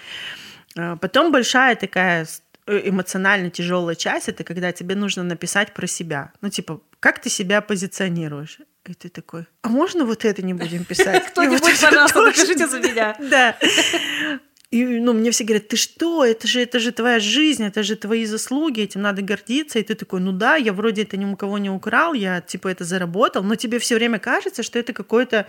А, 0.78 0.98
потом 0.98 1.32
большая 1.32 1.78
такая 1.78 2.28
э, 2.68 2.90
эмоционально 2.90 3.50
тяжелая 3.50 3.96
часть, 3.96 4.28
это 4.28 4.44
когда 4.44 4.74
тебе 4.74 4.96
нужно 4.96 5.24
написать 5.24 5.74
про 5.74 5.88
себя. 5.88 6.34
Ну, 6.42 6.50
типа, 6.50 6.82
как 7.00 7.20
ты 7.20 7.30
себя 7.30 7.62
позиционируешь? 7.62 8.60
И 8.86 8.94
ты 8.94 9.10
такой, 9.10 9.46
а 9.62 9.70
можно 9.70 10.06
вот 10.06 10.26
это 10.26 10.42
не 10.42 10.54
будем 10.54 10.84
писать? 10.84 11.26
Кто-нибудь, 11.32 11.62
пожалуйста, 11.62 12.26
напишите 12.26 12.68
за 12.68 12.80
меня. 12.80 13.16
Да. 13.30 13.56
И 14.76 14.84
ну, 15.00 15.14
мне 15.14 15.32
все 15.32 15.46
говорят, 15.46 15.70
ты 15.70 15.78
что, 15.78 16.26
это 16.26 16.48
же, 16.48 16.60
это 16.60 16.80
же 16.80 16.92
твоя 16.92 17.20
жизнь, 17.20 17.64
это 17.64 17.82
же 17.82 17.96
твои 17.96 18.26
заслуги, 18.26 18.82
этим 18.82 19.02
надо 19.02 19.22
гордиться. 19.22 19.80
И 19.80 19.84
ты 19.84 19.96
такой, 19.96 20.20
ну 20.20 20.34
да, 20.34 20.58
я 20.58 20.74
вроде 20.74 21.04
это 21.04 21.16
ни 21.16 21.24
у 21.24 21.38
кого 21.38 21.58
не 21.60 21.70
украл, 21.70 22.14
я 22.14 22.42
типа 22.42 22.68
это 22.68 22.84
заработал, 22.84 23.42
но 23.42 23.56
тебе 23.56 23.80
все 23.80 23.96
время 23.96 24.20
кажется, 24.20 24.64
что 24.64 24.78
это 24.78 24.92
какое-то 24.92 25.48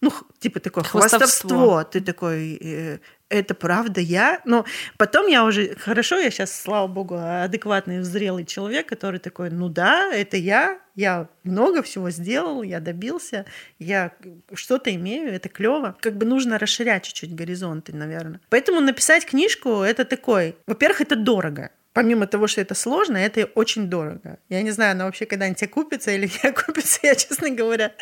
ну, 0.00 0.10
типа 0.38 0.60
такое 0.60 0.82
хвастовство. 0.82 1.18
хвастовство. 1.18 1.84
Ты 1.84 2.00
такой, 2.00 2.58
э, 2.58 2.98
это 3.28 3.54
правда 3.54 4.00
я. 4.00 4.40
Но 4.44 4.64
потом 4.96 5.26
я 5.26 5.44
уже, 5.44 5.74
хорошо, 5.76 6.18
я 6.18 6.30
сейчас, 6.30 6.54
слава 6.54 6.86
богу, 6.86 7.16
адекватный, 7.18 8.02
зрелый 8.02 8.44
человек, 8.44 8.86
который 8.88 9.20
такой, 9.20 9.50
ну 9.50 9.68
да, 9.68 10.12
это 10.12 10.36
я, 10.36 10.80
я 10.94 11.28
много 11.42 11.82
всего 11.82 12.10
сделал, 12.10 12.62
я 12.62 12.80
добился, 12.80 13.46
я 13.78 14.12
что-то 14.54 14.94
имею, 14.94 15.32
это 15.32 15.48
клево. 15.48 15.96
Как 16.00 16.16
бы 16.16 16.26
нужно 16.26 16.58
расширять 16.58 17.04
чуть-чуть 17.04 17.34
горизонты, 17.34 17.94
наверное. 17.94 18.40
Поэтому 18.50 18.80
написать 18.80 19.26
книжку 19.26 19.82
это 19.82 20.04
такой, 20.04 20.56
во-первых, 20.66 21.00
это 21.00 21.16
дорого 21.16 21.70
помимо 21.94 22.26
того, 22.26 22.48
что 22.48 22.60
это 22.60 22.74
сложно, 22.74 23.16
это 23.16 23.46
очень 23.54 23.88
дорого. 23.88 24.38
Я 24.50 24.62
не 24.62 24.72
знаю, 24.72 24.92
она 24.92 25.06
вообще 25.06 25.24
когда-нибудь 25.24 25.62
окупится 25.62 26.10
или 26.10 26.26
не 26.26 26.50
окупится. 26.50 26.98
Я, 27.02 27.14
честно 27.14 27.48
говоря, 27.50 27.94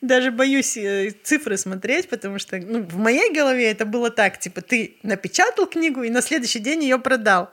даже 0.00 0.30
боюсь 0.30 0.76
э, 0.76 1.10
цифры 1.22 1.58
смотреть, 1.58 2.08
потому 2.08 2.38
что 2.38 2.56
ну, 2.56 2.82
в 2.82 2.96
моей 2.96 3.34
голове 3.34 3.70
это 3.70 3.84
было 3.84 4.10
так, 4.10 4.38
типа, 4.38 4.62
ты 4.62 4.96
напечатал 5.02 5.66
книгу 5.66 6.02
и 6.04 6.10
на 6.10 6.22
следующий 6.22 6.60
день 6.60 6.84
ее 6.84 6.98
продал. 6.98 7.50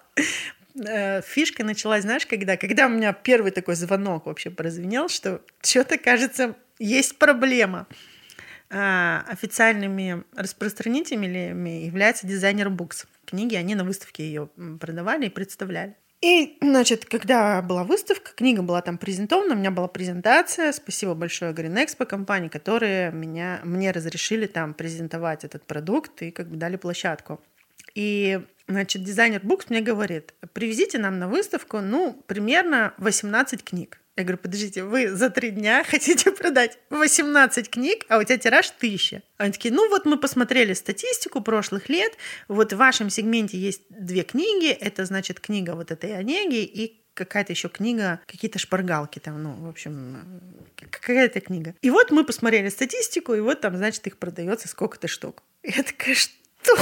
Э, 0.88 1.22
фишка 1.24 1.64
началась, 1.64 2.04
знаешь, 2.04 2.28
когда? 2.28 2.56
Когда 2.56 2.86
у 2.86 2.90
меня 2.90 3.12
первый 3.12 3.52
такой 3.52 3.76
звонок 3.76 4.28
вообще 4.28 4.52
прозвенел, 4.52 5.10
что 5.10 5.42
что-то, 5.62 5.98
кажется, 5.98 6.56
есть 6.78 7.18
проблема. 7.18 7.88
А, 8.72 9.26
официальными 9.28 10.24
распространителями 10.36 11.86
является 11.86 12.28
дизайнер 12.28 12.68
Books 12.68 13.08
книги, 13.30 13.56
они 13.56 13.76
на 13.76 13.84
выставке 13.84 14.24
ее 14.24 14.50
продавали 14.80 15.28
и 15.28 15.30
представляли. 15.30 15.96
И, 16.22 16.58
значит, 16.62 17.06
когда 17.06 17.62
была 17.62 17.86
выставка, 17.86 18.32
книга 18.36 18.62
была 18.62 18.82
там 18.82 18.98
презентована, 18.98 19.56
у 19.56 19.58
меня 19.58 19.72
была 19.72 19.88
презентация. 19.88 20.74
Спасибо 20.74 21.14
большое 21.14 21.54
Green 21.54 21.74
Expo 21.76 22.06
компании, 22.06 22.50
которые 22.50 23.12
меня, 23.12 23.62
мне 23.64 23.92
разрешили 23.92 24.46
там 24.46 24.74
презентовать 24.74 25.46
этот 25.46 25.64
продукт 25.66 26.22
и 26.22 26.32
как 26.32 26.50
бы 26.50 26.58
дали 26.58 26.76
площадку. 26.76 27.40
И, 27.96 28.42
значит, 28.68 29.04
дизайнер 29.04 29.40
Букс 29.44 29.70
мне 29.70 29.80
говорит, 29.80 30.34
привезите 30.52 30.98
нам 30.98 31.20
на 31.20 31.30
выставку, 31.30 31.80
ну, 31.80 32.22
примерно 32.28 32.94
18 32.98 33.64
книг. 33.64 34.00
Я 34.20 34.26
говорю, 34.26 34.40
подождите, 34.40 34.84
вы 34.84 35.16
за 35.16 35.30
три 35.30 35.50
дня 35.52 35.82
хотите 35.88 36.32
продать 36.32 36.78
18 36.90 37.70
книг, 37.70 38.06
а 38.10 38.18
у 38.18 38.24
тебя 38.24 38.38
тираж 38.38 38.70
тысяча. 38.72 39.24
Они 39.38 39.54
такие, 39.54 39.74
ну 39.74 39.88
вот 39.88 40.06
мы 40.06 40.18
посмотрели 40.18 40.74
статистику 40.74 41.40
прошлых 41.40 41.88
лет, 41.88 42.12
вот 42.50 42.74
в 42.74 42.76
вашем 42.76 43.10
сегменте 43.10 43.58
есть 43.58 43.82
две 43.90 44.24
книги, 44.24 44.72
это 44.72 45.06
значит 45.06 45.40
книга 45.40 45.72
вот 45.74 45.92
этой 45.92 46.18
Онеги 46.18 46.66
и 46.66 47.02
какая-то 47.14 47.54
еще 47.54 47.70
книга, 47.70 48.20
какие-то 48.28 48.60
шпаргалки 48.60 49.20
там, 49.20 49.42
ну, 49.42 49.54
в 49.54 49.70
общем, 49.70 50.42
какая-то 50.76 51.40
книга. 51.40 51.74
И 51.82 51.90
вот 51.90 52.12
мы 52.12 52.26
посмотрели 52.26 52.68
статистику, 52.68 53.34
и 53.36 53.40
вот 53.40 53.62
там, 53.62 53.78
значит, 53.78 54.06
их 54.06 54.18
продается 54.18 54.68
сколько-то 54.68 55.08
штук. 55.08 55.44
Я 55.64 55.84
такая, 55.84 56.16
что? 56.16 56.76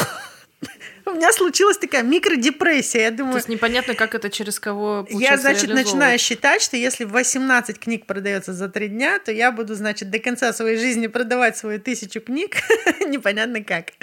У 1.05 1.11
меня 1.11 1.31
случилась 1.31 1.77
такая 1.77 2.03
микродепрессия. 2.03 3.01
Я 3.03 3.11
думаю, 3.11 3.33
То 3.33 3.37
есть 3.37 3.49
непонятно, 3.49 3.95
как 3.95 4.13
это 4.15 4.29
через 4.29 4.59
кого 4.59 5.07
Я, 5.09 5.37
значит, 5.37 5.69
начинаю 5.69 6.19
считать, 6.19 6.61
что 6.61 6.75
если 6.75 7.05
18 7.05 7.79
книг 7.79 8.05
продается 8.05 8.53
за 8.53 8.67
три 8.67 8.89
дня, 8.89 9.19
то 9.19 9.31
я 9.31 9.51
буду, 9.51 9.75
значит, 9.75 10.09
до 10.09 10.19
конца 10.19 10.51
своей 10.53 10.77
жизни 10.77 11.07
продавать 11.07 11.57
свою 11.57 11.79
тысячу 11.79 12.19
книг. 12.19 12.57
непонятно 13.07 13.63
как. 13.63 13.93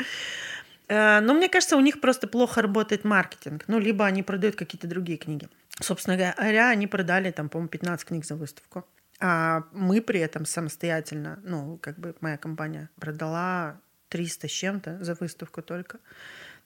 Э, 0.88 1.20
но 1.20 1.34
мне 1.34 1.48
кажется, 1.48 1.76
у 1.76 1.80
них 1.80 2.00
просто 2.00 2.26
плохо 2.26 2.62
работает 2.62 3.04
маркетинг. 3.04 3.64
Ну, 3.66 3.78
либо 3.78 4.06
они 4.06 4.22
продают 4.22 4.56
какие-то 4.56 4.86
другие 4.86 5.18
книги. 5.18 5.48
Собственно 5.80 6.16
говоря, 6.16 6.70
они 6.70 6.86
продали 6.86 7.30
там, 7.32 7.48
по-моему, 7.48 7.68
15 7.68 8.06
книг 8.06 8.24
за 8.24 8.36
выставку. 8.36 8.86
А 9.20 9.64
мы 9.72 10.00
при 10.00 10.20
этом 10.20 10.46
самостоятельно, 10.46 11.40
ну, 11.44 11.78
как 11.78 11.98
бы 11.98 12.14
моя 12.20 12.36
компания 12.36 12.90
продала 12.98 13.80
300 14.08 14.48
с 14.48 14.50
чем-то 14.50 15.04
за 15.04 15.14
выставку 15.14 15.62
только. 15.62 15.98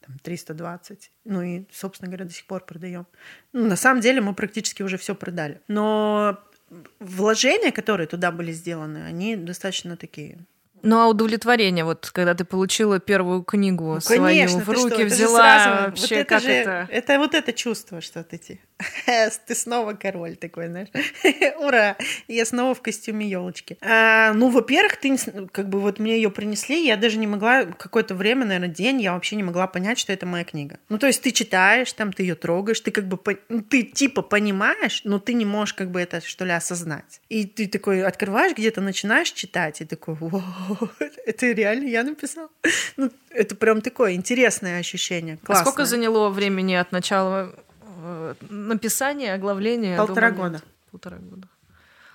Там 0.09 0.19
320. 0.23 1.13
Ну 1.25 1.43
и, 1.43 1.65
собственно 1.71 2.09
говоря, 2.09 2.25
до 2.25 2.33
сих 2.33 2.47
пор 2.47 2.65
продаем. 2.65 3.07
Ну, 3.53 3.67
на 3.67 3.77
самом 3.77 4.01
деле 4.01 4.21
мы 4.21 4.35
практически 4.35 4.83
уже 4.83 4.97
все 4.97 5.15
продали. 5.15 5.61
Но 5.69 6.39
вложения, 6.99 7.73
которые 7.73 8.07
туда 8.07 8.33
были 8.33 8.53
сделаны, 8.53 9.05
они 9.05 9.37
достаточно 9.37 9.97
такие 9.97 10.47
Ну 10.83 11.01
а 11.01 11.09
удовлетворение, 11.09 11.85
вот 11.85 12.11
когда 12.13 12.35
ты 12.35 12.45
получила 12.45 12.99
первую 13.01 13.43
книгу 13.43 13.95
Ну, 13.95 14.01
свою 14.01 14.23
конечно, 14.23 14.61
в 14.61 14.67
ты 14.67 14.73
руки 14.73 14.95
что, 14.95 15.05
взяла, 15.05 15.39
сразу- 15.39 15.85
вообще 15.87 16.03
вот 16.03 16.13
это 16.13 16.25
как 16.29 16.43
же- 16.43 16.51
это? 16.51 16.89
Это 16.91 17.19
вот 17.19 17.35
это 17.35 17.53
чувство, 17.53 18.01
что 18.01 18.23
ты, 18.25 18.39
ты 19.47 19.55
снова 19.55 19.95
король 19.95 20.37
такой, 20.37 20.69
знаешь. 20.69 20.89
Ура! 21.59 21.97
Я 22.29 22.45
снова 22.45 22.75
в 22.75 22.83
костюме 22.83 23.29
елочки. 23.29 23.77
ну, 23.83 24.51
во-первых, 24.51 24.97
ты 24.97 25.17
как 25.53 25.69
бы 25.69 25.81
вот 25.81 25.99
мне 25.99 26.17
ее 26.17 26.31
принесли, 26.31 26.87
я 26.87 26.97
даже 26.97 27.19
не 27.19 27.27
могла 27.27 27.65
какое-то 27.65 28.15
время, 28.15 28.45
наверное, 28.45 28.69
день, 28.69 29.01
я 29.01 29.13
вообще 29.15 29.37
не 29.37 29.43
могла 29.43 29.67
понять, 29.67 29.99
что 29.99 30.13
это 30.13 30.27
моя 30.27 30.45
книга. 30.45 30.79
Ну, 30.89 30.99
то 30.99 31.07
есть 31.07 31.23
ты 31.23 31.31
читаешь, 31.31 31.93
там 31.93 32.13
ты 32.13 32.23
ее 32.23 32.35
трогаешь, 32.35 32.81
ты 32.81 32.91
как 32.91 33.07
бы 33.09 33.19
ну, 33.49 33.63
ты 33.63 33.83
типа 33.83 34.23
понимаешь, 34.23 35.03
но 35.05 35.19
ты 35.19 35.33
не 35.33 35.45
можешь 35.45 35.75
как 35.75 35.91
бы 35.91 36.01
это 36.01 36.21
что 36.21 36.45
ли 36.45 36.53
осознать. 36.53 37.21
И 37.29 37.47
ты 37.47 37.67
такой 37.67 38.03
открываешь 38.05 38.57
где-то, 38.57 38.81
начинаешь 38.81 39.31
читать, 39.33 39.81
и 39.81 39.85
такой, 39.85 40.15
«Вау, 40.15 40.78
это 41.27 41.47
реально 41.53 41.89
я 41.89 42.03
написал. 42.05 42.51
Ну, 42.97 43.11
это 43.31 43.55
прям 43.55 43.81
такое 43.81 44.13
интересное 44.15 44.79
ощущение. 44.81 45.39
А 45.43 45.47
Классное. 45.47 45.65
сколько 45.65 45.85
заняло 45.85 46.29
времени 46.31 46.75
от 46.75 46.93
начала 46.93 47.55
э, 48.03 48.35
написания, 48.49 49.35
оглавления? 49.35 49.97
Полтора 49.97 50.31
года. 50.31 50.63
Полтора 50.91 51.17
года. 51.19 51.49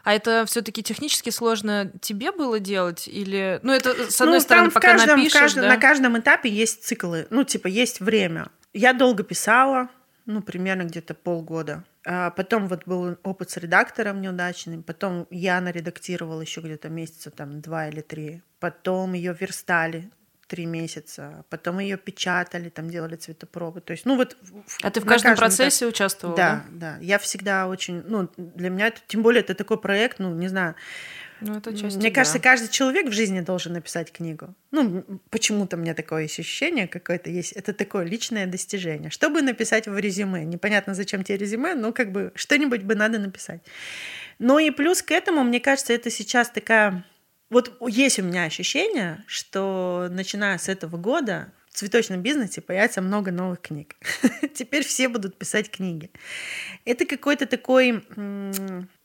А 0.04 0.14
это 0.14 0.44
все-таки 0.46 0.84
технически 0.84 1.30
сложно 1.30 1.90
тебе 2.02 2.32
было 2.34 2.60
делать? 2.60 3.08
Или. 3.08 3.60
Ну, 3.64 3.72
это 3.72 4.12
с 4.12 4.20
одной 4.20 4.40
Ну, 4.40 4.42
стороны, 4.44 4.66
там 4.68 4.74
пока 4.74 4.92
каждом, 4.98 5.18
напишешь, 5.20 5.40
каждом- 5.40 5.64
да? 5.64 5.70
на 5.70 5.78
каждом 5.78 6.20
этапе 6.20 6.50
есть 6.50 6.84
циклы, 6.84 7.26
ну, 7.30 7.44
типа, 7.46 7.68
есть 7.68 8.02
время. 8.02 8.48
Я 8.74 8.92
долго 8.94 9.24
писала, 9.24 9.88
ну, 10.26 10.42
примерно 10.42 10.84
где-то 10.84 11.14
полгода. 11.14 11.84
А 12.06 12.32
потом 12.32 12.68
вот 12.68 12.86
был 12.86 13.18
опыт 13.24 13.50
с 13.50 13.58
редактором 13.58 14.22
неудачным, 14.22 14.84
потом 14.84 15.28
я 15.30 15.62
наредактировала 15.62 16.42
еще 16.42 16.62
где-то 16.62 16.90
месяца 16.90 17.32
там 17.32 17.62
два 17.62 17.88
или 17.88 18.02
три, 18.02 18.42
потом 18.60 19.14
ее 19.14 19.36
верстали 19.40 20.10
три 20.48 20.66
месяца, 20.66 21.46
потом 21.50 21.80
ее 21.80 21.98
печатали, 21.98 22.70
там 22.70 22.90
делали 22.90 23.16
цветопробы. 23.16 23.82
То 23.82 23.92
есть, 23.92 24.06
ну 24.06 24.18
вот... 24.18 24.38
А 24.84 24.92
ты 24.92 25.00
в 25.00 25.06
каждом 25.06 25.08
каждом 25.08 25.32
этапе. 25.32 25.40
процессе 25.40 25.88
участвовала? 25.88 26.38
Да, 26.38 26.66
да. 26.70 26.98
Я 27.02 27.18
всегда 27.18 27.68
очень, 27.68 28.04
ну, 28.06 28.30
для 28.38 28.70
меня 28.70 28.88
это, 28.88 29.00
тем 29.08 29.24
более 29.24 29.42
это 29.42 29.56
такой 29.56 29.80
проект, 29.80 30.20
ну, 30.20 30.36
не 30.36 30.50
знаю, 30.50 30.76
Ну, 31.44 31.58
это 31.58 31.76
часть 31.76 31.98
мне 31.98 32.06
тебя. 32.06 32.16
кажется, 32.16 32.40
каждый 32.40 32.70
человек 32.70 33.08
в 33.08 33.12
жизни 33.12 33.42
должен 33.42 33.74
написать 33.74 34.12
книгу. 34.12 34.56
Ну, 34.72 35.04
почему-то 35.30 35.78
мне 35.78 35.94
такое 35.94 36.26
ощущение 36.26 36.88
какое-то 36.88 37.30
есть. 37.30 37.52
Это 37.52 37.74
такое 37.74 38.06
личное 38.06 38.48
достижение. 38.48 39.10
Чтобы 39.10 39.42
написать 39.42 39.88
в 39.88 39.98
резюме? 39.98 40.46
Непонятно, 40.46 40.94
зачем 40.94 41.24
тебе 41.24 41.38
резюме, 41.38 41.76
но 41.76 41.92
как 41.92 42.12
бы 42.12 42.32
что-нибудь 42.36 42.84
бы 42.84 42.96
надо 42.96 43.20
написать. 43.20 43.62
Ну 44.40 44.58
и 44.58 44.72
плюс 44.72 45.02
к 45.02 45.12
этому, 45.12 45.44
мне 45.44 45.60
кажется, 45.60 45.94
это 45.94 46.10
сейчас 46.10 46.50
такая... 46.50 47.06
Вот 47.50 47.78
есть 47.88 48.20
у 48.20 48.24
меня 48.24 48.46
ощущение, 48.46 49.24
что 49.28 50.08
начиная 50.10 50.58
с 50.58 50.70
этого 50.70 50.98
года 50.98 51.52
в 51.70 51.76
цветочном 51.76 52.22
бизнесе 52.22 52.62
появится 52.62 53.02
много 53.02 53.32
новых 53.32 53.62
книг. 53.62 53.96
Теперь 54.54 54.86
все 54.86 55.08
будут 55.10 55.38
писать 55.38 55.70
книги. 55.70 56.12
Это 56.86 57.06
какой-то 57.06 57.48
такой 57.48 58.04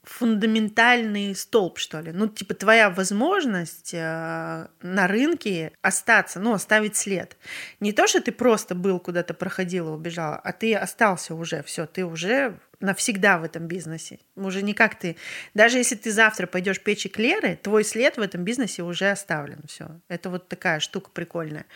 фундаментальный 0.09 1.35
столб, 1.35 1.79
что 1.79 2.01
ли. 2.01 2.13
Ну, 2.13 2.29
типа, 2.29 2.55
твоя 2.55 2.89
возможность 2.89 3.93
э, 3.93 4.67
на 4.81 5.07
рынке 5.07 5.73
остаться, 5.83 6.41
ну, 6.41 6.55
оставить 6.55 6.97
след. 6.97 7.37
Не 7.81 7.93
то, 7.93 8.07
что 8.07 8.23
ты 8.23 8.33
просто 8.33 8.75
был 8.75 9.01
куда-то 9.01 9.35
проходил 9.35 9.89
и 9.89 9.97
убежал, 9.97 10.41
а 10.43 10.53
ты 10.53 10.75
остался 10.75 11.35
уже, 11.35 11.63
все, 11.63 11.87
ты 11.87 12.05
уже 12.05 12.59
навсегда 12.81 13.39
в 13.39 13.45
этом 13.45 13.67
бизнесе. 13.67 14.21
Уже 14.37 14.63
не 14.63 14.75
как 14.75 14.99
ты. 14.99 15.17
Даже 15.55 15.79
если 15.79 15.97
ты 15.97 16.13
завтра 16.13 16.47
пойдешь 16.47 16.81
печь 16.81 17.07
эклеры, 17.07 17.59
твой 17.61 17.85
след 17.85 18.17
в 18.17 18.21
этом 18.21 18.45
бизнесе 18.45 18.83
уже 18.83 19.11
оставлен. 19.11 19.61
Все. 19.67 20.01
Это 20.09 20.31
вот 20.31 20.49
такая 20.49 20.81
штука 20.81 21.11
прикольная. 21.13 21.67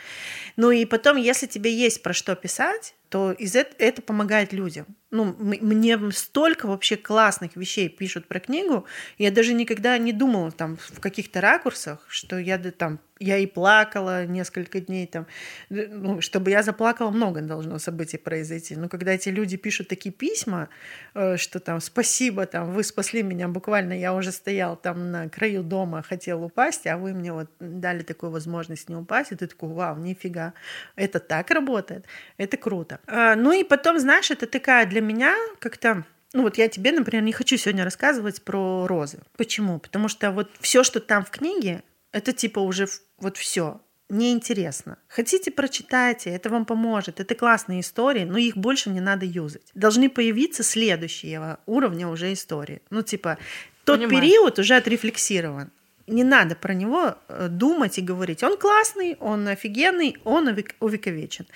Ну 0.57 0.71
и 0.71 0.85
потом, 0.85 1.17
если 1.17 1.47
тебе 1.47 1.75
есть 1.75 2.03
про 2.03 2.13
что 2.13 2.35
писать, 2.37 2.95
то 3.09 3.33
из 3.33 3.55
это, 3.55 3.75
это 3.79 4.01
помогает 4.01 4.55
людям. 4.55 4.87
Ну, 5.11 5.37
мне 5.39 5.99
столько 6.13 6.67
вообще 6.67 6.97
классных 6.97 7.57
вещей 7.57 7.91
пишут 7.91 8.27
про 8.27 8.41
книгу, 8.41 8.87
я 9.19 9.31
даже 9.31 9.53
никогда 9.53 9.99
не 9.99 10.15
думала 10.15 10.51
там 10.51 10.79
в 10.79 10.99
каких-то 10.99 11.43
ракурсах, 11.43 12.03
что 12.09 12.39
я 12.39 12.57
там 12.59 13.01
я 13.19 13.39
и 13.39 13.47
плакала 13.47 14.27
несколько 14.27 14.81
дней 14.81 15.07
там, 15.07 15.27
ну, 15.69 16.21
чтобы 16.21 16.51
я 16.51 16.63
заплакала, 16.63 17.11
много 17.11 17.41
должно 17.41 17.79
событий 17.79 18.19
произойти. 18.19 18.77
Но 18.77 18.89
когда 18.89 19.13
эти 19.13 19.29
люди 19.29 19.57
пишут 19.57 19.89
такие 19.89 20.13
письма, 20.13 20.69
э, 21.15 21.37
что 21.37 21.61
там 21.61 21.81
спасибо, 21.81 22.47
там 22.47 22.73
вы 22.73 22.83
спасли 22.85 23.23
меня 23.23 23.49
буквально, 23.49 23.93
я 23.93 24.15
уже 24.15 24.33
стоял 24.33 24.77
там 24.77 25.11
на 25.11 25.29
краю 25.29 25.63
дома, 25.63 26.03
хотел 26.03 26.43
упасть, 26.43 26.87
а 26.87 26.97
вы 26.97 27.13
мне 27.13 27.33
вот 27.33 27.51
дали 27.61 28.03
такую 28.03 28.31
возможность 28.33 28.89
не 28.89 28.97
упасть, 28.97 29.33
и 29.33 29.37
ты 29.37 29.47
такой, 29.47 29.71
вау, 29.71 29.97
нифига, 29.97 30.55
это 30.97 31.21
так 31.21 31.51
работает, 31.51 32.07
это 32.37 32.57
круто. 32.57 33.01
А, 33.07 33.37
ну 33.37 33.53
и 33.53 33.65
потом, 33.65 33.99
знаешь, 33.99 34.31
это 34.31 34.47
такая 34.47 34.87
для 34.87 35.01
меня 35.01 35.35
как-то 35.61 36.05
ну 36.35 36.45
вот 36.45 36.57
я 36.57 36.69
тебе, 36.69 36.93
например, 36.93 37.23
не 37.23 37.33
хочу 37.33 37.59
сегодня 37.59 37.85
рассказывать 37.85 38.43
про 38.43 38.87
розы. 38.87 39.19
Почему? 39.37 39.79
Потому 39.79 40.09
что 40.09 40.31
вот 40.31 40.51
все, 40.61 40.83
что 40.83 40.99
там 40.99 41.27
в 41.27 41.31
книге, 41.31 41.83
это 42.13 42.33
типа 42.33 42.61
уже 42.61 42.87
вот 43.19 43.37
все 43.37 43.81
неинтересно. 44.13 44.99
Хотите, 45.09 45.51
прочитайте, 45.51 46.31
это 46.31 46.51
вам 46.51 46.67
поможет. 46.67 47.19
Это 47.19 47.35
классные 47.35 47.81
истории, 47.81 48.25
но 48.25 48.37
их 48.37 48.57
больше 48.57 48.91
не 48.91 49.01
надо 49.01 49.25
юзать. 49.25 49.71
Должны 49.75 50.11
появиться 50.11 50.63
следующего 50.63 51.61
уровня 51.67 52.09
уже 52.09 52.33
истории. 52.33 52.83
Ну, 52.91 53.03
типа, 53.03 53.39
тот 53.85 54.01
Понимаю. 54.01 54.21
период 54.21 54.59
уже 54.59 54.77
отрефлексирован. 54.77 55.71
Не 56.13 56.25
надо 56.25 56.55
про 56.55 56.75
него 56.75 57.17
э, 57.29 57.49
думать 57.49 57.99
и 57.99 58.03
говорить. 58.03 58.43
Он 58.43 58.57
классный, 58.59 59.17
он 59.19 59.49
офигенный, 59.49 60.17
он 60.25 60.49
увек- 60.49 60.75
увековечен. 60.81 61.47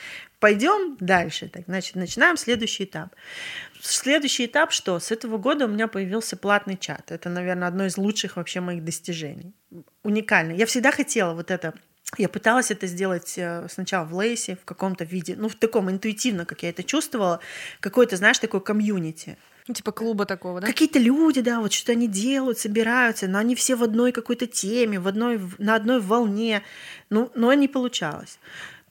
Пойдем 0.40 0.96
дальше. 0.98 1.48
Так, 1.48 1.64
значит, 1.66 1.94
начинаем 1.94 2.36
следующий 2.36 2.84
этап. 2.84 3.14
Следующий 3.80 4.46
этап 4.46 4.72
что? 4.72 4.98
С 4.98 5.12
этого 5.12 5.38
года 5.38 5.66
у 5.66 5.68
меня 5.68 5.88
появился 5.88 6.36
платный 6.36 6.76
чат. 6.76 7.12
Это, 7.12 7.28
наверное, 7.28 7.68
одно 7.68 7.86
из 7.86 7.98
лучших 7.98 8.36
вообще 8.36 8.60
моих 8.60 8.82
достижений. 8.82 9.52
Уникально. 10.02 10.52
Я 10.52 10.66
всегда 10.66 10.90
хотела 10.90 11.34
вот 11.34 11.50
это 11.50 11.74
я 12.18 12.28
пыталась 12.28 12.70
это 12.70 12.86
сделать 12.86 13.34
э, 13.36 13.66
сначала 13.68 14.04
в 14.04 14.14
Лейсе, 14.14 14.56
в 14.56 14.64
каком-то 14.64 15.04
виде, 15.04 15.34
ну, 15.36 15.48
в 15.48 15.56
таком 15.56 15.90
интуитивно, 15.90 16.46
как 16.46 16.62
я 16.62 16.70
это 16.70 16.84
чувствовала, 16.84 17.40
какой-то, 17.80 18.16
знаешь, 18.16 18.38
такой 18.38 18.60
комьюнити. 18.60 19.36
Ну, 19.68 19.74
типа 19.74 19.90
клуба 19.92 20.26
такого, 20.26 20.60
да? 20.60 20.66
Какие-то 20.66 20.98
люди, 20.98 21.40
да, 21.40 21.60
вот 21.60 21.72
что 21.72 21.92
они 21.92 22.06
делают, 22.06 22.58
собираются, 22.58 23.26
но 23.26 23.38
они 23.38 23.54
все 23.54 23.74
в 23.74 23.82
одной 23.82 24.12
какой-то 24.12 24.46
теме, 24.46 25.00
в 25.00 25.08
одной, 25.08 25.40
на 25.58 25.74
одной 25.74 26.00
волне, 26.00 26.62
ну, 27.10 27.30
но 27.34 27.52
не 27.54 27.66
получалось. 27.66 28.38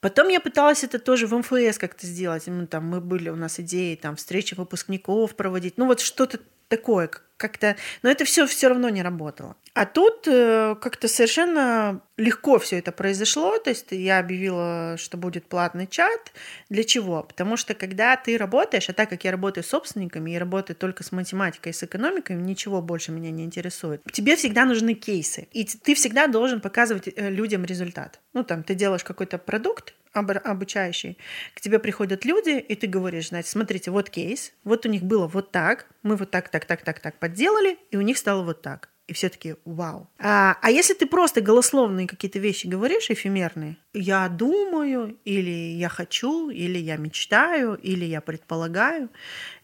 Потом 0.02 0.28
я 0.28 0.40
пыталась 0.40 0.84
это 0.84 1.00
тоже 1.00 1.28
в 1.28 1.36
МФС 1.36 1.78
как-то 1.80 2.06
сделать. 2.06 2.46
Мы, 2.48 2.68
там, 2.68 2.86
мы 2.86 3.02
были, 3.02 3.30
у 3.30 3.36
нас 3.36 3.60
идеи, 3.60 3.96
там, 3.96 4.18
встречи 4.18 4.54
выпускников 4.54 5.36
проводить. 5.36 5.78
Ну, 5.78 5.88
вот 5.88 6.00
что-то 6.02 6.40
такое, 6.68 7.08
как- 7.08 7.26
как-то... 7.38 7.76
Но 8.02 8.10
это 8.10 8.26
все 8.26 8.46
все 8.48 8.70
равно 8.70 8.90
не 8.90 9.02
работало. 9.04 9.56
А 9.74 9.86
тут 9.86 10.26
э, 10.26 10.76
как-то 10.80 11.10
совершенно 11.10 12.02
легко 12.16 12.60
все 12.60 12.80
это 12.80 12.94
произошло. 12.94 13.58
То 13.58 13.72
есть 13.72 13.88
я 13.92 14.20
объявила, 14.20 14.96
что 14.98 15.18
будет 15.18 15.48
платный 15.48 15.86
чат. 15.86 16.32
Для 16.70 16.86
чего? 16.86 17.24
Потому 17.24 17.58
что 17.58 17.74
когда 17.74 18.16
ты 18.16 18.38
работаешь, 18.38 18.90
а 18.90 18.94
так 18.94 19.10
как 19.10 19.26
я 19.26 19.32
работаю 19.32 19.66
с 19.66 19.68
собственниками 19.68 20.32
и 20.32 20.38
работаю 20.38 20.78
только 20.78 21.04
с 21.04 21.12
математикой 21.12 21.72
и 21.72 21.76
с 21.76 21.84
экономикой, 21.84 22.38
ничего 22.38 22.82
больше 22.82 23.12
меня 23.12 23.32
не 23.32 23.44
интересует. 23.44 24.02
Тебе 24.14 24.38
всегда 24.38 24.64
нужны 24.64 24.94
кейсы. 24.94 25.50
И 25.52 25.66
ты 25.66 25.94
всегда 25.94 26.28
должен 26.28 26.62
показывать 26.62 27.10
э, 27.14 27.30
людям 27.30 27.66
результат. 27.66 28.22
Ну, 28.32 28.46
там, 28.46 28.64
ты 28.64 28.76
делаешь 28.76 29.04
какой-то 29.04 29.38
продукт, 29.38 29.94
обучающий, 30.20 31.18
к 31.54 31.62
тебе 31.62 31.80
приходят 31.80 32.26
люди, 32.26 32.60
и 32.60 32.76
ты 32.76 32.88
говоришь, 32.88 33.30
значит, 33.30 33.50
смотрите, 33.50 33.92
вот 33.92 34.10
кейс, 34.10 34.54
вот 34.64 34.86
у 34.86 34.90
них 34.90 35.04
было 35.04 35.28
вот 35.28 35.52
так, 35.52 35.88
мы 36.04 36.16
вот 36.16 36.32
так, 36.32 36.50
так, 36.50 36.66
так, 36.66 36.84
так, 36.84 37.00
так 37.00 37.20
подделали, 37.20 37.78
и 37.92 37.98
у 37.98 38.02
них 38.02 38.18
стало 38.18 38.44
вот 38.44 38.62
так. 38.62 38.90
И 39.08 39.14
все 39.14 39.30
таки 39.30 39.56
вау. 39.66 40.10
А, 40.18 40.58
а 40.62 40.72
если 40.72 40.96
ты 40.96 41.06
просто 41.06 41.40
голословные 41.40 42.08
какие-то 42.08 42.40
вещи 42.40 42.66
говоришь, 42.66 43.12
эфемерные, 43.12 43.78
я 43.94 44.28
думаю, 44.30 45.20
или 45.26 45.74
я 45.78 45.90
хочу, 45.90 46.50
или 46.50 46.80
я 46.80 46.98
мечтаю, 46.98 47.76
или 47.76 48.04
я 48.04 48.20
предполагаю, 48.20 49.10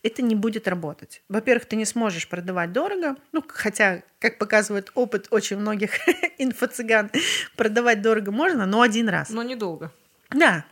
это 0.04 0.22
не 0.22 0.36
будет 0.36 0.68
работать. 0.68 1.24
Во-первых, 1.28 1.66
ты 1.66 1.76
не 1.76 1.86
сможешь 1.86 2.30
продавать 2.30 2.72
дорого, 2.72 3.16
ну, 3.32 3.44
хотя, 3.48 4.04
как 4.20 4.38
показывает 4.38 4.92
опыт 4.94 5.28
очень 5.32 5.58
многих 5.58 6.08
инфо-цыган, 6.38 7.10
продавать 7.56 8.04
дорого 8.04 8.32
можно, 8.32 8.68
но 8.68 8.82
один 8.82 9.10
раз. 9.10 9.32
Но 9.32 9.42
недолго. 9.42 9.92
Да. 10.32 10.66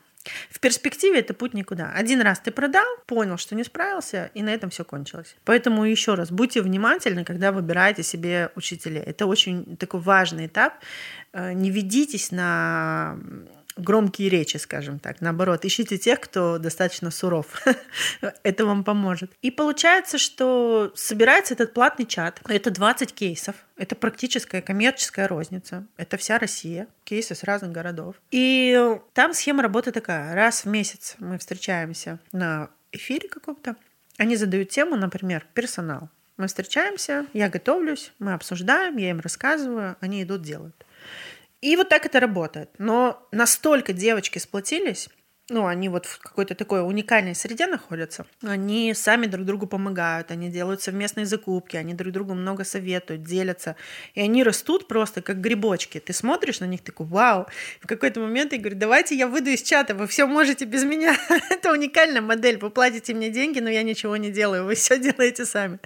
В 0.49 0.59
перспективе 0.59 1.19
это 1.19 1.33
путь 1.33 1.53
никуда. 1.53 1.91
Один 1.91 2.21
раз 2.21 2.39
ты 2.39 2.51
продал, 2.51 2.85
понял, 3.07 3.37
что 3.37 3.55
не 3.55 3.63
справился, 3.63 4.29
и 4.33 4.43
на 4.43 4.49
этом 4.49 4.69
все 4.69 4.83
кончилось. 4.83 5.35
Поэтому 5.45 5.85
еще 5.85 6.15
раз, 6.15 6.29
будьте 6.29 6.61
внимательны, 6.61 7.23
когда 7.23 7.51
выбираете 7.51 8.03
себе 8.03 8.51
учителей. 8.55 9.01
Это 9.01 9.25
очень 9.25 9.77
такой 9.77 10.01
важный 10.01 10.47
этап. 10.47 10.73
Э, 11.31 11.53
Не 11.53 11.71
ведитесь 11.71 12.31
на 12.31 13.17
громкие 13.79 14.29
речи, 14.29 14.57
скажем 14.57 14.99
так. 14.99 15.21
Наоборот, 15.21 15.65
ищите 15.65 15.97
тех, 15.97 16.19
кто 16.19 16.57
достаточно 16.57 17.11
суров. 17.11 17.61
Это 18.43 18.65
вам 18.65 18.83
поможет. 18.83 19.31
И 19.41 19.51
получается, 19.51 20.17
что 20.17 20.91
собирается 20.95 21.53
этот 21.53 21.73
платный 21.73 22.05
чат. 22.05 22.41
Это 22.47 22.71
20 22.71 23.13
кейсов. 23.13 23.55
Это 23.77 23.95
практическая 23.95 24.61
коммерческая 24.61 25.27
розница. 25.27 25.85
Это 25.97 26.17
вся 26.17 26.39
Россия. 26.39 26.87
Кейсы 27.03 27.35
с 27.35 27.43
разных 27.43 27.71
городов. 27.71 28.15
И 28.31 28.97
там 29.13 29.33
схема 29.33 29.63
работы 29.63 29.91
такая. 29.91 30.35
Раз 30.35 30.65
в 30.65 30.67
месяц 30.67 31.15
мы 31.19 31.37
встречаемся 31.37 32.19
на 32.31 32.69
эфире 32.91 33.29
каком-то. 33.29 33.75
Они 34.17 34.35
задают 34.35 34.69
тему, 34.69 34.95
например, 34.95 35.45
персонал. 35.53 36.09
Мы 36.39 36.47
встречаемся, 36.47 37.25
я 37.33 37.49
готовлюсь, 37.49 38.13
мы 38.17 38.33
обсуждаем, 38.33 38.95
я 38.95 39.09
им 39.09 39.19
рассказываю, 39.19 39.97
они 39.99 40.23
идут 40.23 40.41
делают. 40.41 40.85
И 41.61 41.75
вот 41.75 41.89
так 41.89 42.05
это 42.05 42.19
работает. 42.19 42.69
Но 42.77 43.27
настолько 43.31 43.93
девочки 43.93 44.39
сплотились, 44.39 45.09
ну, 45.49 45.65
они 45.67 45.89
вот 45.89 46.05
в 46.05 46.19
какой-то 46.19 46.55
такой 46.55 46.85
уникальной 46.85 47.35
среде 47.35 47.67
находятся, 47.67 48.25
они 48.43 48.93
сами 48.93 49.25
друг 49.25 49.45
другу 49.45 49.67
помогают, 49.67 50.31
они 50.31 50.49
делают 50.49 50.81
совместные 50.81 51.25
закупки, 51.25 51.77
они 51.77 51.93
друг 51.93 52.13
другу 52.13 52.33
много 52.33 52.63
советуют, 52.63 53.23
делятся, 53.23 53.75
и 54.13 54.21
они 54.21 54.43
растут 54.43 54.87
просто 54.87 55.21
как 55.21 55.41
грибочки. 55.41 55.99
Ты 55.99 56.13
смотришь 56.13 56.59
на 56.59 56.65
них, 56.65 56.81
такой, 56.81 57.05
вау. 57.05 57.47
В 57.81 57.87
какой-то 57.87 58.19
момент 58.19 58.53
я 58.53 58.59
говорю, 58.59 58.77
давайте 58.77 59.15
я 59.15 59.27
выйду 59.27 59.49
из 59.49 59.61
чата, 59.61 59.95
вы 59.95 60.07
все 60.07 60.25
можете 60.25 60.65
без 60.65 60.83
меня. 60.83 61.15
Это 61.49 61.71
уникальная 61.71 62.21
модель, 62.21 62.57
вы 62.57 62.69
платите 62.69 63.13
мне 63.13 63.29
деньги, 63.29 63.59
но 63.59 63.69
я 63.69 63.83
ничего 63.83 64.17
не 64.17 64.31
делаю, 64.31 64.65
вы 64.65 64.75
все 64.75 64.99
делаете 64.99 65.45
сами. 65.45 65.79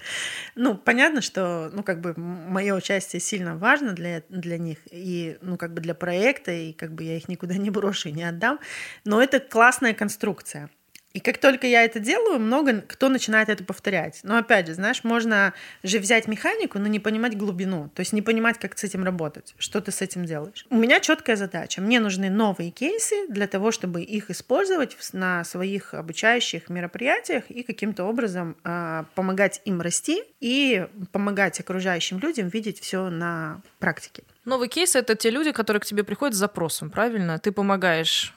Ну, 0.56 0.76
понятно, 0.76 1.22
что, 1.22 1.70
ну, 1.74 1.84
как 1.84 2.02
бы 2.02 2.14
мое 2.18 2.76
участие 2.76 3.20
сильно 3.20 3.58
важно 3.58 3.94
для, 3.94 4.24
для 4.30 4.58
них, 4.58 4.80
и, 4.92 5.38
ну, 5.42 5.58
как 5.58 5.74
бы 5.74 5.82
для 5.82 5.94
проекта, 5.94 6.52
и 6.52 6.74
как 6.74 6.94
бы 6.94 7.04
я 7.04 7.18
их 7.18 7.30
никуда 7.30 7.56
не 7.56 7.70
брошу 7.70 8.10
и 8.10 8.12
не 8.12 8.24
отдам, 8.24 8.60
но 9.06 9.22
это 9.22 9.40
классная 9.54 9.94
конструкция. 9.94 10.72
И 11.14 11.20
как 11.20 11.38
только 11.38 11.68
я 11.68 11.84
это 11.84 12.00
делаю, 12.00 12.40
много 12.40 12.82
кто 12.82 13.08
начинает 13.08 13.50
это 13.50 13.64
повторять. 13.64 14.22
Но 14.24 14.38
опять 14.38 14.66
же, 14.66 14.74
знаешь, 14.74 15.04
можно 15.04 15.54
же 15.84 16.00
взять 16.00 16.28
механику, 16.28 16.80
но 16.80 16.88
не 16.88 17.00
понимать 17.00 17.38
глубину, 17.38 17.92
то 17.94 18.00
есть 18.00 18.14
не 18.14 18.24
понимать, 18.24 18.58
как 18.58 18.76
с 18.76 18.84
этим 18.84 19.04
работать, 19.04 19.54
что 19.60 19.80
ты 19.80 19.92
с 19.92 20.02
этим 20.02 20.26
делаешь. 20.26 20.66
У 20.72 20.76
меня 20.76 21.00
четкая 21.00 21.36
задача. 21.36 21.82
Мне 21.82 22.00
нужны 22.00 22.32
новые 22.32 22.72
кейсы 22.72 23.28
для 23.30 23.46
того, 23.46 23.72
чтобы 23.72 24.02
их 24.02 24.32
использовать 24.32 24.98
на 25.14 25.44
своих 25.44 25.94
обучающих 25.94 26.70
мероприятиях 26.70 27.44
и 27.50 27.62
каким-то 27.62 28.06
образом 28.06 28.58
э, 28.64 29.04
помогать 29.14 29.62
им 29.66 29.82
расти 29.82 30.24
и 30.40 30.88
помогать 31.12 31.60
окружающим 31.60 32.18
людям 32.18 32.48
видеть 32.48 32.80
все 32.80 33.12
на 33.12 33.62
практике. 33.78 34.24
Новый 34.46 34.68
кейс 34.68 34.96
это 34.96 35.14
те 35.14 35.30
люди, 35.30 35.52
которые 35.52 35.80
к 35.80 35.86
тебе 35.86 36.04
приходят 36.04 36.34
с 36.34 36.40
запросом, 36.40 36.90
правильно? 36.90 37.38
Ты 37.38 37.52
помогаешь 37.52 38.34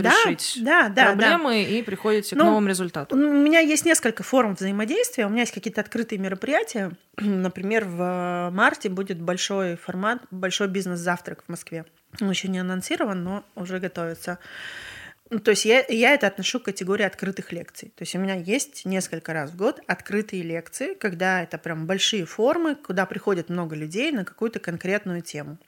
решить 0.00 0.58
да, 0.62 0.88
да, 0.88 1.06
проблемы 1.06 1.50
да. 1.50 1.58
и 1.58 1.82
приходите 1.82 2.36
ну, 2.36 2.42
к 2.42 2.46
новым 2.46 2.68
результатам. 2.68 3.18
У 3.18 3.32
меня 3.32 3.60
есть 3.60 3.84
несколько 3.84 4.22
форм 4.22 4.54
взаимодействия. 4.54 5.26
У 5.26 5.28
меня 5.28 5.40
есть 5.40 5.52
какие-то 5.52 5.80
открытые 5.80 6.18
мероприятия. 6.18 6.92
Например, 7.16 7.84
в 7.84 8.50
марте 8.52 8.88
будет 8.88 9.20
большой 9.20 9.76
формат, 9.76 10.22
большой 10.30 10.68
бизнес-завтрак 10.68 11.44
в 11.44 11.48
Москве. 11.48 11.84
Он 12.20 12.30
еще 12.30 12.48
не 12.48 12.58
анонсирован, 12.58 13.22
но 13.22 13.44
уже 13.54 13.78
готовится. 13.78 14.38
Ну, 15.30 15.40
то 15.40 15.50
есть 15.50 15.66
я, 15.66 15.84
я 15.88 16.14
это 16.14 16.26
отношу 16.26 16.58
к 16.58 16.64
категории 16.64 17.04
открытых 17.04 17.52
лекций. 17.52 17.92
То 17.96 18.02
есть 18.02 18.14
у 18.14 18.18
меня 18.18 18.34
есть 18.34 18.86
несколько 18.86 19.34
раз 19.34 19.50
в 19.50 19.56
год 19.56 19.80
открытые 19.86 20.42
лекции, 20.42 20.94
когда 20.94 21.42
это 21.42 21.58
прям 21.58 21.86
большие 21.86 22.24
формы, 22.24 22.74
куда 22.74 23.04
приходит 23.04 23.50
много 23.50 23.76
людей 23.76 24.10
на 24.10 24.24
какую-то 24.24 24.58
конкретную 24.58 25.20
тему. 25.20 25.58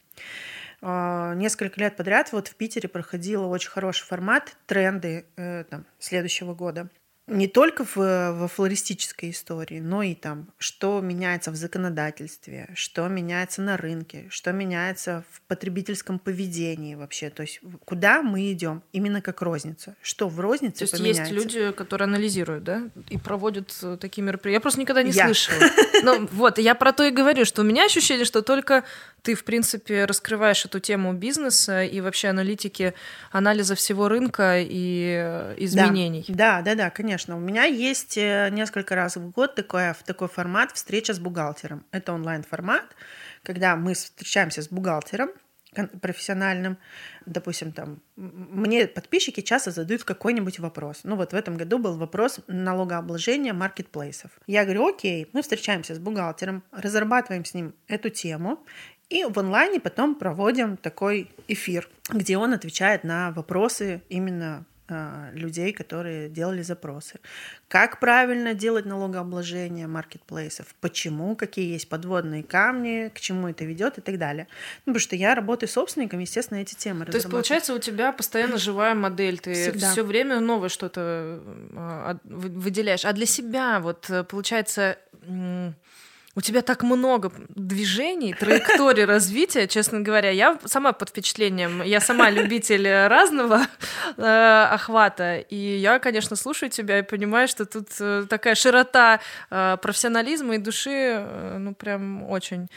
А, 0.83 1.35
несколько 1.35 1.81
лет 1.81 1.97
подряд 1.97 2.33
вот 2.33 2.49
в 2.49 2.55
Питере 2.57 2.89
проходил 2.89 3.51
очень 3.51 3.71
хороший 3.71 4.07
формат 4.07 4.57
тренды 4.67 5.27
э, 5.37 5.65
там, 5.65 5.85
следующего 5.99 6.55
года 6.55 6.89
не 7.31 7.47
только 7.47 7.85
в, 7.85 7.97
во 7.97 8.49
флористической 8.49 9.31
истории, 9.31 9.79
но 9.79 10.03
и 10.03 10.15
там, 10.15 10.49
что 10.59 11.01
меняется 11.01 11.51
в 11.51 11.57
законодательстве, 11.57 12.69
что 12.75 13.07
меняется 13.09 13.63
на 13.63 13.77
рынке, 13.77 14.27
что 14.31 14.53
меняется 14.53 15.25
в 15.31 15.41
потребительском 15.43 16.19
поведении 16.19 16.97
вообще. 16.97 17.31
То 17.31 17.43
есть 17.43 17.61
куда 17.85 18.23
мы 18.23 18.53
идем 18.53 18.83
именно 18.93 19.23
как 19.23 19.43
розница, 19.43 19.97
что 20.03 20.29
в 20.29 20.41
рознице 20.41 20.79
То 20.79 20.85
есть 20.85 20.93
поменяется. 20.99 21.33
есть 21.33 21.55
люди, 21.55 21.73
которые 21.73 22.07
анализируют, 22.07 22.65
да, 22.65 22.91
и 23.09 23.17
проводят 23.17 23.77
э, 23.83 23.97
такие 24.01 24.23
мероприятия. 24.23 24.57
Я 24.57 24.61
просто 24.61 24.81
никогда 24.81 25.03
не 25.03 25.13
я. 25.13 25.27
слышала. 25.27 25.59
Ну 26.03 26.27
вот, 26.33 26.59
я 26.59 26.75
про 26.75 26.93
то 26.93 27.05
и 27.05 27.11
говорю, 27.11 27.45
что 27.45 27.63
у 27.63 27.65
меня 27.65 27.85
ощущение, 27.85 28.25
что 28.25 28.43
только 28.43 28.85
ты, 29.23 29.35
в 29.35 29.45
принципе, 29.45 30.05
раскрываешь 30.05 30.65
эту 30.65 30.81
тему 30.81 31.13
бизнеса 31.13 31.83
и 31.83 32.01
вообще 32.01 32.29
аналитики, 32.29 32.95
анализа 33.31 33.75
всего 33.75 34.09
рынка 34.09 34.61
и 34.61 35.17
э, 35.19 35.55
изменений. 35.59 36.25
Да, 36.29 36.63
да, 36.63 36.75
да, 36.75 36.85
да 36.85 36.91
конечно. 36.91 37.37
У 37.37 37.41
меня 37.41 37.65
есть 37.65 38.17
э, 38.17 38.49
несколько 38.51 38.95
раз 38.95 39.17
в 39.17 39.31
год 39.31 39.55
такой, 39.55 39.95
такой 40.05 40.29
формат 40.29 40.73
встреча 40.73 41.15
с 41.15 41.19
бухгалтером. 41.19 41.85
Это 41.93 42.13
онлайн-формат, 42.13 42.85
когда 43.43 43.77
мы 43.77 43.95
встречаемся 43.95 44.63
с 44.63 44.69
бухгалтером, 44.69 45.31
профессиональным, 46.01 46.79
допустим, 47.27 47.73
там, 47.73 48.03
мне 48.17 48.87
подписчики 48.87 49.41
часто 49.41 49.71
задают 49.71 50.05
какой-нибудь 50.05 50.59
вопрос. 50.59 51.01
Ну 51.05 51.17
вот 51.17 51.33
в 51.33 51.37
этом 51.37 51.57
году 51.57 51.79
был 51.79 51.97
вопрос 51.97 52.41
налогообложения 52.49 53.53
маркетплейсов. 53.53 54.33
Я 54.47 54.65
говорю, 54.65 54.89
окей, 54.89 55.29
мы 55.33 55.43
встречаемся 55.43 55.95
с 55.95 55.99
бухгалтером, 55.99 56.65
разрабатываем 56.73 57.45
с 57.45 57.55
ним 57.55 57.75
эту 57.87 58.11
тему, 58.11 58.65
и 59.11 59.25
в 59.25 59.39
онлайне 59.39 59.81
потом 59.81 60.15
проводим 60.15 60.77
такой 60.77 61.31
эфир, 61.49 61.89
где 62.09 62.39
он 62.39 62.55
отвечает 62.55 63.05
на 63.05 63.33
вопросы 63.33 64.03
именно 64.09 64.65
а, 64.89 65.31
людей, 65.35 65.73
которые 65.73 66.29
делали 66.29 66.63
запросы. 66.63 67.21
Как 67.69 68.01
правильно 68.01 68.55
делать 68.55 68.87
налогообложение 68.87 69.87
маркетплейсов, 69.87 70.75
почему, 70.81 71.37
какие 71.37 71.73
есть 71.73 71.89
подводные 71.89 72.43
камни, 72.43 73.11
к 73.15 73.21
чему 73.21 73.49
это 73.49 73.65
ведет 73.65 73.99
и 73.99 74.01
так 74.01 74.19
далее. 74.19 74.49
Ну, 74.87 74.93
потому 74.93 75.01
что 75.01 75.15
я 75.15 75.35
работаю 75.35 75.69
собственником, 75.69 76.19
естественно, 76.19 76.59
эти 76.59 76.75
темы 76.75 77.05
То 77.07 77.17
есть, 77.17 77.31
получается, 77.31 77.75
у 77.75 77.79
тебя 77.79 78.13
постоянно 78.13 78.59
живая 78.59 78.95
модель, 78.95 79.39
ты 79.39 79.73
все 79.73 80.03
время 80.03 80.41
новое 80.41 80.69
что-то 80.69 81.41
а, 81.77 82.17
выделяешь. 82.25 83.05
А 83.05 83.13
для 83.13 83.27
себя, 83.27 83.79
вот, 83.81 84.11
получается, 84.29 84.99
у 86.37 86.41
тебя 86.41 86.63
так 86.63 86.83
много 86.83 87.33
движений, 87.49 88.35
траекторий 88.35 89.05
развития, 89.05 89.67
честно 89.67 90.01
говоря. 90.01 90.31
Я 90.31 90.59
сама 90.65 90.93
под 90.93 91.09
впечатлением, 91.11 91.83
я 91.83 92.01
сама 92.01 92.31
любитель 92.31 92.89
разного 92.89 93.67
э, 94.17 94.69
охвата, 94.71 95.39
и 95.39 95.57
я, 95.57 95.99
конечно, 95.99 96.37
слушаю 96.37 96.71
тебя 96.71 97.01
и 97.01 97.03
понимаю, 97.03 97.49
что 97.49 97.67
тут 97.67 97.89
э, 97.99 98.27
такая 98.29 98.55
широта 98.55 99.21
э, 99.51 99.77
профессионализма 99.83 100.55
и 100.55 100.59
души, 100.59 100.91
э, 100.91 101.57
ну 101.59 101.75
прям 101.75 102.23
очень. 102.31 102.69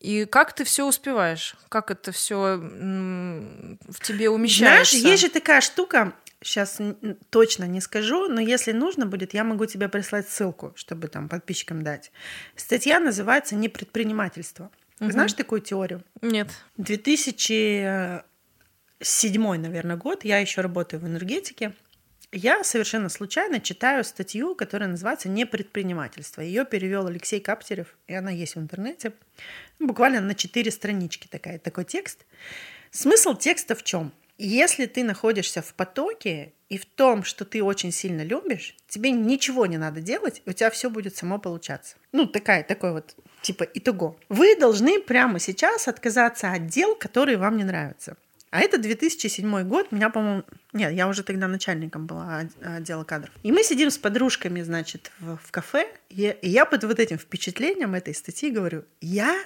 И 0.00 0.24
как 0.24 0.54
ты 0.54 0.64
все 0.64 0.86
успеваешь? 0.86 1.54
Как 1.68 1.90
это 1.90 2.10
все 2.10 2.56
в 2.56 4.00
тебе 4.02 4.30
умещается? 4.30 4.96
Знаешь, 4.96 5.12
есть 5.12 5.22
же 5.22 5.28
такая 5.28 5.60
штука, 5.60 6.14
сейчас 6.42 6.78
точно 7.30 7.64
не 7.64 7.80
скажу, 7.80 8.28
но 8.28 8.40
если 8.40 8.72
нужно 8.72 9.06
будет, 9.06 9.34
я 9.34 9.44
могу 9.44 9.66
тебе 9.66 9.88
прислать 9.88 10.28
ссылку, 10.28 10.72
чтобы 10.76 11.08
там 11.08 11.28
подписчикам 11.28 11.82
дать. 11.82 12.12
Статья 12.56 13.00
называется 13.00 13.54
«Не 13.56 13.68
предпринимательство». 13.68 14.70
Угу. 15.00 15.10
Знаешь 15.10 15.32
такую 15.32 15.60
теорию? 15.60 16.02
Нет. 16.22 16.48
2007, 16.76 18.22
наверное, 19.56 19.96
год, 19.96 20.24
я 20.24 20.38
еще 20.38 20.60
работаю 20.60 21.00
в 21.00 21.06
энергетике. 21.06 21.74
Я 22.32 22.62
совершенно 22.62 23.08
случайно 23.08 23.58
читаю 23.60 24.04
статью, 24.04 24.54
которая 24.54 24.88
называется 24.88 25.28
«Не 25.28 25.46
предпринимательство». 25.46 26.42
Ее 26.42 26.64
перевел 26.64 27.06
Алексей 27.08 27.40
Каптерев, 27.40 27.96
и 28.06 28.14
она 28.14 28.30
есть 28.30 28.54
в 28.54 28.60
интернете. 28.60 29.12
Буквально 29.80 30.20
на 30.20 30.34
четыре 30.34 30.70
странички 30.70 31.26
такая, 31.26 31.58
такой 31.58 31.84
текст. 31.84 32.24
Смысл 32.92 33.34
текста 33.34 33.74
в 33.74 33.82
чем? 33.82 34.12
Если 34.42 34.86
ты 34.86 35.04
находишься 35.04 35.60
в 35.60 35.74
потоке 35.74 36.54
и 36.70 36.78
в 36.78 36.86
том, 36.86 37.24
что 37.24 37.44
ты 37.44 37.62
очень 37.62 37.92
сильно 37.92 38.22
любишь, 38.22 38.74
тебе 38.88 39.10
ничего 39.10 39.66
не 39.66 39.76
надо 39.76 40.00
делать, 40.00 40.40
и 40.46 40.50
у 40.50 40.52
тебя 40.54 40.70
все 40.70 40.88
будет 40.88 41.14
само 41.14 41.38
получаться. 41.38 41.96
Ну, 42.12 42.26
такая, 42.26 42.62
такой 42.64 42.92
вот 42.92 43.14
типа 43.42 43.64
итого. 43.64 44.18
Вы 44.30 44.56
должны 44.56 44.98
прямо 44.98 45.38
сейчас 45.38 45.88
отказаться 45.88 46.52
от 46.52 46.68
дел, 46.68 46.94
которые 46.94 47.36
вам 47.36 47.58
не 47.58 47.64
нравятся. 47.64 48.16
А 48.48 48.60
это 48.60 48.78
2007 48.78 49.62
год, 49.68 49.92
меня, 49.92 50.08
по-моему... 50.08 50.44
Нет, 50.72 50.94
я 50.94 51.06
уже 51.06 51.22
тогда 51.22 51.46
начальником 51.46 52.06
была 52.06 52.48
отдела 52.62 53.04
кадров. 53.04 53.34
И 53.42 53.52
мы 53.52 53.62
сидим 53.62 53.90
с 53.90 53.98
подружками, 53.98 54.62
значит, 54.62 55.12
в, 55.20 55.36
в 55.36 55.50
кафе, 55.50 55.86
и, 56.08 56.34
и 56.40 56.48
я 56.48 56.64
под 56.64 56.84
вот 56.84 56.98
этим 56.98 57.18
впечатлением 57.18 57.94
этой 57.94 58.14
статьи 58.14 58.50
говорю, 58.50 58.86
я, 59.02 59.36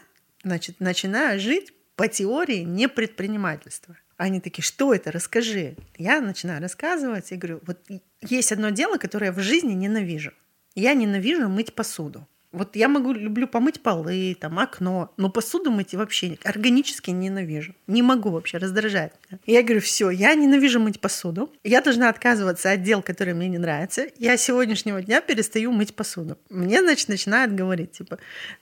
значит, 0.44 0.78
начинаю 0.78 1.40
жить 1.40 1.74
по 1.96 2.06
теории 2.06 2.60
непредпринимательства. 2.60 3.96
Они 4.24 4.40
такие, 4.40 4.64
что 4.64 4.94
это, 4.94 5.12
расскажи. 5.12 5.76
Я 5.98 6.22
начинаю 6.22 6.62
рассказывать 6.62 7.30
и 7.30 7.36
говорю, 7.36 7.60
вот 7.66 7.86
есть 8.22 8.52
одно 8.52 8.70
дело, 8.70 8.96
которое 8.96 9.26
я 9.26 9.32
в 9.32 9.40
жизни 9.40 9.74
ненавижу. 9.74 10.32
Я 10.74 10.94
ненавижу 10.94 11.50
мыть 11.50 11.74
посуду. 11.74 12.26
Вот 12.54 12.76
я 12.76 12.88
могу, 12.88 13.12
люблю 13.12 13.48
помыть 13.48 13.80
полы, 13.80 14.36
там, 14.38 14.60
окно, 14.60 15.12
но 15.16 15.28
посуду 15.28 15.72
мыть 15.72 15.92
вообще 15.92 16.38
органически 16.44 17.10
ненавижу. 17.10 17.74
Не 17.88 18.02
могу 18.02 18.30
вообще, 18.30 18.58
раздражает. 18.58 19.12
Я 19.44 19.64
говорю, 19.64 19.80
все, 19.80 20.10
я 20.10 20.34
ненавижу 20.34 20.78
мыть 20.78 21.00
посуду. 21.00 21.52
Я 21.64 21.80
должна 21.80 22.08
отказываться 22.08 22.70
от 22.70 22.82
дел, 22.82 23.02
которые 23.02 23.34
мне 23.34 23.48
не 23.48 23.58
нравятся. 23.58 24.06
Я 24.18 24.36
с 24.36 24.42
сегодняшнего 24.42 25.02
дня 25.02 25.20
перестаю 25.20 25.72
мыть 25.72 25.96
посуду. 25.96 26.38
Мне, 26.48 26.80
значит, 26.80 27.08
начинают 27.08 27.52
говорить, 27.52 27.90
типа, 27.90 28.18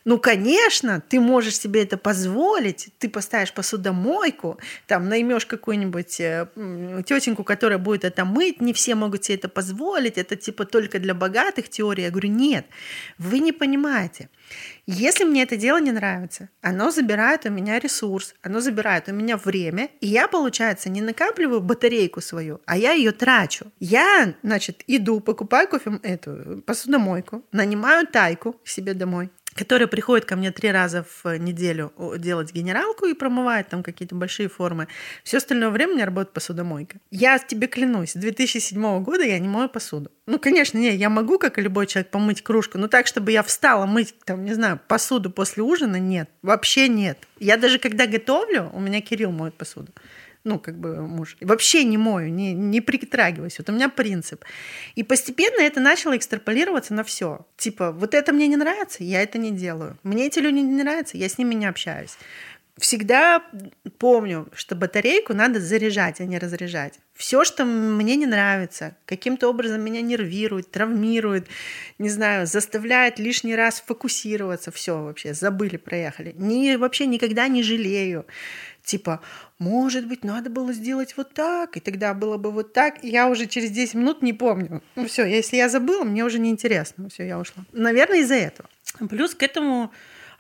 ну, 0.07 0.19
конечно, 0.19 1.03
ты 1.07 1.21
можешь 1.21 1.59
себе 1.59 1.83
это 1.83 1.99
позволить, 1.99 2.89
ты 2.99 3.11
поставишь 3.11 3.53
посудомойку, 3.53 4.59
там, 4.87 5.11
наймешь 5.11 5.45
какую-нибудь 5.45 6.19
э, 6.19 6.49
тетеньку, 7.05 7.45
которая 7.45 7.79
будет 7.79 8.05
это 8.05 8.25
мыть, 8.25 8.63
не 8.63 8.73
все 8.73 8.95
могут 8.95 9.25
себе 9.25 9.37
это 9.37 9.51
позволить, 9.51 10.17
это, 10.17 10.35
типа, 10.35 10.65
только 10.65 10.99
для 10.99 11.13
богатых 11.13 11.69
теория. 11.69 12.05
Я 12.05 12.11
говорю, 12.11 12.31
нет, 12.31 12.65
вы 13.19 13.41
не 13.41 13.53
понимаете. 13.53 13.82
Если 14.87 15.25
мне 15.25 15.43
это 15.43 15.57
дело 15.57 15.81
не 15.81 15.93
нравится, 15.93 16.49
оно 16.61 16.91
забирает 16.91 17.47
у 17.47 17.51
меня 17.51 17.79
ресурс, 17.79 18.35
оно 18.43 18.61
забирает 18.61 19.09
у 19.09 19.13
меня 19.13 19.37
время, 19.37 19.91
и 20.01 20.07
я, 20.07 20.29
получается, 20.29 20.91
не 20.91 21.01
накапливаю 21.01 21.61
батарейку 21.61 22.21
свою, 22.21 22.61
а 22.67 22.77
я 22.77 22.93
ее 22.93 23.13
трачу. 23.13 23.67
Я, 23.81 24.35
значит, 24.43 24.83
иду, 24.87 25.21
покупаю 25.21 25.69
кофе, 25.69 26.01
эту 26.03 26.63
посудомойку, 26.67 27.45
нанимаю 27.53 28.07
тайку 28.07 28.61
себе 28.65 28.95
домой, 28.95 29.31
которая 29.55 29.89
приходит 29.89 30.25
ко 30.25 30.37
мне 30.37 30.51
три 30.51 30.71
раза 30.71 31.05
в 31.23 31.39
неделю 31.39 31.93
делать 32.19 32.53
генералку 32.53 33.07
и 33.07 33.15
промывает 33.15 33.69
там 33.69 33.83
какие-то 33.83 34.15
большие 34.15 34.49
формы. 34.49 34.89
Все 35.25 35.39
остальное 35.39 35.71
время 35.71 35.93
у 35.93 35.95
меня 35.97 36.07
работает 36.07 36.33
посудомойка. 36.33 36.99
Я 37.11 37.39
тебе 37.39 37.67
клянусь, 37.67 38.13
с 38.13 38.17
2007 38.17 39.03
года 39.03 39.25
я 39.25 39.39
не 39.39 39.49
мою 39.49 39.69
посуду. 39.69 40.11
Ну, 40.27 40.39
конечно, 40.39 40.79
не, 40.79 40.95
я 40.95 41.11
могу, 41.11 41.39
как 41.39 41.59
и 41.59 41.63
любой 41.63 41.87
человек, 41.87 42.11
помыть 42.11 42.43
кружку, 42.43 42.79
но 42.79 42.89
так, 42.89 43.07
чтобы 43.07 43.33
я 43.33 43.43
встала 43.43 43.87
мыть, 43.87 44.15
там, 44.25 44.45
не 44.45 44.55
знаю, 44.55 44.81
посуду 44.87 45.31
после 45.31 45.63
ужина, 45.63 45.97
нет, 45.97 46.31
вообще 46.43 46.89
нет. 46.89 47.19
Я 47.39 47.57
даже 47.57 47.79
когда 47.79 48.07
готовлю, 48.07 48.71
у 48.73 48.81
меня 48.81 49.01
Кирилл 49.01 49.33
моет 49.33 49.55
посуду 49.55 49.93
ну, 50.45 50.59
как 50.59 50.79
бы 50.79 51.07
муж. 51.07 51.37
Вообще 51.41 51.85
не 51.85 51.97
мою, 51.97 52.31
не, 52.31 52.53
не 52.53 52.81
притрагиваюсь. 52.81 53.59
Вот 53.59 53.69
у 53.69 53.73
меня 53.73 53.89
принцип. 53.89 54.45
И 54.95 55.03
постепенно 55.03 55.61
это 55.61 55.81
начало 55.81 56.17
экстраполироваться 56.17 56.95
на 56.95 57.05
все. 57.05 57.47
Типа, 57.57 57.93
вот 57.93 58.15
это 58.15 58.33
мне 58.33 58.49
не 58.49 58.57
нравится, 58.57 59.05
я 59.05 59.23
это 59.23 59.39
не 59.39 59.51
делаю. 59.51 59.99
Мне 60.03 60.27
эти 60.27 60.41
люди 60.41 60.59
не 60.59 60.83
нравятся, 60.83 61.17
я 61.17 61.29
с 61.29 61.39
ними 61.39 61.55
не 61.55 61.67
общаюсь. 61.67 62.17
Всегда 62.83 63.45
помню, 63.99 64.49
что 64.57 64.75
батарейку 64.75 65.35
надо 65.35 65.61
заряжать, 65.61 66.21
а 66.21 66.25
не 66.25 66.37
разряжать. 66.37 66.99
Все, 67.15 67.45
что 67.45 67.65
мне 67.65 68.17
не 68.17 68.27
нравится, 68.27 68.97
каким-то 69.07 69.49
образом 69.49 69.83
меня 69.83 70.01
нервирует, 70.01 70.73
травмирует, 70.73 71.47
не 71.99 72.09
знаю, 72.09 72.49
заставляет 72.49 73.21
лишний 73.21 73.55
раз 73.55 73.81
фокусироваться, 73.87 74.73
все 74.73 75.01
вообще, 75.01 75.33
забыли, 75.33 75.77
проехали. 75.77 76.35
Ни, 76.37 76.75
вообще 76.75 77.07
никогда 77.07 77.47
не 77.47 77.63
жалею 77.63 78.27
типа, 78.85 79.21
может 79.61 80.09
быть, 80.09 80.25
надо 80.25 80.51
было 80.51 80.73
сделать 80.73 81.17
вот 81.17 81.33
так, 81.35 81.77
и 81.77 81.81
тогда 81.81 82.15
было 82.15 82.37
бы 82.37 82.51
вот 82.51 82.73
так. 82.73 83.05
И 83.05 83.09
я 83.09 83.29
уже 83.29 83.47
через 83.47 83.71
10 83.71 83.95
минут 83.95 84.23
не 84.23 84.33
помню. 84.33 84.83
Ну 84.97 85.07
все, 85.07 85.25
если 85.25 85.57
я 85.57 85.69
забыла, 85.69 86.03
мне 86.03 86.25
уже 86.25 86.41
неинтересно. 86.41 87.09
Все, 87.09 87.25
я 87.25 87.39
ушла. 87.39 87.63
Наверное, 87.71 88.19
из-за 88.19 88.35
этого. 88.35 88.69
Плюс 89.09 89.37
к 89.37 89.43
этому 89.45 89.93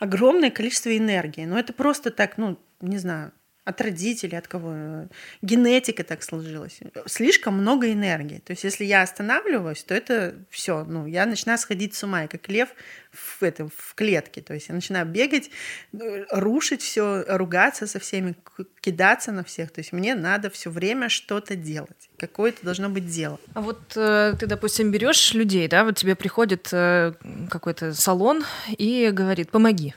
огромное 0.03 0.51
количество 0.51 0.97
энергии. 0.97 1.45
Но 1.45 1.57
это 1.57 1.73
просто 1.73 2.11
так, 2.11 2.37
ну, 2.37 2.59
не 2.81 2.99
знаю, 2.99 3.33
от 3.65 3.81
родителей, 3.81 4.37
от 4.39 4.49
кого. 4.49 5.09
Генетика 5.41 6.03
так 6.03 6.23
сложилась. 6.23 6.81
Слишком 7.07 7.55
много 7.59 7.93
энергии. 7.93 8.39
То 8.39 8.53
есть, 8.53 8.65
если 8.65 8.85
я 8.85 9.03
останавливаюсь, 9.03 9.85
то 9.85 9.95
это 9.95 10.35
все. 10.51 10.85
Ну, 10.85 11.07
я 11.07 11.27
начинаю 11.27 11.59
сходить 11.59 11.95
с 11.95 12.03
ума, 12.03 12.27
как 12.27 12.49
лев 12.49 12.71
в, 13.13 13.43
этом, 13.43 13.71
в 13.77 13.95
клетке. 13.95 14.41
То 14.41 14.55
есть, 14.55 14.69
я 14.69 14.75
начинаю 14.75 15.07
бегать, 15.07 15.51
рушить 15.93 16.83
все, 16.83 17.25
ругаться 17.29 17.87
со 17.87 18.01
всеми, 18.01 18.35
кидаться 18.81 19.31
на 19.31 19.45
всех. 19.45 19.71
То 19.71 19.79
есть, 19.79 19.93
мне 19.93 20.17
надо 20.17 20.51
все 20.51 20.69
время 20.69 21.09
что-то 21.09 21.55
делать. 21.55 22.11
Какое-то 22.19 22.65
должно 22.65 22.89
быть 22.89 23.07
дело. 23.07 23.39
А 23.55 23.61
вот 23.61 23.97
э, 23.97 24.35
ты, 24.41 24.47
допустим, 24.47 24.91
берешь 24.91 25.35
людей, 25.35 25.69
да, 25.69 25.85
вот 25.85 25.97
тебе 25.97 26.17
приходит 26.17 26.69
э, 26.73 27.13
какой-то 27.49 27.95
салон 27.95 28.45
и 28.77 29.11
говорит, 29.13 29.51
помоги. 29.51 29.95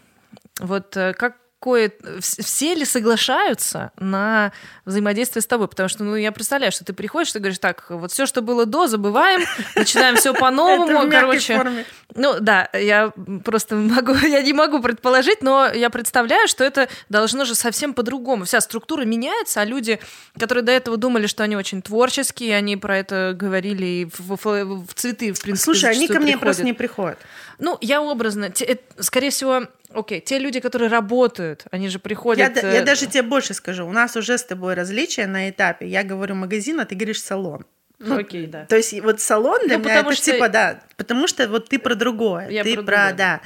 Вот 0.60 0.96
э, 0.96 1.14
как 1.14 1.38
какое... 1.60 1.92
Все 2.20 2.76
ли 2.76 2.86
соглашаются 2.86 3.92
на 3.98 4.52
взаимодействие 4.86 5.42
с 5.42 5.48
тобой? 5.48 5.68
Потому 5.68 5.90
что, 5.90 6.04
ну, 6.04 6.16
я 6.16 6.32
представляю, 6.32 6.72
что 6.72 6.86
ты 6.86 6.94
приходишь, 6.94 7.32
ты 7.32 7.40
говоришь, 7.40 7.58
так, 7.58 7.86
вот 7.90 8.12
все, 8.12 8.28
что 8.28 8.42
было 8.42 8.68
до, 8.68 8.86
забываем, 8.88 9.42
начинаем 9.76 10.16
все 10.16 10.34
по-новому, 10.34 11.10
короче. 11.10 11.86
Ну, 12.14 12.36
да, 12.40 12.70
я 12.74 13.12
просто 13.44 13.76
могу, 13.76 14.14
я 14.24 14.42
не 14.44 14.54
могу 14.54 14.80
предположить, 14.80 15.42
но 15.42 15.68
я 15.74 15.90
представляю, 15.90 16.48
что 16.48 16.64
это 16.64 16.88
должно 17.10 17.46
же 17.46 17.56
совсем 17.56 17.96
по-другому. 17.96 18.46
Вся 18.46 18.62
структура 18.62 19.04
меняется, 19.04 19.62
а 19.62 19.66
люди, 19.66 20.00
которые 20.38 20.64
до 20.64 20.72
этого 20.72 20.98
думали, 20.98 21.26
что 21.26 21.44
они 21.44 21.56
очень 21.56 21.82
творческие, 21.82 22.56
они 22.56 22.78
про 22.78 23.00
это 23.00 23.34
говорили 23.36 23.86
и 23.86 24.06
в, 24.06 24.38
в, 24.38 24.86
в 24.86 24.94
цветы, 24.94 25.34
в 25.34 25.42
принципе, 25.42 25.64
Слушай, 25.64 25.92
они 25.92 26.08
ко 26.08 26.20
мне 26.20 26.34
приходят. 26.34 26.42
просто 26.42 26.64
не 26.64 26.74
приходят. 26.74 27.18
Ну, 27.58 27.78
я 27.82 28.02
образно, 28.02 28.52
э, 28.60 28.76
скорее 29.00 29.30
всего, 29.30 29.68
Окей, 29.96 30.22
те 30.22 30.40
люди, 30.40 30.60
которые 30.60 30.90
работают, 30.90 31.66
они 31.72 31.90
же 31.90 32.00
приходят... 32.00 32.56
Я, 32.56 32.72
я 32.72 32.82
э, 32.82 32.86
даже 32.86 33.08
тебе 33.08 33.24
больше 33.24 33.54
скажу. 33.54 33.86
У 33.86 33.92
нас 33.92 34.16
уже 34.16 34.38
с 34.38 34.44
тобой 34.44 34.74
различия 34.74 35.28
на 35.28 35.50
этапе. 35.50 35.88
Я 35.88 36.04
говорю 36.04 36.36
магазин, 36.36 36.80
а 36.80 36.86
ты 36.86 36.96
говоришь 36.96 37.22
салон. 37.22 37.66
Ну, 38.00 38.18
Окей, 38.20 38.46
да. 38.46 38.66
То 38.66 38.76
есть 38.76 39.00
вот 39.02 39.22
салон 39.22 39.60
для 39.66 39.78
ну, 39.78 39.86
меня 39.86 40.00
это 40.02 40.12
что... 40.14 40.32
типа, 40.32 40.50
да, 40.50 40.82
потому 40.98 41.28
что 41.28 41.48
вот 41.48 41.70
ты 41.70 41.80
про 41.80 41.96
другое. 41.96 42.50
Я 42.50 42.64
ты 42.64 42.76
про, 42.76 42.84
про 42.84 43.14
да 43.14 43.42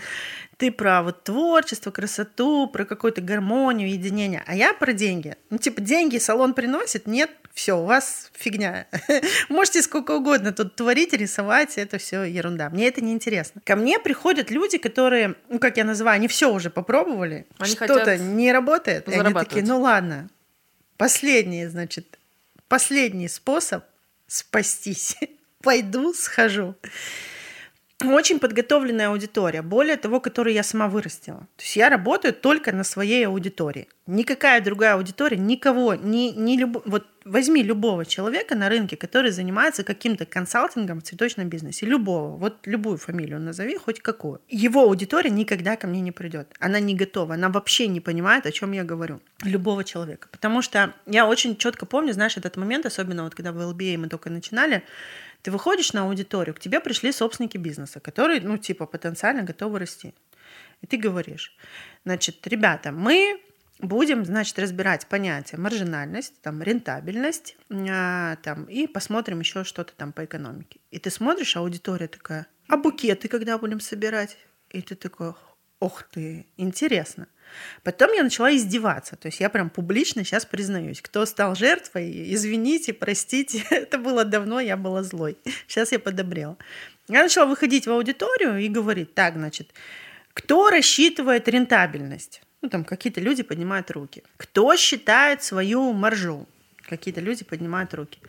ты 0.59 0.73
про 0.73 1.01
вот 1.03 1.23
творчество, 1.23 1.89
красоту, 1.89 2.67
про 2.67 2.83
какую-то 2.83 3.21
гармонию, 3.21 3.89
единение, 3.89 4.43
а 4.45 4.53
я 4.55 4.73
про 4.73 4.91
деньги. 4.91 5.37
Ну, 5.49 5.57
типа, 5.57 5.79
деньги 5.79 6.17
салон 6.17 6.53
приносит, 6.53 7.07
нет, 7.07 7.31
все, 7.59 7.77
у 7.77 7.83
вас 7.83 8.31
фигня. 8.33 8.87
Можете 9.49 9.81
сколько 9.81 10.11
угодно 10.11 10.53
тут 10.53 10.77
творить, 10.77 11.11
рисовать, 11.11 11.77
это 11.77 11.97
все 11.97 12.23
ерунда. 12.23 12.69
Мне 12.69 12.87
это 12.87 13.01
не 13.01 13.11
интересно. 13.11 13.61
Ко 13.65 13.75
мне 13.75 13.99
приходят 13.99 14.49
люди, 14.49 14.77
которые, 14.77 15.35
ну, 15.49 15.59
как 15.59 15.75
я 15.75 15.83
называю, 15.83 16.15
они 16.15 16.29
все 16.29 16.53
уже 16.53 16.69
попробовали, 16.69 17.45
что-то 17.63 18.17
не 18.17 18.53
работает. 18.53 19.09
И 19.09 19.13
они 19.13 19.33
такие, 19.33 19.65
ну 19.65 19.81
ладно, 19.81 20.29
последний, 20.95 21.67
значит, 21.67 22.17
последний 22.69 23.27
способ 23.27 23.83
спастись. 24.27 25.17
Пойду, 25.61 26.13
схожу 26.13 26.75
очень 28.05 28.39
подготовленная 28.39 29.09
аудитория, 29.09 29.61
более 29.61 29.97
того, 29.97 30.19
которую 30.19 30.53
я 30.53 30.63
сама 30.63 30.87
вырастила. 30.87 31.39
То 31.57 31.63
есть 31.63 31.75
я 31.75 31.89
работаю 31.89 32.33
только 32.33 32.71
на 32.71 32.83
своей 32.83 33.27
аудитории. 33.27 33.89
Никакая 34.07 34.61
другая 34.61 34.95
аудитория, 34.95 35.37
никого, 35.37 35.95
ни, 35.95 36.31
ни 36.35 36.57
люб... 36.57 36.81
вот 36.85 37.05
возьми 37.25 37.61
любого 37.61 38.05
человека 38.05 38.55
на 38.55 38.69
рынке, 38.69 38.95
который 38.95 39.31
занимается 39.31 39.83
каким-то 39.83 40.25
консалтингом 40.25 40.99
в 40.99 41.03
цветочном 41.03 41.49
бизнесе, 41.49 41.85
любого, 41.85 42.37
вот 42.37 42.65
любую 42.65 42.97
фамилию 42.97 43.39
назови, 43.39 43.77
хоть 43.77 43.99
какую. 43.99 44.41
Его 44.47 44.83
аудитория 44.83 45.29
никогда 45.29 45.75
ко 45.75 45.85
мне 45.85 46.01
не 46.01 46.11
придет. 46.11 46.47
Она 46.59 46.79
не 46.79 46.95
готова, 46.95 47.35
она 47.35 47.49
вообще 47.49 47.87
не 47.87 47.99
понимает, 47.99 48.45
о 48.45 48.51
чем 48.51 48.71
я 48.71 48.83
говорю. 48.83 49.19
Любого 49.43 49.83
человека. 49.83 50.27
Потому 50.31 50.61
что 50.61 50.93
я 51.05 51.27
очень 51.27 51.55
четко 51.57 51.85
помню, 51.85 52.13
знаешь, 52.13 52.37
этот 52.37 52.57
момент, 52.57 52.85
особенно 52.85 53.23
вот 53.23 53.35
когда 53.35 53.51
в 53.51 53.57
LBA 53.57 53.97
мы 53.97 54.07
только 54.07 54.29
начинали, 54.29 54.83
ты 55.41 55.51
выходишь 55.51 55.93
на 55.93 56.03
аудиторию, 56.03 56.55
к 56.55 56.59
тебе 56.59 56.79
пришли 56.79 57.11
собственники 57.11 57.57
бизнеса, 57.57 57.99
которые, 57.99 58.41
ну, 58.41 58.57
типа, 58.57 58.85
потенциально 58.85 59.43
готовы 59.43 59.79
расти. 59.79 60.13
И 60.81 60.87
ты 60.87 60.97
говоришь, 60.97 61.55
значит, 62.05 62.45
ребята, 62.47 62.91
мы 62.91 63.41
будем, 63.79 64.25
значит, 64.25 64.59
разбирать 64.59 65.07
понятия 65.07 65.57
маржинальность, 65.57 66.41
там, 66.41 66.61
рентабельность, 66.61 67.57
а, 67.69 68.35
там, 68.37 68.65
и 68.65 68.87
посмотрим 68.87 69.39
еще 69.39 69.63
что-то 69.63 69.93
там 69.93 70.11
по 70.11 70.25
экономике. 70.25 70.79
И 70.91 70.99
ты 70.99 71.09
смотришь, 71.09 71.55
аудитория 71.55 72.07
такая, 72.07 72.47
а 72.67 72.77
букеты 72.77 73.27
когда 73.27 73.57
будем 73.57 73.79
собирать? 73.79 74.37
И 74.69 74.81
ты 74.81 74.95
такой, 74.95 75.33
ох 75.79 76.03
ты, 76.03 76.45
интересно. 76.57 77.27
Потом 77.83 78.13
я 78.13 78.23
начала 78.23 78.55
издеваться. 78.55 79.15
То 79.15 79.27
есть 79.27 79.39
я 79.39 79.49
прям 79.49 79.69
публично 79.69 80.23
сейчас 80.23 80.45
признаюсь. 80.45 81.01
Кто 81.01 81.25
стал 81.25 81.55
жертвой, 81.55 82.33
извините, 82.33 82.93
простите. 82.93 83.63
Это 83.69 83.97
было 83.97 84.25
давно, 84.25 84.59
я 84.59 84.77
была 84.77 85.03
злой. 85.03 85.37
Сейчас 85.67 85.91
я 85.91 85.99
подобрела. 85.99 86.57
Я 87.07 87.23
начала 87.23 87.45
выходить 87.45 87.87
в 87.87 87.91
аудиторию 87.91 88.57
и 88.57 88.67
говорить, 88.67 89.13
так, 89.15 89.35
значит, 89.35 89.73
кто 90.33 90.69
рассчитывает 90.69 91.47
рентабельность? 91.47 92.41
Ну, 92.61 92.69
там 92.69 92.83
какие-то 92.83 93.21
люди 93.21 93.43
поднимают 93.43 93.89
руки. 93.91 94.23
Кто 94.37 94.75
считает 94.75 95.43
свою 95.43 95.93
маржу? 95.93 96.47
Какие-то 96.87 97.21
люди 97.21 97.43
поднимают 97.43 97.93
руки. 97.93 98.19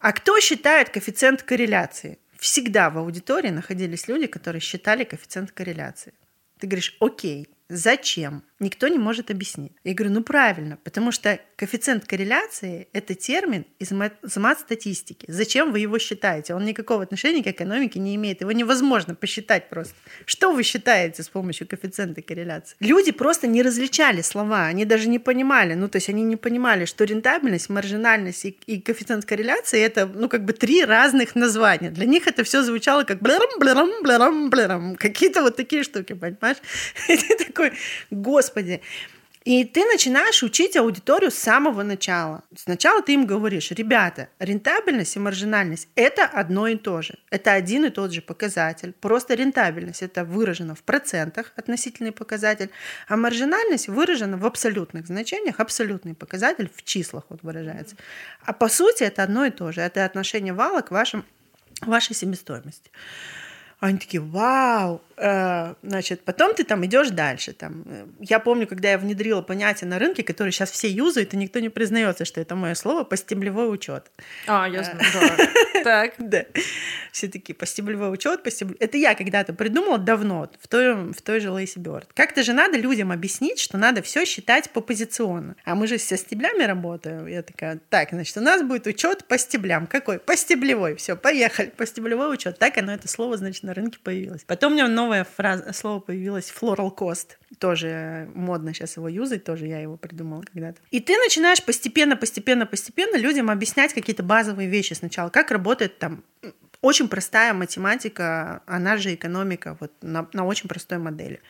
А 0.00 0.12
кто 0.12 0.38
считает 0.40 0.90
коэффициент 0.90 1.42
корреляции? 1.42 2.18
Всегда 2.38 2.90
в 2.90 2.98
аудитории 2.98 3.48
находились 3.48 4.06
люди, 4.08 4.26
которые 4.26 4.60
считали 4.60 5.04
коэффициент 5.04 5.52
корреляции. 5.52 6.12
Ты 6.58 6.66
говоришь, 6.66 6.96
окей, 7.00 7.48
Зачем? 7.68 8.44
Никто 8.64 8.88
не 8.88 8.98
может 8.98 9.30
объяснить. 9.30 9.72
Я 9.84 9.94
говорю, 9.94 10.14
ну 10.14 10.22
правильно, 10.22 10.78
потому 10.82 11.12
что 11.12 11.38
коэффициент 11.56 12.06
корреляции— 12.06 12.88
это 12.92 13.14
термин 13.14 13.66
из 13.78 13.92
мат-статистики. 14.36 15.26
Зачем 15.28 15.70
вы 15.70 15.80
его 15.80 15.98
считаете? 15.98 16.54
Он 16.54 16.64
никакого 16.64 17.02
отношения 17.02 17.44
к 17.44 17.46
экономике 17.46 18.00
не 18.00 18.16
имеет. 18.16 18.40
Его 18.40 18.52
невозможно 18.52 19.14
посчитать 19.14 19.68
просто. 19.68 19.94
Что 20.24 20.52
вы 20.52 20.62
считаете 20.62 21.22
с 21.22 21.28
помощью 21.28 21.68
коэффициента 21.68 22.22
корреляции? 22.22 22.76
Люди 22.80 23.12
просто 23.12 23.46
не 23.46 23.62
различали 23.62 24.22
слова, 24.22 24.66
они 24.66 24.84
даже 24.84 25.08
не 25.08 25.18
понимали, 25.18 25.74
ну 25.74 25.88
то 25.88 25.96
есть 25.96 26.08
они 26.08 26.22
не 26.22 26.36
понимали, 26.36 26.86
что 26.86 27.04
рентабельность, 27.04 27.68
маржинальность 27.68 28.44
и, 28.46 28.56
и 28.66 28.80
коэффициент 28.80 29.24
корреляции— 29.24 29.80
это, 29.88 30.06
ну 30.06 30.28
как 30.28 30.44
бы 30.44 30.52
три 30.54 30.84
разных 30.84 31.34
названия. 31.34 31.90
Для 31.90 32.06
них 32.06 32.26
это 32.26 32.42
все 32.44 32.62
звучало 32.62 33.04
как 33.04 33.20
блерам, 33.20 33.58
блерам, 33.58 33.90
блерам, 34.02 34.50
блерам. 34.50 34.96
Какие-то 34.96 35.42
вот 35.42 35.56
такие 35.56 35.82
штуки, 35.82 36.14
понимаешь? 36.14 36.58
И 37.08 37.16
ты 37.16 37.44
такой, 37.44 37.72
господи. 38.10 38.53
И 39.44 39.62
ты 39.64 39.84
начинаешь 39.84 40.42
учить 40.42 40.74
аудиторию 40.74 41.30
с 41.30 41.34
самого 41.34 41.82
начала. 41.82 42.42
Сначала 42.56 43.02
ты 43.02 43.12
им 43.12 43.26
говоришь, 43.26 43.70
ребята, 43.72 44.30
рентабельность 44.38 45.16
и 45.16 45.18
маржинальность– 45.18 45.88
это 45.96 46.24
одно 46.24 46.66
и 46.66 46.76
то 46.76 47.02
же. 47.02 47.18
Это 47.28 47.52
один 47.52 47.84
и 47.84 47.90
тот 47.90 48.10
же 48.10 48.22
показатель. 48.22 48.94
Просто 48.94 49.34
рентабельность– 49.34 50.02
это 50.02 50.24
выражено 50.24 50.74
в 50.74 50.82
процентах, 50.82 51.52
относительный 51.56 52.12
показатель, 52.12 52.70
а 53.06 53.18
маржинальность 53.18 53.88
выражена 53.88 54.38
в 54.38 54.46
абсолютных 54.46 55.06
значениях, 55.06 55.60
абсолютный 55.60 56.14
показатель 56.14 56.70
в 56.74 56.82
числах 56.82 57.24
вот 57.28 57.42
выражается. 57.42 57.96
А 58.46 58.54
по 58.54 58.70
сути 58.70 59.02
это 59.02 59.22
одно 59.22 59.44
и 59.44 59.50
то 59.50 59.72
же. 59.72 59.82
Это 59.82 60.06
отношение 60.06 60.54
вала 60.54 60.80
к 60.80 60.90
вашим, 60.90 61.22
вашей 61.82 62.14
себестоимости. 62.14 62.90
Они 63.78 63.98
такие, 63.98 64.22
вау, 64.22 65.02
значит, 65.16 66.24
потом 66.24 66.54
ты 66.54 66.64
там 66.64 66.84
идешь 66.84 67.10
дальше. 67.10 67.52
Там. 67.52 67.84
Я 68.20 68.38
помню, 68.38 68.66
когда 68.66 68.90
я 68.90 68.98
внедрила 68.98 69.42
понятие 69.42 69.88
на 69.88 69.98
рынке, 69.98 70.22
которое 70.22 70.50
сейчас 70.50 70.70
все 70.70 70.88
юзают, 70.88 71.34
и 71.34 71.36
никто 71.36 71.60
не 71.60 71.68
признается, 71.68 72.24
что 72.24 72.40
это 72.40 72.54
мое 72.54 72.74
слово, 72.74 73.04
постеблевой 73.04 73.72
учет. 73.72 74.10
А, 74.46 74.68
я 74.68 74.82
знаю, 74.82 74.98
да. 75.12 75.46
Так. 75.84 76.14
Да. 76.18 76.44
Все 77.12 77.28
такие, 77.28 77.54
постеблевой 77.54 78.12
учет, 78.12 78.42
постеблевой... 78.42 78.78
Это 78.80 78.96
я 78.96 79.14
когда-то 79.14 79.52
придумала 79.52 79.98
давно, 79.98 80.50
в 80.60 80.66
той, 80.66 81.12
в 81.12 81.20
той 81.22 81.40
же 81.40 81.50
Лейси 81.50 81.78
Бёрд. 81.78 82.08
Как-то 82.14 82.42
же 82.42 82.52
надо 82.52 82.78
людям 82.78 83.12
объяснить, 83.12 83.58
что 83.58 83.76
надо 83.76 84.02
все 84.02 84.24
считать 84.24 84.70
по 84.70 84.80
позиционно. 84.80 85.56
А 85.64 85.74
мы 85.74 85.86
же 85.86 85.98
со 85.98 86.16
стеблями 86.16 86.64
работаем. 86.64 87.26
Я 87.26 87.42
такая, 87.42 87.80
так, 87.90 88.10
значит, 88.10 88.36
у 88.36 88.40
нас 88.40 88.62
будет 88.62 88.86
учет 88.86 89.26
по 89.26 89.38
стеблям. 89.38 89.86
Какой? 89.86 90.18
По 90.18 90.36
стеблевой. 90.36 90.96
Все, 90.96 91.16
поехали. 91.16 91.68
Постеблевой 91.68 92.32
учет. 92.32 92.58
Так 92.58 92.78
оно, 92.78 92.92
это 92.92 93.08
слово, 93.08 93.36
значит, 93.36 93.62
на 93.62 93.74
рынке 93.74 93.98
появилось. 94.02 94.44
Потом 94.44 94.72
у 94.72 94.74
меня 94.74 94.86
новая 95.04 95.24
фраза, 95.24 95.72
слово 95.72 96.00
появилось 96.00 96.52
floral 96.60 96.94
cost. 96.94 97.36
Тоже 97.58 98.28
модно 98.34 98.72
сейчас 98.72 98.96
его 98.96 99.08
юзать, 99.08 99.44
тоже 99.44 99.66
я 99.66 99.80
его 99.80 99.96
придумала 99.96 100.42
когда-то. 100.52 100.80
И 100.90 101.00
ты 101.00 101.16
начинаешь 101.16 101.62
постепенно, 101.62 102.16
постепенно, 102.16 102.66
постепенно 102.66 103.16
людям 103.16 103.50
объяснять 103.50 103.92
какие-то 103.92 104.22
базовые 104.22 104.68
вещи 104.68 104.94
сначала. 104.94 105.28
Как 105.28 105.50
работает 105.50 105.98
там 105.98 106.24
очень 106.80 107.08
простая 107.08 107.54
математика, 107.54 108.62
она 108.66 108.96
же 108.98 109.14
экономика, 109.14 109.76
вот 109.80 109.92
на, 110.02 110.28
на 110.32 110.44
очень 110.44 110.68
простой 110.68 110.98
модели. 110.98 111.40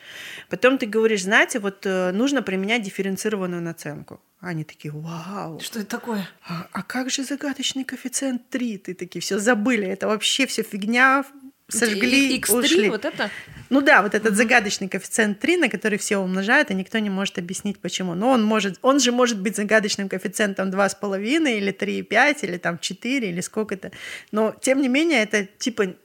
Потом 0.49 0.77
ты 0.77 0.85
говоришь, 0.85 1.23
знаете, 1.23 1.59
вот 1.59 1.85
э, 1.85 2.11
нужно 2.11 2.41
применять 2.41 2.83
дифференцированную 2.83 3.61
наценку. 3.61 4.21
Они 4.39 4.63
такие, 4.63 4.93
вау. 4.93 5.59
Что 5.59 5.79
это 5.79 5.89
такое? 5.89 6.29
А, 6.47 6.67
а 6.71 6.83
как 6.83 7.09
же 7.09 7.23
загадочный 7.23 7.83
коэффициент 7.83 8.49
3? 8.49 8.77
Ты 8.77 8.93
такие, 8.93 9.19
все 9.21 9.39
забыли, 9.39 9.87
это 9.87 10.07
вообще 10.07 10.45
все 10.45 10.63
фигня, 10.63 11.25
сожгли, 11.67 12.37
X3, 12.39 12.59
ушли. 12.59 12.89
вот 12.89 13.05
это? 13.05 13.29
Ну 13.69 13.81
да, 13.81 14.01
вот 14.01 14.13
этот 14.13 14.29
угу. 14.29 14.35
загадочный 14.35 14.87
коэффициент 14.87 15.39
3, 15.39 15.57
на 15.57 15.69
который 15.69 15.97
все 15.97 16.17
умножают, 16.17 16.69
и 16.71 16.75
никто 16.75 16.99
не 16.99 17.09
может 17.09 17.37
объяснить, 17.37 17.79
почему. 17.79 18.13
Но 18.13 18.29
он 18.29 18.43
может, 18.43 18.77
он 18.81 18.99
же 18.99 19.11
может 19.11 19.39
быть 19.41 19.55
загадочным 19.55 20.07
коэффициентом 20.07 20.69
2,5 20.69 21.57
или 21.57 21.73
3,5 21.73 22.37
или 22.43 22.57
там 22.57 22.77
4 22.77 23.29
или 23.29 23.41
сколько-то. 23.41 23.91
Но 24.31 24.55
тем 24.61 24.81
не 24.81 24.87
менее 24.87 25.23
это 25.23 25.45
типа 25.45 25.95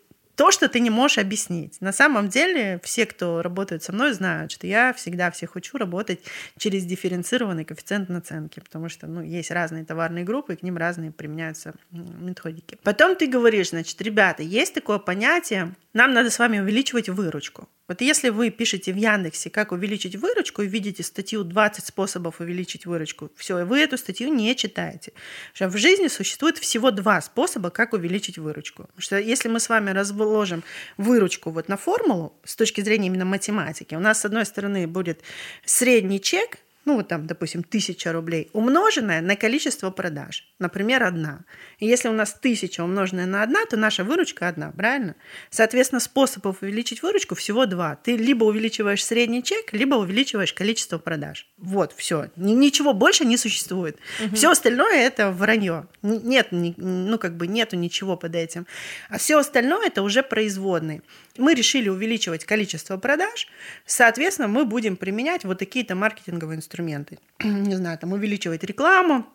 то, 0.40 0.50
что 0.50 0.70
ты 0.70 0.80
не 0.80 0.88
можешь 0.88 1.18
объяснить. 1.18 1.78
На 1.82 1.92
самом 1.92 2.30
деле 2.30 2.80
все, 2.82 3.04
кто 3.04 3.42
работает 3.42 3.82
со 3.82 3.92
мной, 3.92 4.14
знают, 4.14 4.50
что 4.50 4.66
я 4.66 4.94
всегда 4.94 5.30
всех 5.30 5.54
учу 5.54 5.76
работать 5.76 6.20
через 6.56 6.86
дифференцированный 6.86 7.66
коэффициент 7.66 8.08
наценки, 8.08 8.58
потому 8.58 8.88
что 8.88 9.06
ну, 9.06 9.20
есть 9.20 9.50
разные 9.50 9.84
товарные 9.84 10.24
группы, 10.24 10.54
и 10.54 10.56
к 10.56 10.62
ним 10.62 10.78
разные 10.78 11.10
применяются 11.10 11.74
методики. 11.90 12.78
Потом 12.82 13.16
ты 13.16 13.26
говоришь, 13.26 13.68
значит, 13.68 14.00
ребята, 14.00 14.42
есть 14.42 14.72
такое 14.72 14.98
понятие, 14.98 15.74
нам 15.92 16.14
надо 16.14 16.30
с 16.30 16.38
вами 16.38 16.58
увеличивать 16.58 17.10
выручку. 17.10 17.68
Вот 17.90 18.00
если 18.02 18.28
вы 18.28 18.50
пишете 18.50 18.92
в 18.92 18.96
Яндексе, 18.96 19.50
как 19.50 19.72
увеличить 19.72 20.14
выручку, 20.14 20.62
и 20.62 20.68
видите 20.68 21.02
статью 21.02 21.42
20 21.42 21.84
способов 21.84 22.38
увеличить 22.38 22.86
выручку, 22.86 23.32
все, 23.34 23.64
вы 23.64 23.80
эту 23.80 23.98
статью 23.98 24.32
не 24.32 24.54
читаете. 24.54 25.12
Что 25.54 25.66
в 25.66 25.76
жизни 25.76 26.06
существует 26.06 26.56
всего 26.56 26.92
два 26.92 27.20
способа, 27.20 27.70
как 27.70 27.92
увеличить 27.92 28.38
выручку. 28.38 28.84
Потому 28.84 29.00
что 29.00 29.18
если 29.18 29.48
мы 29.48 29.58
с 29.58 29.68
вами 29.68 29.90
разложим 29.90 30.62
выручку 30.98 31.50
вот 31.50 31.66
на 31.66 31.76
формулу 31.76 32.32
с 32.44 32.54
точки 32.54 32.80
зрения 32.80 33.08
именно 33.08 33.24
математики, 33.24 33.96
у 33.96 34.00
нас 34.00 34.20
с 34.20 34.24
одной 34.24 34.46
стороны 34.46 34.86
будет 34.86 35.22
средний 35.64 36.20
чек– 36.20 36.58
ну 36.84 36.96
вот 36.96 37.08
там, 37.08 37.26
допустим, 37.26 37.62
тысяча 37.62 38.12
рублей, 38.12 38.48
умноженное 38.52 39.20
на 39.20 39.36
количество 39.36 39.90
продаж, 39.90 40.48
например, 40.58 41.02
одна. 41.02 41.40
И 41.78 41.86
если 41.86 42.08
у 42.08 42.12
нас 42.12 42.32
тысяча 42.32 42.82
умноженная 42.82 43.26
на 43.26 43.42
одна, 43.42 43.66
то 43.66 43.76
наша 43.76 44.02
выручка 44.02 44.48
одна, 44.48 44.72
правильно? 44.72 45.14
Соответственно, 45.50 46.00
способов 46.00 46.62
увеличить 46.62 47.02
выручку 47.02 47.34
всего 47.34 47.66
два. 47.66 47.96
Ты 47.96 48.16
либо 48.16 48.44
увеличиваешь 48.44 49.04
средний 49.04 49.42
чек, 49.42 49.72
либо 49.72 49.96
увеличиваешь 49.96 50.52
количество 50.52 50.98
продаж. 50.98 51.46
Вот, 51.58 51.92
все. 51.96 52.30
Ничего 52.36 52.94
больше 52.94 53.24
не 53.24 53.36
существует. 53.36 53.98
Угу. 54.24 54.36
Все 54.36 54.50
остальное 54.50 55.06
это 55.06 55.30
вранье. 55.30 55.86
Нет, 56.02 56.48
ну 56.50 57.18
как 57.18 57.36
бы 57.36 57.46
нету 57.46 57.76
ничего 57.76 58.16
под 58.16 58.34
этим. 58.34 58.66
А 59.10 59.18
все 59.18 59.38
остальное 59.38 59.86
это 59.86 60.02
уже 60.02 60.22
производные 60.22 61.02
мы 61.40 61.54
решили 61.54 61.88
увеличивать 61.88 62.44
количество 62.44 62.96
продаж, 62.96 63.48
соответственно, 63.86 64.48
мы 64.48 64.64
будем 64.64 64.96
применять 64.96 65.44
вот 65.44 65.58
такие-то 65.58 65.94
маркетинговые 65.94 66.56
инструменты. 66.56 67.18
Не 67.42 67.76
знаю, 67.76 67.98
там 67.98 68.12
увеличивать 68.12 68.62
рекламу, 68.64 69.26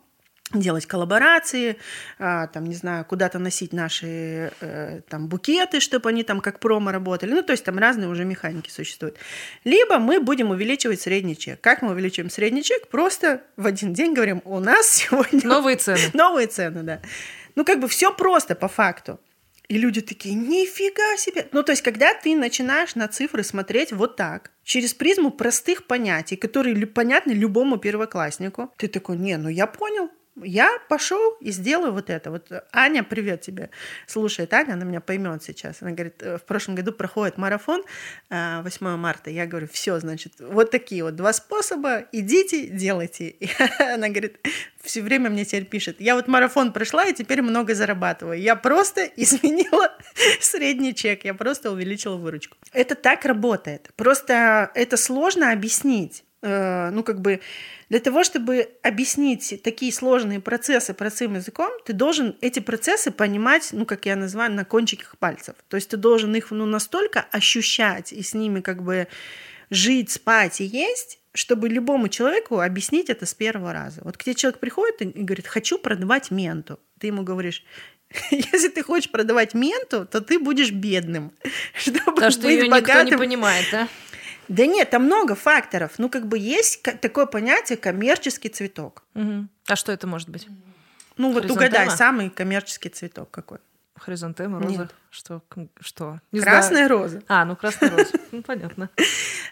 делать 0.54 0.86
коллаборации, 0.86 1.78
а, 2.20 2.48
там, 2.48 2.66
не 2.66 2.76
знаю, 2.76 3.04
куда-то 3.06 3.40
носить 3.40 3.74
наши 3.74 4.52
э, 4.62 5.02
там 5.10 5.28
букеты, 5.28 5.80
чтобы 5.80 6.10
они 6.10 6.24
там 6.24 6.40
как 6.40 6.60
промо 6.60 6.92
работали. 6.92 7.32
Ну, 7.32 7.42
то 7.42 7.52
есть 7.52 7.66
там 7.66 7.80
разные 7.80 8.08
уже 8.08 8.26
механики 8.26 8.70
существуют. 8.70 9.18
Либо 9.64 9.98
мы 9.98 10.20
будем 10.20 10.52
увеличивать 10.52 11.02
средний 11.02 11.36
чек. 11.36 11.60
Как 11.62 11.82
мы 11.82 11.92
увеличиваем 11.92 12.30
средний 12.30 12.64
чек? 12.64 12.88
Просто 12.90 13.42
в 13.58 13.66
один 13.66 13.94
день 13.94 14.14
говорим, 14.14 14.42
у 14.46 14.60
нас 14.60 14.88
сегодня... 14.92 15.42
Новые 15.48 15.78
цены. 15.78 16.00
Новые 16.14 16.48
цены, 16.48 16.84
да. 16.84 17.02
Ну, 17.56 17.66
как 17.66 17.80
бы 17.80 17.88
все 17.88 18.14
просто 18.14 18.54
по 18.54 18.68
факту. 18.68 19.20
И 19.68 19.78
люди 19.78 20.02
такие, 20.02 20.36
нифига 20.36 21.18
себе. 21.18 21.48
Ну, 21.52 21.64
то 21.64 21.72
есть, 21.72 21.82
когда 21.82 22.14
ты 22.14 22.36
начинаешь 22.36 22.96
на 22.96 23.08
цифры 23.08 23.44
смотреть 23.44 23.92
вот 23.92 24.16
так, 24.16 24.52
через 24.64 24.94
призму 24.94 25.32
простых 25.32 25.88
понятий, 25.88 26.36
которые 26.36 26.86
понятны 26.88 27.32
любому 27.32 27.78
первокласснику, 27.78 28.72
ты 28.78 28.88
такой, 28.88 29.18
не, 29.18 29.38
ну 29.38 29.50
я 29.50 29.68
понял, 29.68 30.10
я 30.44 30.80
пошел 30.90 31.38
и 31.40 31.52
сделаю 31.52 31.94
вот 31.94 32.10
это. 32.10 32.32
Вот 32.32 32.52
Аня, 32.72 33.04
привет 33.04 33.42
тебе. 33.42 33.70
Слушает 34.08 34.54
Аня, 34.54 34.74
она 34.74 34.84
меня 34.84 35.02
поймет 35.02 35.44
сейчас. 35.44 35.82
Она 35.82 35.92
говорит, 35.92 36.22
«Э, 36.22 36.38
в 36.38 36.44
прошлом 36.44 36.76
году 36.76 36.92
проходит 36.92 37.38
марафон 37.38 37.84
8 38.30 38.64
э, 38.86 38.96
марта. 38.98 39.30
Я 39.30 39.46
говорю, 39.46 39.68
все, 39.72 40.00
значит, 40.00 40.34
вот 40.40 40.72
такие 40.72 41.04
вот 41.04 41.16
два 41.16 41.32
способа, 41.34 42.06
идите, 42.12 42.68
делайте. 42.68 43.30
И 43.40 43.50
она 43.80 44.10
говорит, 44.10 44.40
все 44.82 45.02
время 45.02 45.30
мне 45.30 45.46
теперь 45.46 45.66
пишет, 45.66 46.02
я 46.02 46.16
вот 46.16 46.28
марафон 46.28 46.74
прошла 46.74 47.06
и 47.06 47.14
теперь 47.14 47.42
много 47.42 47.74
зарабатываю. 47.74 48.40
Я 48.40 48.56
просто 48.56 49.06
изменила 49.16 49.92
средний 50.40 50.94
чек, 50.94 51.26
я 51.26 51.34
просто 51.34 51.72
увеличила 51.72 52.18
выручку. 52.18 52.58
Это 52.74 52.96
так 52.96 53.26
работает. 53.26 53.90
Просто 53.96 54.72
это 54.76 54.98
сложно 54.98 55.52
объяснить. 55.52 56.24
Э, 56.42 56.90
ну, 56.92 57.04
как 57.04 57.22
бы 57.22 57.42
для 57.90 58.00
того, 58.00 58.24
чтобы 58.24 58.70
объяснить 58.82 59.62
такие 59.64 59.92
сложные 59.94 60.40
процессы 60.40 60.94
простым 60.94 61.36
языком, 61.36 61.72
ты 61.86 61.94
должен 61.94 62.36
эти 62.42 62.60
процессы 62.60 63.12
понимать, 63.12 63.70
ну, 63.72 63.86
как 63.86 64.06
я 64.06 64.16
называю, 64.16 64.52
на 64.52 64.66
кончиках 64.66 65.18
пальцев. 65.18 65.56
То 65.68 65.78
есть 65.78 65.90
ты 65.90 65.98
должен 65.98 66.36
их 66.36 66.52
ну, 66.52 66.66
настолько 66.66 67.26
ощущать 67.32 68.12
и 68.12 68.24
с 68.24 68.34
ними 68.34 68.62
как 68.62 68.84
бы 68.84 69.08
жить, 69.70 70.12
спать 70.12 70.62
и 70.62 70.66
есть, 70.66 71.20
чтобы 71.34 71.70
любому 71.70 72.08
человеку 72.08 72.60
объяснить 72.60 73.10
это 73.10 73.26
с 73.26 73.34
первого 73.34 73.74
раза. 73.74 74.02
Вот 74.04 74.18
к 74.18 74.24
тебе 74.24 74.36
человек 74.36 74.60
приходит 74.60 75.02
и 75.02 75.06
говорит, 75.06 75.48
хочу 75.48 75.78
продавать 75.78 76.32
менту. 76.32 76.80
Ты 77.00 77.08
ему 77.08 77.24
говоришь, 77.24 77.64
если 78.32 78.70
ты 78.70 78.84
хочешь 78.84 79.12
продавать 79.12 79.54
менту, 79.54 80.06
то 80.06 80.22
ты 80.22 80.40
будешь 80.40 80.72
бедным. 80.72 81.34
Чтобы 81.78 82.00
Потому 82.06 82.32
что 82.32 82.48
ее 82.48 82.70
богатым. 82.70 83.06
никто 83.06 83.16
не 83.16 83.18
понимает, 83.18 83.66
да? 83.72 83.88
Да 84.48 84.66
нет, 84.66 84.90
там 84.90 85.04
много 85.06 85.36
факторов. 85.36 85.94
Ну, 85.98 86.10
как 86.10 86.28
бы 86.28 86.38
есть 86.38 86.84
такое 87.02 87.26
понятие 87.26 87.78
коммерческий 87.78 88.50
цветок. 88.50 89.04
Угу. 89.16 89.48
А 89.68 89.76
что 89.76 89.92
это 89.92 90.08
может 90.08 90.30
быть? 90.30 90.48
Ну, 91.18 91.32
вот 91.32 91.50
угадай, 91.50 91.90
самый 91.90 92.30
коммерческий 92.30 92.90
цветок 92.90 93.32
какой? 93.32 93.60
Хризантема, 93.98 94.60
роза. 94.60 94.78
Нет. 94.78 94.96
Что? 95.10 95.42
Что? 95.80 96.20
Красная 96.32 96.88
знаю. 96.88 96.90
роза. 96.90 97.24
А, 97.28 97.46
ну 97.46 97.56
красная 97.56 97.92
роза. 97.92 98.12
Ну, 98.32 98.42
понятно. 98.44 98.90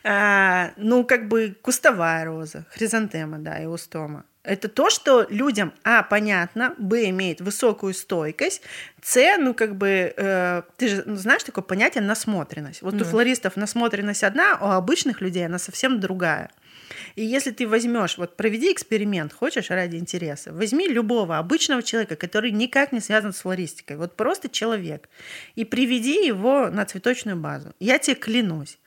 А, 0.03 0.71
ну, 0.75 1.05
как 1.05 1.29
бы 1.29 1.55
кустовая 1.61 2.25
роза, 2.25 2.65
хризантема, 2.71 3.39
да, 3.39 3.59
и 3.59 3.65
устома. 3.65 4.25
Это 4.43 4.67
то, 4.67 4.89
что 4.89 5.25
людям, 5.29 5.73
а, 5.85 6.03
понятно, 6.03 6.75
б, 6.77 7.09
имеет 7.09 7.39
высокую 7.39 7.93
стойкость, 7.93 8.61
с, 9.01 9.37
ну, 9.37 9.53
как 9.53 9.77
бы, 9.77 10.13
э, 10.15 10.63
ты 10.77 10.87
же 10.89 11.03
ну, 11.05 11.15
знаешь 11.15 11.43
такое 11.43 11.63
понятие 11.63 12.03
насмотренность. 12.03 12.81
Вот 12.81 12.93
у 12.93 12.97
Мгм. 12.97 13.05
флористов 13.05 13.55
насмотренность 13.55 14.23
одна, 14.23 14.57
а 14.59 14.67
у 14.67 14.71
обычных 14.71 15.21
людей 15.21 15.45
она 15.45 15.59
совсем 15.59 15.99
другая. 16.01 16.49
И 17.15 17.23
если 17.23 17.51
ты 17.51 17.65
возьмешь, 17.67 18.17
вот 18.17 18.35
проведи 18.35 18.71
эксперимент, 18.71 19.33
хочешь, 19.33 19.69
ради 19.69 19.95
интереса, 19.95 20.51
возьми 20.51 20.87
любого 20.87 21.37
обычного 21.37 21.81
человека, 21.81 22.15
который 22.17 22.51
никак 22.51 22.91
не 22.91 22.99
связан 22.99 23.31
с 23.31 23.41
флористикой, 23.41 23.95
вот 23.97 24.15
просто 24.17 24.49
человек, 24.49 25.09
и 25.55 25.63
приведи 25.63 26.25
его 26.25 26.69
на 26.69 26.85
цветочную 26.85 27.37
базу. 27.37 27.73
Я 27.79 27.97
тебе 27.97 28.15
клянусь, 28.15 28.77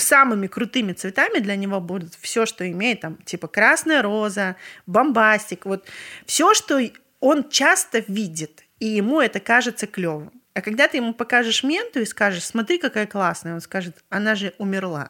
самыми 0.00 0.46
крутыми 0.46 0.92
цветами 0.92 1.38
для 1.38 1.56
него 1.56 1.80
будут 1.80 2.14
все, 2.14 2.46
что 2.46 2.68
имеет 2.70 3.00
там, 3.00 3.16
типа 3.24 3.48
красная 3.48 4.02
роза, 4.02 4.56
бомбастик, 4.86 5.66
вот 5.66 5.86
все, 6.26 6.54
что 6.54 6.80
он 7.20 7.48
часто 7.48 8.04
видит, 8.08 8.64
и 8.78 8.86
ему 8.86 9.20
это 9.20 9.40
кажется 9.40 9.86
клевым. 9.86 10.32
А 10.54 10.60
когда 10.60 10.88
ты 10.88 10.96
ему 10.96 11.14
покажешь 11.14 11.62
менту 11.62 12.00
и 12.00 12.04
скажешь, 12.04 12.44
смотри, 12.44 12.78
какая 12.78 13.06
классная, 13.06 13.54
он 13.54 13.60
скажет, 13.60 14.02
она 14.08 14.34
же 14.34 14.54
умерла. 14.58 15.08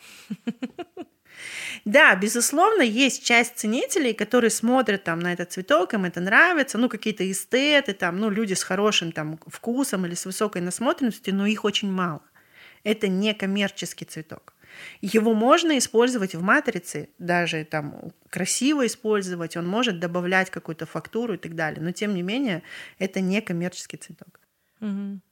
Да, 1.85 2.15
безусловно, 2.16 2.82
есть 2.82 3.24
часть 3.24 3.56
ценителей, 3.56 4.12
которые 4.12 4.51
смотрят 4.51 5.05
там 5.05 5.20
на 5.20 5.32
этот 5.32 5.52
цветок, 5.52 5.94
им 5.94 6.05
это 6.05 6.20
нравится, 6.20 6.78
ну, 6.78 6.89
какие-то 6.89 7.31
эстеты, 7.31 7.94
там, 7.94 8.19
ну, 8.19 8.28
люди 8.28 8.55
с 8.55 8.62
хорошим 8.62 9.12
там 9.12 9.39
вкусом 9.47 10.05
или 10.05 10.15
с 10.15 10.27
высокой 10.27 10.62
насмотренностью, 10.62 11.35
но 11.35 11.47
их 11.47 11.65
очень 11.65 11.90
мало. 11.90 12.23
Это 12.85 13.09
не 13.09 13.35
коммерческий 13.35 14.05
цветок. 14.05 14.52
Его 15.01 15.35
можно 15.35 15.79
использовать 15.79 16.35
в 16.35 16.43
матрице, 16.43 17.09
даже 17.19 17.65
там 17.65 18.13
красиво 18.31 18.87
использовать, 18.87 19.57
он 19.57 19.67
может 19.67 20.01
добавлять 20.01 20.51
какую-то 20.51 20.87
фактуру 20.87 21.35
и 21.35 21.39
так 21.39 21.55
далее, 21.55 21.83
но 21.83 21.93
тем 21.93 22.15
не 22.15 22.23
менее 22.23 22.63
это 22.99 23.21
не 23.21 23.41
коммерческий 23.41 23.97
цветок. 23.97 24.41
Мгм. 24.81 25.23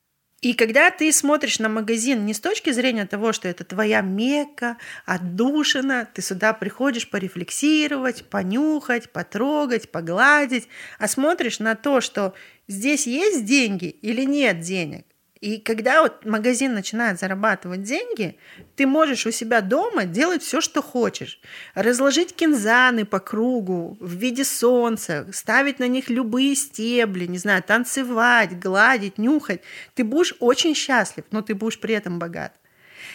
И 0.42 0.52
когда 0.52 0.90
ты 0.90 1.10
смотришь 1.12 1.58
на 1.58 1.68
магазин 1.68 2.26
не 2.26 2.34
с 2.34 2.40
точки 2.40 2.70
зрения 2.70 3.06
того, 3.06 3.32
что 3.32 3.48
это 3.48 3.64
твоя 3.64 4.02
мекка, 4.02 4.76
отдушина, 5.06 6.08
ты 6.12 6.20
сюда 6.20 6.52
приходишь 6.52 7.08
порефлексировать, 7.08 8.28
понюхать, 8.28 9.10
потрогать, 9.10 9.90
погладить, 9.90 10.68
а 10.98 11.08
смотришь 11.08 11.58
на 11.58 11.74
то, 11.74 12.02
что 12.02 12.34
здесь 12.68 13.06
есть 13.06 13.46
деньги 13.46 13.86
или 13.86 14.24
нет 14.24 14.60
денег. 14.60 15.06
И 15.46 15.58
когда 15.58 16.02
вот 16.02 16.24
магазин 16.24 16.74
начинает 16.74 17.20
зарабатывать 17.20 17.84
деньги, 17.84 18.36
ты 18.74 18.84
можешь 18.84 19.26
у 19.26 19.30
себя 19.30 19.60
дома 19.60 20.04
делать 20.04 20.42
все, 20.42 20.60
что 20.60 20.82
хочешь. 20.82 21.38
Разложить 21.76 22.34
кинзаны 22.34 23.04
по 23.04 23.20
кругу 23.20 23.96
в 24.00 24.12
виде 24.12 24.44
солнца, 24.44 25.28
ставить 25.32 25.78
на 25.78 25.86
них 25.86 26.10
любые 26.10 26.56
стебли, 26.56 27.26
не 27.26 27.38
знаю, 27.38 27.62
танцевать, 27.62 28.58
гладить, 28.58 29.18
нюхать. 29.18 29.60
Ты 29.94 30.02
будешь 30.02 30.34
очень 30.40 30.74
счастлив, 30.74 31.24
но 31.30 31.42
ты 31.42 31.54
будешь 31.54 31.78
при 31.78 31.94
этом 31.94 32.18
богат. 32.18 32.52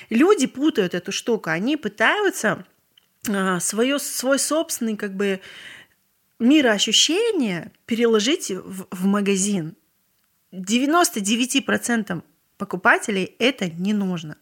Люди 0.09 0.47
путают 0.47 0.93
эту 0.93 1.11
штуку, 1.11 1.49
они 1.49 1.75
пытаются 1.75 2.65
а, 3.27 3.59
свое, 3.59 3.99
свой 3.99 4.39
собственный 4.39 4.95
как 4.95 5.17
бы 5.17 5.41
мироощущение 6.39 7.73
переложить 7.85 8.51
в, 8.51 8.87
в 8.89 9.05
магазин. 9.05 9.75
99% 10.51 12.23
покупателей 12.57 13.35
это 13.39 13.69
не 13.69 13.93
нужно. 13.93 14.37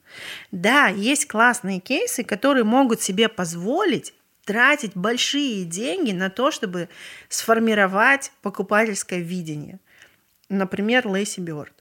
Да, 0.52 0.88
есть 0.88 1.27
классные 1.27 1.80
кейсы, 1.80 2.23
которые 2.23 2.64
могут 2.64 3.02
себе 3.02 3.30
позволить 3.30 4.14
тратить 4.44 4.95
большие 4.95 5.64
деньги 5.64 6.11
на 6.11 6.30
то, 6.30 6.52
чтобы 6.52 6.90
сформировать 7.27 8.31
покупательское 8.41 9.19
видение. 9.19 9.80
Например, 10.49 11.07
Лейси 11.07 11.40
Бёрд. 11.40 11.73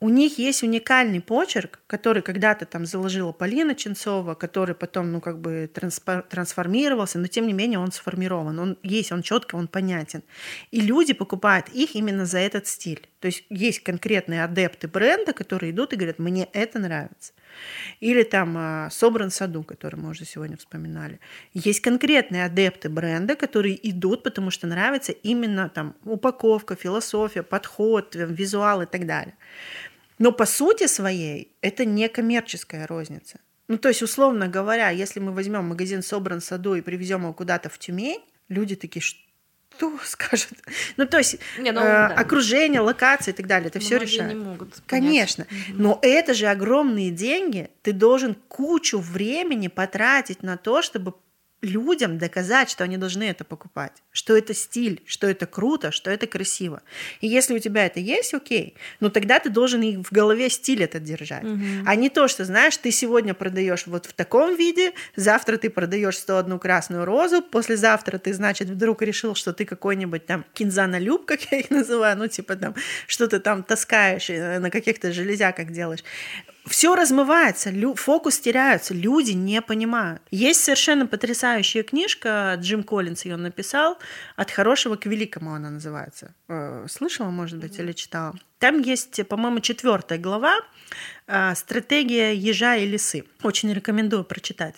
У 0.00 0.10
них 0.10 0.38
есть 0.38 0.62
уникальный 0.62 1.20
почерк, 1.20 1.80
который 1.88 2.22
когда-то 2.22 2.66
там 2.66 2.86
заложила 2.86 3.32
Полина 3.32 3.74
Ченцова, 3.74 4.34
который 4.34 4.76
потом, 4.76 5.10
ну, 5.10 5.20
как 5.20 5.40
бы 5.40 5.68
трансформировался, 5.72 7.18
но 7.18 7.26
тем 7.26 7.48
не 7.48 7.52
менее 7.52 7.80
он 7.80 7.90
сформирован. 7.90 8.58
Он 8.60 8.78
есть, 8.84 9.10
он 9.10 9.22
четко, 9.22 9.56
он 9.56 9.66
понятен. 9.66 10.22
И 10.70 10.80
люди 10.80 11.14
покупают 11.14 11.68
их 11.70 11.96
именно 11.96 12.26
за 12.26 12.38
этот 12.38 12.68
стиль. 12.68 13.08
То 13.20 13.26
есть 13.26 13.44
есть 13.50 13.80
конкретные 13.80 14.44
адепты 14.44 14.86
бренда, 14.86 15.32
которые 15.32 15.72
идут 15.72 15.92
и 15.92 15.96
говорят, 15.96 16.18
мне 16.18 16.48
это 16.52 16.78
нравится. 16.78 17.32
Или 17.98 18.22
там 18.22 18.54
а, 18.56 18.88
Собран 18.90 19.30
Саду, 19.30 19.64
который 19.64 19.96
мы 19.96 20.10
уже 20.10 20.24
сегодня 20.24 20.56
вспоминали. 20.56 21.18
Есть 21.52 21.80
конкретные 21.80 22.44
адепты 22.44 22.88
бренда, 22.88 23.34
которые 23.34 23.76
идут, 23.90 24.22
потому 24.22 24.50
что 24.50 24.66
нравится 24.68 25.12
именно 25.12 25.68
там 25.68 25.96
упаковка, 26.04 26.76
философия, 26.76 27.42
подход, 27.42 28.14
визуал 28.14 28.82
и 28.82 28.86
так 28.86 29.06
далее. 29.06 29.34
Но 30.18 30.30
по 30.30 30.46
сути 30.46 30.86
своей 30.86 31.52
это 31.60 31.84
не 31.84 32.08
коммерческая 32.08 32.86
розница. 32.86 33.40
Ну, 33.68 33.76
то 33.78 33.88
есть, 33.88 34.02
условно 34.02 34.48
говоря, 34.48 34.90
если 34.90 35.20
мы 35.20 35.32
возьмем 35.32 35.64
магазин 35.64 36.02
Собран 36.02 36.40
Саду 36.40 36.74
и 36.74 36.80
привезем 36.80 37.22
его 37.22 37.34
куда-то 37.34 37.68
в 37.68 37.78
Тюмень, 37.78 38.24
люди 38.48 38.76
такие, 38.76 39.02
что 39.02 39.20
скажут? 40.04 40.50
Ну, 40.96 41.06
то 41.06 41.18
есть, 41.18 41.36
Не, 41.58 41.72
ну, 41.72 41.80
э, 41.80 41.84
да. 41.84 42.06
окружение, 42.08 42.80
локация 42.80 43.32
и 43.32 43.36
так 43.36 43.46
далее, 43.46 43.68
это 43.68 43.78
все 43.78 43.96
Многие 43.96 44.10
решает. 44.12 44.34
не 44.34 44.40
могут. 44.40 44.70
понять. 44.74 44.86
Конечно. 44.86 45.46
Но 45.68 45.98
это 46.02 46.34
же 46.34 46.46
огромные 46.46 47.10
деньги. 47.10 47.70
Ты 47.82 47.92
должен 47.92 48.34
кучу 48.48 48.98
времени 48.98 49.68
потратить 49.68 50.42
на 50.42 50.56
то, 50.56 50.82
чтобы 50.82 51.14
людям 51.60 52.18
доказать, 52.18 52.70
что 52.70 52.84
они 52.84 52.96
должны 52.96 53.24
это 53.24 53.44
покупать, 53.44 53.92
что 54.12 54.36
это 54.36 54.54
стиль, 54.54 55.02
что 55.06 55.26
это 55.26 55.46
круто, 55.46 55.90
что 55.90 56.10
это 56.10 56.26
красиво. 56.26 56.82
И 57.20 57.26
если 57.26 57.54
у 57.54 57.58
тебя 57.58 57.86
это 57.86 57.98
есть, 57.98 58.32
окей, 58.32 58.74
но 59.00 59.08
тогда 59.08 59.40
ты 59.40 59.50
должен 59.50 59.82
и 59.82 59.96
в 59.96 60.12
голове 60.12 60.50
стиль 60.50 60.84
этот 60.84 61.02
держать. 61.02 61.42
Мгм. 61.42 61.84
А 61.84 61.94
не 61.96 62.10
то, 62.10 62.28
что, 62.28 62.44
знаешь, 62.44 62.76
ты 62.76 62.92
сегодня 62.92 63.34
продаешь 63.34 63.86
вот 63.86 64.06
в 64.06 64.12
таком 64.12 64.56
виде, 64.56 64.92
завтра 65.16 65.56
ты 65.56 65.68
продаешь 65.68 66.18
101 66.18 66.58
красную 66.60 67.04
розу, 67.04 67.42
послезавтра 67.42 68.18
ты, 68.18 68.32
значит, 68.32 68.68
вдруг 68.68 69.02
решил, 69.02 69.34
что 69.34 69.52
ты 69.52 69.64
какой-нибудь 69.64 70.26
там 70.26 70.44
кинзанолюб, 70.52 71.24
как 71.26 71.40
я 71.50 71.58
их 71.58 71.70
называю, 71.70 72.16
ну, 72.16 72.28
типа 72.28 72.54
там 72.56 72.74
что-то 73.06 73.40
там 73.40 73.64
таскаешь, 73.64 74.30
э, 74.30 74.60
на 74.60 74.70
каких-то 74.70 75.12
железяках 75.12 75.70
делаешь. 75.72 76.04
Все 76.68 76.94
размывается, 76.94 77.72
фокус 77.96 78.38
теряется, 78.38 78.94
люди 78.94 79.32
не 79.32 79.62
понимают. 79.62 80.22
Есть 80.30 80.62
совершенно 80.62 81.06
потрясающая 81.06 81.82
книжка, 81.82 82.56
Джим 82.60 82.82
Коллинс 82.82 83.24
ее 83.24 83.36
написал, 83.36 83.98
«От 84.36 84.50
хорошего 84.50 84.96
к 84.96 85.06
великому» 85.06 85.54
она 85.54 85.70
называется. 85.70 86.34
Э, 86.48 86.86
Слышала, 86.88 87.30
может 87.30 87.58
быть, 87.58 87.78
или 87.78 87.92
читала? 87.92 88.34
Там 88.58 88.80
есть, 88.80 89.26
по-моему, 89.28 89.60
четвертая 89.60 90.18
глава 90.18 90.56
э, 91.26 91.54
«Стратегия 91.54 92.34
ежа 92.34 92.76
и 92.76 92.86
лисы». 92.86 93.24
Очень 93.42 93.72
рекомендую 93.72 94.24
прочитать. 94.24 94.74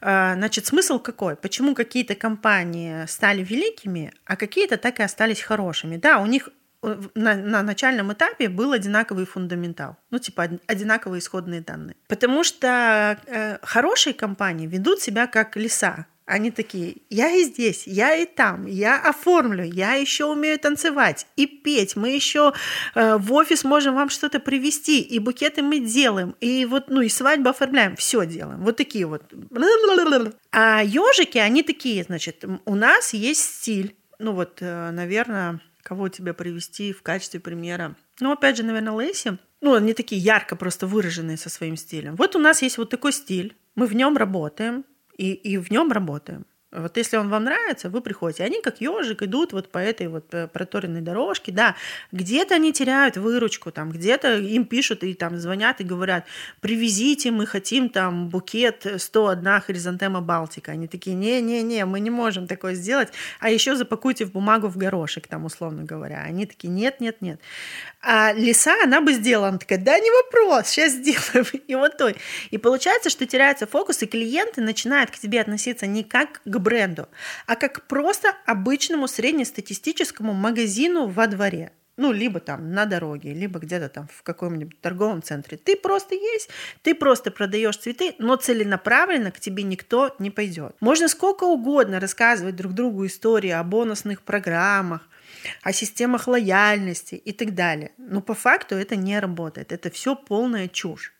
Э, 0.00 0.34
Значит, 0.34 0.66
смысл 0.66 0.98
какой? 0.98 1.36
Почему 1.36 1.74
какие-то 1.74 2.14
компании 2.14 3.06
стали 3.06 3.44
великими, 3.44 4.12
а 4.24 4.36
какие-то 4.36 4.78
так 4.78 5.00
и 5.00 5.02
остались 5.02 5.40
хорошими? 5.40 5.96
Да, 5.96 6.18
у 6.18 6.26
них 6.26 6.48
на, 6.82 7.34
на 7.34 7.62
начальном 7.62 8.12
этапе 8.12 8.48
был 8.48 8.72
одинаковый 8.72 9.26
фундаментал, 9.26 9.96
ну 10.10 10.18
типа 10.18 10.42
од- 10.42 10.62
одинаковые 10.66 11.20
исходные 11.20 11.60
данные. 11.60 11.96
Потому 12.08 12.44
что 12.44 13.18
э, 13.26 13.58
хорошие 13.62 14.14
компании 14.14 14.66
ведут 14.66 15.00
себя 15.00 15.26
как 15.26 15.56
леса. 15.56 16.06
Они 16.26 16.52
такие, 16.52 16.98
я 17.10 17.28
и 17.28 17.42
здесь, 17.42 17.88
я 17.88 18.14
и 18.14 18.24
там, 18.24 18.66
я 18.66 19.00
оформлю, 19.00 19.64
я 19.64 19.94
еще 19.94 20.26
умею 20.26 20.60
танцевать 20.60 21.26
и 21.34 21.44
петь, 21.46 21.96
мы 21.96 22.10
еще 22.10 22.52
э, 22.94 23.16
в 23.16 23.32
офис 23.32 23.64
можем 23.64 23.96
вам 23.96 24.10
что-то 24.10 24.38
привезти, 24.38 25.00
и 25.00 25.18
букеты 25.18 25.62
мы 25.62 25.80
делаем, 25.80 26.36
и 26.40 26.66
вот, 26.66 26.88
ну 26.88 27.00
и 27.00 27.08
свадьбу 27.08 27.48
оформляем, 27.48 27.96
все 27.96 28.24
делаем. 28.26 28.60
Вот 28.60 28.76
такие 28.76 29.06
вот. 29.06 29.24
А 30.52 30.82
ежики, 30.84 31.38
они 31.38 31.64
такие, 31.64 32.04
значит, 32.04 32.44
у 32.64 32.74
нас 32.76 33.12
есть 33.12 33.40
стиль. 33.40 33.96
Ну 34.20 34.32
вот, 34.32 34.58
э, 34.60 34.90
наверное, 34.92 35.60
кого 35.82 36.08
тебе 36.08 36.34
привести 36.34 36.92
в 36.92 37.02
качестве 37.02 37.40
примера? 37.40 37.96
Ну, 38.20 38.32
опять 38.32 38.56
же, 38.56 38.62
наверное, 38.62 38.92
Лейси. 38.92 39.38
Ну, 39.60 39.74
они 39.74 39.94
такие 39.94 40.20
ярко 40.20 40.56
просто 40.56 40.86
выраженные 40.86 41.36
со 41.36 41.50
своим 41.50 41.76
стилем. 41.76 42.16
Вот 42.16 42.36
у 42.36 42.38
нас 42.38 42.62
есть 42.62 42.78
вот 42.78 42.90
такой 42.90 43.12
стиль, 43.12 43.56
мы 43.74 43.86
в 43.86 43.94
нем 43.94 44.16
работаем, 44.16 44.84
и, 45.16 45.32
и 45.32 45.58
в 45.58 45.70
нем 45.70 45.92
работаем. 45.92 46.46
Вот 46.72 46.96
если 46.96 47.16
он 47.16 47.28
вам 47.30 47.44
нравится, 47.44 47.90
вы 47.90 48.00
приходите. 48.00 48.44
Они 48.44 48.62
как 48.62 48.80
ежик 48.80 49.22
идут 49.22 49.52
вот 49.52 49.70
по 49.70 49.78
этой 49.78 50.06
вот 50.06 50.32
э, 50.32 50.46
проторенной 50.46 51.00
дорожке, 51.00 51.50
да. 51.50 51.74
Где-то 52.12 52.54
они 52.54 52.72
теряют 52.72 53.16
выручку, 53.16 53.72
там, 53.72 53.90
где-то 53.90 54.38
им 54.38 54.64
пишут 54.64 55.02
и 55.02 55.14
там 55.14 55.36
звонят 55.36 55.80
и 55.80 55.84
говорят, 55.84 56.26
привезите, 56.60 57.32
мы 57.32 57.46
хотим 57.46 57.88
там 57.88 58.28
букет 58.28 58.86
101 58.98 59.60
хризантема 59.62 60.20
Балтика. 60.20 60.70
Они 60.70 60.86
такие, 60.86 61.16
не-не-не, 61.16 61.84
мы 61.86 61.98
не 61.98 62.10
можем 62.10 62.46
такое 62.46 62.74
сделать, 62.74 63.08
а 63.40 63.50
еще 63.50 63.74
запакуйте 63.74 64.24
в 64.24 64.30
бумагу 64.30 64.68
в 64.68 64.76
горошек, 64.76 65.26
там, 65.26 65.46
условно 65.46 65.82
говоря. 65.82 66.22
Они 66.22 66.46
такие, 66.46 66.68
нет-нет-нет. 66.68 67.40
А 68.00 68.32
лиса, 68.32 68.74
она 68.84 69.00
бы 69.00 69.12
сделала, 69.12 69.48
она 69.48 69.58
такая, 69.58 69.78
да, 69.78 69.98
не 69.98 70.10
вопрос, 70.10 70.68
сейчас 70.68 70.92
сделаем. 70.92 71.46
И 71.66 71.74
вот 71.74 71.96
той. 71.96 72.14
И 72.50 72.58
получается, 72.58 73.10
что 73.10 73.26
теряется 73.26 73.66
фокус, 73.66 74.02
и 74.02 74.06
клиенты 74.06 74.60
начинают 74.60 75.10
к 75.10 75.18
тебе 75.18 75.40
относиться 75.40 75.86
не 75.86 76.04
как 76.04 76.40
к 76.44 76.59
бренду, 76.60 77.08
а 77.46 77.56
как 77.56 77.86
просто 77.86 78.34
обычному 78.46 79.08
среднестатистическому 79.08 80.32
магазину 80.32 81.08
во 81.08 81.26
дворе 81.26 81.72
ну, 82.00 82.12
либо 82.12 82.40
там 82.40 82.72
на 82.72 82.86
дороге, 82.86 83.34
либо 83.34 83.58
где-то 83.58 83.90
там 83.90 84.08
в 84.10 84.22
каком-нибудь 84.22 84.80
торговом 84.80 85.22
центре. 85.22 85.58
Ты 85.58 85.76
просто 85.76 86.14
есть, 86.14 86.48
ты 86.82 86.94
просто 86.94 87.30
продаешь 87.30 87.76
цветы, 87.76 88.14
но 88.18 88.36
целенаправленно 88.36 89.30
к 89.30 89.38
тебе 89.38 89.64
никто 89.64 90.16
не 90.18 90.30
пойдет. 90.30 90.74
Можно 90.80 91.08
сколько 91.08 91.44
угодно 91.44 92.00
рассказывать 92.00 92.56
друг 92.56 92.72
другу 92.72 93.04
истории 93.04 93.50
о 93.50 93.62
бонусных 93.62 94.22
программах, 94.22 95.06
о 95.62 95.74
системах 95.74 96.26
лояльности 96.26 97.16
и 97.16 97.32
так 97.32 97.54
далее. 97.54 97.92
Но 97.98 98.22
по 98.22 98.32
факту 98.32 98.76
это 98.76 98.96
не 98.96 99.18
работает. 99.18 99.70
Это 99.70 99.90
все 99.90 100.16
полная 100.16 100.68
чушь 100.68 101.12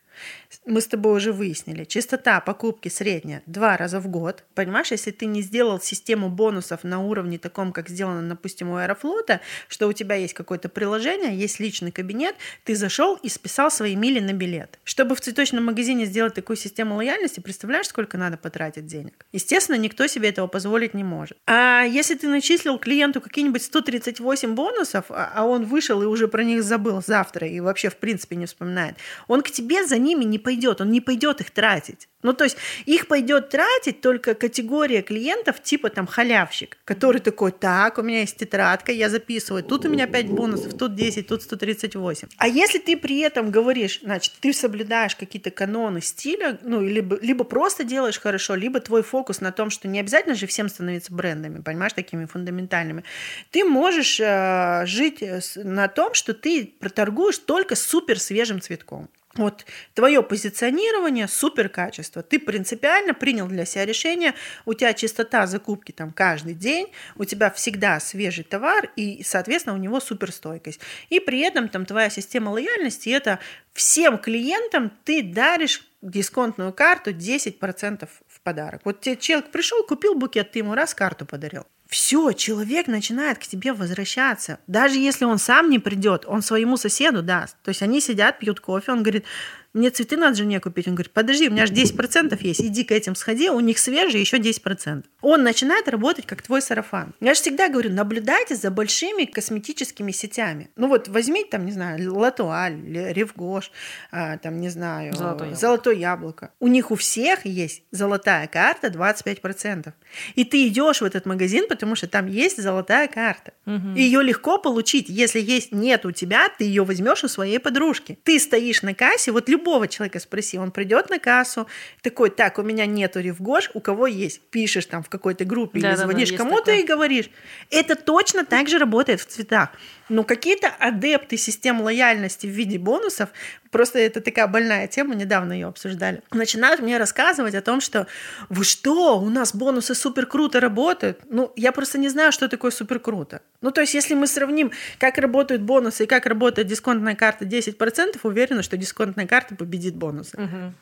мы 0.65 0.81
с 0.81 0.87
тобой 0.87 1.17
уже 1.17 1.31
выяснили, 1.31 1.83
частота 1.85 2.39
покупки 2.41 2.89
средняя 2.89 3.41
два 3.45 3.77
раза 3.77 3.99
в 3.99 4.07
год. 4.07 4.43
Понимаешь, 4.55 4.91
если 4.91 5.11
ты 5.11 5.25
не 5.25 5.41
сделал 5.41 5.79
систему 5.79 6.29
бонусов 6.29 6.83
на 6.83 6.99
уровне 6.99 7.37
таком, 7.37 7.71
как 7.71 7.89
сделано, 7.89 8.27
допустим, 8.27 8.69
у 8.69 8.75
Аэрофлота, 8.75 9.41
что 9.67 9.87
у 9.87 9.93
тебя 9.93 10.15
есть 10.15 10.33
какое-то 10.33 10.69
приложение, 10.69 11.37
есть 11.37 11.59
личный 11.59 11.91
кабинет, 11.91 12.35
ты 12.63 12.75
зашел 12.75 13.15
и 13.15 13.29
списал 13.29 13.71
свои 13.71 13.95
мили 13.95 14.19
на 14.19 14.33
билет. 14.33 14.79
Чтобы 14.83 15.15
в 15.15 15.21
цветочном 15.21 15.65
магазине 15.65 16.05
сделать 16.05 16.33
такую 16.33 16.57
систему 16.57 16.95
лояльности, 16.95 17.39
представляешь, 17.39 17.87
сколько 17.87 18.17
надо 18.17 18.37
потратить 18.37 18.85
денег? 18.85 19.25
Естественно, 19.31 19.77
никто 19.77 20.07
себе 20.07 20.29
этого 20.29 20.47
позволить 20.47 20.93
не 20.93 21.03
может. 21.03 21.37
А 21.47 21.83
если 21.83 22.15
ты 22.15 22.27
начислил 22.27 22.77
клиенту 22.77 23.21
какие-нибудь 23.21 23.63
138 23.63 24.53
бонусов, 24.53 25.05
а, 25.09 25.31
а 25.35 25.45
он 25.45 25.65
вышел 25.65 26.01
и 26.01 26.05
уже 26.05 26.27
про 26.27 26.43
них 26.43 26.63
забыл 26.63 27.01
завтра 27.05 27.47
и 27.47 27.59
вообще 27.59 27.89
в 27.89 27.97
принципе 27.97 28.35
не 28.35 28.45
вспоминает, 28.45 28.95
он 29.27 29.41
к 29.41 29.51
тебе 29.51 29.85
за 29.85 29.97
ними 29.97 30.23
не 30.23 30.39
пойдет, 30.41 30.81
он 30.81 30.91
не 30.91 30.99
пойдет 31.01 31.39
их 31.41 31.51
тратить. 31.51 32.07
Ну, 32.23 32.33
то 32.33 32.43
есть 32.43 32.57
их 32.85 33.07
пойдет 33.07 33.49
тратить 33.49 34.01
только 34.01 34.35
категория 34.35 35.01
клиентов 35.01 35.61
типа 35.61 35.89
там 35.89 36.05
халявщик, 36.05 36.77
который 36.85 37.19
такой, 37.19 37.51
так, 37.51 37.97
у 37.97 38.03
меня 38.03 38.19
есть 38.19 38.37
тетрадка, 38.37 38.91
я 38.91 39.09
записываю, 39.09 39.63
тут 39.63 39.85
у 39.85 39.89
меня 39.89 40.07
5 40.07 40.27
бонусов, 40.27 40.73
тут 40.77 40.95
10, 40.95 41.27
тут 41.27 41.41
138. 41.41 42.27
А 42.37 42.47
если 42.47 42.77
ты 42.77 42.95
при 42.95 43.19
этом 43.19 43.49
говоришь, 43.49 44.01
значит, 44.03 44.33
ты 44.39 44.53
соблюдаешь 44.53 45.15
какие-то 45.15 45.49
каноны 45.49 46.01
стиля, 46.01 46.59
ну, 46.63 46.81
либо, 46.81 47.17
либо 47.21 47.43
просто 47.43 47.83
делаешь 47.83 48.19
хорошо, 48.19 48.55
либо 48.55 48.79
твой 48.79 49.01
фокус 49.01 49.41
на 49.41 49.51
том, 49.51 49.69
что 49.69 49.87
не 49.87 49.99
обязательно 49.99 50.35
же 50.35 50.45
всем 50.47 50.69
становиться 50.69 51.13
брендами, 51.13 51.61
понимаешь, 51.61 51.93
такими 51.93 52.25
фундаментальными. 52.25 53.03
Ты 53.49 53.63
можешь 53.63 54.19
э, 54.19 54.83
жить 54.85 55.23
на 55.55 55.87
том, 55.87 56.13
что 56.13 56.33
ты 56.33 56.73
проторгуешь 56.79 57.39
только 57.39 57.75
супер 57.75 58.19
свежим 58.19 58.61
цветком. 58.61 59.09
Вот 59.35 59.65
твое 59.93 60.21
позиционирование, 60.23 61.27
супер 61.27 61.69
качество. 61.69 62.21
Ты 62.21 62.37
принципиально 62.37 63.13
принял 63.13 63.47
для 63.47 63.65
себя 63.65 63.85
решение, 63.85 64.33
у 64.65 64.73
тебя 64.73 64.93
чистота 64.93 65.47
закупки 65.47 65.91
там 65.93 66.11
каждый 66.11 66.53
день, 66.53 66.91
у 67.15 67.23
тебя 67.23 67.49
всегда 67.49 67.99
свежий 67.99 68.43
товар 68.43 68.91
и, 68.95 69.23
соответственно, 69.23 69.75
у 69.75 69.79
него 69.79 69.99
суперстойкость. 69.99 70.81
И 71.09 71.19
при 71.19 71.39
этом 71.39 71.69
там 71.69 71.85
твоя 71.85 72.09
система 72.09 72.49
лояльности 72.49 73.09
это 73.09 73.39
всем 73.73 74.17
клиентам 74.17 74.91
ты 75.05 75.23
даришь 75.23 75.87
дисконтную 76.01 76.73
карту 76.73 77.11
10% 77.11 78.09
в 78.27 78.41
подарок. 78.41 78.81
Вот 78.83 79.01
тебе 79.01 79.15
человек 79.15 79.51
пришел, 79.51 79.83
купил 79.85 80.15
букет, 80.15 80.51
ты 80.51 80.59
ему 80.59 80.73
раз 80.73 80.93
карту 80.93 81.25
подарил 81.25 81.65
все, 81.91 82.31
человек 82.31 82.87
начинает 82.87 83.37
к 83.37 83.41
тебе 83.41 83.73
возвращаться. 83.73 84.59
Даже 84.65 84.97
если 84.97 85.25
он 85.25 85.37
сам 85.37 85.69
не 85.69 85.77
придет, 85.77 86.23
он 86.25 86.41
своему 86.41 86.77
соседу 86.77 87.21
даст. 87.21 87.57
То 87.63 87.69
есть 87.69 87.81
они 87.81 87.99
сидят, 87.99 88.39
пьют 88.39 88.61
кофе, 88.61 88.93
он 88.93 89.03
говорит, 89.03 89.25
мне 89.73 89.89
цветы 89.89 90.17
надо 90.17 90.35
жене 90.35 90.59
купить. 90.59 90.87
Он 90.87 90.95
говорит, 90.95 91.13
подожди, 91.13 91.47
у 91.47 91.51
меня 91.51 91.65
же 91.65 91.73
10% 91.73 92.37
есть, 92.41 92.61
иди 92.61 92.83
к 92.83 92.91
этим 92.91 93.15
сходи, 93.15 93.49
у 93.49 93.59
них 93.59 93.79
свежие 93.79 94.21
еще 94.21 94.37
10%. 94.37 95.05
Он 95.21 95.43
начинает 95.43 95.87
работать 95.87 96.25
как 96.25 96.41
твой 96.41 96.61
сарафан. 96.61 97.13
Я 97.19 97.33
же 97.33 97.41
всегда 97.41 97.69
говорю, 97.69 97.91
наблюдайте 97.91 98.55
за 98.55 98.71
большими 98.71 99.25
косметическими 99.25 100.11
сетями. 100.11 100.69
Ну 100.75 100.87
вот 100.87 101.07
возьмите 101.07 101.49
там, 101.49 101.65
не 101.65 101.71
знаю, 101.71 102.13
Латуаль, 102.13 102.79
Ревгош, 102.85 103.71
а, 104.11 104.37
там, 104.37 104.59
не 104.59 104.69
знаю, 104.69 105.13
Золотое 105.13 105.47
яблоко. 105.47 105.59
Золотое 105.59 105.95
яблоко. 105.95 106.51
У 106.59 106.67
них 106.67 106.91
у 106.91 106.95
всех 106.95 107.45
есть 107.45 107.83
золотая 107.91 108.47
карта 108.47 108.87
25%. 108.87 109.93
И 110.35 110.43
ты 110.43 110.67
идешь 110.67 111.01
в 111.01 111.05
этот 111.05 111.25
магазин, 111.25 111.67
потому 111.69 111.95
что 111.95 112.07
там 112.07 112.27
есть 112.27 112.61
золотая 112.61 113.07
карта. 113.07 113.53
Угу. 113.65 113.95
Ее 113.95 114.21
легко 114.23 114.57
получить. 114.57 115.07
Если 115.07 115.39
есть 115.39 115.71
нет 115.71 116.05
у 116.05 116.11
тебя, 116.11 116.49
ты 116.49 116.65
ее 116.65 116.83
возьмешь 116.83 117.23
у 117.23 117.27
своей 117.27 117.59
подружки. 117.59 118.19
Ты 118.23 118.39
стоишь 118.39 118.81
на 118.81 118.93
кассе, 118.93 119.31
вот 119.31 119.47
любой 119.49 119.60
любого 119.61 119.87
человека 119.87 120.19
спроси, 120.19 120.57
он 120.57 120.71
придет 120.71 121.09
на 121.09 121.19
кассу, 121.19 121.67
такой, 122.01 122.31
так, 122.31 122.57
у 122.57 122.63
меня 122.63 122.85
нету 122.87 123.19
ревгош, 123.19 123.69
у 123.73 123.79
кого 123.79 124.07
есть? 124.07 124.41
Пишешь 124.49 124.85
там 124.87 125.03
в 125.03 125.09
какой-то 125.09 125.45
группе 125.45 125.79
да, 125.79 125.89
или 125.89 125.95
да, 125.95 126.03
звонишь 126.03 126.31
да, 126.31 126.37
кому-то 126.37 126.71
и 126.71 126.83
говоришь. 126.83 127.29
Это 127.69 127.95
точно 127.95 128.43
так 128.43 128.67
же 128.67 128.79
работает 128.79 129.21
в 129.21 129.25
цветах. 129.25 129.69
Но 130.09 130.23
какие-то 130.23 130.67
адепты 130.67 131.37
систем 131.37 131.81
лояльности 131.81 132.45
в 132.45 132.49
виде 132.49 132.77
бонусов, 132.77 133.29
просто 133.69 133.99
это 133.99 134.19
такая 134.19 134.47
больная 134.47 134.87
тема, 134.87 135.15
недавно 135.15 135.53
ее 135.53 135.67
обсуждали, 135.67 136.21
начинают 136.31 136.81
мне 136.81 136.97
рассказывать 136.97 137.55
о 137.55 137.61
том, 137.61 137.79
что 137.79 138.07
вы 138.49 138.65
что, 138.65 139.19
у 139.19 139.29
нас 139.29 139.55
бонусы 139.55 139.95
супер 139.95 140.25
круто 140.25 140.59
работают. 140.59 141.21
Ну, 141.29 141.53
я 141.55 141.71
просто 141.71 141.97
не 141.97 142.09
знаю, 142.09 142.33
что 142.33 142.49
такое 142.49 142.71
супер 142.71 142.99
круто. 142.99 143.41
Ну, 143.61 143.71
то 143.71 143.79
есть, 143.79 143.93
если 143.93 144.13
мы 144.13 144.27
сравним, 144.27 144.71
как 144.97 145.17
работают 145.17 145.61
бонусы 145.61 146.03
и 146.03 146.07
как 146.07 146.25
работает 146.25 146.67
дисконтная 146.67 147.15
карта 147.15 147.45
10%, 147.45 148.19
уверена, 148.23 148.63
что 148.63 148.75
дисконтная 148.75 149.27
карта 149.27 149.50
победит 149.57 149.95
бонусы. 149.95 150.37
Угу. 150.37 150.73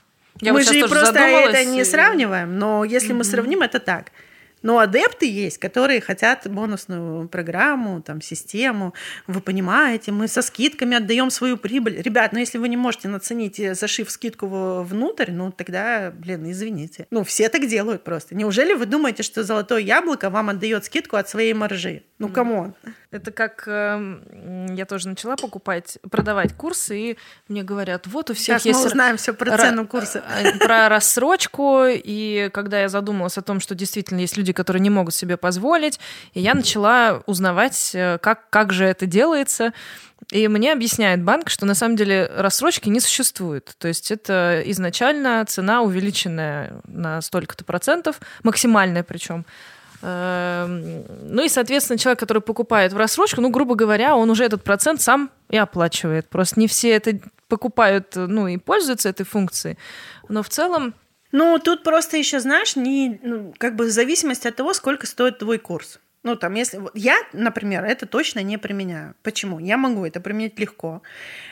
Я 0.42 0.54
мы 0.54 0.60
вот 0.60 0.74
же 0.74 0.88
просто 0.88 1.20
это 1.20 1.66
не 1.66 1.84
сравниваем, 1.84 2.58
но 2.58 2.84
если 2.84 3.10
угу. 3.10 3.20
мы 3.20 3.24
сравним, 3.24 3.62
это 3.62 3.80
так. 3.80 4.12
Но 4.62 4.80
адепты 4.80 5.30
есть, 5.30 5.58
которые 5.58 6.02
хотят 6.02 6.50
бонусную 6.50 7.28
программу, 7.28 8.02
там, 8.02 8.22
систему. 8.22 8.94
Вы 9.28 9.42
понимаете, 9.42 10.12
мы 10.12 10.28
со 10.28 10.42
скидками 10.42 10.98
отдаем 10.98 11.30
свою 11.30 11.58
прибыль. 11.58 12.02
Ребят, 12.02 12.34
ну 12.34 12.40
если 12.40 12.58
вы 12.58 12.70
не 12.70 12.78
можете 12.78 13.08
наценить, 13.08 13.60
э, 13.60 13.76
зашив 13.76 14.12
скидку 14.12 14.84
внутрь, 14.84 15.32
ну 15.32 15.52
тогда, 15.52 16.12
блин, 16.12 16.50
извините. 16.50 17.08
Ну 17.12 17.24
все 17.24 17.50
так 17.50 17.68
делают 17.68 18.04
просто. 18.04 18.36
Неужели 18.36 18.74
вы 18.74 18.86
думаете, 18.86 19.24
что 19.24 19.44
золотое 19.44 19.80
яблоко 19.80 20.30
вам 20.30 20.50
отдает 20.50 20.86
скидку 20.86 21.16
от 21.16 21.30
своей 21.30 21.54
маржи? 21.54 22.04
Ну, 22.20 22.28
come 22.28 22.54
on. 22.54 22.74
Это 23.12 23.32
как 23.32 23.64
э, 23.66 24.70
я 24.76 24.86
тоже 24.86 25.08
начала 25.08 25.38
покупать, 25.38 25.98
продавать 26.12 26.54
курсы, 26.54 27.00
и 27.00 27.18
мне 27.48 27.64
говорят, 27.64 28.08
вот 28.08 28.30
у 28.30 28.34
всех 28.34 28.60
Сейчас 28.60 28.66
есть... 28.66 28.80
мы 28.80 28.86
узнаем 28.88 29.18
все 29.18 29.34
про 29.34 29.58
цену 29.58 29.88
курса. 29.88 30.24
Э, 30.38 30.58
про 30.60 30.90
рассрочку, 30.90 31.86
и 31.88 32.50
когда 32.54 32.82
я 32.82 32.90
задумалась 32.90 33.38
о 33.38 33.42
том, 33.42 33.62
что 33.62 33.74
действительно 33.74 34.20
есть 34.20 34.38
люди, 34.38 34.49
которые 34.54 34.82
не 34.82 34.90
могут 34.90 35.14
себе 35.14 35.38
позволить, 35.38 36.00
и 36.34 36.42
я 36.42 36.54
начала 36.54 37.24
узнавать, 37.26 37.92
э, 37.94 38.18
как, 38.22 38.50
как 38.50 38.74
же 38.74 38.86
это 38.86 39.06
делается, 39.06 39.74
и 40.32 40.48
мне 40.48 40.74
объясняет 40.74 41.24
банк, 41.24 41.50
что 41.50 41.66
на 41.66 41.74
самом 41.74 41.96
деле 41.96 42.30
рассрочки 42.36 42.90
не 42.90 43.00
существует. 43.00 43.76
То 43.80 43.88
есть 43.88 44.12
это 44.12 44.62
изначально 44.66 45.44
цена 45.48 45.82
увеличенная 45.82 46.74
на 46.86 47.22
столько-то 47.22 47.64
процентов, 47.64 48.20
максимальная 48.44 49.04
причем. 49.04 49.46
Эм, 50.02 51.04
ну 51.24 51.44
и, 51.44 51.50
соответственно, 51.50 51.98
человек, 51.98 52.20
который 52.20 52.42
покупает 52.42 52.94
в 52.94 52.98
рассрочку, 52.98 53.42
ну, 53.42 53.50
грубо 53.50 53.76
говоря, 53.76 54.16
он 54.16 54.30
уже 54.30 54.46
этот 54.46 54.64
процент 54.64 55.02
сам 55.02 55.30
и 55.50 55.58
оплачивает. 55.58 56.28
Просто 56.30 56.60
не 56.60 56.68
все 56.68 56.92
это 56.92 57.20
покупают, 57.48 58.14
ну, 58.16 58.48
и 58.48 58.58
пользуются 58.58 59.10
этой 59.10 59.26
функцией. 59.26 59.78
Но 60.28 60.44
в 60.44 60.50
целом... 60.50 60.94
Ну, 61.32 61.60
тут 61.60 61.84
просто 61.84 62.18
еще, 62.18 62.40
знаешь, 62.40 62.76
не, 62.76 63.20
ну, 63.22 63.54
как 63.58 63.76
бы 63.76 63.86
в 63.86 63.92
зависимости 63.92 64.48
от 64.48 64.56
того, 64.56 64.74
сколько 64.74 65.06
стоит 65.06 65.40
твой 65.40 65.60
курс. 65.60 66.00
Ну, 66.22 66.36
там, 66.36 66.54
если... 66.56 66.82
Я, 66.96 67.16
например, 67.32 67.86
это 67.86 68.06
точно 68.06 68.42
не 68.42 68.58
применяю. 68.58 69.16
Почему? 69.24 69.58
Я 69.58 69.78
могу 69.78 70.06
это 70.06 70.20
применять 70.20 70.60
легко. 70.60 71.02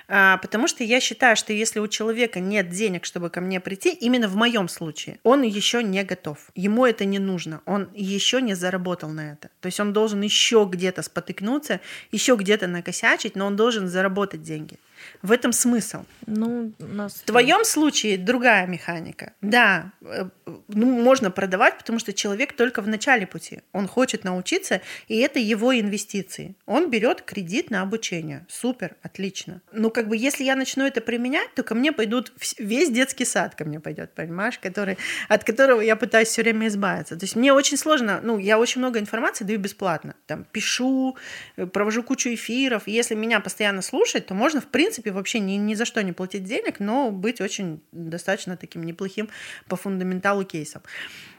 А, 0.09 0.37
потому 0.37 0.67
что 0.67 0.83
я 0.83 0.99
считаю, 0.99 1.37
что 1.37 1.53
если 1.53 1.79
у 1.79 1.87
человека 1.87 2.41
нет 2.41 2.69
денег, 2.69 3.05
чтобы 3.05 3.29
ко 3.29 3.39
мне 3.39 3.61
прийти, 3.61 3.93
именно 3.93 4.27
в 4.27 4.35
моем 4.35 4.67
случае, 4.67 5.19
он 5.23 5.41
еще 5.43 5.81
не 5.83 6.03
готов. 6.03 6.49
Ему 6.53 6.85
это 6.85 7.05
не 7.05 7.19
нужно. 7.19 7.61
Он 7.65 7.89
еще 7.93 8.41
не 8.41 8.55
заработал 8.55 9.09
на 9.09 9.31
это. 9.33 9.49
То 9.61 9.67
есть 9.67 9.79
он 9.79 9.93
должен 9.93 10.21
еще 10.21 10.67
где-то 10.69 11.01
спотыкнуться, 11.01 11.79
еще 12.11 12.35
где-то 12.35 12.67
накосячить, 12.67 13.37
но 13.37 13.45
он 13.45 13.55
должен 13.55 13.87
заработать 13.87 14.41
деньги. 14.41 14.79
В 15.21 15.31
этом 15.31 15.51
смысл. 15.51 16.05
Ну, 16.25 16.73
нас... 16.79 17.13
В 17.13 17.23
твоем 17.23 17.63
случае 17.65 18.17
другая 18.17 18.67
механика. 18.67 19.33
Да, 19.41 19.91
э, 20.01 20.29
ну, 20.67 21.01
можно 21.01 21.31
продавать, 21.31 21.77
потому 21.77 21.99
что 21.99 22.13
человек 22.13 22.53
только 22.53 22.81
в 22.81 22.87
начале 22.87 23.25
пути. 23.25 23.61
Он 23.71 23.87
хочет 23.87 24.23
научиться, 24.23 24.81
и 25.07 25.17
это 25.17 25.39
его 25.39 25.77
инвестиции. 25.77 26.55
Он 26.65 26.89
берет 26.89 27.21
кредит 27.21 27.69
на 27.69 27.81
обучение. 27.81 28.45
Супер, 28.49 28.95
отлично. 29.01 29.61
Ну, 29.71 29.89
как 29.89 30.07
бы, 30.07 30.17
если 30.17 30.43
я 30.43 30.55
начну 30.55 30.85
это 30.85 31.01
применять, 31.01 31.53
то 31.55 31.63
ко 31.63 31.75
мне 31.75 31.91
пойдут 31.91 32.33
весь 32.57 32.89
детский 32.89 33.25
сад 33.25 33.55
ко 33.55 33.65
мне 33.65 33.79
пойдет, 33.79 34.13
понимаешь, 34.13 34.59
который, 34.59 34.97
от 35.27 35.43
которого 35.43 35.81
я 35.81 35.95
пытаюсь 35.95 36.29
все 36.29 36.41
время 36.41 36.67
избавиться. 36.67 37.15
То 37.17 37.23
есть 37.25 37.35
мне 37.35 37.53
очень 37.53 37.77
сложно, 37.77 38.19
ну, 38.23 38.37
я 38.37 38.59
очень 38.59 38.79
много 38.79 38.99
информации 38.99 39.45
даю 39.45 39.59
бесплатно. 39.59 40.15
Там 40.25 40.45
пишу, 40.51 41.17
э, 41.55 41.65
провожу 41.65 42.03
кучу 42.03 42.33
эфиров. 42.33 42.83
Если 42.87 43.15
меня 43.15 43.39
постоянно 43.39 43.81
слушать, 43.81 44.25
то 44.27 44.33
можно, 44.33 44.61
в 44.61 44.67
принципе, 44.67 45.06
вообще 45.11 45.39
ни, 45.39 45.53
ни 45.53 45.73
за 45.73 45.85
что 45.85 46.01
не 46.03 46.13
платить 46.13 46.43
денег, 46.43 46.79
но 46.79 47.11
быть 47.11 47.41
очень 47.41 47.81
достаточно 47.91 48.57
таким 48.57 48.83
неплохим 48.83 49.29
по 49.67 49.75
фундаменталу 49.75 50.43
кейсом. 50.43 50.81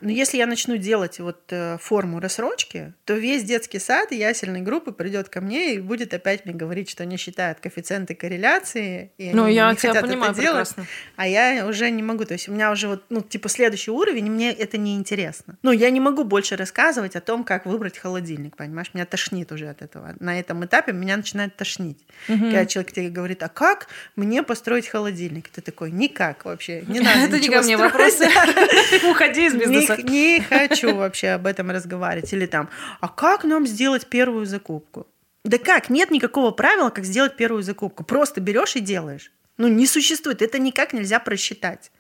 Но 0.00 0.10
если 0.10 0.38
я 0.38 0.46
начну 0.46 0.76
делать 0.76 1.18
вот 1.18 1.40
э, 1.50 1.78
форму 1.80 2.20
рассрочки, 2.20 2.94
то 3.04 3.14
весь 3.14 3.44
детский 3.44 3.78
сад 3.78 4.12
и 4.12 4.16
ясельной 4.16 4.60
группы 4.60 4.92
придет 4.92 5.28
ко 5.28 5.40
мне 5.40 5.74
и 5.74 5.78
будет 5.78 6.14
опять 6.14 6.44
мне 6.44 6.54
говорить, 6.54 6.88
что 6.88 7.02
они 7.02 7.16
считают 7.16 7.60
коэффициенты 7.60 8.14
корреляции, 8.14 9.12
и 9.18 9.32
ну, 9.32 9.44
они 9.44 9.54
я 9.54 9.70
не 9.70 9.76
хотят 9.76 10.02
понимаю 10.02 10.32
это 10.32 10.40
делать, 10.40 10.68
прекрасно. 10.68 10.86
а 11.16 11.26
я 11.26 11.66
уже 11.66 11.90
не 11.90 12.02
могу. 12.02 12.24
То 12.24 12.34
есть 12.34 12.48
у 12.48 12.52
меня 12.52 12.70
уже 12.70 12.88
вот, 12.88 13.04
ну, 13.08 13.20
типа, 13.20 13.48
следующий 13.48 13.90
уровень, 13.90 14.26
и 14.26 14.30
мне 14.30 14.52
это 14.52 14.78
не 14.78 14.94
интересно. 14.94 15.58
Ну, 15.62 15.72
я 15.72 15.90
не 15.90 16.00
могу 16.00 16.24
больше 16.24 16.56
рассказывать 16.56 17.16
о 17.16 17.20
том, 17.20 17.44
как 17.44 17.66
выбрать 17.66 17.98
холодильник, 17.98 18.56
понимаешь? 18.56 18.90
Меня 18.94 19.06
тошнит 19.06 19.50
уже 19.52 19.68
от 19.68 19.82
этого. 19.82 20.14
На 20.20 20.38
этом 20.38 20.64
этапе 20.64 20.92
меня 20.92 21.16
начинает 21.16 21.56
тошнить. 21.56 21.98
Когда 22.26 22.66
человек 22.66 22.92
тебе 22.92 23.08
говорит, 23.08 23.42
а 23.42 23.48
как 23.58 23.88
мне 24.14 24.44
построить 24.44 24.86
холодильник? 24.86 25.48
Ты 25.48 25.60
такой, 25.60 25.90
никак 25.90 26.44
вообще, 26.44 26.84
не 26.86 27.00
надо 27.00 27.18
Это 27.18 27.40
не 27.40 27.48
ко 27.48 27.60
мне 27.62 27.76
вопросы. 27.76 28.28
Уходи 29.10 29.46
из 29.46 29.54
бизнеса. 29.54 29.96
Не, 29.96 30.36
не 30.36 30.40
хочу 30.40 30.94
вообще 30.94 31.30
об 31.30 31.44
этом 31.44 31.72
разговаривать. 31.72 32.32
Или 32.32 32.46
там, 32.46 32.70
а 33.00 33.08
как 33.08 33.42
нам 33.42 33.66
сделать 33.66 34.06
первую 34.06 34.46
закупку? 34.46 35.08
Да 35.44 35.58
как? 35.58 35.90
Нет 35.90 36.12
никакого 36.12 36.52
правила, 36.52 36.90
как 36.90 37.04
сделать 37.04 37.34
первую 37.36 37.64
закупку. 37.64 38.04
Просто 38.04 38.40
берешь 38.40 38.76
и 38.76 38.80
делаешь. 38.80 39.32
Ну, 39.56 39.66
не 39.66 39.88
существует. 39.88 40.40
Это 40.40 40.60
никак 40.60 40.92
нельзя 40.92 41.18
просчитать. 41.18 41.90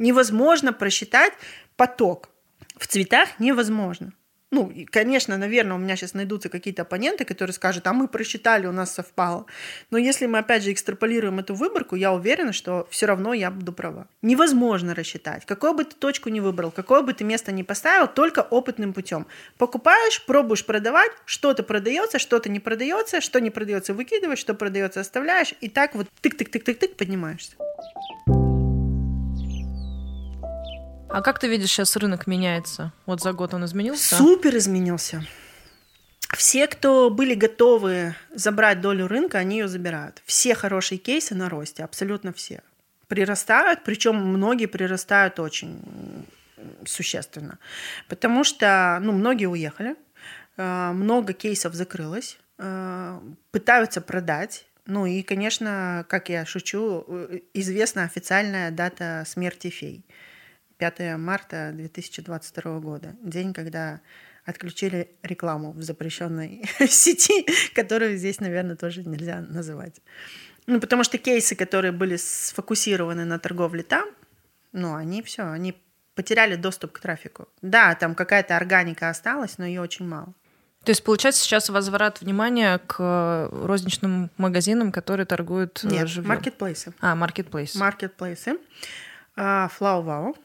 Невозможно 0.00 0.72
просчитать 0.72 1.34
поток. 1.76 2.30
В 2.76 2.88
цветах 2.88 3.28
невозможно. 3.38 4.12
Ну, 4.56 4.72
конечно, 4.90 5.36
наверное, 5.36 5.76
у 5.76 5.78
меня 5.78 5.96
сейчас 5.96 6.14
найдутся 6.14 6.48
какие-то 6.48 6.80
оппоненты, 6.80 7.26
которые 7.26 7.52
скажут, 7.52 7.86
а 7.86 7.92
мы 7.92 8.08
просчитали, 8.08 8.66
у 8.66 8.72
нас 8.72 8.94
совпало. 8.94 9.44
Но 9.90 9.98
если 9.98 10.24
мы, 10.24 10.38
опять 10.38 10.62
же, 10.62 10.72
экстраполируем 10.72 11.38
эту 11.38 11.54
выборку, 11.54 11.94
я 11.94 12.10
уверена, 12.14 12.54
что 12.54 12.88
все 12.90 13.04
равно 13.04 13.34
я 13.34 13.50
буду 13.50 13.74
права. 13.74 14.08
Невозможно 14.22 14.94
рассчитать. 14.94 15.44
Какую 15.44 15.74
бы 15.74 15.84
ты 15.84 15.94
точку 15.94 16.30
ни 16.30 16.40
выбрал, 16.40 16.70
какое 16.70 17.02
бы 17.02 17.12
ты 17.12 17.22
место 17.22 17.52
ни 17.52 17.64
поставил, 17.64 18.08
только 18.08 18.40
опытным 18.40 18.94
путем. 18.94 19.26
Покупаешь, 19.58 20.24
пробуешь 20.24 20.64
продавать, 20.64 21.12
что-то 21.26 21.62
продается, 21.62 22.18
что-то 22.18 22.48
не 22.48 22.58
продается, 22.58 23.20
что 23.20 23.42
не 23.42 23.50
продается, 23.50 23.92
выкидываешь, 23.92 24.38
что 24.38 24.54
продается, 24.54 25.00
оставляешь, 25.00 25.52
и 25.60 25.68
так 25.68 25.94
вот 25.94 26.06
тык-тык-тык-тык-тык 26.22 26.94
поднимаешься. 26.94 27.56
А 31.16 31.22
как 31.22 31.38
ты 31.38 31.48
видишь, 31.48 31.70
сейчас 31.70 31.96
рынок 31.96 32.26
меняется? 32.26 32.92
Вот 33.06 33.22
за 33.22 33.32
год 33.32 33.54
он 33.54 33.64
изменился? 33.64 34.16
Супер 34.16 34.54
изменился. 34.58 35.26
Все, 36.36 36.66
кто 36.66 37.08
были 37.08 37.32
готовы 37.32 38.14
забрать 38.34 38.82
долю 38.82 39.08
рынка, 39.08 39.38
они 39.38 39.60
ее 39.60 39.66
забирают. 39.66 40.22
Все 40.26 40.54
хорошие 40.54 40.98
кейсы 40.98 41.34
на 41.34 41.48
росте, 41.48 41.84
абсолютно 41.84 42.34
все. 42.34 42.60
Прирастают, 43.08 43.82
причем 43.82 44.16
многие 44.16 44.66
прирастают 44.66 45.40
очень 45.40 46.26
существенно. 46.84 47.58
Потому 48.08 48.44
что 48.44 48.98
ну, 49.00 49.12
многие 49.12 49.46
уехали, 49.46 49.96
э, 50.58 50.90
много 50.92 51.32
кейсов 51.32 51.72
закрылось, 51.72 52.36
э, 52.58 53.20
пытаются 53.52 54.02
продать. 54.02 54.66
Ну 54.84 55.06
и, 55.06 55.22
конечно, 55.22 56.04
как 56.10 56.28
я 56.28 56.44
шучу, 56.44 57.06
э, 57.08 57.38
известна 57.54 58.02
официальная 58.02 58.70
дата 58.70 59.24
смерти 59.26 59.70
фей. 59.70 60.04
5 60.78 61.16
марта 61.18 61.70
2022 61.74 62.78
года, 62.80 63.16
день, 63.22 63.52
когда 63.52 64.00
отключили 64.44 65.10
рекламу 65.22 65.72
в 65.72 65.82
запрещенной 65.82 66.62
сети, 66.88 67.46
которую 67.74 68.16
здесь, 68.16 68.40
наверное, 68.40 68.76
тоже 68.76 69.02
нельзя 69.04 69.40
называть. 69.40 70.00
Ну, 70.66 70.80
потому 70.80 71.04
что 71.04 71.18
кейсы, 71.18 71.54
которые 71.54 71.92
были 71.92 72.16
сфокусированы 72.16 73.24
на 73.24 73.38
торговле 73.38 73.82
там, 73.82 74.08
ну, 74.72 74.94
они 74.94 75.22
все, 75.22 75.42
они 75.44 75.74
потеряли 76.14 76.56
доступ 76.56 76.92
к 76.92 77.00
трафику. 77.00 77.48
Да, 77.62 77.94
там 77.94 78.14
какая-то 78.14 78.56
органика 78.56 79.08
осталась, 79.10 79.58
но 79.58 79.66
ее 79.66 79.80
очень 79.80 80.06
мало. 80.06 80.32
То 80.84 80.90
есть, 80.90 81.02
получается, 81.02 81.42
сейчас 81.42 81.68
возврат 81.68 82.20
внимания 82.20 82.78
к 82.78 83.48
розничным 83.50 84.30
магазинам, 84.36 84.92
которые 84.92 85.26
торгуют 85.26 85.80
э, 85.82 85.88
Нет, 85.88 86.08
живьем. 86.08 86.28
маркетплейсы. 86.28 86.94
А, 87.00 87.16
маркетплейс. 87.16 87.74
Маркетплейсы. 87.74 88.58
А, 89.34 89.68
FlowWow, 89.78 90.36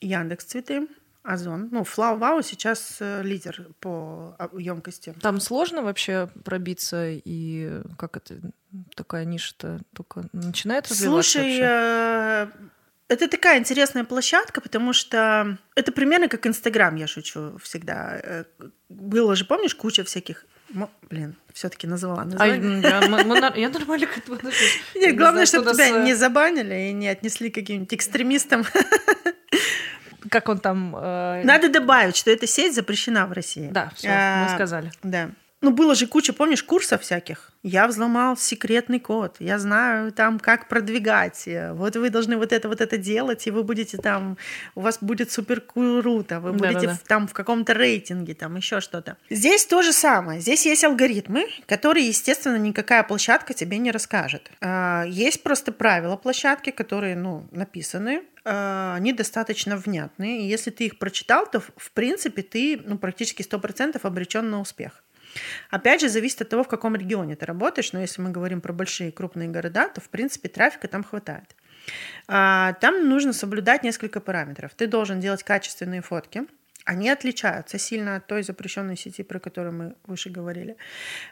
Яндекс 0.00 0.44
Цветы, 0.44 0.86
Озон. 1.22 1.68
Ну, 1.72 1.82
FlowWow 1.82 2.42
сейчас 2.44 2.98
э, 3.00 3.22
лидер 3.24 3.66
по 3.80 4.36
емкости. 4.56 5.12
Там 5.20 5.40
сложно 5.40 5.82
вообще 5.82 6.28
пробиться, 6.44 7.08
и 7.10 7.80
как 7.98 8.16
это 8.16 8.36
такая 8.94 9.24
ниша-то 9.24 9.80
только 9.94 10.28
начинает 10.32 10.88
развиваться 10.88 11.32
Слушай, 11.32 11.60
вообще? 11.60 11.62
э, 11.64 12.46
это 13.08 13.28
такая 13.28 13.58
интересная 13.58 14.04
площадка, 14.04 14.60
потому 14.60 14.92
что 14.92 15.58
это 15.74 15.90
примерно 15.90 16.28
как 16.28 16.46
Инстаграм, 16.46 16.94
я 16.96 17.06
шучу 17.08 17.58
всегда. 17.60 18.20
Э, 18.22 18.44
Было 18.88 19.34
же, 19.34 19.44
помнишь, 19.46 19.74
куча 19.74 20.04
всяких... 20.04 20.44
Блин, 21.10 21.34
все-таки 21.52 21.86
назвала 21.88 22.22
А, 22.22 22.24
название. 22.24 22.80
я, 22.82 23.00
мы- 23.08 23.24
мы 23.24 23.36
я 23.60 23.68
нормально 23.68 24.06
к 24.06 24.18
этому 24.18 24.36
отношусь. 24.36 24.80
Нет, 24.94 25.12
Не 25.12 25.16
главное, 25.16 25.46
чтобы 25.46 25.72
тебя 25.72 25.90
не 26.04 26.14
забанили 26.14 26.88
и 26.90 26.92
не 26.92 27.08
отнесли 27.08 27.50
к 27.50 27.54
каким-нибудь 27.54 27.94
экстремистам. 27.94 28.64
Как 30.30 30.48
он 30.48 30.58
там... 30.58 30.94
э, 30.96 31.42
Надо 31.44 31.68
добавить, 31.68 32.16
что 32.16 32.30
эта 32.30 32.46
сеть 32.46 32.74
запрещена 32.74 33.26
в 33.26 33.32
России. 33.32 33.68
Да, 33.70 33.90
все, 33.94 34.08
А, 34.10 34.44
мы 34.44 34.54
сказали. 34.54 34.90
Да. 35.02 35.30
Ну, 35.62 35.70
было 35.70 35.94
же 35.94 36.06
куча, 36.06 36.32
помнишь, 36.34 36.62
курсов 36.62 37.00
всяких. 37.00 37.50
Я 37.62 37.88
взломал 37.88 38.36
секретный 38.36 39.00
код. 39.00 39.36
Я 39.40 39.58
знаю 39.58 40.12
там, 40.12 40.38
как 40.38 40.68
продвигать. 40.68 41.48
Вот 41.72 41.96
вы 41.96 42.10
должны 42.10 42.36
вот 42.36 42.52
это, 42.52 42.68
вот 42.68 42.80
это 42.82 42.98
делать, 42.98 43.46
и 43.46 43.50
вы 43.50 43.64
будете 43.64 43.96
там... 43.96 44.36
У 44.74 44.82
вас 44.82 44.98
будет 45.00 45.32
супер 45.32 45.60
круто. 45.62 46.40
Вы 46.40 46.52
будете 46.52 46.74
Да-да-да. 46.74 46.98
там 47.08 47.26
в 47.26 47.32
каком-то 47.32 47.72
рейтинге, 47.72 48.34
там 48.34 48.54
еще 48.56 48.80
что-то. 48.80 49.16
Здесь 49.30 49.64
то 49.66 49.82
же 49.82 49.92
самое. 49.92 50.40
Здесь 50.40 50.66
есть 50.66 50.84
алгоритмы, 50.84 51.46
которые, 51.66 52.06
естественно, 52.06 52.56
никакая 52.56 53.02
площадка 53.02 53.54
тебе 53.54 53.78
не 53.78 53.90
расскажет. 53.90 54.50
А, 54.60 55.04
Есть 55.08 55.42
просто 55.42 55.72
правила 55.72 56.16
площадки, 56.16 56.70
которые, 56.70 57.16
ну, 57.16 57.48
написаны. 57.50 58.22
А, 58.44 58.94
Они 58.94 59.12
достаточно 59.14 59.76
внятные. 59.78 60.42
И 60.42 60.46
если 60.46 60.70
ты 60.70 60.84
их 60.84 60.98
прочитал, 60.98 61.46
то, 61.50 61.60
в- 61.60 61.70
в 61.76 61.90
принципе, 61.92 62.42
ты 62.42 62.80
ну, 62.84 62.98
практически 62.98 63.42
100% 63.42 64.04
обречен 64.04 64.48
на 64.50 64.60
успех. 64.60 65.02
Опять 65.70 66.00
же, 66.00 66.08
зависит 66.08 66.42
от 66.42 66.48
того, 66.48 66.64
в 66.64 66.68
каком 66.68 66.96
регионе 66.96 67.36
ты 67.36 67.46
работаешь. 67.46 67.92
Но 67.92 68.00
если 68.00 68.20
мы 68.22 68.30
говорим 68.30 68.60
про 68.60 68.72
большие 68.72 69.12
крупные 69.12 69.48
города, 69.48 69.88
то, 69.88 70.00
в 70.00 70.08
принципе, 70.08 70.48
трафика 70.48 70.88
там 70.88 71.04
хватает. 71.04 71.54
А, 72.28 72.74
Там 72.74 73.08
нужно 73.08 73.32
соблюдать 73.32 73.82
несколько 73.82 74.20
параметров. 74.20 74.72
Ты 74.76 74.86
должен 74.86 75.20
делать 75.20 75.42
качественные 75.42 76.02
фотки. 76.02 76.44
Они 76.86 77.10
отличаются 77.10 77.78
сильно 77.78 78.16
от 78.16 78.28
той 78.28 78.44
запрещенной 78.44 78.96
сети, 78.96 79.24
про 79.24 79.40
которую 79.40 79.74
мы 79.74 79.94
выше 80.06 80.30
говорили, 80.30 80.76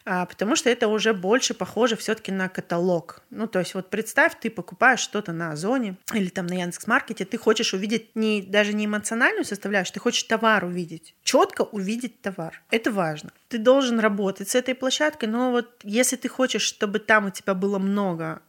А, 0.04 0.26
потому 0.26 0.56
что 0.56 0.68
это 0.68 0.88
уже 0.88 1.14
больше 1.14 1.54
похоже 1.54 1.96
все-таки 1.96 2.32
на 2.32 2.48
каталог. 2.48 3.22
Ну, 3.30 3.46
то 3.46 3.60
есть 3.60 3.74
вот 3.74 3.88
представь, 3.88 4.32
ты 4.40 4.50
покупаешь 4.50 4.98
что-то 4.98 5.32
на 5.32 5.52
Озоне 5.52 5.96
или 6.12 6.28
там 6.28 6.46
на 6.46 6.54
Яндекс.Маркете, 6.54 7.24
ты 7.24 7.38
хочешь 7.38 7.72
увидеть 7.72 8.16
не, 8.16 8.42
даже 8.42 8.72
не 8.72 8.86
эмоциональную 8.86 9.44
составляющую, 9.44 9.94
ты 9.94 10.00
хочешь 10.00 10.24
товар 10.24 10.64
увидеть, 10.64 11.14
четко 11.22 11.62
увидеть 11.62 12.20
товар. 12.20 12.60
Это 12.70 12.90
важно. 12.90 13.30
Ты 13.48 13.58
должен 13.58 14.00
работать 14.00 14.48
с 14.48 14.56
этой 14.56 14.74
площадкой, 14.74 15.26
но 15.26 15.52
вот 15.52 15.80
если 15.84 16.16
ты 16.16 16.28
хочешь, 16.28 16.62
чтобы 16.62 16.98
там 16.98 17.26
у 17.26 17.30
тебя 17.30 17.54
было 17.54 17.78
много 17.78 18.42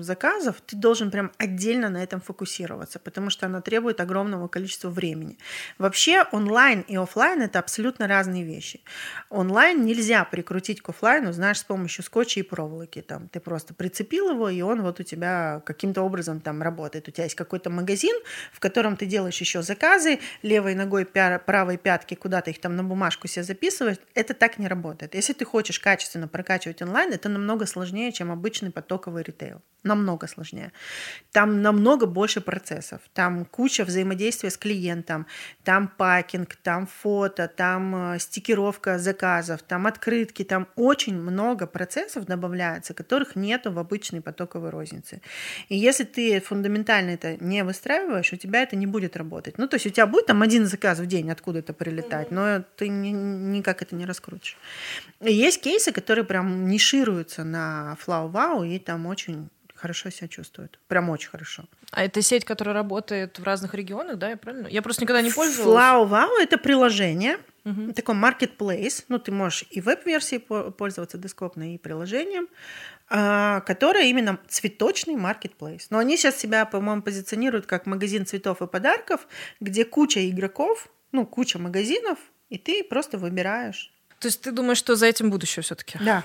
заказов, 0.00 0.60
ты 0.60 0.76
должен 0.76 1.10
прям 1.10 1.32
отдельно 1.38 1.88
на 1.88 2.02
этом 2.02 2.20
фокусироваться, 2.20 2.98
потому 2.98 3.30
что 3.30 3.46
она 3.46 3.60
требует 3.60 4.00
огромного 4.00 4.48
количества 4.48 4.88
времени. 4.88 5.38
Вообще 5.78 6.24
онлайн 6.32 6.80
и 6.80 6.96
офлайн 6.96 7.42
это 7.42 7.58
абсолютно 7.58 8.08
разные 8.08 8.44
вещи. 8.44 8.80
Онлайн 9.30 9.84
нельзя 9.84 10.24
прикрутить 10.24 10.80
к 10.80 10.88
офлайну, 10.88 11.32
знаешь, 11.32 11.58
с 11.58 11.64
помощью 11.64 12.04
скотча 12.04 12.40
и 12.40 12.42
проволоки. 12.42 13.02
Там 13.02 13.28
ты 13.28 13.40
просто 13.40 13.74
прицепил 13.74 14.30
его, 14.30 14.48
и 14.48 14.62
он 14.62 14.82
вот 14.82 15.00
у 15.00 15.02
тебя 15.02 15.62
каким-то 15.66 16.02
образом 16.02 16.40
там 16.40 16.62
работает. 16.62 17.08
У 17.08 17.10
тебя 17.10 17.24
есть 17.24 17.36
какой-то 17.36 17.70
магазин, 17.70 18.16
в 18.52 18.60
котором 18.60 18.96
ты 18.96 19.06
делаешь 19.06 19.40
еще 19.40 19.62
заказы, 19.62 20.20
левой 20.42 20.74
ногой 20.74 21.04
правой 21.04 21.76
пятки 21.76 22.14
куда-то 22.14 22.50
их 22.50 22.60
там 22.60 22.76
на 22.76 22.82
бумажку 22.82 23.28
себе 23.28 23.44
записываешь. 23.44 23.98
Это 24.14 24.34
так 24.34 24.58
не 24.58 24.68
работает. 24.68 25.14
Если 25.14 25.32
ты 25.32 25.44
хочешь 25.44 25.78
качественно 25.80 26.28
прокачивать 26.28 26.82
онлайн, 26.82 27.12
это 27.12 27.28
намного 27.28 27.66
сложнее, 27.66 28.12
чем 28.12 28.32
обычный 28.32 28.70
потоковый 28.70 29.22
ритейл. 29.22 29.62
Намного 29.86 30.26
сложнее. 30.26 30.72
Там 31.32 31.62
намного 31.62 32.06
больше 32.06 32.40
процессов. 32.40 33.00
Там 33.14 33.44
куча 33.44 33.84
взаимодействия 33.84 34.50
с 34.50 34.56
клиентом, 34.58 35.26
там 35.64 35.88
пакинг, 35.88 36.56
там 36.56 36.86
фото, 36.86 37.48
там 37.48 38.14
э, 38.14 38.18
стикировка 38.18 38.98
заказов, 38.98 39.62
там 39.62 39.86
открытки, 39.86 40.44
там 40.44 40.66
очень 40.76 41.18
много 41.18 41.66
процессов 41.66 42.26
добавляется, 42.26 42.94
которых 42.94 43.36
нету 43.36 43.72
в 43.72 43.78
обычной 43.78 44.20
потоковой 44.20 44.70
рознице. 44.70 45.20
И 45.68 45.76
если 45.76 46.04
ты 46.04 46.40
фундаментально 46.40 47.10
это 47.10 47.36
не 47.44 47.64
выстраиваешь, 47.64 48.32
у 48.32 48.36
тебя 48.36 48.62
это 48.62 48.76
не 48.76 48.86
будет 48.86 49.16
работать. 49.16 49.58
Ну, 49.58 49.68
то 49.68 49.76
есть 49.76 49.86
у 49.86 49.90
тебя 49.90 50.06
будет 50.06 50.26
там 50.26 50.42
один 50.42 50.66
заказ 50.66 50.98
в 50.98 51.06
день 51.06 51.30
откуда-то 51.30 51.72
прилетать, 51.72 52.30
но 52.30 52.64
ты 52.76 52.88
ни, 52.88 53.10
никак 53.10 53.82
это 53.82 53.94
не 53.94 54.06
раскрутишь. 54.06 54.56
И 55.20 55.32
есть 55.32 55.62
кейсы, 55.62 55.92
которые 55.92 56.24
прям 56.24 56.66
нишируются 56.68 57.44
на 57.44 57.96
Wow, 58.06 58.66
и 58.66 58.78
там 58.78 59.06
очень 59.06 59.48
хорошо 59.86 60.10
себя 60.10 60.26
чувствуют. 60.26 60.80
Прям 60.88 61.10
очень 61.10 61.30
хорошо. 61.30 61.64
А 61.92 62.04
это 62.04 62.20
сеть, 62.20 62.44
которая 62.44 62.74
работает 62.74 63.38
в 63.38 63.44
разных 63.44 63.74
регионах, 63.74 64.18
да, 64.18 64.30
я 64.30 64.36
правильно? 64.36 64.66
Я 64.66 64.82
просто 64.82 65.02
никогда 65.02 65.22
не 65.22 65.30
пользовалась. 65.30 65.80
Flow 65.80 66.10
Wow— 66.10 66.28
это 66.42 66.58
приложение, 66.58 67.38
угу. 67.64 67.92
такой 67.92 68.16
marketplace. 68.16 69.04
Ну, 69.08 69.20
ты 69.20 69.30
можешь 69.30 69.64
и 69.70 69.80
веб-версией 69.80 70.40
пользоваться 70.40 71.18
дескопной, 71.18 71.76
и 71.76 71.78
приложением, 71.78 72.48
а, 73.08 73.60
которое 73.60 74.06
именно 74.06 74.40
цветочный 74.48 75.14
marketplace. 75.14 75.86
Но 75.90 75.98
они 75.98 76.16
сейчас 76.16 76.36
себя, 76.36 76.64
по-моему, 76.64 77.02
позиционируют 77.02 77.66
как 77.66 77.86
магазин 77.86 78.26
цветов 78.26 78.62
и 78.62 78.66
подарков, 78.66 79.28
где 79.60 79.84
куча 79.84 80.28
игроков, 80.28 80.88
ну, 81.12 81.24
куча 81.24 81.60
магазинов, 81.60 82.18
и 82.48 82.58
ты 82.58 82.82
просто 82.82 83.18
выбираешь. 83.18 83.92
То 84.18 84.26
есть 84.26 84.40
ты 84.40 84.50
думаешь, 84.50 84.78
что 84.78 84.96
за 84.96 85.06
этим 85.06 85.30
будущее 85.30 85.62
все-таки? 85.62 85.98
Да. 86.00 86.24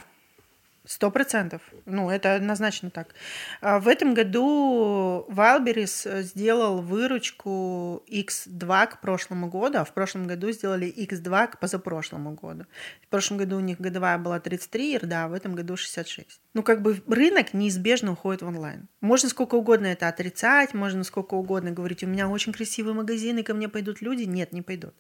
Сто 0.84 1.12
процентов. 1.12 1.62
Ну, 1.86 2.10
это 2.10 2.34
однозначно 2.34 2.90
так. 2.90 3.14
А 3.62 3.80
в 3.80 3.88
этом 3.88 4.16
году 4.16 5.28
Wildberries 5.30 6.24
сделал 6.24 6.82
выручку 6.82 8.04
X2 8.10 8.88
к 8.88 9.00
прошлому 9.00 9.48
году, 9.48 9.78
а 9.78 9.84
в 9.84 9.94
прошлом 9.94 10.26
году 10.26 10.52
сделали 10.52 10.92
X2 10.92 11.50
к 11.50 11.60
позапрошлому 11.60 12.32
году. 12.32 12.66
В 13.04 13.08
прошлом 13.10 13.38
году 13.38 13.58
у 13.58 13.60
них 13.60 13.80
годовая 13.80 14.18
была 14.18 14.40
33 14.40 15.02
да, 15.04 15.26
а 15.26 15.28
в 15.28 15.34
этом 15.34 15.54
году 15.54 15.78
66. 15.78 16.42
Ну, 16.56 16.64
как 16.64 16.82
бы 16.82 17.00
рынок 17.08 17.54
неизбежно 17.54 18.14
уходит 18.14 18.42
в 18.42 18.48
онлайн. 18.48 18.88
Можно 19.02 19.30
сколько 19.30 19.54
угодно 19.54 19.86
это 19.86 20.08
отрицать, 20.08 20.74
можно 20.74 21.04
сколько 21.04 21.36
угодно 21.36 21.70
говорить, 21.70 22.04
у 22.04 22.08
меня 22.08 22.28
очень 22.28 22.54
красивый 22.54 22.96
магазин, 22.96 23.38
и 23.38 23.44
ко 23.44 23.54
мне 23.54 23.70
пойдут 23.70 24.02
люди. 24.02 24.24
Нет, 24.24 24.52
не 24.52 24.64
пойдут. 24.64 24.96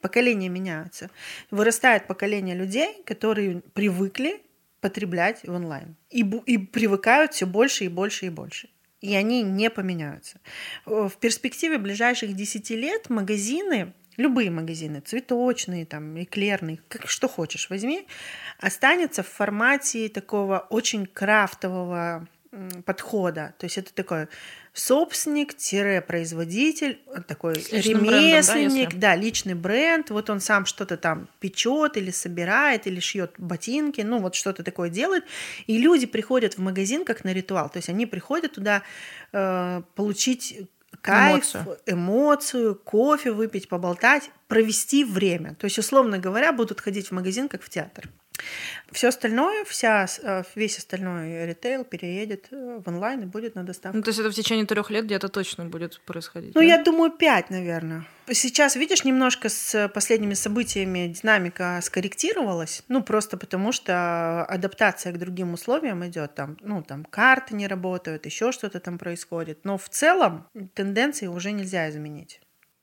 Поколения 0.00 0.48
меняются. 0.48 1.10
Вырастает 1.50 2.06
поколение 2.06 2.54
людей, 2.54 3.02
которые 3.04 3.62
привыкли 3.72 4.40
потреблять 4.84 5.40
в 5.44 5.50
онлайн. 5.50 5.96
И, 6.10 6.20
и 6.44 6.58
привыкают 6.58 7.32
все 7.32 7.46
больше 7.46 7.86
и 7.86 7.88
больше 7.88 8.26
и 8.26 8.28
больше. 8.28 8.68
И 9.00 9.14
они 9.14 9.42
не 9.42 9.70
поменяются. 9.70 10.40
В 10.84 11.12
перспективе 11.20 11.78
ближайших 11.78 12.34
10 12.34 12.70
лет 12.70 13.08
магазины, 13.08 13.94
любые 14.18 14.50
магазины, 14.50 15.00
цветочные, 15.00 15.86
там, 15.86 16.22
эклерные, 16.22 16.80
как, 16.88 17.08
что 17.08 17.28
хочешь, 17.28 17.70
возьми, 17.70 18.06
останется 18.58 19.22
в 19.22 19.28
формате 19.28 20.10
такого 20.10 20.66
очень 20.68 21.06
крафтового 21.06 22.28
подхода. 22.84 23.54
То 23.58 23.64
есть 23.64 23.78
это 23.78 23.94
такой 23.94 24.28
собственник-производитель, 24.72 27.00
такой 27.26 27.54
ремесленник, 27.54 28.88
брендом, 28.88 29.00
да, 29.00 29.14
да, 29.14 29.16
личный 29.16 29.54
бренд. 29.54 30.10
Вот 30.10 30.30
он 30.30 30.40
сам 30.40 30.66
что-то 30.66 30.96
там 30.96 31.28
печет 31.40 31.96
или 31.96 32.10
собирает, 32.10 32.86
или 32.86 33.00
шьет 33.00 33.34
ботинки, 33.38 34.00
ну 34.00 34.18
вот 34.18 34.34
что-то 34.34 34.62
такое 34.62 34.90
делает. 34.90 35.24
И 35.66 35.78
люди 35.78 36.06
приходят 36.06 36.54
в 36.54 36.58
магазин 36.58 37.04
как 37.04 37.24
на 37.24 37.32
ритуал. 37.32 37.68
То 37.68 37.78
есть 37.78 37.88
они 37.88 38.06
приходят 38.06 38.52
туда 38.52 38.82
э, 39.32 39.82
получить 39.94 40.68
кайф, 41.00 41.54
эмоцию. 41.54 41.78
эмоцию, 41.86 42.74
кофе 42.76 43.32
выпить, 43.32 43.68
поболтать, 43.68 44.30
провести 44.48 45.04
время. 45.04 45.54
То 45.54 45.66
есть, 45.66 45.78
условно 45.78 46.18
говоря, 46.18 46.52
будут 46.52 46.80
ходить 46.80 47.08
в 47.08 47.12
магазин 47.12 47.48
как 47.48 47.62
в 47.62 47.68
театр. 47.68 48.08
Все 48.92 49.08
остальное, 49.08 49.64
вся, 49.64 50.06
э, 50.22 50.42
весь 50.54 50.78
остальной 50.78 51.46
ритейл 51.46 51.84
переедет 51.84 52.46
э, 52.50 52.80
в 52.84 52.88
онлайн 52.88 53.22
и 53.22 53.26
будет 53.26 53.54
на 53.54 53.64
доставку. 53.64 53.96
Ну, 53.96 54.02
то 54.02 54.10
есть 54.10 54.20
это 54.20 54.30
в 54.30 54.34
течение 54.34 54.66
трех 54.66 54.90
лет 54.90 55.04
где-то 55.04 55.28
точно 55.28 55.64
будет 55.64 56.00
происходить? 56.00 56.54
Ну, 56.54 56.60
да? 56.60 56.66
я 56.66 56.82
думаю, 56.82 57.10
пять, 57.10 57.50
наверное. 57.50 58.04
Сейчас, 58.30 58.76
видишь, 58.76 59.04
немножко 59.04 59.48
с 59.48 59.88
последними 59.88 60.34
событиями 60.34 61.08
динамика 61.08 61.80
скорректировалась, 61.82 62.82
ну, 62.88 63.02
просто 63.02 63.36
потому 63.36 63.72
что 63.72 64.44
адаптация 64.44 65.12
к 65.12 65.18
другим 65.18 65.52
условиям 65.54 66.06
идет, 66.06 66.34
там, 66.34 66.56
ну, 66.60 66.82
там, 66.82 67.04
карты 67.04 67.54
не 67.54 67.66
работают, 67.66 68.26
еще 68.26 68.52
что-то 68.52 68.80
там 68.80 68.98
происходит, 68.98 69.64
но 69.64 69.76
в 69.76 69.88
целом 69.88 70.46
тенденции 70.74 71.26
уже 71.26 71.52
нельзя 71.52 71.90
изменить. 71.90 72.40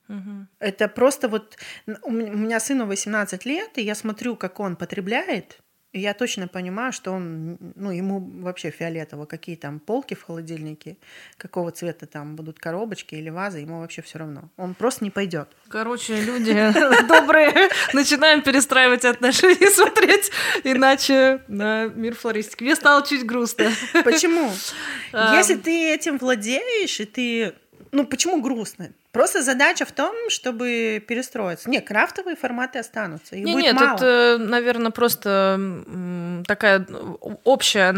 Угу. 0.08 0.46
Это 0.58 0.88
просто 0.88 1.28
вот... 1.28 1.56
У 2.02 2.10
меня 2.10 2.60
сыну 2.60 2.86
18 2.86 3.44
лет, 3.46 3.78
и 3.78 3.82
я 3.82 3.94
смотрю, 3.94 4.36
как 4.36 4.60
он 4.60 4.76
потребляет, 4.76 5.62
и 5.92 6.00
я 6.00 6.14
точно 6.14 6.48
понимаю, 6.48 6.90
что 6.90 7.12
он, 7.12 7.58
ну, 7.74 7.90
ему 7.90 8.18
вообще 8.40 8.70
фиолетово, 8.70 9.26
какие 9.26 9.56
там 9.56 9.78
полки 9.78 10.14
в 10.14 10.22
холодильнике, 10.22 10.96
какого 11.36 11.70
цвета 11.70 12.06
там 12.06 12.34
будут 12.34 12.58
коробочки 12.58 13.14
или 13.14 13.28
вазы, 13.28 13.58
ему 13.58 13.80
вообще 13.80 14.00
все 14.00 14.18
равно. 14.18 14.48
Он 14.56 14.74
просто 14.74 15.04
не 15.04 15.10
пойдет. 15.10 15.48
Короче, 15.68 16.18
люди 16.18 16.52
добрые, 17.08 17.68
начинаем 17.92 18.40
перестраивать 18.40 19.04
отношения, 19.04 19.70
смотреть 19.70 20.30
иначе 20.64 21.42
на 21.48 21.88
мир 21.88 22.14
флористики. 22.14 22.64
Мне 22.64 22.74
стало 22.74 23.06
чуть 23.06 23.26
грустно. 23.26 23.70
Почему? 24.02 24.50
Если 25.12 25.56
ты 25.56 25.92
этим 25.92 26.16
владеешь, 26.16 27.00
и 27.00 27.04
ты... 27.04 27.54
Ну, 27.92 28.06
почему 28.06 28.40
грустно? 28.40 28.88
Просто 29.10 29.42
задача 29.42 29.84
в 29.84 29.92
том, 29.92 30.14
чтобы 30.30 31.04
перестроиться. 31.06 31.68
Не, 31.68 31.82
крафтовые 31.82 32.36
форматы 32.36 32.78
останутся. 32.78 33.36
Их 33.36 33.44
не, 33.44 33.52
будет 33.52 33.64
нет, 33.64 33.74
мало. 33.74 33.98
тут, 33.98 34.48
наверное, 34.48 34.90
просто 34.90 35.60
такая 36.46 36.86
общая, 37.44 37.94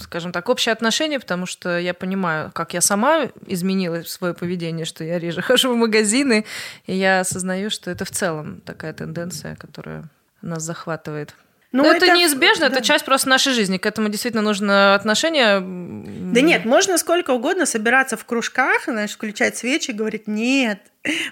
скажем 0.00 0.32
так, 0.32 0.48
общее 0.48 0.72
отношение, 0.72 1.20
потому 1.20 1.46
что 1.46 1.78
я 1.78 1.94
понимаю, 1.94 2.50
как 2.52 2.74
я 2.74 2.80
сама 2.80 3.28
изменила 3.46 4.02
свое 4.02 4.34
поведение, 4.34 4.84
что 4.84 5.04
я 5.04 5.20
реже 5.20 5.40
хожу 5.42 5.72
в 5.72 5.76
магазины, 5.76 6.44
и 6.86 6.96
я 6.96 7.20
осознаю, 7.20 7.70
что 7.70 7.92
это 7.92 8.04
в 8.04 8.10
целом 8.10 8.60
такая 8.66 8.92
тенденция, 8.92 9.54
которая 9.54 10.02
нас 10.40 10.64
захватывает. 10.64 11.36
Ну, 11.72 11.84
это, 11.84 12.04
это 12.04 12.14
неизбежно, 12.14 12.68
да. 12.68 12.76
это 12.76 12.84
часть 12.84 13.04
просто 13.04 13.28
нашей 13.28 13.52
жизни. 13.54 13.78
К 13.78 13.86
этому 13.86 14.08
действительно 14.10 14.42
нужно 14.42 14.94
отношение. 14.94 15.60
Да 15.60 16.40
нет, 16.40 16.64
можно 16.64 16.98
сколько 16.98 17.30
угодно 17.30 17.66
собираться 17.66 18.16
в 18.16 18.24
кружках, 18.24 18.84
знаешь, 18.84 19.12
включать 19.12 19.56
свечи 19.56 19.90
и 19.90 19.94
говорить, 19.94 20.28
нет, 20.28 20.80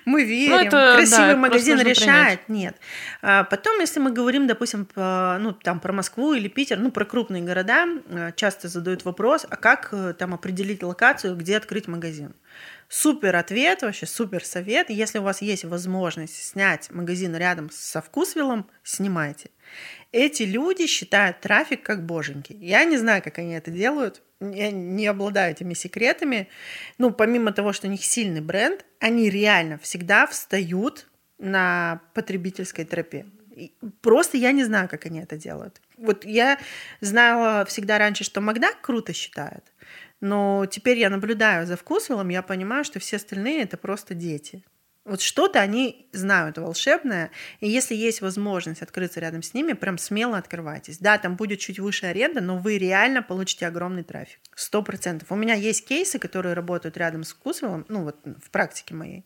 мы 0.05 0.25
верим, 0.25 0.57
ну, 0.57 0.62
это, 0.62 0.93
красивый 0.97 1.35
да, 1.35 1.37
магазин 1.37 1.81
решает. 1.81 2.41
Принять. 2.47 2.49
Нет. 2.49 2.77
А 3.23 3.45
потом, 3.45 3.79
если 3.81 4.01
мы 4.01 4.11
говорим, 4.11 4.47
допустим, 4.47 4.85
по, 4.85 5.37
ну, 5.41 5.53
там, 5.53 5.79
про 5.79 5.93
Москву 5.93 6.35
или 6.35 6.49
Питер, 6.49 6.79
ну, 6.79 6.91
про 6.91 7.05
крупные 7.05 7.43
города, 7.43 7.87
а, 8.11 8.33
часто 8.33 8.69
задают 8.69 9.05
вопрос, 9.05 9.47
а 9.49 9.57
как 9.57 9.91
э, 9.93 10.15
там 10.19 10.35
определить 10.35 10.83
локацию, 10.83 11.37
где 11.37 11.57
открыть 11.57 11.87
магазин? 11.87 12.35
Супер 12.89 13.37
ответ, 13.37 13.83
вообще 13.83 14.07
супер 14.07 14.45
совет. 14.45 14.91
Если 14.91 15.19
у 15.19 15.23
вас 15.23 15.41
есть 15.41 15.65
возможность 15.65 16.43
снять 16.43 16.91
магазин 16.91 17.37
рядом 17.37 17.71
со 17.71 18.03
Вкусвиллом, 18.03 18.69
снимайте. 18.83 19.51
Эти 20.12 20.43
люди 20.43 20.87
считают 20.87 21.41
трафик 21.41 21.82
как 21.82 22.05
боженьки. 22.05 22.57
Я 22.61 22.85
не 22.85 22.97
знаю, 22.97 23.23
как 23.23 23.39
они 23.39 23.55
это 23.55 23.70
делают. 23.70 24.23
Я 24.41 24.70
не 24.70 25.07
обладаю 25.07 25.53
этими 25.53 25.74
секретами. 25.74 26.49
Ну, 26.99 27.12
помимо 27.12 27.53
того, 27.53 27.73
что 27.73 27.87
у 27.87 27.91
них 27.91 28.05
сильный 28.05 28.41
бренд, 28.41 28.85
они 28.99 29.31
реально 29.31 29.78
всегда 29.78 30.27
встают 30.27 31.07
на 31.39 32.01
потребительской 32.15 32.85
тропе. 32.85 33.27
Просто 34.01 34.37
я 34.37 34.53
не 34.53 34.65
знаю, 34.65 34.89
как 34.89 35.07
они 35.07 35.20
это 35.20 35.37
делают. 35.37 35.81
Вот 35.97 36.24
я 36.24 36.59
знала 37.01 37.65
всегда 37.66 37.99
раньше, 37.99 38.24
что 38.24 38.41
Макдак 38.41 38.81
круто 38.81 39.12
считает, 39.12 39.65
но 40.20 40.66
теперь 40.66 40.99
я 40.99 41.11
наблюдаю 41.11 41.66
за 41.66 41.77
вкусвиллом, 41.77 42.31
я 42.31 42.43
понимаю, 42.43 42.85
что 42.85 43.01
все 43.01 43.16
остальные 43.16 43.62
это 43.62 43.77
просто 43.77 44.15
дети. 44.15 44.65
Вот 45.07 45.23
что-то 45.23 45.61
они 45.61 46.09
знают 46.13 46.59
волшебное, 46.59 47.31
и 47.61 47.69
если 47.69 47.95
есть 47.95 48.21
возможность 48.21 48.83
открыться 48.83 49.19
рядом 49.19 49.43
с 49.43 49.55
ними, 49.55 49.73
прям 49.73 49.97
смело 49.97 50.37
открывайтесь. 50.37 50.99
Да, 50.99 51.17
там 51.17 51.37
будет 51.37 51.59
чуть 51.59 51.79
выше 51.79 52.07
аренда, 52.07 52.41
но 52.41 52.59
вы 52.59 52.77
реально 52.77 53.23
получите 53.23 53.67
огромный 53.67 54.05
трафик. 54.05 54.39
Сто 54.55 54.83
процентов. 54.83 55.33
У 55.33 55.37
меня 55.37 55.55
есть 55.55 55.87
кейсы, 55.87 56.19
которые 56.19 56.55
работают 56.55 56.99
рядом 56.99 57.25
с 57.25 57.33
Вкусвиллом, 57.33 57.87
ну 57.89 58.05
вот 58.05 58.17
в 58.25 58.51
практике 58.51 58.95
моей. 58.95 59.25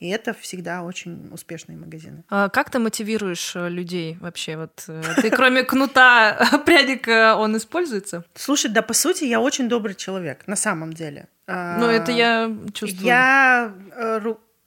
И 0.00 0.08
это 0.08 0.34
всегда 0.34 0.82
очень 0.82 1.28
успешные 1.30 1.78
магазины. 1.78 2.24
А 2.28 2.48
как 2.48 2.70
ты 2.70 2.80
мотивируешь 2.80 3.54
э, 3.54 3.68
людей 3.68 4.18
вообще? 4.20 4.56
Вот 4.56 4.84
э, 4.88 5.00
ты 5.22 5.30
кроме 5.30 5.62
кнута 5.62 6.60
прядика 6.66 7.36
он 7.36 7.56
используется? 7.56 8.24
Слушай, 8.34 8.72
да 8.72 8.82
по 8.82 8.94
сути 8.94 9.22
я 9.22 9.40
очень 9.40 9.68
добрый 9.68 9.94
человек 9.94 10.48
на 10.48 10.56
самом 10.56 10.92
деле. 10.92 11.28
Ну 11.46 11.86
это 11.86 12.10
я 12.10 12.52
чувствую. 12.74 13.06
Я 13.06 13.72
э, 13.94 14.18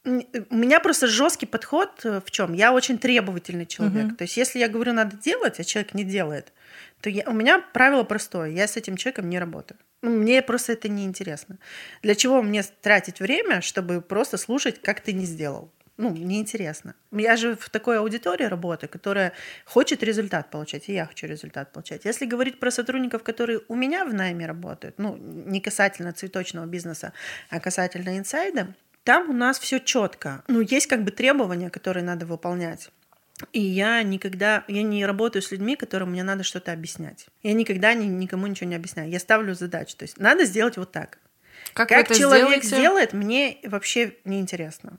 у 0.06 0.56
меня 0.56 0.80
просто 0.80 1.08
жесткий 1.08 1.46
подход 1.46 1.90
э, 2.04 2.22
в 2.24 2.32
чем? 2.32 2.54
Я 2.54 2.74
очень 2.74 2.98
требовательный 2.98 3.66
человек. 3.66 4.06
Угу. 4.06 4.16
То 4.16 4.24
есть, 4.24 4.38
если 4.38 4.60
я 4.60 4.68
говорю, 4.68 4.94
надо 4.94 5.18
делать, 5.18 5.60
а 5.60 5.64
человек 5.64 5.94
не 5.94 6.04
делает, 6.04 6.54
то 7.02 7.10
я, 7.10 7.24
у 7.28 7.34
меня 7.34 7.60
правило 7.74 8.04
простое: 8.04 8.50
я 8.50 8.68
с 8.68 8.78
этим 8.78 8.98
человеком 8.98 9.30
не 9.30 9.40
работаю. 9.40 9.80
Ну, 10.02 10.12
мне 10.12 10.42
просто 10.42 10.74
это 10.74 10.88
не 10.88 11.06
интересно. 11.06 11.58
Для 12.04 12.16
чего 12.16 12.42
мне 12.42 12.64
тратить 12.82 13.20
время, 13.20 13.62
чтобы 13.62 14.02
просто 14.02 14.38
слушать, 14.38 14.82
как 14.82 15.02
ты 15.02 15.14
не 15.14 15.26
сделал? 15.26 15.72
Ну, 15.98 16.10
мне 16.10 16.40
интересно. 16.40 16.94
Я 17.12 17.38
же 17.38 17.56
в 17.56 17.70
такой 17.70 18.00
аудитории 18.00 18.44
работаю, 18.44 18.90
которая 18.90 19.32
хочет 19.66 20.04
результат 20.04 20.52
получать, 20.52 20.90
и 20.90 20.94
я 20.94 21.06
хочу 21.06 21.26
результат 21.26 21.72
получать. 21.72 22.04
Если 22.04 22.26
говорить 22.26 22.60
про 22.60 22.70
сотрудников, 22.70 23.24
которые 23.24 23.62
у 23.70 23.76
меня 23.76 24.04
в 24.04 24.14
найме 24.14 24.46
работают, 24.46 25.00
ну, 25.00 25.16
не 25.18 25.62
касательно 25.62 26.12
цветочного 26.12 26.66
бизнеса, 26.66 27.14
а 27.50 27.62
касательно 27.62 28.18
инсайда, 28.18 28.76
там 29.06 29.30
у 29.30 29.34
нас 29.34 29.60
все 29.60 29.80
четко. 29.80 30.44
Ну, 30.48 30.60
есть 30.62 30.88
как 30.88 31.04
бы 31.04 31.12
требования, 31.12 31.70
которые 31.70 32.04
надо 32.04 32.26
выполнять. 32.26 32.90
И 33.54 33.62
я 33.62 34.02
никогда, 34.02 34.64
я 34.68 34.82
не 34.82 35.06
работаю 35.06 35.44
с 35.44 35.52
людьми, 35.52 35.76
которым 35.76 36.12
мне 36.12 36.24
надо 36.24 36.44
что-то 36.44 36.72
объяснять. 36.72 37.28
Я 37.44 37.54
никогда 37.54 37.94
ни, 37.94 38.06
никому 38.06 38.48
ничего 38.48 38.68
не 38.68 38.76
объясняю. 38.76 39.10
Я 39.10 39.20
ставлю 39.20 39.54
задачу. 39.54 39.96
То 39.96 40.04
есть 40.04 40.18
надо 40.18 40.46
сделать 40.46 40.78
вот 40.78 40.92
так. 40.92 41.20
Как, 41.74 41.88
как 41.88 42.08
человек 42.08 42.64
сделаете? 42.64 42.68
сделает, 42.68 43.14
мне 43.14 43.58
вообще 43.64 44.16
не 44.26 44.40
интересно. 44.40 44.98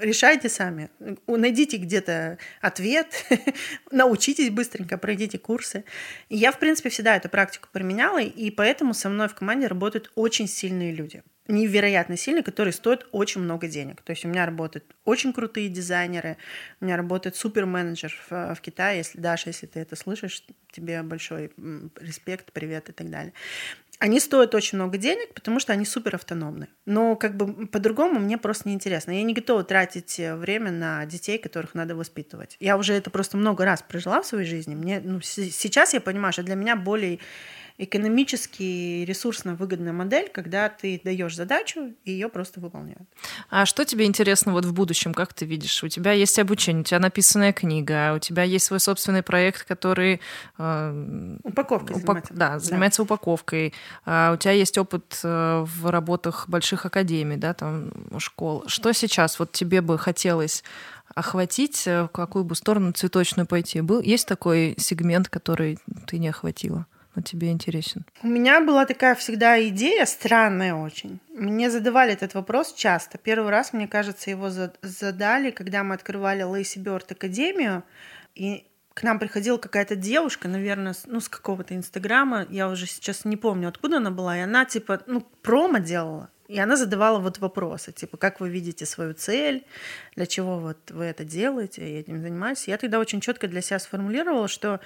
Решайте 0.00 0.48
сами. 0.48 0.90
Найдите 1.26 1.76
где-то 1.76 2.38
ответ, 2.60 3.26
научитесь 3.92 4.50
быстренько, 4.50 4.98
пройдите 4.98 5.38
курсы. 5.38 5.84
Я, 6.28 6.50
в 6.50 6.58
принципе, 6.58 6.88
всегда 6.88 7.16
эту 7.16 7.28
практику 7.28 7.68
применяла, 7.72 8.20
и 8.20 8.50
поэтому 8.50 8.92
со 8.92 9.08
мной 9.08 9.28
в 9.28 9.34
команде 9.34 9.66
работают 9.68 10.10
очень 10.14 10.48
сильные 10.48 10.92
люди 10.92 11.22
невероятно 11.48 12.16
сильные, 12.16 12.42
которые 12.42 12.72
стоят 12.72 13.06
очень 13.12 13.40
много 13.40 13.68
денег. 13.68 14.02
То 14.02 14.10
есть 14.10 14.24
у 14.24 14.28
меня 14.28 14.46
работают 14.46 14.84
очень 15.04 15.32
крутые 15.32 15.68
дизайнеры, 15.68 16.36
у 16.80 16.84
меня 16.84 16.96
работает 16.96 17.36
супер-менеджер 17.36 18.12
в, 18.28 18.54
в 18.54 18.60
Китае. 18.60 18.98
Если, 18.98 19.18
Даша, 19.18 19.50
если 19.50 19.66
ты 19.66 19.80
это 19.80 19.96
слышишь, 19.96 20.44
тебе 20.72 21.02
большой 21.02 21.52
респект, 22.00 22.52
привет 22.52 22.88
и 22.88 22.92
так 22.92 23.10
далее. 23.10 23.32
Они 23.98 24.20
стоят 24.20 24.54
очень 24.54 24.76
много 24.76 24.98
денег, 24.98 25.32
потому 25.32 25.58
что 25.58 25.72
они 25.72 25.86
супер 25.86 26.16
автономны. 26.16 26.68
Но 26.84 27.16
как 27.16 27.34
бы 27.36 27.66
по-другому 27.66 28.20
мне 28.20 28.36
просто 28.36 28.68
неинтересно. 28.68 29.12
Я 29.12 29.22
не 29.22 29.32
готова 29.32 29.64
тратить 29.64 30.20
э, 30.20 30.36
время 30.36 30.70
на 30.70 31.06
детей, 31.06 31.38
которых 31.38 31.74
надо 31.74 31.94
воспитывать. 31.96 32.58
Я 32.60 32.76
уже 32.76 32.92
это 32.92 33.08
просто 33.08 33.38
много 33.38 33.64
раз 33.64 33.82
прожила 33.82 34.20
в 34.20 34.26
своей 34.26 34.46
жизни. 34.46 34.74
Мне, 34.74 35.00
ну, 35.02 35.22
сейчас 35.22 35.94
я 35.94 36.02
понимаю, 36.02 36.34
что 36.34 36.42
для 36.42 36.56
меня 36.56 36.76
более 36.76 37.20
экономически 37.78 39.04
ресурсно 39.04 39.54
выгодная 39.54 39.92
модель, 39.92 40.30
когда 40.32 40.68
ты 40.68 41.00
даешь 41.04 41.36
задачу, 41.36 41.94
и 42.04 42.12
ее 42.12 42.28
просто 42.28 42.60
выполняют. 42.60 43.02
А 43.50 43.66
что 43.66 43.84
тебе 43.84 44.06
интересно 44.06 44.52
вот 44.52 44.64
в 44.64 44.72
будущем, 44.72 45.12
как 45.12 45.34
ты 45.34 45.44
видишь? 45.44 45.82
У 45.84 45.88
тебя 45.88 46.12
есть 46.12 46.38
обучение, 46.38 46.80
у 46.80 46.84
тебя 46.84 46.98
написанная 46.98 47.52
книга, 47.52 48.14
у 48.14 48.18
тебя 48.18 48.42
есть 48.44 48.66
свой 48.66 48.80
собственный 48.80 49.22
проект, 49.22 49.64
который... 49.64 50.20
Э, 50.58 51.38
Упаковкой 51.42 51.96
упак... 51.96 52.26
занимается. 52.26 52.34
Да, 52.34 52.58
занимается 52.58 53.02
да. 53.02 53.04
упаковкой. 53.04 53.74
А 54.04 54.32
у 54.32 54.36
тебя 54.36 54.52
есть 54.52 54.78
опыт 54.78 55.20
э, 55.22 55.64
в 55.66 55.90
работах 55.90 56.48
больших 56.48 56.86
академий, 56.86 57.36
да, 57.36 57.54
там, 57.54 57.90
школ. 58.18 58.64
Что 58.66 58.92
сейчас 58.92 59.38
вот 59.38 59.52
тебе 59.52 59.80
бы 59.80 59.98
хотелось 59.98 60.64
охватить, 61.14 61.86
э, 61.86 62.04
в 62.04 62.08
какую 62.08 62.44
бы 62.44 62.54
сторону 62.54 62.92
цветочную 62.92 63.46
пойти? 63.46 63.80
Был, 63.80 64.00
есть 64.00 64.26
такой 64.26 64.74
сегмент, 64.78 65.28
который 65.28 65.78
ты 66.06 66.18
не 66.18 66.28
охватила? 66.28 66.86
Он 67.16 67.22
тебе 67.22 67.50
интересен? 67.50 68.04
У 68.22 68.26
меня 68.26 68.60
была 68.60 68.86
такая 68.86 69.14
всегда 69.14 69.62
идея, 69.68 70.06
странная 70.06 70.74
очень. 70.74 71.18
Мне 71.34 71.70
задавали 71.70 72.12
этот 72.12 72.34
вопрос 72.34 72.74
часто. 72.74 73.18
Первый 73.18 73.50
раз, 73.50 73.72
мне 73.72 73.88
кажется, 73.88 74.30
его 74.30 74.50
задали, 74.82 75.50
когда 75.50 75.82
мы 75.82 75.94
открывали 75.94 76.42
Лейси 76.42 76.78
Бёрд 76.78 77.10
Академию, 77.12 77.82
и 78.34 78.66
к 78.94 79.02
нам 79.02 79.18
приходила 79.18 79.58
какая-то 79.58 79.94
девушка, 79.94 80.48
наверное, 80.48 80.94
ну, 81.06 81.20
с 81.20 81.28
какого-то 81.28 81.74
инстаграма, 81.74 82.46
я 82.48 82.68
уже 82.68 82.86
сейчас 82.86 83.26
не 83.26 83.36
помню, 83.36 83.68
откуда 83.68 83.98
она 83.98 84.10
была, 84.10 84.38
и 84.38 84.40
она, 84.40 84.64
типа, 84.64 85.02
ну, 85.06 85.20
промо 85.42 85.78
делала. 85.78 86.30
И 86.48 86.58
она 86.58 86.76
задавала 86.76 87.18
вот 87.18 87.38
вопросы, 87.38 87.92
типа, 87.92 88.16
как 88.16 88.40
вы 88.40 88.48
видите 88.48 88.86
свою 88.86 89.14
цель, 89.14 89.66
для 90.14 90.26
чего 90.26 90.58
вот 90.58 90.90
вы 90.90 91.04
это 91.04 91.24
делаете, 91.24 91.82
и 91.82 91.98
этим 91.98 92.22
занимаетесь. 92.22 92.68
Я 92.68 92.78
тогда 92.78 93.00
очень 93.00 93.20
четко 93.20 93.48
для 93.48 93.60
себя 93.60 93.80
сформулировала, 93.80 94.46
что 94.48 94.80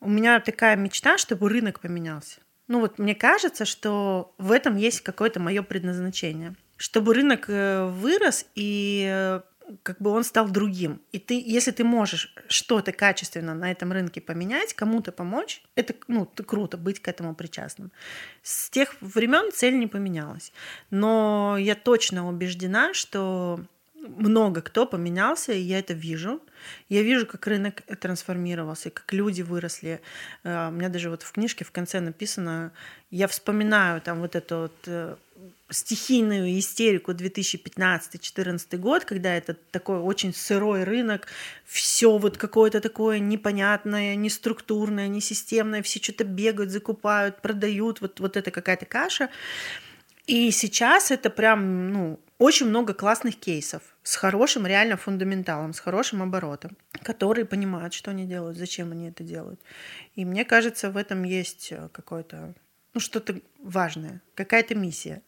у 0.00 0.08
меня 0.08 0.40
такая 0.40 0.76
мечта, 0.76 1.18
чтобы 1.18 1.48
рынок 1.48 1.80
поменялся. 1.80 2.40
Ну 2.68 2.80
вот 2.80 2.98
мне 2.98 3.14
кажется, 3.14 3.64
что 3.64 4.34
в 4.38 4.52
этом 4.52 4.76
есть 4.76 5.00
какое-то 5.00 5.40
мое 5.40 5.62
предназначение. 5.62 6.54
Чтобы 6.76 7.14
рынок 7.14 7.46
э, 7.48 7.86
вырос 7.86 8.46
и 8.54 9.08
э, 9.10 9.40
как 9.82 10.00
бы 10.00 10.10
он 10.10 10.24
стал 10.24 10.48
другим. 10.48 11.00
И 11.12 11.18
ты, 11.18 11.42
если 11.44 11.70
ты 11.70 11.84
можешь 11.84 12.34
что-то 12.48 12.92
качественно 12.92 13.54
на 13.54 13.70
этом 13.70 13.92
рынке 13.92 14.20
поменять, 14.20 14.74
кому-то 14.74 15.12
помочь, 15.12 15.62
это 15.74 15.94
ну, 16.06 16.26
круто 16.26 16.76
быть 16.76 17.00
к 17.00 17.08
этому 17.08 17.34
причастным. 17.34 17.90
С 18.42 18.70
тех 18.70 18.94
времен 19.00 19.50
цель 19.52 19.78
не 19.78 19.86
поменялась. 19.86 20.52
Но 20.90 21.56
я 21.58 21.74
точно 21.74 22.28
убеждена, 22.28 22.94
что 22.94 23.60
много 23.94 24.62
кто 24.62 24.86
поменялся, 24.86 25.52
и 25.52 25.60
я 25.60 25.78
это 25.78 25.94
вижу. 25.94 26.40
Я 26.88 27.02
вижу, 27.02 27.26
как 27.26 27.46
рынок 27.46 27.82
трансформировался, 28.00 28.90
как 28.90 29.12
люди 29.12 29.42
выросли. 29.42 30.00
Э, 30.44 30.68
у 30.68 30.72
меня 30.72 30.88
даже 30.88 31.10
вот 31.10 31.22
в 31.22 31.32
книжке 31.32 31.64
в 31.64 31.70
конце 31.70 32.00
написано, 32.00 32.72
я 33.10 33.26
вспоминаю 33.28 34.00
там 34.00 34.20
вот 34.20 34.36
эту 34.36 34.56
вот 34.56 34.76
э, 34.86 35.16
стихийную 35.70 36.58
истерику 36.58 37.12
2015-2014 37.12 38.76
год, 38.78 39.04
когда 39.04 39.34
это 39.34 39.54
такой 39.54 39.98
очень 39.98 40.34
сырой 40.34 40.84
рынок, 40.84 41.28
все 41.66 42.16
вот 42.16 42.38
какое-то 42.38 42.80
такое 42.80 43.18
непонятное, 43.18 44.14
неструктурное, 44.16 45.08
несистемное, 45.08 45.82
все 45.82 46.00
что-то 46.02 46.24
бегают, 46.24 46.70
закупают, 46.70 47.42
продают, 47.42 48.00
вот, 48.00 48.20
вот 48.20 48.36
это 48.36 48.50
какая-то 48.50 48.86
каша. 48.86 49.28
И 50.28 50.50
сейчас 50.50 51.10
это 51.10 51.30
прям, 51.30 51.90
ну, 51.90 52.20
очень 52.36 52.66
много 52.66 52.92
классных 52.92 53.36
кейсов 53.36 53.82
с 54.02 54.14
хорошим 54.14 54.66
реально 54.66 54.98
фундаменталом, 54.98 55.72
с 55.72 55.80
хорошим 55.80 56.22
оборотом, 56.22 56.76
которые 57.02 57.46
понимают, 57.46 57.94
что 57.94 58.10
они 58.10 58.26
делают, 58.26 58.58
зачем 58.58 58.92
они 58.92 59.08
это 59.08 59.24
делают. 59.24 59.58
И 60.16 60.26
мне 60.26 60.44
кажется, 60.44 60.90
в 60.90 60.98
этом 60.98 61.22
есть 61.22 61.72
э, 61.72 61.88
какое-то, 61.92 62.54
ну, 62.92 63.00
что-то 63.00 63.40
важное, 63.58 64.20
какая-то 64.34 64.74
миссия. 64.74 65.22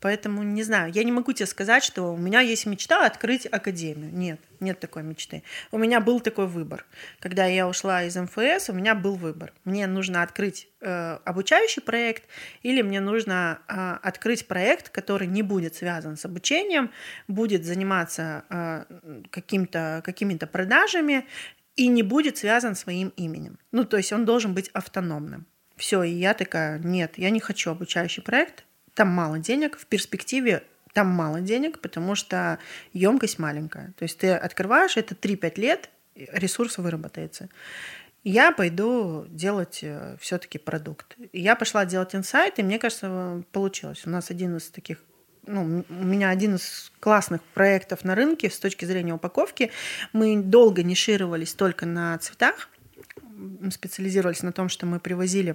Поэтому 0.00 0.42
не 0.42 0.62
знаю, 0.62 0.92
я 0.92 1.04
не 1.04 1.12
могу 1.12 1.32
тебе 1.32 1.46
сказать, 1.46 1.82
что 1.82 2.12
у 2.12 2.16
меня 2.18 2.40
есть 2.40 2.66
мечта 2.66 3.06
открыть 3.06 3.46
академию. 3.46 4.12
Нет, 4.12 4.40
нет 4.60 4.78
такой 4.78 5.02
мечты. 5.02 5.42
У 5.70 5.78
меня 5.78 6.00
был 6.00 6.20
такой 6.20 6.46
выбор. 6.46 6.84
Когда 7.18 7.46
я 7.46 7.66
ушла 7.66 8.02
из 8.04 8.14
МФС, 8.14 8.68
у 8.68 8.74
меня 8.74 8.94
был 8.94 9.14
выбор. 9.14 9.54
Мне 9.64 9.86
нужно 9.86 10.22
открыть 10.22 10.68
э, 10.82 11.18
обучающий 11.24 11.80
проект 11.80 12.24
или 12.62 12.82
мне 12.82 13.00
нужно 13.00 13.60
э, 13.68 13.96
открыть 14.02 14.46
проект, 14.46 14.90
который 14.90 15.26
не 15.26 15.42
будет 15.42 15.74
связан 15.74 16.18
с 16.18 16.26
обучением, 16.26 16.90
будет 17.26 17.64
заниматься 17.64 18.44
э, 18.50 18.84
каким-то, 19.30 20.02
какими-то 20.04 20.46
продажами 20.46 21.26
и 21.74 21.88
не 21.88 22.02
будет 22.02 22.36
связан 22.36 22.74
своим 22.74 23.08
именем. 23.16 23.58
Ну, 23.72 23.84
то 23.84 23.96
есть 23.96 24.12
он 24.12 24.26
должен 24.26 24.52
быть 24.52 24.68
автономным. 24.74 25.46
Все, 25.76 26.02
и 26.02 26.10
я 26.10 26.34
такая, 26.34 26.78
нет, 26.78 27.14
я 27.16 27.30
не 27.30 27.40
хочу 27.40 27.70
обучающий 27.70 28.22
проект, 28.22 28.64
там 28.96 29.08
мало 29.08 29.38
денег, 29.38 29.78
в 29.78 29.86
перспективе 29.86 30.64
там 30.92 31.08
мало 31.08 31.42
денег, 31.42 31.80
потому 31.80 32.14
что 32.14 32.58
емкость 32.94 33.38
маленькая. 33.38 33.92
То 33.98 34.04
есть 34.04 34.18
ты 34.18 34.32
открываешь, 34.32 34.96
это 34.96 35.14
3-5 35.14 35.60
лет, 35.60 35.90
ресурс 36.14 36.78
выработается. 36.78 37.50
Я 38.24 38.50
пойду 38.50 39.26
делать 39.28 39.80
э, 39.82 40.16
все-таки 40.18 40.58
продукт. 40.58 41.16
Я 41.32 41.54
пошла 41.54 41.84
делать 41.84 42.14
инсайт, 42.14 42.58
и 42.58 42.62
мне 42.62 42.78
кажется, 42.78 43.44
получилось. 43.52 44.02
У 44.06 44.10
нас 44.10 44.30
один 44.30 44.56
из 44.56 44.68
таких 44.70 44.98
ну, 45.46 45.84
у 45.88 46.04
меня 46.04 46.30
один 46.30 46.56
из 46.56 46.90
классных 46.98 47.40
проектов 47.42 48.02
на 48.02 48.16
рынке 48.16 48.50
с 48.50 48.58
точки 48.58 48.84
зрения 48.84 49.14
упаковки. 49.14 49.70
Мы 50.12 50.42
долго 50.42 50.82
нишировались 50.82 51.54
только 51.54 51.86
на 51.86 52.18
цветах, 52.18 52.68
специализировались 53.70 54.42
на 54.42 54.52
том, 54.52 54.68
что 54.68 54.86
мы 54.86 54.98
привозили 54.98 55.54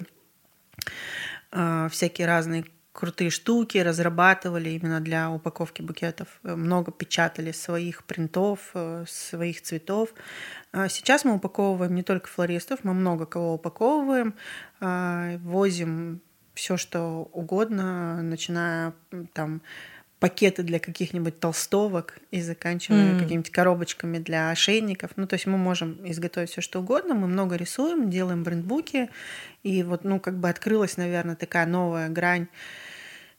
э, 1.51 1.89
всякие 1.91 2.27
разные 2.27 2.65
крутые 2.93 3.29
штуки, 3.29 3.77
разрабатывали 3.77 4.69
именно 4.69 4.99
для 4.99 5.29
упаковки 5.31 5.81
букетов, 5.81 6.27
э, 6.43 6.55
много 6.55 6.91
печатали 6.91 7.51
своих 7.51 8.03
принтов, 8.03 8.71
э, 8.73 9.05
своих 9.07 9.61
цветов. 9.61 10.09
А 10.71 10.89
сейчас 10.89 11.25
мы 11.25 11.35
упаковываем 11.35 11.95
не 11.95 12.03
только 12.03 12.27
флористов, 12.27 12.79
мы 12.83 12.93
много 12.93 13.25
кого 13.25 13.53
упаковываем, 13.53 14.33
возим 14.79 16.21
все, 16.53 16.77
что 16.77 17.29
угодно, 17.33 18.21
начиная 18.21 18.93
там 19.33 19.61
пакеты 20.21 20.61
для 20.61 20.77
каких-нибудь 20.77 21.39
толстовок 21.39 22.19
и 22.29 22.41
заканчивая 22.41 23.13
mm. 23.13 23.19
какими-нибудь 23.19 23.49
коробочками 23.49 24.19
для 24.19 24.51
ошейников. 24.51 25.09
Ну, 25.15 25.25
то 25.25 25.33
есть 25.33 25.47
мы 25.47 25.57
можем 25.57 25.97
изготовить 26.03 26.51
все 26.51 26.61
что 26.61 26.79
угодно, 26.79 27.15
мы 27.15 27.25
много 27.25 27.55
рисуем, 27.55 28.11
делаем 28.11 28.43
брендбуки, 28.43 29.09
и 29.63 29.81
вот, 29.81 30.03
ну, 30.03 30.19
как 30.19 30.37
бы 30.37 30.47
открылась, 30.47 30.95
наверное, 30.95 31.35
такая 31.35 31.65
новая 31.65 32.07
грань 32.09 32.47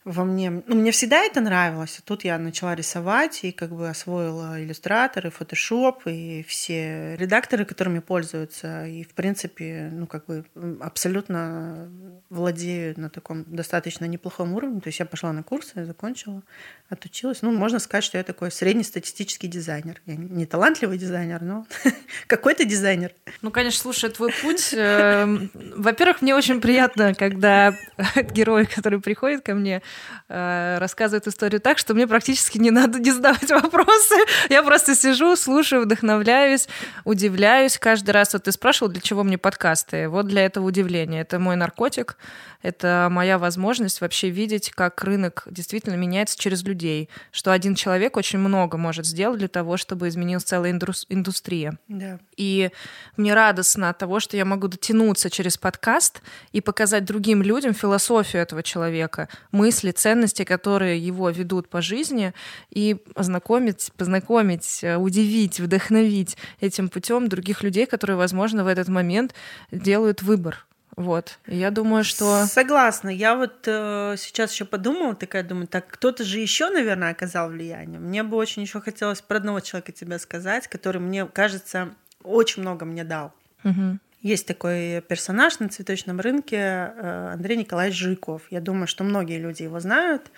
во 0.05 0.25
мне. 0.25 0.49
Ну, 0.49 0.75
мне 0.75 0.91
всегда 0.91 1.23
это 1.23 1.39
нравилось. 1.39 2.01
Тут 2.03 2.23
я 2.23 2.37
начала 2.37 2.75
рисовать 2.75 3.43
и 3.43 3.51
как 3.51 3.71
бы 3.71 3.89
освоила 3.89 4.61
иллюстраторы, 4.61 5.29
фотошоп 5.29 6.01
и 6.05 6.43
все 6.47 7.15
редакторы, 7.15 7.65
которыми 7.65 7.99
пользуются. 7.99 8.85
И, 8.85 9.03
в 9.03 9.13
принципе, 9.13 9.89
ну, 9.91 10.05
как 10.07 10.25
бы 10.25 10.45
абсолютно 10.81 11.89
владею 12.29 12.99
на 12.99 13.09
таком 13.09 13.45
достаточно 13.47 14.05
неплохом 14.05 14.53
уровне. 14.53 14.81
То 14.81 14.87
есть 14.87 14.99
я 14.99 15.05
пошла 15.05 15.31
на 15.31 15.43
курсы, 15.43 15.85
закончила, 15.85 16.43
отучилась. 16.89 17.41
Ну, 17.41 17.51
можно 17.51 17.79
сказать, 17.79 18.03
что 18.03 18.17
я 18.17 18.23
такой 18.23 18.51
среднестатистический 18.51 19.47
дизайнер. 19.47 20.01
Я 20.05 20.15
не 20.15 20.45
талантливый 20.45 20.97
дизайнер, 20.97 21.41
но 21.41 21.65
какой-то 22.27 22.65
дизайнер. 22.65 23.13
Ну, 23.41 23.51
конечно, 23.51 23.79
слушай, 23.79 24.09
твой 24.09 24.33
путь... 24.41 24.73
Эм, 24.73 25.49
во-первых, 25.53 26.21
мне 26.21 26.35
очень 26.35 26.59
приятно, 26.59 27.13
когда 27.13 27.73
герои, 28.33 28.65
которые 28.65 28.99
приходят 28.99 29.43
ко 29.43 29.53
мне, 29.53 29.81
э, 30.29 30.77
рассказывают 30.79 31.27
историю 31.27 31.61
так, 31.61 31.77
что 31.77 31.93
мне 31.93 32.07
практически 32.07 32.57
не 32.57 32.71
надо 32.71 32.99
не 32.99 33.11
задавать 33.11 33.49
вопросы. 33.49 34.15
Я 34.49 34.63
просто 34.63 34.95
сижу, 34.95 35.35
слушаю, 35.35 35.83
вдохновляюсь, 35.83 36.67
удивляюсь 37.03 37.77
каждый 37.77 38.11
раз. 38.11 38.33
Вот 38.33 38.43
ты 38.43 38.51
спрашивал, 38.51 38.91
для 38.91 39.01
чего 39.01 39.23
мне 39.23 39.37
подкасты? 39.37 40.09
Вот 40.09 40.27
для 40.27 40.45
этого 40.45 40.65
удивления. 40.65 41.21
Это 41.21 41.39
мой 41.39 41.55
наркотик, 41.55 42.17
это 42.63 43.09
моя 43.11 43.37
возможность 43.37 44.01
вообще 44.01 44.29
видеть, 44.29 44.71
как 44.71 45.03
рынок 45.03 45.43
действительно 45.51 45.95
меняется 45.95 46.39
через 46.39 46.63
людей, 46.63 47.09
что 47.31 47.51
один 47.51 47.75
человек 47.75 48.17
очень 48.17 48.39
много 48.39 48.77
может 48.77 49.05
сделать 49.05 49.37
для 49.37 49.49
того, 49.49 49.77
чтобы 49.77 50.07
изменилась 50.07 50.45
целая 50.45 50.71
индустрия. 50.71 51.77
Да. 51.89 52.19
И 52.37 52.71
мне 53.17 53.33
радостно 53.33 53.89
от 53.89 53.97
того, 53.97 54.21
что 54.21 54.37
я 54.37 54.45
могу 54.45 54.69
дотянуться 54.69 55.29
через 55.29 55.57
подкаст 55.57 56.21
и 56.53 56.61
показать 56.61 57.03
другим 57.03 57.43
людям 57.43 57.73
философию 57.73 58.41
этого 58.41 58.63
человека, 58.63 59.27
мысли, 59.51 59.91
ценности, 59.91 60.45
которые 60.45 60.97
его 60.97 61.29
ведут 61.29 61.67
по 61.69 61.81
жизни, 61.81 62.33
и 62.69 62.95
познакомить, 63.13 63.91
познакомить, 63.97 64.79
э, 64.83 64.95
удивить, 64.95 65.59
вдохновить 65.59 66.37
этим 66.61 66.87
путем 66.87 67.27
других 67.27 67.61
людей, 67.61 67.85
которые, 67.85 68.15
возможно, 68.15 68.63
в 68.63 68.67
этот 68.67 68.87
момент 68.87 69.33
делают 69.71 70.21
выбор 70.21 70.65
вот. 70.95 71.39
Я 71.47 71.71
думаю, 71.71 72.03
что... 72.03 72.45
Согласна. 72.45 73.09
Я 73.09 73.35
вот 73.35 73.63
э, 73.65 74.15
сейчас 74.17 74.51
еще 74.53 74.65
подумала, 74.65 75.15
такая 75.15 75.43
думаю, 75.43 75.67
так 75.67 75.87
кто-то 75.87 76.23
же 76.23 76.39
еще, 76.39 76.69
наверное, 76.69 77.11
оказал 77.11 77.49
влияние. 77.49 77.99
Мне 77.99 78.23
бы 78.23 78.37
очень 78.37 78.61
еще 78.61 78.79
хотелось 78.79 79.21
про 79.21 79.37
одного 79.37 79.59
человека 79.59 79.91
тебе 79.91 80.19
сказать, 80.19 80.67
который, 80.67 81.01
мне 81.01 81.25
кажется, 81.25 81.93
очень 82.23 82.61
много 82.61 82.85
мне 82.85 83.03
дал. 83.03 83.33
Угу. 83.63 83.99
Есть 84.21 84.47
такой 84.47 85.01
персонаж 85.01 85.59
на 85.59 85.67
цветочном 85.67 86.19
рынке 86.19 86.57
э, 86.57 87.29
Андрей 87.33 87.57
Николаевич 87.57 87.99
Жуйков. 87.99 88.43
Я 88.49 88.61
думаю, 88.61 88.87
что 88.87 89.03
многие 89.03 89.39
люди 89.39 89.63
его 89.63 89.79
знают. 89.79 90.31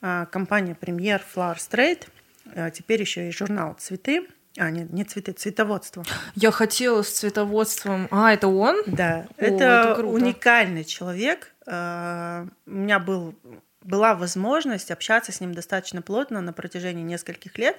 Э, 0.00 0.26
компания 0.30 0.74
«Премьер» 0.74 1.22
Flower 1.34 1.56
Straight, 1.56 2.06
э, 2.54 2.70
теперь 2.70 3.00
еще 3.00 3.28
и 3.28 3.32
журнал 3.32 3.74
«Цветы». 3.78 4.26
А, 4.58 4.70
нет, 4.70 4.92
не 4.92 5.04
цветы, 5.04 5.32
цветоводство. 5.32 6.04
Я 6.34 6.50
хотела 6.50 7.02
с 7.02 7.10
цветоводством. 7.10 8.08
А, 8.10 8.32
это 8.32 8.48
он? 8.48 8.82
Да, 8.86 9.26
О, 9.36 9.44
это, 9.44 9.64
это 9.96 10.06
уникальный 10.06 10.84
человек. 10.84 11.52
А, 11.66 12.46
у 12.66 12.70
меня 12.70 12.98
был 12.98 13.34
была 13.82 14.16
возможность 14.16 14.90
общаться 14.90 15.30
с 15.30 15.40
ним 15.40 15.54
достаточно 15.54 16.02
плотно 16.02 16.40
на 16.40 16.52
протяжении 16.52 17.04
нескольких 17.04 17.56
лет. 17.56 17.76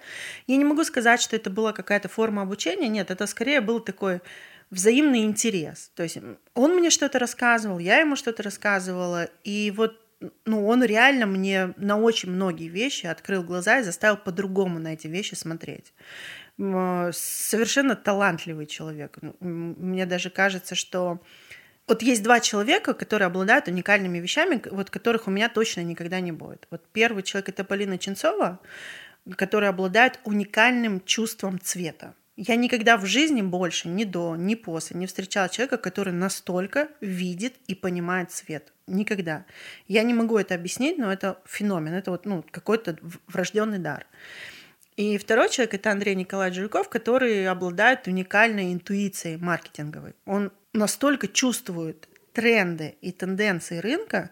Я 0.48 0.56
не 0.56 0.64
могу 0.64 0.86
сказать, 0.86 1.22
что 1.22 1.36
это 1.36 1.50
была 1.50 1.74
какая-то 1.74 2.08
форма 2.08 2.44
обучения. 2.44 2.88
Нет, 2.88 3.12
это 3.12 3.28
скорее 3.28 3.60
был 3.60 3.82
такой 3.82 4.22
взаимный 4.70 5.24
интерес. 5.24 5.92
То 5.96 6.04
есть 6.04 6.18
он 6.54 6.76
мне 6.76 6.90
что-то 6.90 7.20
рассказывал, 7.20 7.78
я 7.80 8.00
ему 8.00 8.16
что-то 8.16 8.42
рассказывала. 8.42 9.30
И 9.44 9.74
вот 9.76 10.00
ну, 10.46 10.66
он 10.66 10.84
реально 10.84 11.26
мне 11.26 11.74
на 11.78 11.98
очень 11.98 12.32
многие 12.32 12.70
вещи 12.70 13.06
открыл 13.06 13.44
глаза 13.44 13.80
и 13.80 13.84
заставил 13.84 14.18
по-другому 14.18 14.80
на 14.80 14.94
эти 14.94 15.08
вещи 15.08 15.36
смотреть 15.36 15.94
совершенно 16.58 17.96
талантливый 17.96 18.66
человек. 18.66 19.18
Ну, 19.22 19.36
мне 19.40 20.06
даже 20.06 20.30
кажется, 20.30 20.76
что 20.76 21.22
вот 21.88 22.02
есть 22.02 22.24
два 22.24 22.40
человека, 22.40 22.94
которые 22.94 23.28
обладают 23.28 23.68
уникальными 23.68 24.18
вещами, 24.18 24.62
вот 24.72 24.90
которых 24.90 25.28
у 25.28 25.32
меня 25.32 25.50
точно 25.50 25.82
никогда 25.82 26.20
не 26.20 26.32
будет. 26.32 26.68
Вот 26.70 26.84
первый 26.92 27.24
человек 27.24 27.50
это 27.50 27.64
Полина 27.64 27.98
Ченцова, 27.98 28.60
которая 29.36 29.70
обладает 29.70 30.20
уникальным 30.26 31.02
чувством 31.06 31.60
цвета. 31.62 32.14
Я 32.36 32.56
никогда 32.56 32.98
в 32.98 33.06
жизни 33.06 33.42
больше, 33.42 33.88
ни 33.88 34.04
до, 34.04 34.36
ни 34.36 34.54
после, 34.54 34.96
не 34.98 35.08
встречала 35.08 35.50
человека, 35.50 35.78
который 35.78 36.14
настолько 36.14 36.90
видит 37.02 37.56
и 37.68 37.74
понимает 37.74 38.32
цвет. 38.32 38.74
Никогда. 38.86 39.46
Я 39.88 40.04
не 40.04 40.14
могу 40.14 40.38
это 40.38 40.54
объяснить, 40.54 41.00
но 41.00 41.12
это 41.12 41.40
феномен, 41.46 41.94
это 41.94 42.12
вот 42.12 42.26
ну, 42.26 42.46
какой-то 42.52 42.98
врожденный 43.28 43.80
дар. 43.80 44.06
И 44.98 45.18
второй 45.20 45.50
человек 45.50 45.76
это 45.76 45.92
Андрей 45.92 46.16
Николаевич 46.16 46.60
Жуков, 46.60 46.90
который 46.90 47.48
обладает 47.48 48.08
уникальной 48.08 48.74
интуицией 48.74 49.38
маркетинговой. 49.38 50.16
Он 50.26 50.52
настолько 50.74 51.28
чувствует 51.28 52.10
тренды 52.34 52.96
и 53.02 53.12
тенденции 53.12 53.78
рынка, 53.78 54.32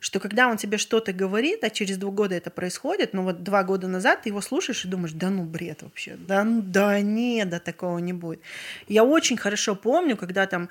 что 0.00 0.20
когда 0.20 0.48
он 0.48 0.56
тебе 0.58 0.78
что-то 0.78 1.12
говорит, 1.12 1.64
а 1.64 1.70
через 1.70 1.96
два 1.96 2.10
года 2.10 2.34
это 2.34 2.50
происходит, 2.50 3.14
ну 3.14 3.24
вот 3.24 3.42
два 3.42 3.62
года 3.62 3.88
назад 3.88 4.22
ты 4.22 4.30
его 4.30 4.40
слушаешь 4.40 4.84
и 4.84 4.88
думаешь, 4.88 5.12
да 5.12 5.30
ну 5.30 5.44
бред 5.44 5.82
вообще, 5.82 6.16
да 6.16 6.44
ну 6.44 6.60
да 6.60 7.00
нет, 7.00 7.48
да 7.48 7.58
такого 7.58 7.98
не 7.98 8.12
будет. 8.12 8.40
Я 8.88 9.04
очень 9.04 9.36
хорошо 9.36 9.76
помню, 9.76 10.16
когда 10.16 10.46
там 10.46 10.68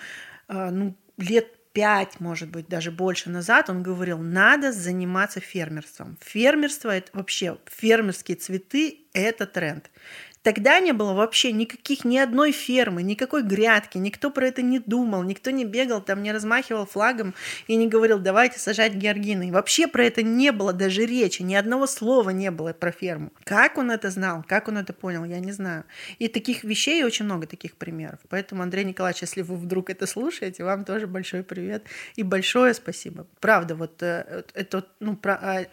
а, 0.48 0.70
ну, 0.70 0.96
лет 1.18 1.48
пять, 1.74 2.20
может 2.20 2.50
быть, 2.50 2.68
даже 2.68 2.92
больше 2.92 3.30
назад 3.30 3.70
он 3.70 3.84
говорил, 3.84 4.18
надо 4.20 4.72
заниматься 4.72 5.40
фермерством. 5.40 6.18
Фермерство 6.22 6.90
это 6.90 7.10
вообще 7.14 7.58
фермерские 7.66 8.38
цветы 8.38 9.00
это 9.14 9.46
тренд. 9.46 9.90
Тогда 10.44 10.80
не 10.80 10.92
было 10.92 11.14
вообще 11.14 11.52
никаких, 11.52 12.04
ни 12.04 12.18
одной 12.18 12.52
фермы, 12.52 13.04
никакой 13.04 13.44
грядки, 13.44 14.00
никто 14.00 14.32
про 14.32 14.48
это 14.48 14.64
не 14.64 14.80
думал, 14.80 15.22
никто 15.22 15.52
не 15.52 15.66
бегал 15.66 16.02
там, 16.02 16.24
не 16.24 16.32
размахивал 16.32 16.88
флагом 16.88 17.36
и 17.68 17.76
не 17.76 17.88
говорил, 17.88 18.18
давайте 18.18 18.58
сажать 18.58 18.94
георгины. 18.96 19.50
И 19.50 19.52
вообще 19.52 19.88
про 19.88 20.04
это 20.04 20.24
не 20.24 20.52
было 20.52 20.74
даже 20.74 21.06
речи, 21.06 21.44
ни 21.44 21.54
одного 21.54 21.86
слова 21.86 22.32
не 22.32 22.50
было 22.50 22.74
про 22.74 22.92
ферму. 22.92 23.32
Как 23.44 23.78
он 23.78 23.92
это 23.92 24.10
знал, 24.10 24.44
как 24.48 24.68
он 24.68 24.80
это 24.80 24.94
понял, 24.94 25.26
я 25.26 25.40
не 25.40 25.52
знаю. 25.52 25.84
И 26.18 26.28
таких 26.28 26.64
вещей 26.64 27.04
очень 27.04 27.26
много 27.26 27.46
таких 27.46 27.76
примеров. 27.76 28.20
Поэтому, 28.30 28.64
Андрей 28.64 28.84
Николаевич, 28.84 29.22
если 29.22 29.44
вы 29.44 29.56
вдруг 29.56 29.92
это 29.92 30.08
слушаете, 30.08 30.64
вам 30.64 30.86
тоже 30.86 31.06
большой 31.06 31.44
привет 31.44 31.84
и 32.16 32.24
большое 32.24 32.74
спасибо. 32.74 33.28
Правда, 33.40 33.76
вот 33.76 34.02
э, 34.02 34.44
это 34.56 34.86
ну, 35.00 35.16
про, 35.16 35.34
а, 35.34 35.66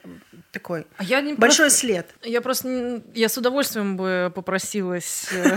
такой 0.52 0.86
а 0.98 1.04
я 1.04 1.22
не 1.22 1.34
большой 1.34 1.66
просто, 1.66 1.78
след. 1.78 2.06
Я 2.22 2.42
просто, 2.42 3.02
я 3.14 3.28
с 3.30 3.38
удовольствием 3.38 3.96
бы 3.96 4.30
попросила 4.34 4.57
попросилась, 4.58 5.28
э, 5.32 5.56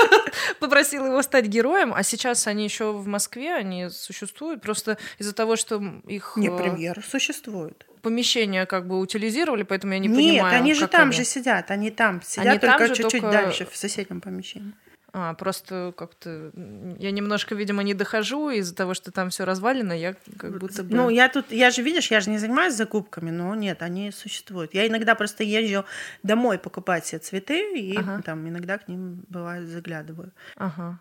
попросила 0.60 1.06
его 1.06 1.22
стать 1.22 1.46
героем, 1.46 1.92
а 1.94 2.02
сейчас 2.02 2.46
они 2.46 2.64
еще 2.64 2.92
в 2.92 3.06
Москве, 3.06 3.54
они 3.54 3.90
существуют 3.90 4.62
просто 4.62 4.96
из-за 5.18 5.34
того, 5.34 5.56
что 5.56 5.82
их... 6.06 6.32
Не, 6.36 6.48
э, 6.48 6.56
премьер 6.56 7.04
существует 7.08 7.84
помещение 8.00 8.64
как 8.64 8.86
бы 8.86 9.00
утилизировали, 9.00 9.64
поэтому 9.64 9.92
я 9.92 9.98
не 9.98 10.06
Нет, 10.06 10.16
понимаю. 10.16 10.52
Нет, 10.52 10.60
они 10.62 10.72
же 10.72 10.86
там 10.86 11.08
они... 11.08 11.12
же 11.12 11.24
сидят, 11.24 11.70
они 11.72 11.90
там 11.90 12.22
сидят, 12.22 12.46
они 12.46 12.58
только 12.58 12.88
чуть-чуть 12.88 13.22
только... 13.22 13.32
дальше, 13.32 13.66
в 13.70 13.76
соседнем 13.76 14.20
помещении. 14.20 14.72
А, 15.20 15.34
просто 15.34 15.92
как-то 15.96 16.52
я 16.98 17.10
немножко, 17.10 17.56
видимо, 17.56 17.82
не 17.82 17.92
дохожу 17.92 18.50
из-за 18.50 18.72
того, 18.72 18.94
что 18.94 19.10
там 19.10 19.30
все 19.30 19.44
развалено, 19.44 19.92
я 19.92 20.14
как 20.38 20.58
будто 20.58 20.84
бы... 20.84 20.94
Ну, 20.94 21.10
я 21.10 21.28
тут, 21.28 21.50
я 21.50 21.70
же, 21.70 21.82
видишь, 21.82 22.10
я 22.12 22.20
же 22.20 22.30
не 22.30 22.38
занимаюсь 22.38 22.74
закупками, 22.74 23.30
но 23.30 23.52
нет, 23.56 23.82
они 23.82 24.12
существуют. 24.12 24.74
Я 24.74 24.86
иногда 24.86 25.16
просто 25.16 25.42
езжу 25.42 25.84
домой 26.22 26.58
покупать 26.58 27.04
все 27.04 27.18
цветы, 27.18 27.76
и 27.76 27.96
ага. 27.96 28.22
там 28.22 28.48
иногда 28.48 28.78
к 28.78 28.86
ним, 28.86 29.24
бывает, 29.28 29.68
заглядываю. 29.68 30.30
Ага. 30.54 31.00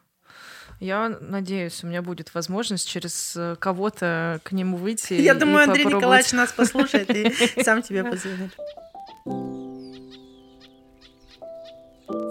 Я 0.80 1.10
надеюсь, 1.22 1.84
у 1.84 1.88
меня 1.88 2.02
будет 2.02 2.34
возможность 2.34 2.89
через 2.89 3.35
э, 3.35 3.56
кого-то 3.60 4.41
к 4.44 4.52
нему 4.52 4.77
выйти. 4.77 5.14
Я 5.14 5.35
думаю, 5.35 5.65
Андрей 5.65 5.85
Николаевич 5.85 6.31
нас 6.34 6.52
послушает 6.52 7.10
и 7.11 7.64
сам 7.64 7.84
тебе 7.84 8.03
позвонит. 8.03 8.57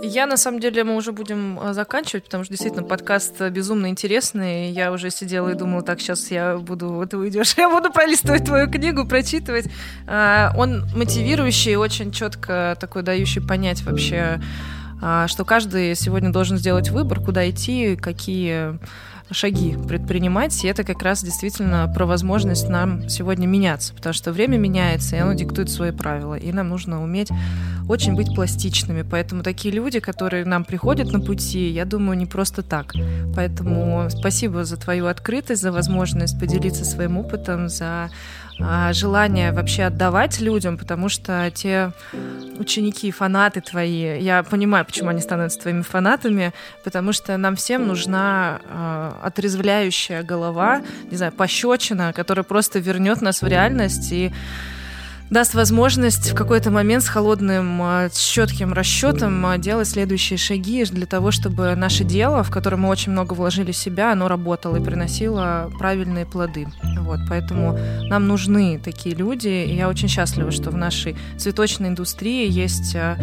Я, 0.03 0.27
на 0.27 0.37
самом 0.37 0.61
деле, 0.61 0.85
мы 0.85 0.97
уже 0.97 1.13
будем 1.13 1.59
э, 1.61 1.75
заканчивать, 1.75 2.25
потому 2.25 2.45
что 2.45 2.53
действительно 2.53 2.83
подкаст 2.83 3.41
э, 3.41 3.51
безумно 3.51 3.89
интересный. 3.89 4.71
Я 4.71 4.91
уже 4.91 5.11
сидела 5.11 5.51
и 5.51 5.55
думала, 5.55 5.83
так, 5.83 6.01
сейчас 6.01 6.31
я 6.31 6.57
буду, 6.57 6.89
вот 6.93 7.11
ты 7.11 7.19
уйдешь, 7.19 7.55
я 7.59 7.69
буду 7.69 7.93
пролистывать 7.93 8.45
твою 8.45 8.71
книгу, 8.71 9.07
прочитывать. 9.07 9.67
А, 10.07 10.53
он 10.57 10.87
мотивирующий, 10.97 11.77
очень 11.77 12.11
четко 12.11 12.77
такой 12.81 13.03
дающий 13.03 13.41
понять 13.41 13.83
вообще, 13.83 14.41
а, 15.03 15.29
что 15.29 15.45
каждый 15.45 15.95
сегодня 15.95 16.33
должен 16.33 16.57
сделать 16.57 16.89
выбор, 16.89 17.21
куда 17.21 17.49
идти, 17.49 17.97
какие 17.97 18.79
шаги 19.31 19.77
предпринимать, 19.89 20.65
и 20.65 20.69
это 20.69 20.85
как 20.85 21.03
раз 21.03 21.23
действительно 21.23 21.91
про 21.93 22.07
возможность 22.07 22.69
нам 22.69 23.09
сегодня 23.09 23.47
меняться, 23.47 23.95
потому 23.95 24.13
что 24.13 24.33
время 24.33 24.57
меняется, 24.57 25.17
и 25.17 25.19
оно 25.19 25.35
диктует 25.35 25.71
свои 25.71 25.91
правила, 25.91 26.35
и 26.35 26.53
нам 26.53 26.69
нужно 26.69 27.03
уметь 27.03 27.31
очень 27.89 28.15
быть 28.15 28.35
пластичными. 28.35 29.03
Поэтому 29.03 29.43
такие 29.43 29.75
люди, 29.75 30.01
которые 30.01 30.45
нам 30.45 30.65
приходят 30.65 31.13
на 31.13 31.21
пути, 31.21 31.69
я 31.69 31.85
думаю, 31.85 32.19
не 32.19 32.27
просто 32.27 32.63
так. 32.63 32.95
Поэтому 33.35 34.09
спасибо 34.11 34.65
за 34.65 34.77
твою 34.77 35.07
открытость, 35.07 35.63
за 35.63 35.73
возможность 35.73 36.39
поделиться 36.39 36.85
своим 36.85 37.19
опытом, 37.19 37.69
за 37.69 38.11
желание 38.93 39.53
вообще 39.53 39.85
отдавать 39.85 40.41
людям, 40.41 40.79
потому 40.79 41.09
что 41.09 41.51
те 41.55 41.93
ученики, 42.59 43.11
фанаты 43.11 43.61
твои, 43.61 44.19
я 44.21 44.43
понимаю, 44.43 44.85
почему 44.85 45.11
они 45.11 45.21
становятся 45.21 45.61
твоими 45.61 45.83
фанатами, 45.83 46.53
потому 46.85 47.13
что 47.13 47.37
нам 47.37 47.57
всем 47.57 47.87
нужна 47.87 48.61
э, 48.65 49.13
отрезвляющая 49.25 50.23
голова, 50.23 50.83
не 51.11 51.17
знаю, 51.17 51.33
пощечина, 51.33 52.13
которая 52.13 52.45
просто 52.45 52.79
вернет 52.79 53.21
нас 53.21 53.43
в 53.43 53.47
реальность 53.47 54.11
и 54.13 54.33
даст 55.31 55.55
возможность 55.55 56.31
в 56.31 56.35
какой-то 56.35 56.71
момент 56.71 57.03
с 57.03 57.09
холодным, 57.09 57.81
а, 57.83 58.09
с 58.11 58.19
четким 58.19 58.73
расчетом 58.73 59.45
а, 59.47 59.59
делать 59.59 59.89
следующие 59.89 60.37
шаги 60.37 60.85
для 60.85 61.07
того, 61.07 61.31
чтобы 61.31 61.75
наше 61.75 62.05
дело, 62.05 62.43
в 62.43 62.51
которое 62.51 62.77
мы 62.77 62.89
очень 62.89 63.13
много 63.13 63.35
вложили 63.35 63.73
себя, 63.73 64.13
оно 64.13 64.29
работало 64.29 64.77
и 64.77 64.83
приносило 64.83 65.71
правильные 65.79 66.27
плоды. 66.27 66.69
Вот, 67.01 67.21
поэтому 67.29 67.79
нам 68.09 68.27
нужны 68.29 68.81
такие 68.83 69.15
люди, 69.15 69.49
и 69.49 69.75
я 69.75 69.89
очень 69.89 70.09
счастлива, 70.09 70.51
что 70.51 70.71
в 70.71 70.77
нашей 70.77 71.17
цветочной 71.37 71.89
индустрии 71.89 72.51
есть 72.51 72.95
а, 72.95 73.17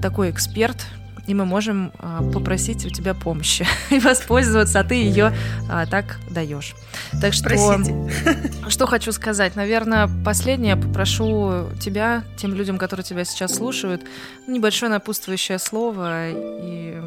такой 0.00 0.30
эксперт, 0.30 0.86
и 1.26 1.34
мы 1.34 1.44
можем 1.44 1.92
а, 1.98 2.22
попросить 2.22 2.84
у 2.84 2.90
тебя 2.90 3.14
помощи 3.14 3.66
и 3.90 3.98
воспользоваться, 3.98 4.80
а 4.80 4.84
ты 4.84 4.94
ее 4.94 5.34
а, 5.70 5.86
так 5.86 6.18
даешь. 6.30 6.74
Так 7.20 7.32
что, 7.32 7.44
Просите. 7.44 8.10
что 8.68 8.86
хочу 8.86 9.12
сказать, 9.12 9.56
наверное, 9.56 10.08
последнее 10.24 10.76
попрошу 10.76 11.68
тебя, 11.80 12.24
тем 12.36 12.54
людям, 12.54 12.78
которые 12.78 13.04
тебя 13.04 13.24
сейчас 13.24 13.54
слушают, 13.54 14.02
небольшое 14.46 14.90
напутствующее 14.90 15.58
слово 15.58 16.30
и 16.30 17.00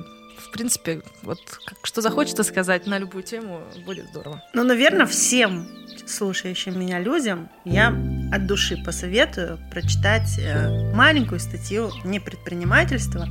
в 0.48 0.52
принципе, 0.52 1.02
вот 1.24 1.40
что 1.84 2.02
захочется 2.02 2.44
сказать 2.44 2.88
на 2.88 2.98
любую 2.98 3.24
тему, 3.24 3.62
будет 3.86 4.08
здорово. 4.10 4.42
Ну, 4.54 4.64
наверное, 4.64 5.06
всем 5.06 5.68
слушающим 6.06 6.80
меня 6.80 7.00
людям, 7.00 7.50
я 7.66 7.94
от 8.32 8.46
души 8.46 8.78
посоветую 8.78 9.60
прочитать 9.72 10.40
э, 10.40 10.94
маленькую 10.94 11.40
статью 11.40 11.92
не 12.04 12.20
предпринимательства, 12.20 13.28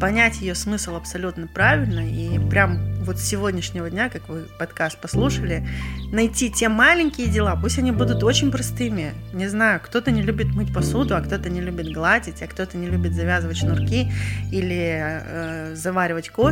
понять 0.00 0.40
ее 0.40 0.54
смысл 0.54 0.96
абсолютно 0.96 1.46
правильно 1.46 2.00
и 2.00 2.38
прям 2.50 2.94
вот 3.04 3.18
с 3.18 3.24
сегодняшнего 3.24 3.88
дня, 3.90 4.10
как 4.10 4.28
вы 4.28 4.46
подкаст 4.58 5.00
послушали, 5.00 5.66
найти 6.12 6.50
те 6.50 6.68
маленькие 6.68 7.28
дела, 7.28 7.58
пусть 7.60 7.78
они 7.78 7.92
будут 7.92 8.22
очень 8.22 8.50
простыми. 8.50 9.12
Не 9.32 9.48
знаю, 9.48 9.80
кто-то 9.82 10.10
не 10.10 10.22
любит 10.22 10.48
мыть 10.48 10.72
посуду, 10.72 11.16
а 11.16 11.20
кто-то 11.20 11.48
не 11.48 11.60
любит 11.60 11.92
гладить, 11.92 12.42
а 12.42 12.46
кто-то 12.46 12.76
не 12.76 12.88
любит 12.88 13.14
завязывать 13.14 13.56
шнурки 13.56 14.12
или 14.52 15.00
э, 15.00 15.74
заваривать 15.74 16.28
кофе 16.30 16.49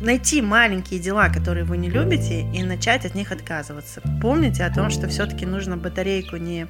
найти 0.00 0.42
маленькие 0.42 1.00
дела, 1.00 1.28
которые 1.28 1.64
вы 1.64 1.76
не 1.76 1.90
любите, 1.90 2.42
и 2.54 2.62
начать 2.62 3.04
от 3.04 3.14
них 3.14 3.32
отказываться. 3.32 4.00
Помните 4.22 4.64
о 4.64 4.72
том, 4.72 4.90
что 4.90 5.08
все-таки 5.08 5.46
нужно 5.46 5.76
батарейку 5.76 6.36
не 6.36 6.66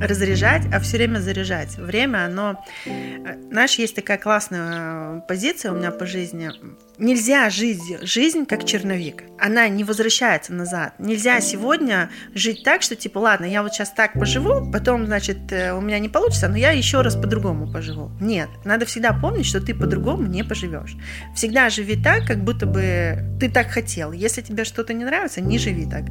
разряжать, 0.00 0.62
а 0.72 0.80
все 0.80 0.96
время 0.96 1.18
заряжать. 1.18 1.76
Время, 1.76 2.26
оно... 2.26 2.64
Э, 2.86 3.36
знаешь, 3.50 3.74
есть 3.74 3.94
такая 3.94 4.18
классная 4.18 5.20
позиция 5.28 5.72
у 5.72 5.76
меня 5.76 5.90
по 5.90 6.06
жизни 6.06 6.50
нельзя 7.00 7.50
жить 7.50 7.80
жизнь 8.02 8.46
как 8.46 8.64
черновик. 8.64 9.24
Она 9.38 9.68
не 9.68 9.84
возвращается 9.84 10.52
назад. 10.52 10.94
Нельзя 10.98 11.40
сегодня 11.40 12.10
жить 12.34 12.62
так, 12.62 12.82
что 12.82 12.94
типа, 12.94 13.18
ладно, 13.18 13.46
я 13.46 13.62
вот 13.62 13.72
сейчас 13.72 13.90
так 13.90 14.12
поживу, 14.12 14.70
потом, 14.70 15.06
значит, 15.06 15.50
э, 15.50 15.72
у 15.72 15.80
меня 15.80 15.98
не 15.98 16.08
получится, 16.08 16.48
но 16.48 16.56
я 16.56 16.70
еще 16.70 17.00
раз 17.00 17.16
по-другому 17.16 17.72
поживу. 17.72 18.10
Нет, 18.20 18.48
надо 18.64 18.84
всегда 18.84 19.12
помнить, 19.12 19.46
что 19.46 19.60
ты 19.60 19.74
по-другому 19.74 20.26
не 20.26 20.44
поживешь. 20.44 20.94
Всегда 21.34 21.70
живи 21.70 22.00
так, 22.00 22.26
как 22.26 22.44
будто 22.44 22.66
бы 22.66 23.36
ты 23.40 23.50
так 23.50 23.68
хотел. 23.68 24.12
Если 24.12 24.42
тебе 24.42 24.64
что-то 24.64 24.92
не 24.92 25.04
нравится, 25.04 25.40
не 25.40 25.58
живи 25.58 25.86
так. 25.86 26.04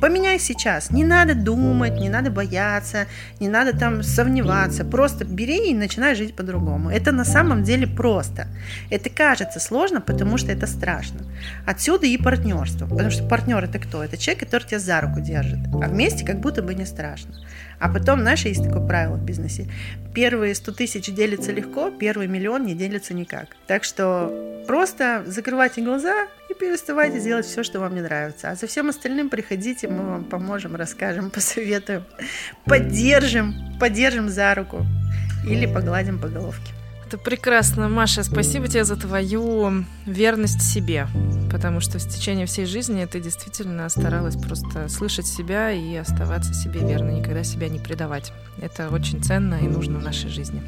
Поменяй 0.00 0.38
сейчас. 0.38 0.90
Не 0.90 1.04
надо 1.04 1.34
думать, 1.34 2.00
не 2.00 2.08
надо 2.08 2.30
бояться, 2.30 3.06
не 3.40 3.48
надо 3.48 3.76
там 3.76 4.02
сомневаться. 4.02 4.84
Просто 4.84 5.24
бери 5.24 5.70
и 5.70 5.74
начинай 5.74 6.14
жить 6.14 6.34
по-другому. 6.36 6.90
Это 6.90 7.12
на 7.12 7.24
самом 7.24 7.62
деле 7.62 7.86
просто. 7.86 8.48
Это 8.90 9.10
кажется 9.10 9.60
сложно, 9.60 10.00
потому 10.00 10.38
что 10.38 10.52
это 10.52 10.66
страшно. 10.66 11.20
Отсюда 11.66 12.06
и 12.06 12.16
партнерство, 12.16 12.86
потому 12.86 13.10
что 13.10 13.26
партнер 13.26 13.64
это 13.64 13.78
кто? 13.78 14.04
Это 14.04 14.16
человек, 14.16 14.44
который 14.44 14.64
тебя 14.64 14.78
за 14.78 15.00
руку 15.00 15.20
держит, 15.20 15.58
а 15.72 15.88
вместе 15.88 16.24
как 16.24 16.40
будто 16.40 16.62
бы 16.62 16.74
не 16.74 16.86
страшно. 16.86 17.34
А 17.78 17.88
потом, 17.88 18.20
знаешь, 18.20 18.44
есть 18.44 18.62
такое 18.62 18.86
правило 18.86 19.16
в 19.16 19.24
бизнесе. 19.24 19.66
Первые 20.14 20.54
100 20.54 20.72
тысяч 20.72 21.12
делятся 21.12 21.52
легко, 21.52 21.90
первый 21.90 22.26
миллион 22.26 22.64
не 22.64 22.74
делится 22.74 23.14
никак. 23.14 23.48
Так 23.66 23.84
что 23.84 24.62
просто 24.66 25.24
закрывайте 25.26 25.82
глаза 25.82 26.26
и 26.50 26.54
переставайте 26.54 27.20
делать 27.20 27.46
все, 27.46 27.62
что 27.62 27.80
вам 27.80 27.94
не 27.94 28.00
нравится. 28.00 28.50
А 28.50 28.54
за 28.54 28.66
всем 28.66 28.88
остальным 28.88 29.30
приходите, 29.30 29.88
мы 29.88 30.04
вам 30.04 30.24
поможем, 30.24 30.76
расскажем, 30.76 31.30
посоветуем, 31.34 32.04
поддержим, 32.64 33.54
поддержим 33.80 34.28
за 34.28 34.54
руку 34.54 34.84
или 35.48 35.66
погладим 35.66 36.18
по 36.18 36.28
головке. 36.28 36.73
Это 37.14 37.22
прекрасно, 37.22 37.88
Маша. 37.88 38.24
Спасибо 38.24 38.66
тебе 38.66 38.82
за 38.82 38.96
твою 38.96 39.84
верность 40.04 40.62
себе, 40.62 41.06
потому 41.48 41.78
что 41.78 42.00
в 42.00 42.08
течение 42.08 42.44
всей 42.46 42.66
жизни 42.66 43.04
ты 43.04 43.20
действительно 43.20 43.88
старалась 43.88 44.34
просто 44.34 44.88
слышать 44.88 45.28
себя 45.28 45.70
и 45.70 45.94
оставаться 45.94 46.52
себе 46.54 46.80
верной, 46.80 47.20
никогда 47.20 47.44
себя 47.44 47.68
не 47.68 47.78
предавать. 47.78 48.32
Это 48.60 48.90
очень 48.90 49.22
ценно 49.22 49.54
и 49.54 49.68
нужно 49.68 50.00
в 50.00 50.02
нашей 50.02 50.28
жизни. 50.28 50.60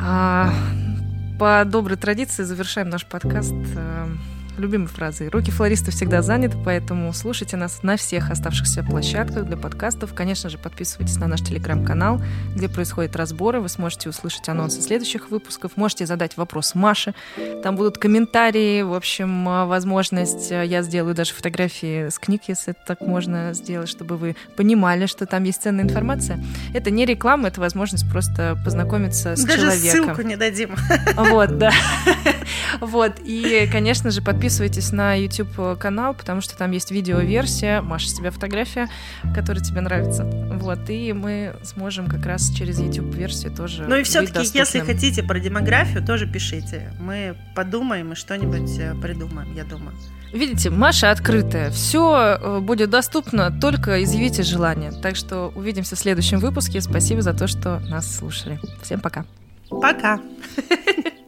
А, 0.00 0.50
по 1.38 1.62
доброй 1.66 1.98
традиции 1.98 2.42
завершаем 2.44 2.88
наш 2.88 3.04
подкаст 3.04 3.52
э, 3.52 4.06
любимой 4.58 4.88
фразой. 4.88 5.28
Руки 5.28 5.50
флориста 5.50 5.90
всегда 5.90 6.22
заняты, 6.22 6.56
поэтому 6.64 7.12
слушайте 7.12 7.56
нас 7.56 7.82
на 7.82 7.96
всех 7.96 8.30
оставшихся 8.30 8.82
площадках 8.84 9.46
для 9.46 9.56
подкастов. 9.56 10.14
Конечно 10.14 10.50
же, 10.50 10.58
подписывайтесь 10.58 11.16
на 11.16 11.26
наш 11.26 11.40
телеграм-канал, 11.40 12.22
где 12.54 12.68
происходят 12.68 13.16
разборы. 13.16 13.60
Вы 13.60 13.68
сможете 13.68 14.10
услышать 14.10 14.48
анонсы 14.48 14.80
следующих 14.82 15.30
выпусков. 15.30 15.72
Можете 15.76 16.06
задать 16.06 16.36
вопрос 16.36 16.74
Маше. 16.74 17.14
Там 17.62 17.76
будут 17.76 17.98
комментарии. 17.98 18.82
В 18.82 18.94
общем, 18.94 19.44
возможность. 19.66 20.50
Я 20.50 20.82
сделаю 20.82 21.14
даже 21.14 21.32
фотографии 21.32 22.08
с 22.08 22.18
книг, 22.18 22.42
если 22.48 22.74
так 22.86 23.00
можно 23.00 23.54
сделать, 23.54 23.88
чтобы 23.88 24.16
вы 24.16 24.36
понимали, 24.56 25.06
что 25.06 25.26
там 25.26 25.44
есть 25.44 25.62
ценная 25.62 25.84
информация. 25.84 26.38
Это 26.74 26.90
не 26.90 27.06
реклама, 27.06 27.48
это 27.48 27.60
возможность 27.60 28.08
просто 28.10 28.58
познакомиться 28.64 29.34
с 29.34 29.44
даже 29.44 29.58
человеком. 29.60 30.04
ссылку 30.04 30.22
не 30.22 30.36
дадим. 30.36 30.76
Вот, 31.16 31.58
да. 31.58 31.72
Вот. 32.80 33.12
И, 33.24 33.68
конечно 33.70 34.10
же, 34.10 34.22
подписывайтесь 34.22 34.41
подписывайтесь 34.42 34.90
на 34.90 35.14
YouTube 35.14 35.78
канал, 35.78 36.14
потому 36.14 36.40
что 36.40 36.56
там 36.58 36.72
есть 36.72 36.90
видеоверсия. 36.90 37.80
Маша, 37.80 38.08
тебя 38.08 38.32
фотография, 38.32 38.88
которая 39.32 39.62
тебе 39.62 39.80
нравится. 39.80 40.24
Вот, 40.24 40.90
и 40.90 41.12
мы 41.12 41.54
сможем 41.62 42.08
как 42.08 42.26
раз 42.26 42.50
через 42.50 42.80
YouTube-версию 42.80 43.52
тоже 43.52 43.84
Ну 43.86 43.94
и 43.94 44.02
все-таки, 44.02 44.40
если 44.58 44.80
хотите 44.80 45.22
про 45.22 45.38
демографию, 45.38 46.04
тоже 46.04 46.26
пишите. 46.26 46.92
Мы 46.98 47.36
подумаем 47.54 48.14
и 48.14 48.14
что-нибудь 48.16 48.76
э, 48.80 48.96
придумаем, 49.00 49.54
я 49.54 49.62
думаю. 49.62 49.94
Видите, 50.32 50.70
Маша 50.70 51.12
открытая. 51.12 51.70
Все 51.70 52.36
э, 52.40 52.58
будет 52.58 52.90
доступно, 52.90 53.52
только 53.52 54.02
изъявите 54.02 54.42
желание. 54.42 54.90
Так 54.90 55.14
что 55.14 55.52
увидимся 55.54 55.94
в 55.94 56.00
следующем 56.00 56.40
выпуске. 56.40 56.80
Спасибо 56.80 57.22
за 57.22 57.32
то, 57.32 57.46
что 57.46 57.78
нас 57.78 58.16
слушали. 58.16 58.58
Всем 58.82 58.98
пока. 58.98 59.24
Пока. 59.70 60.20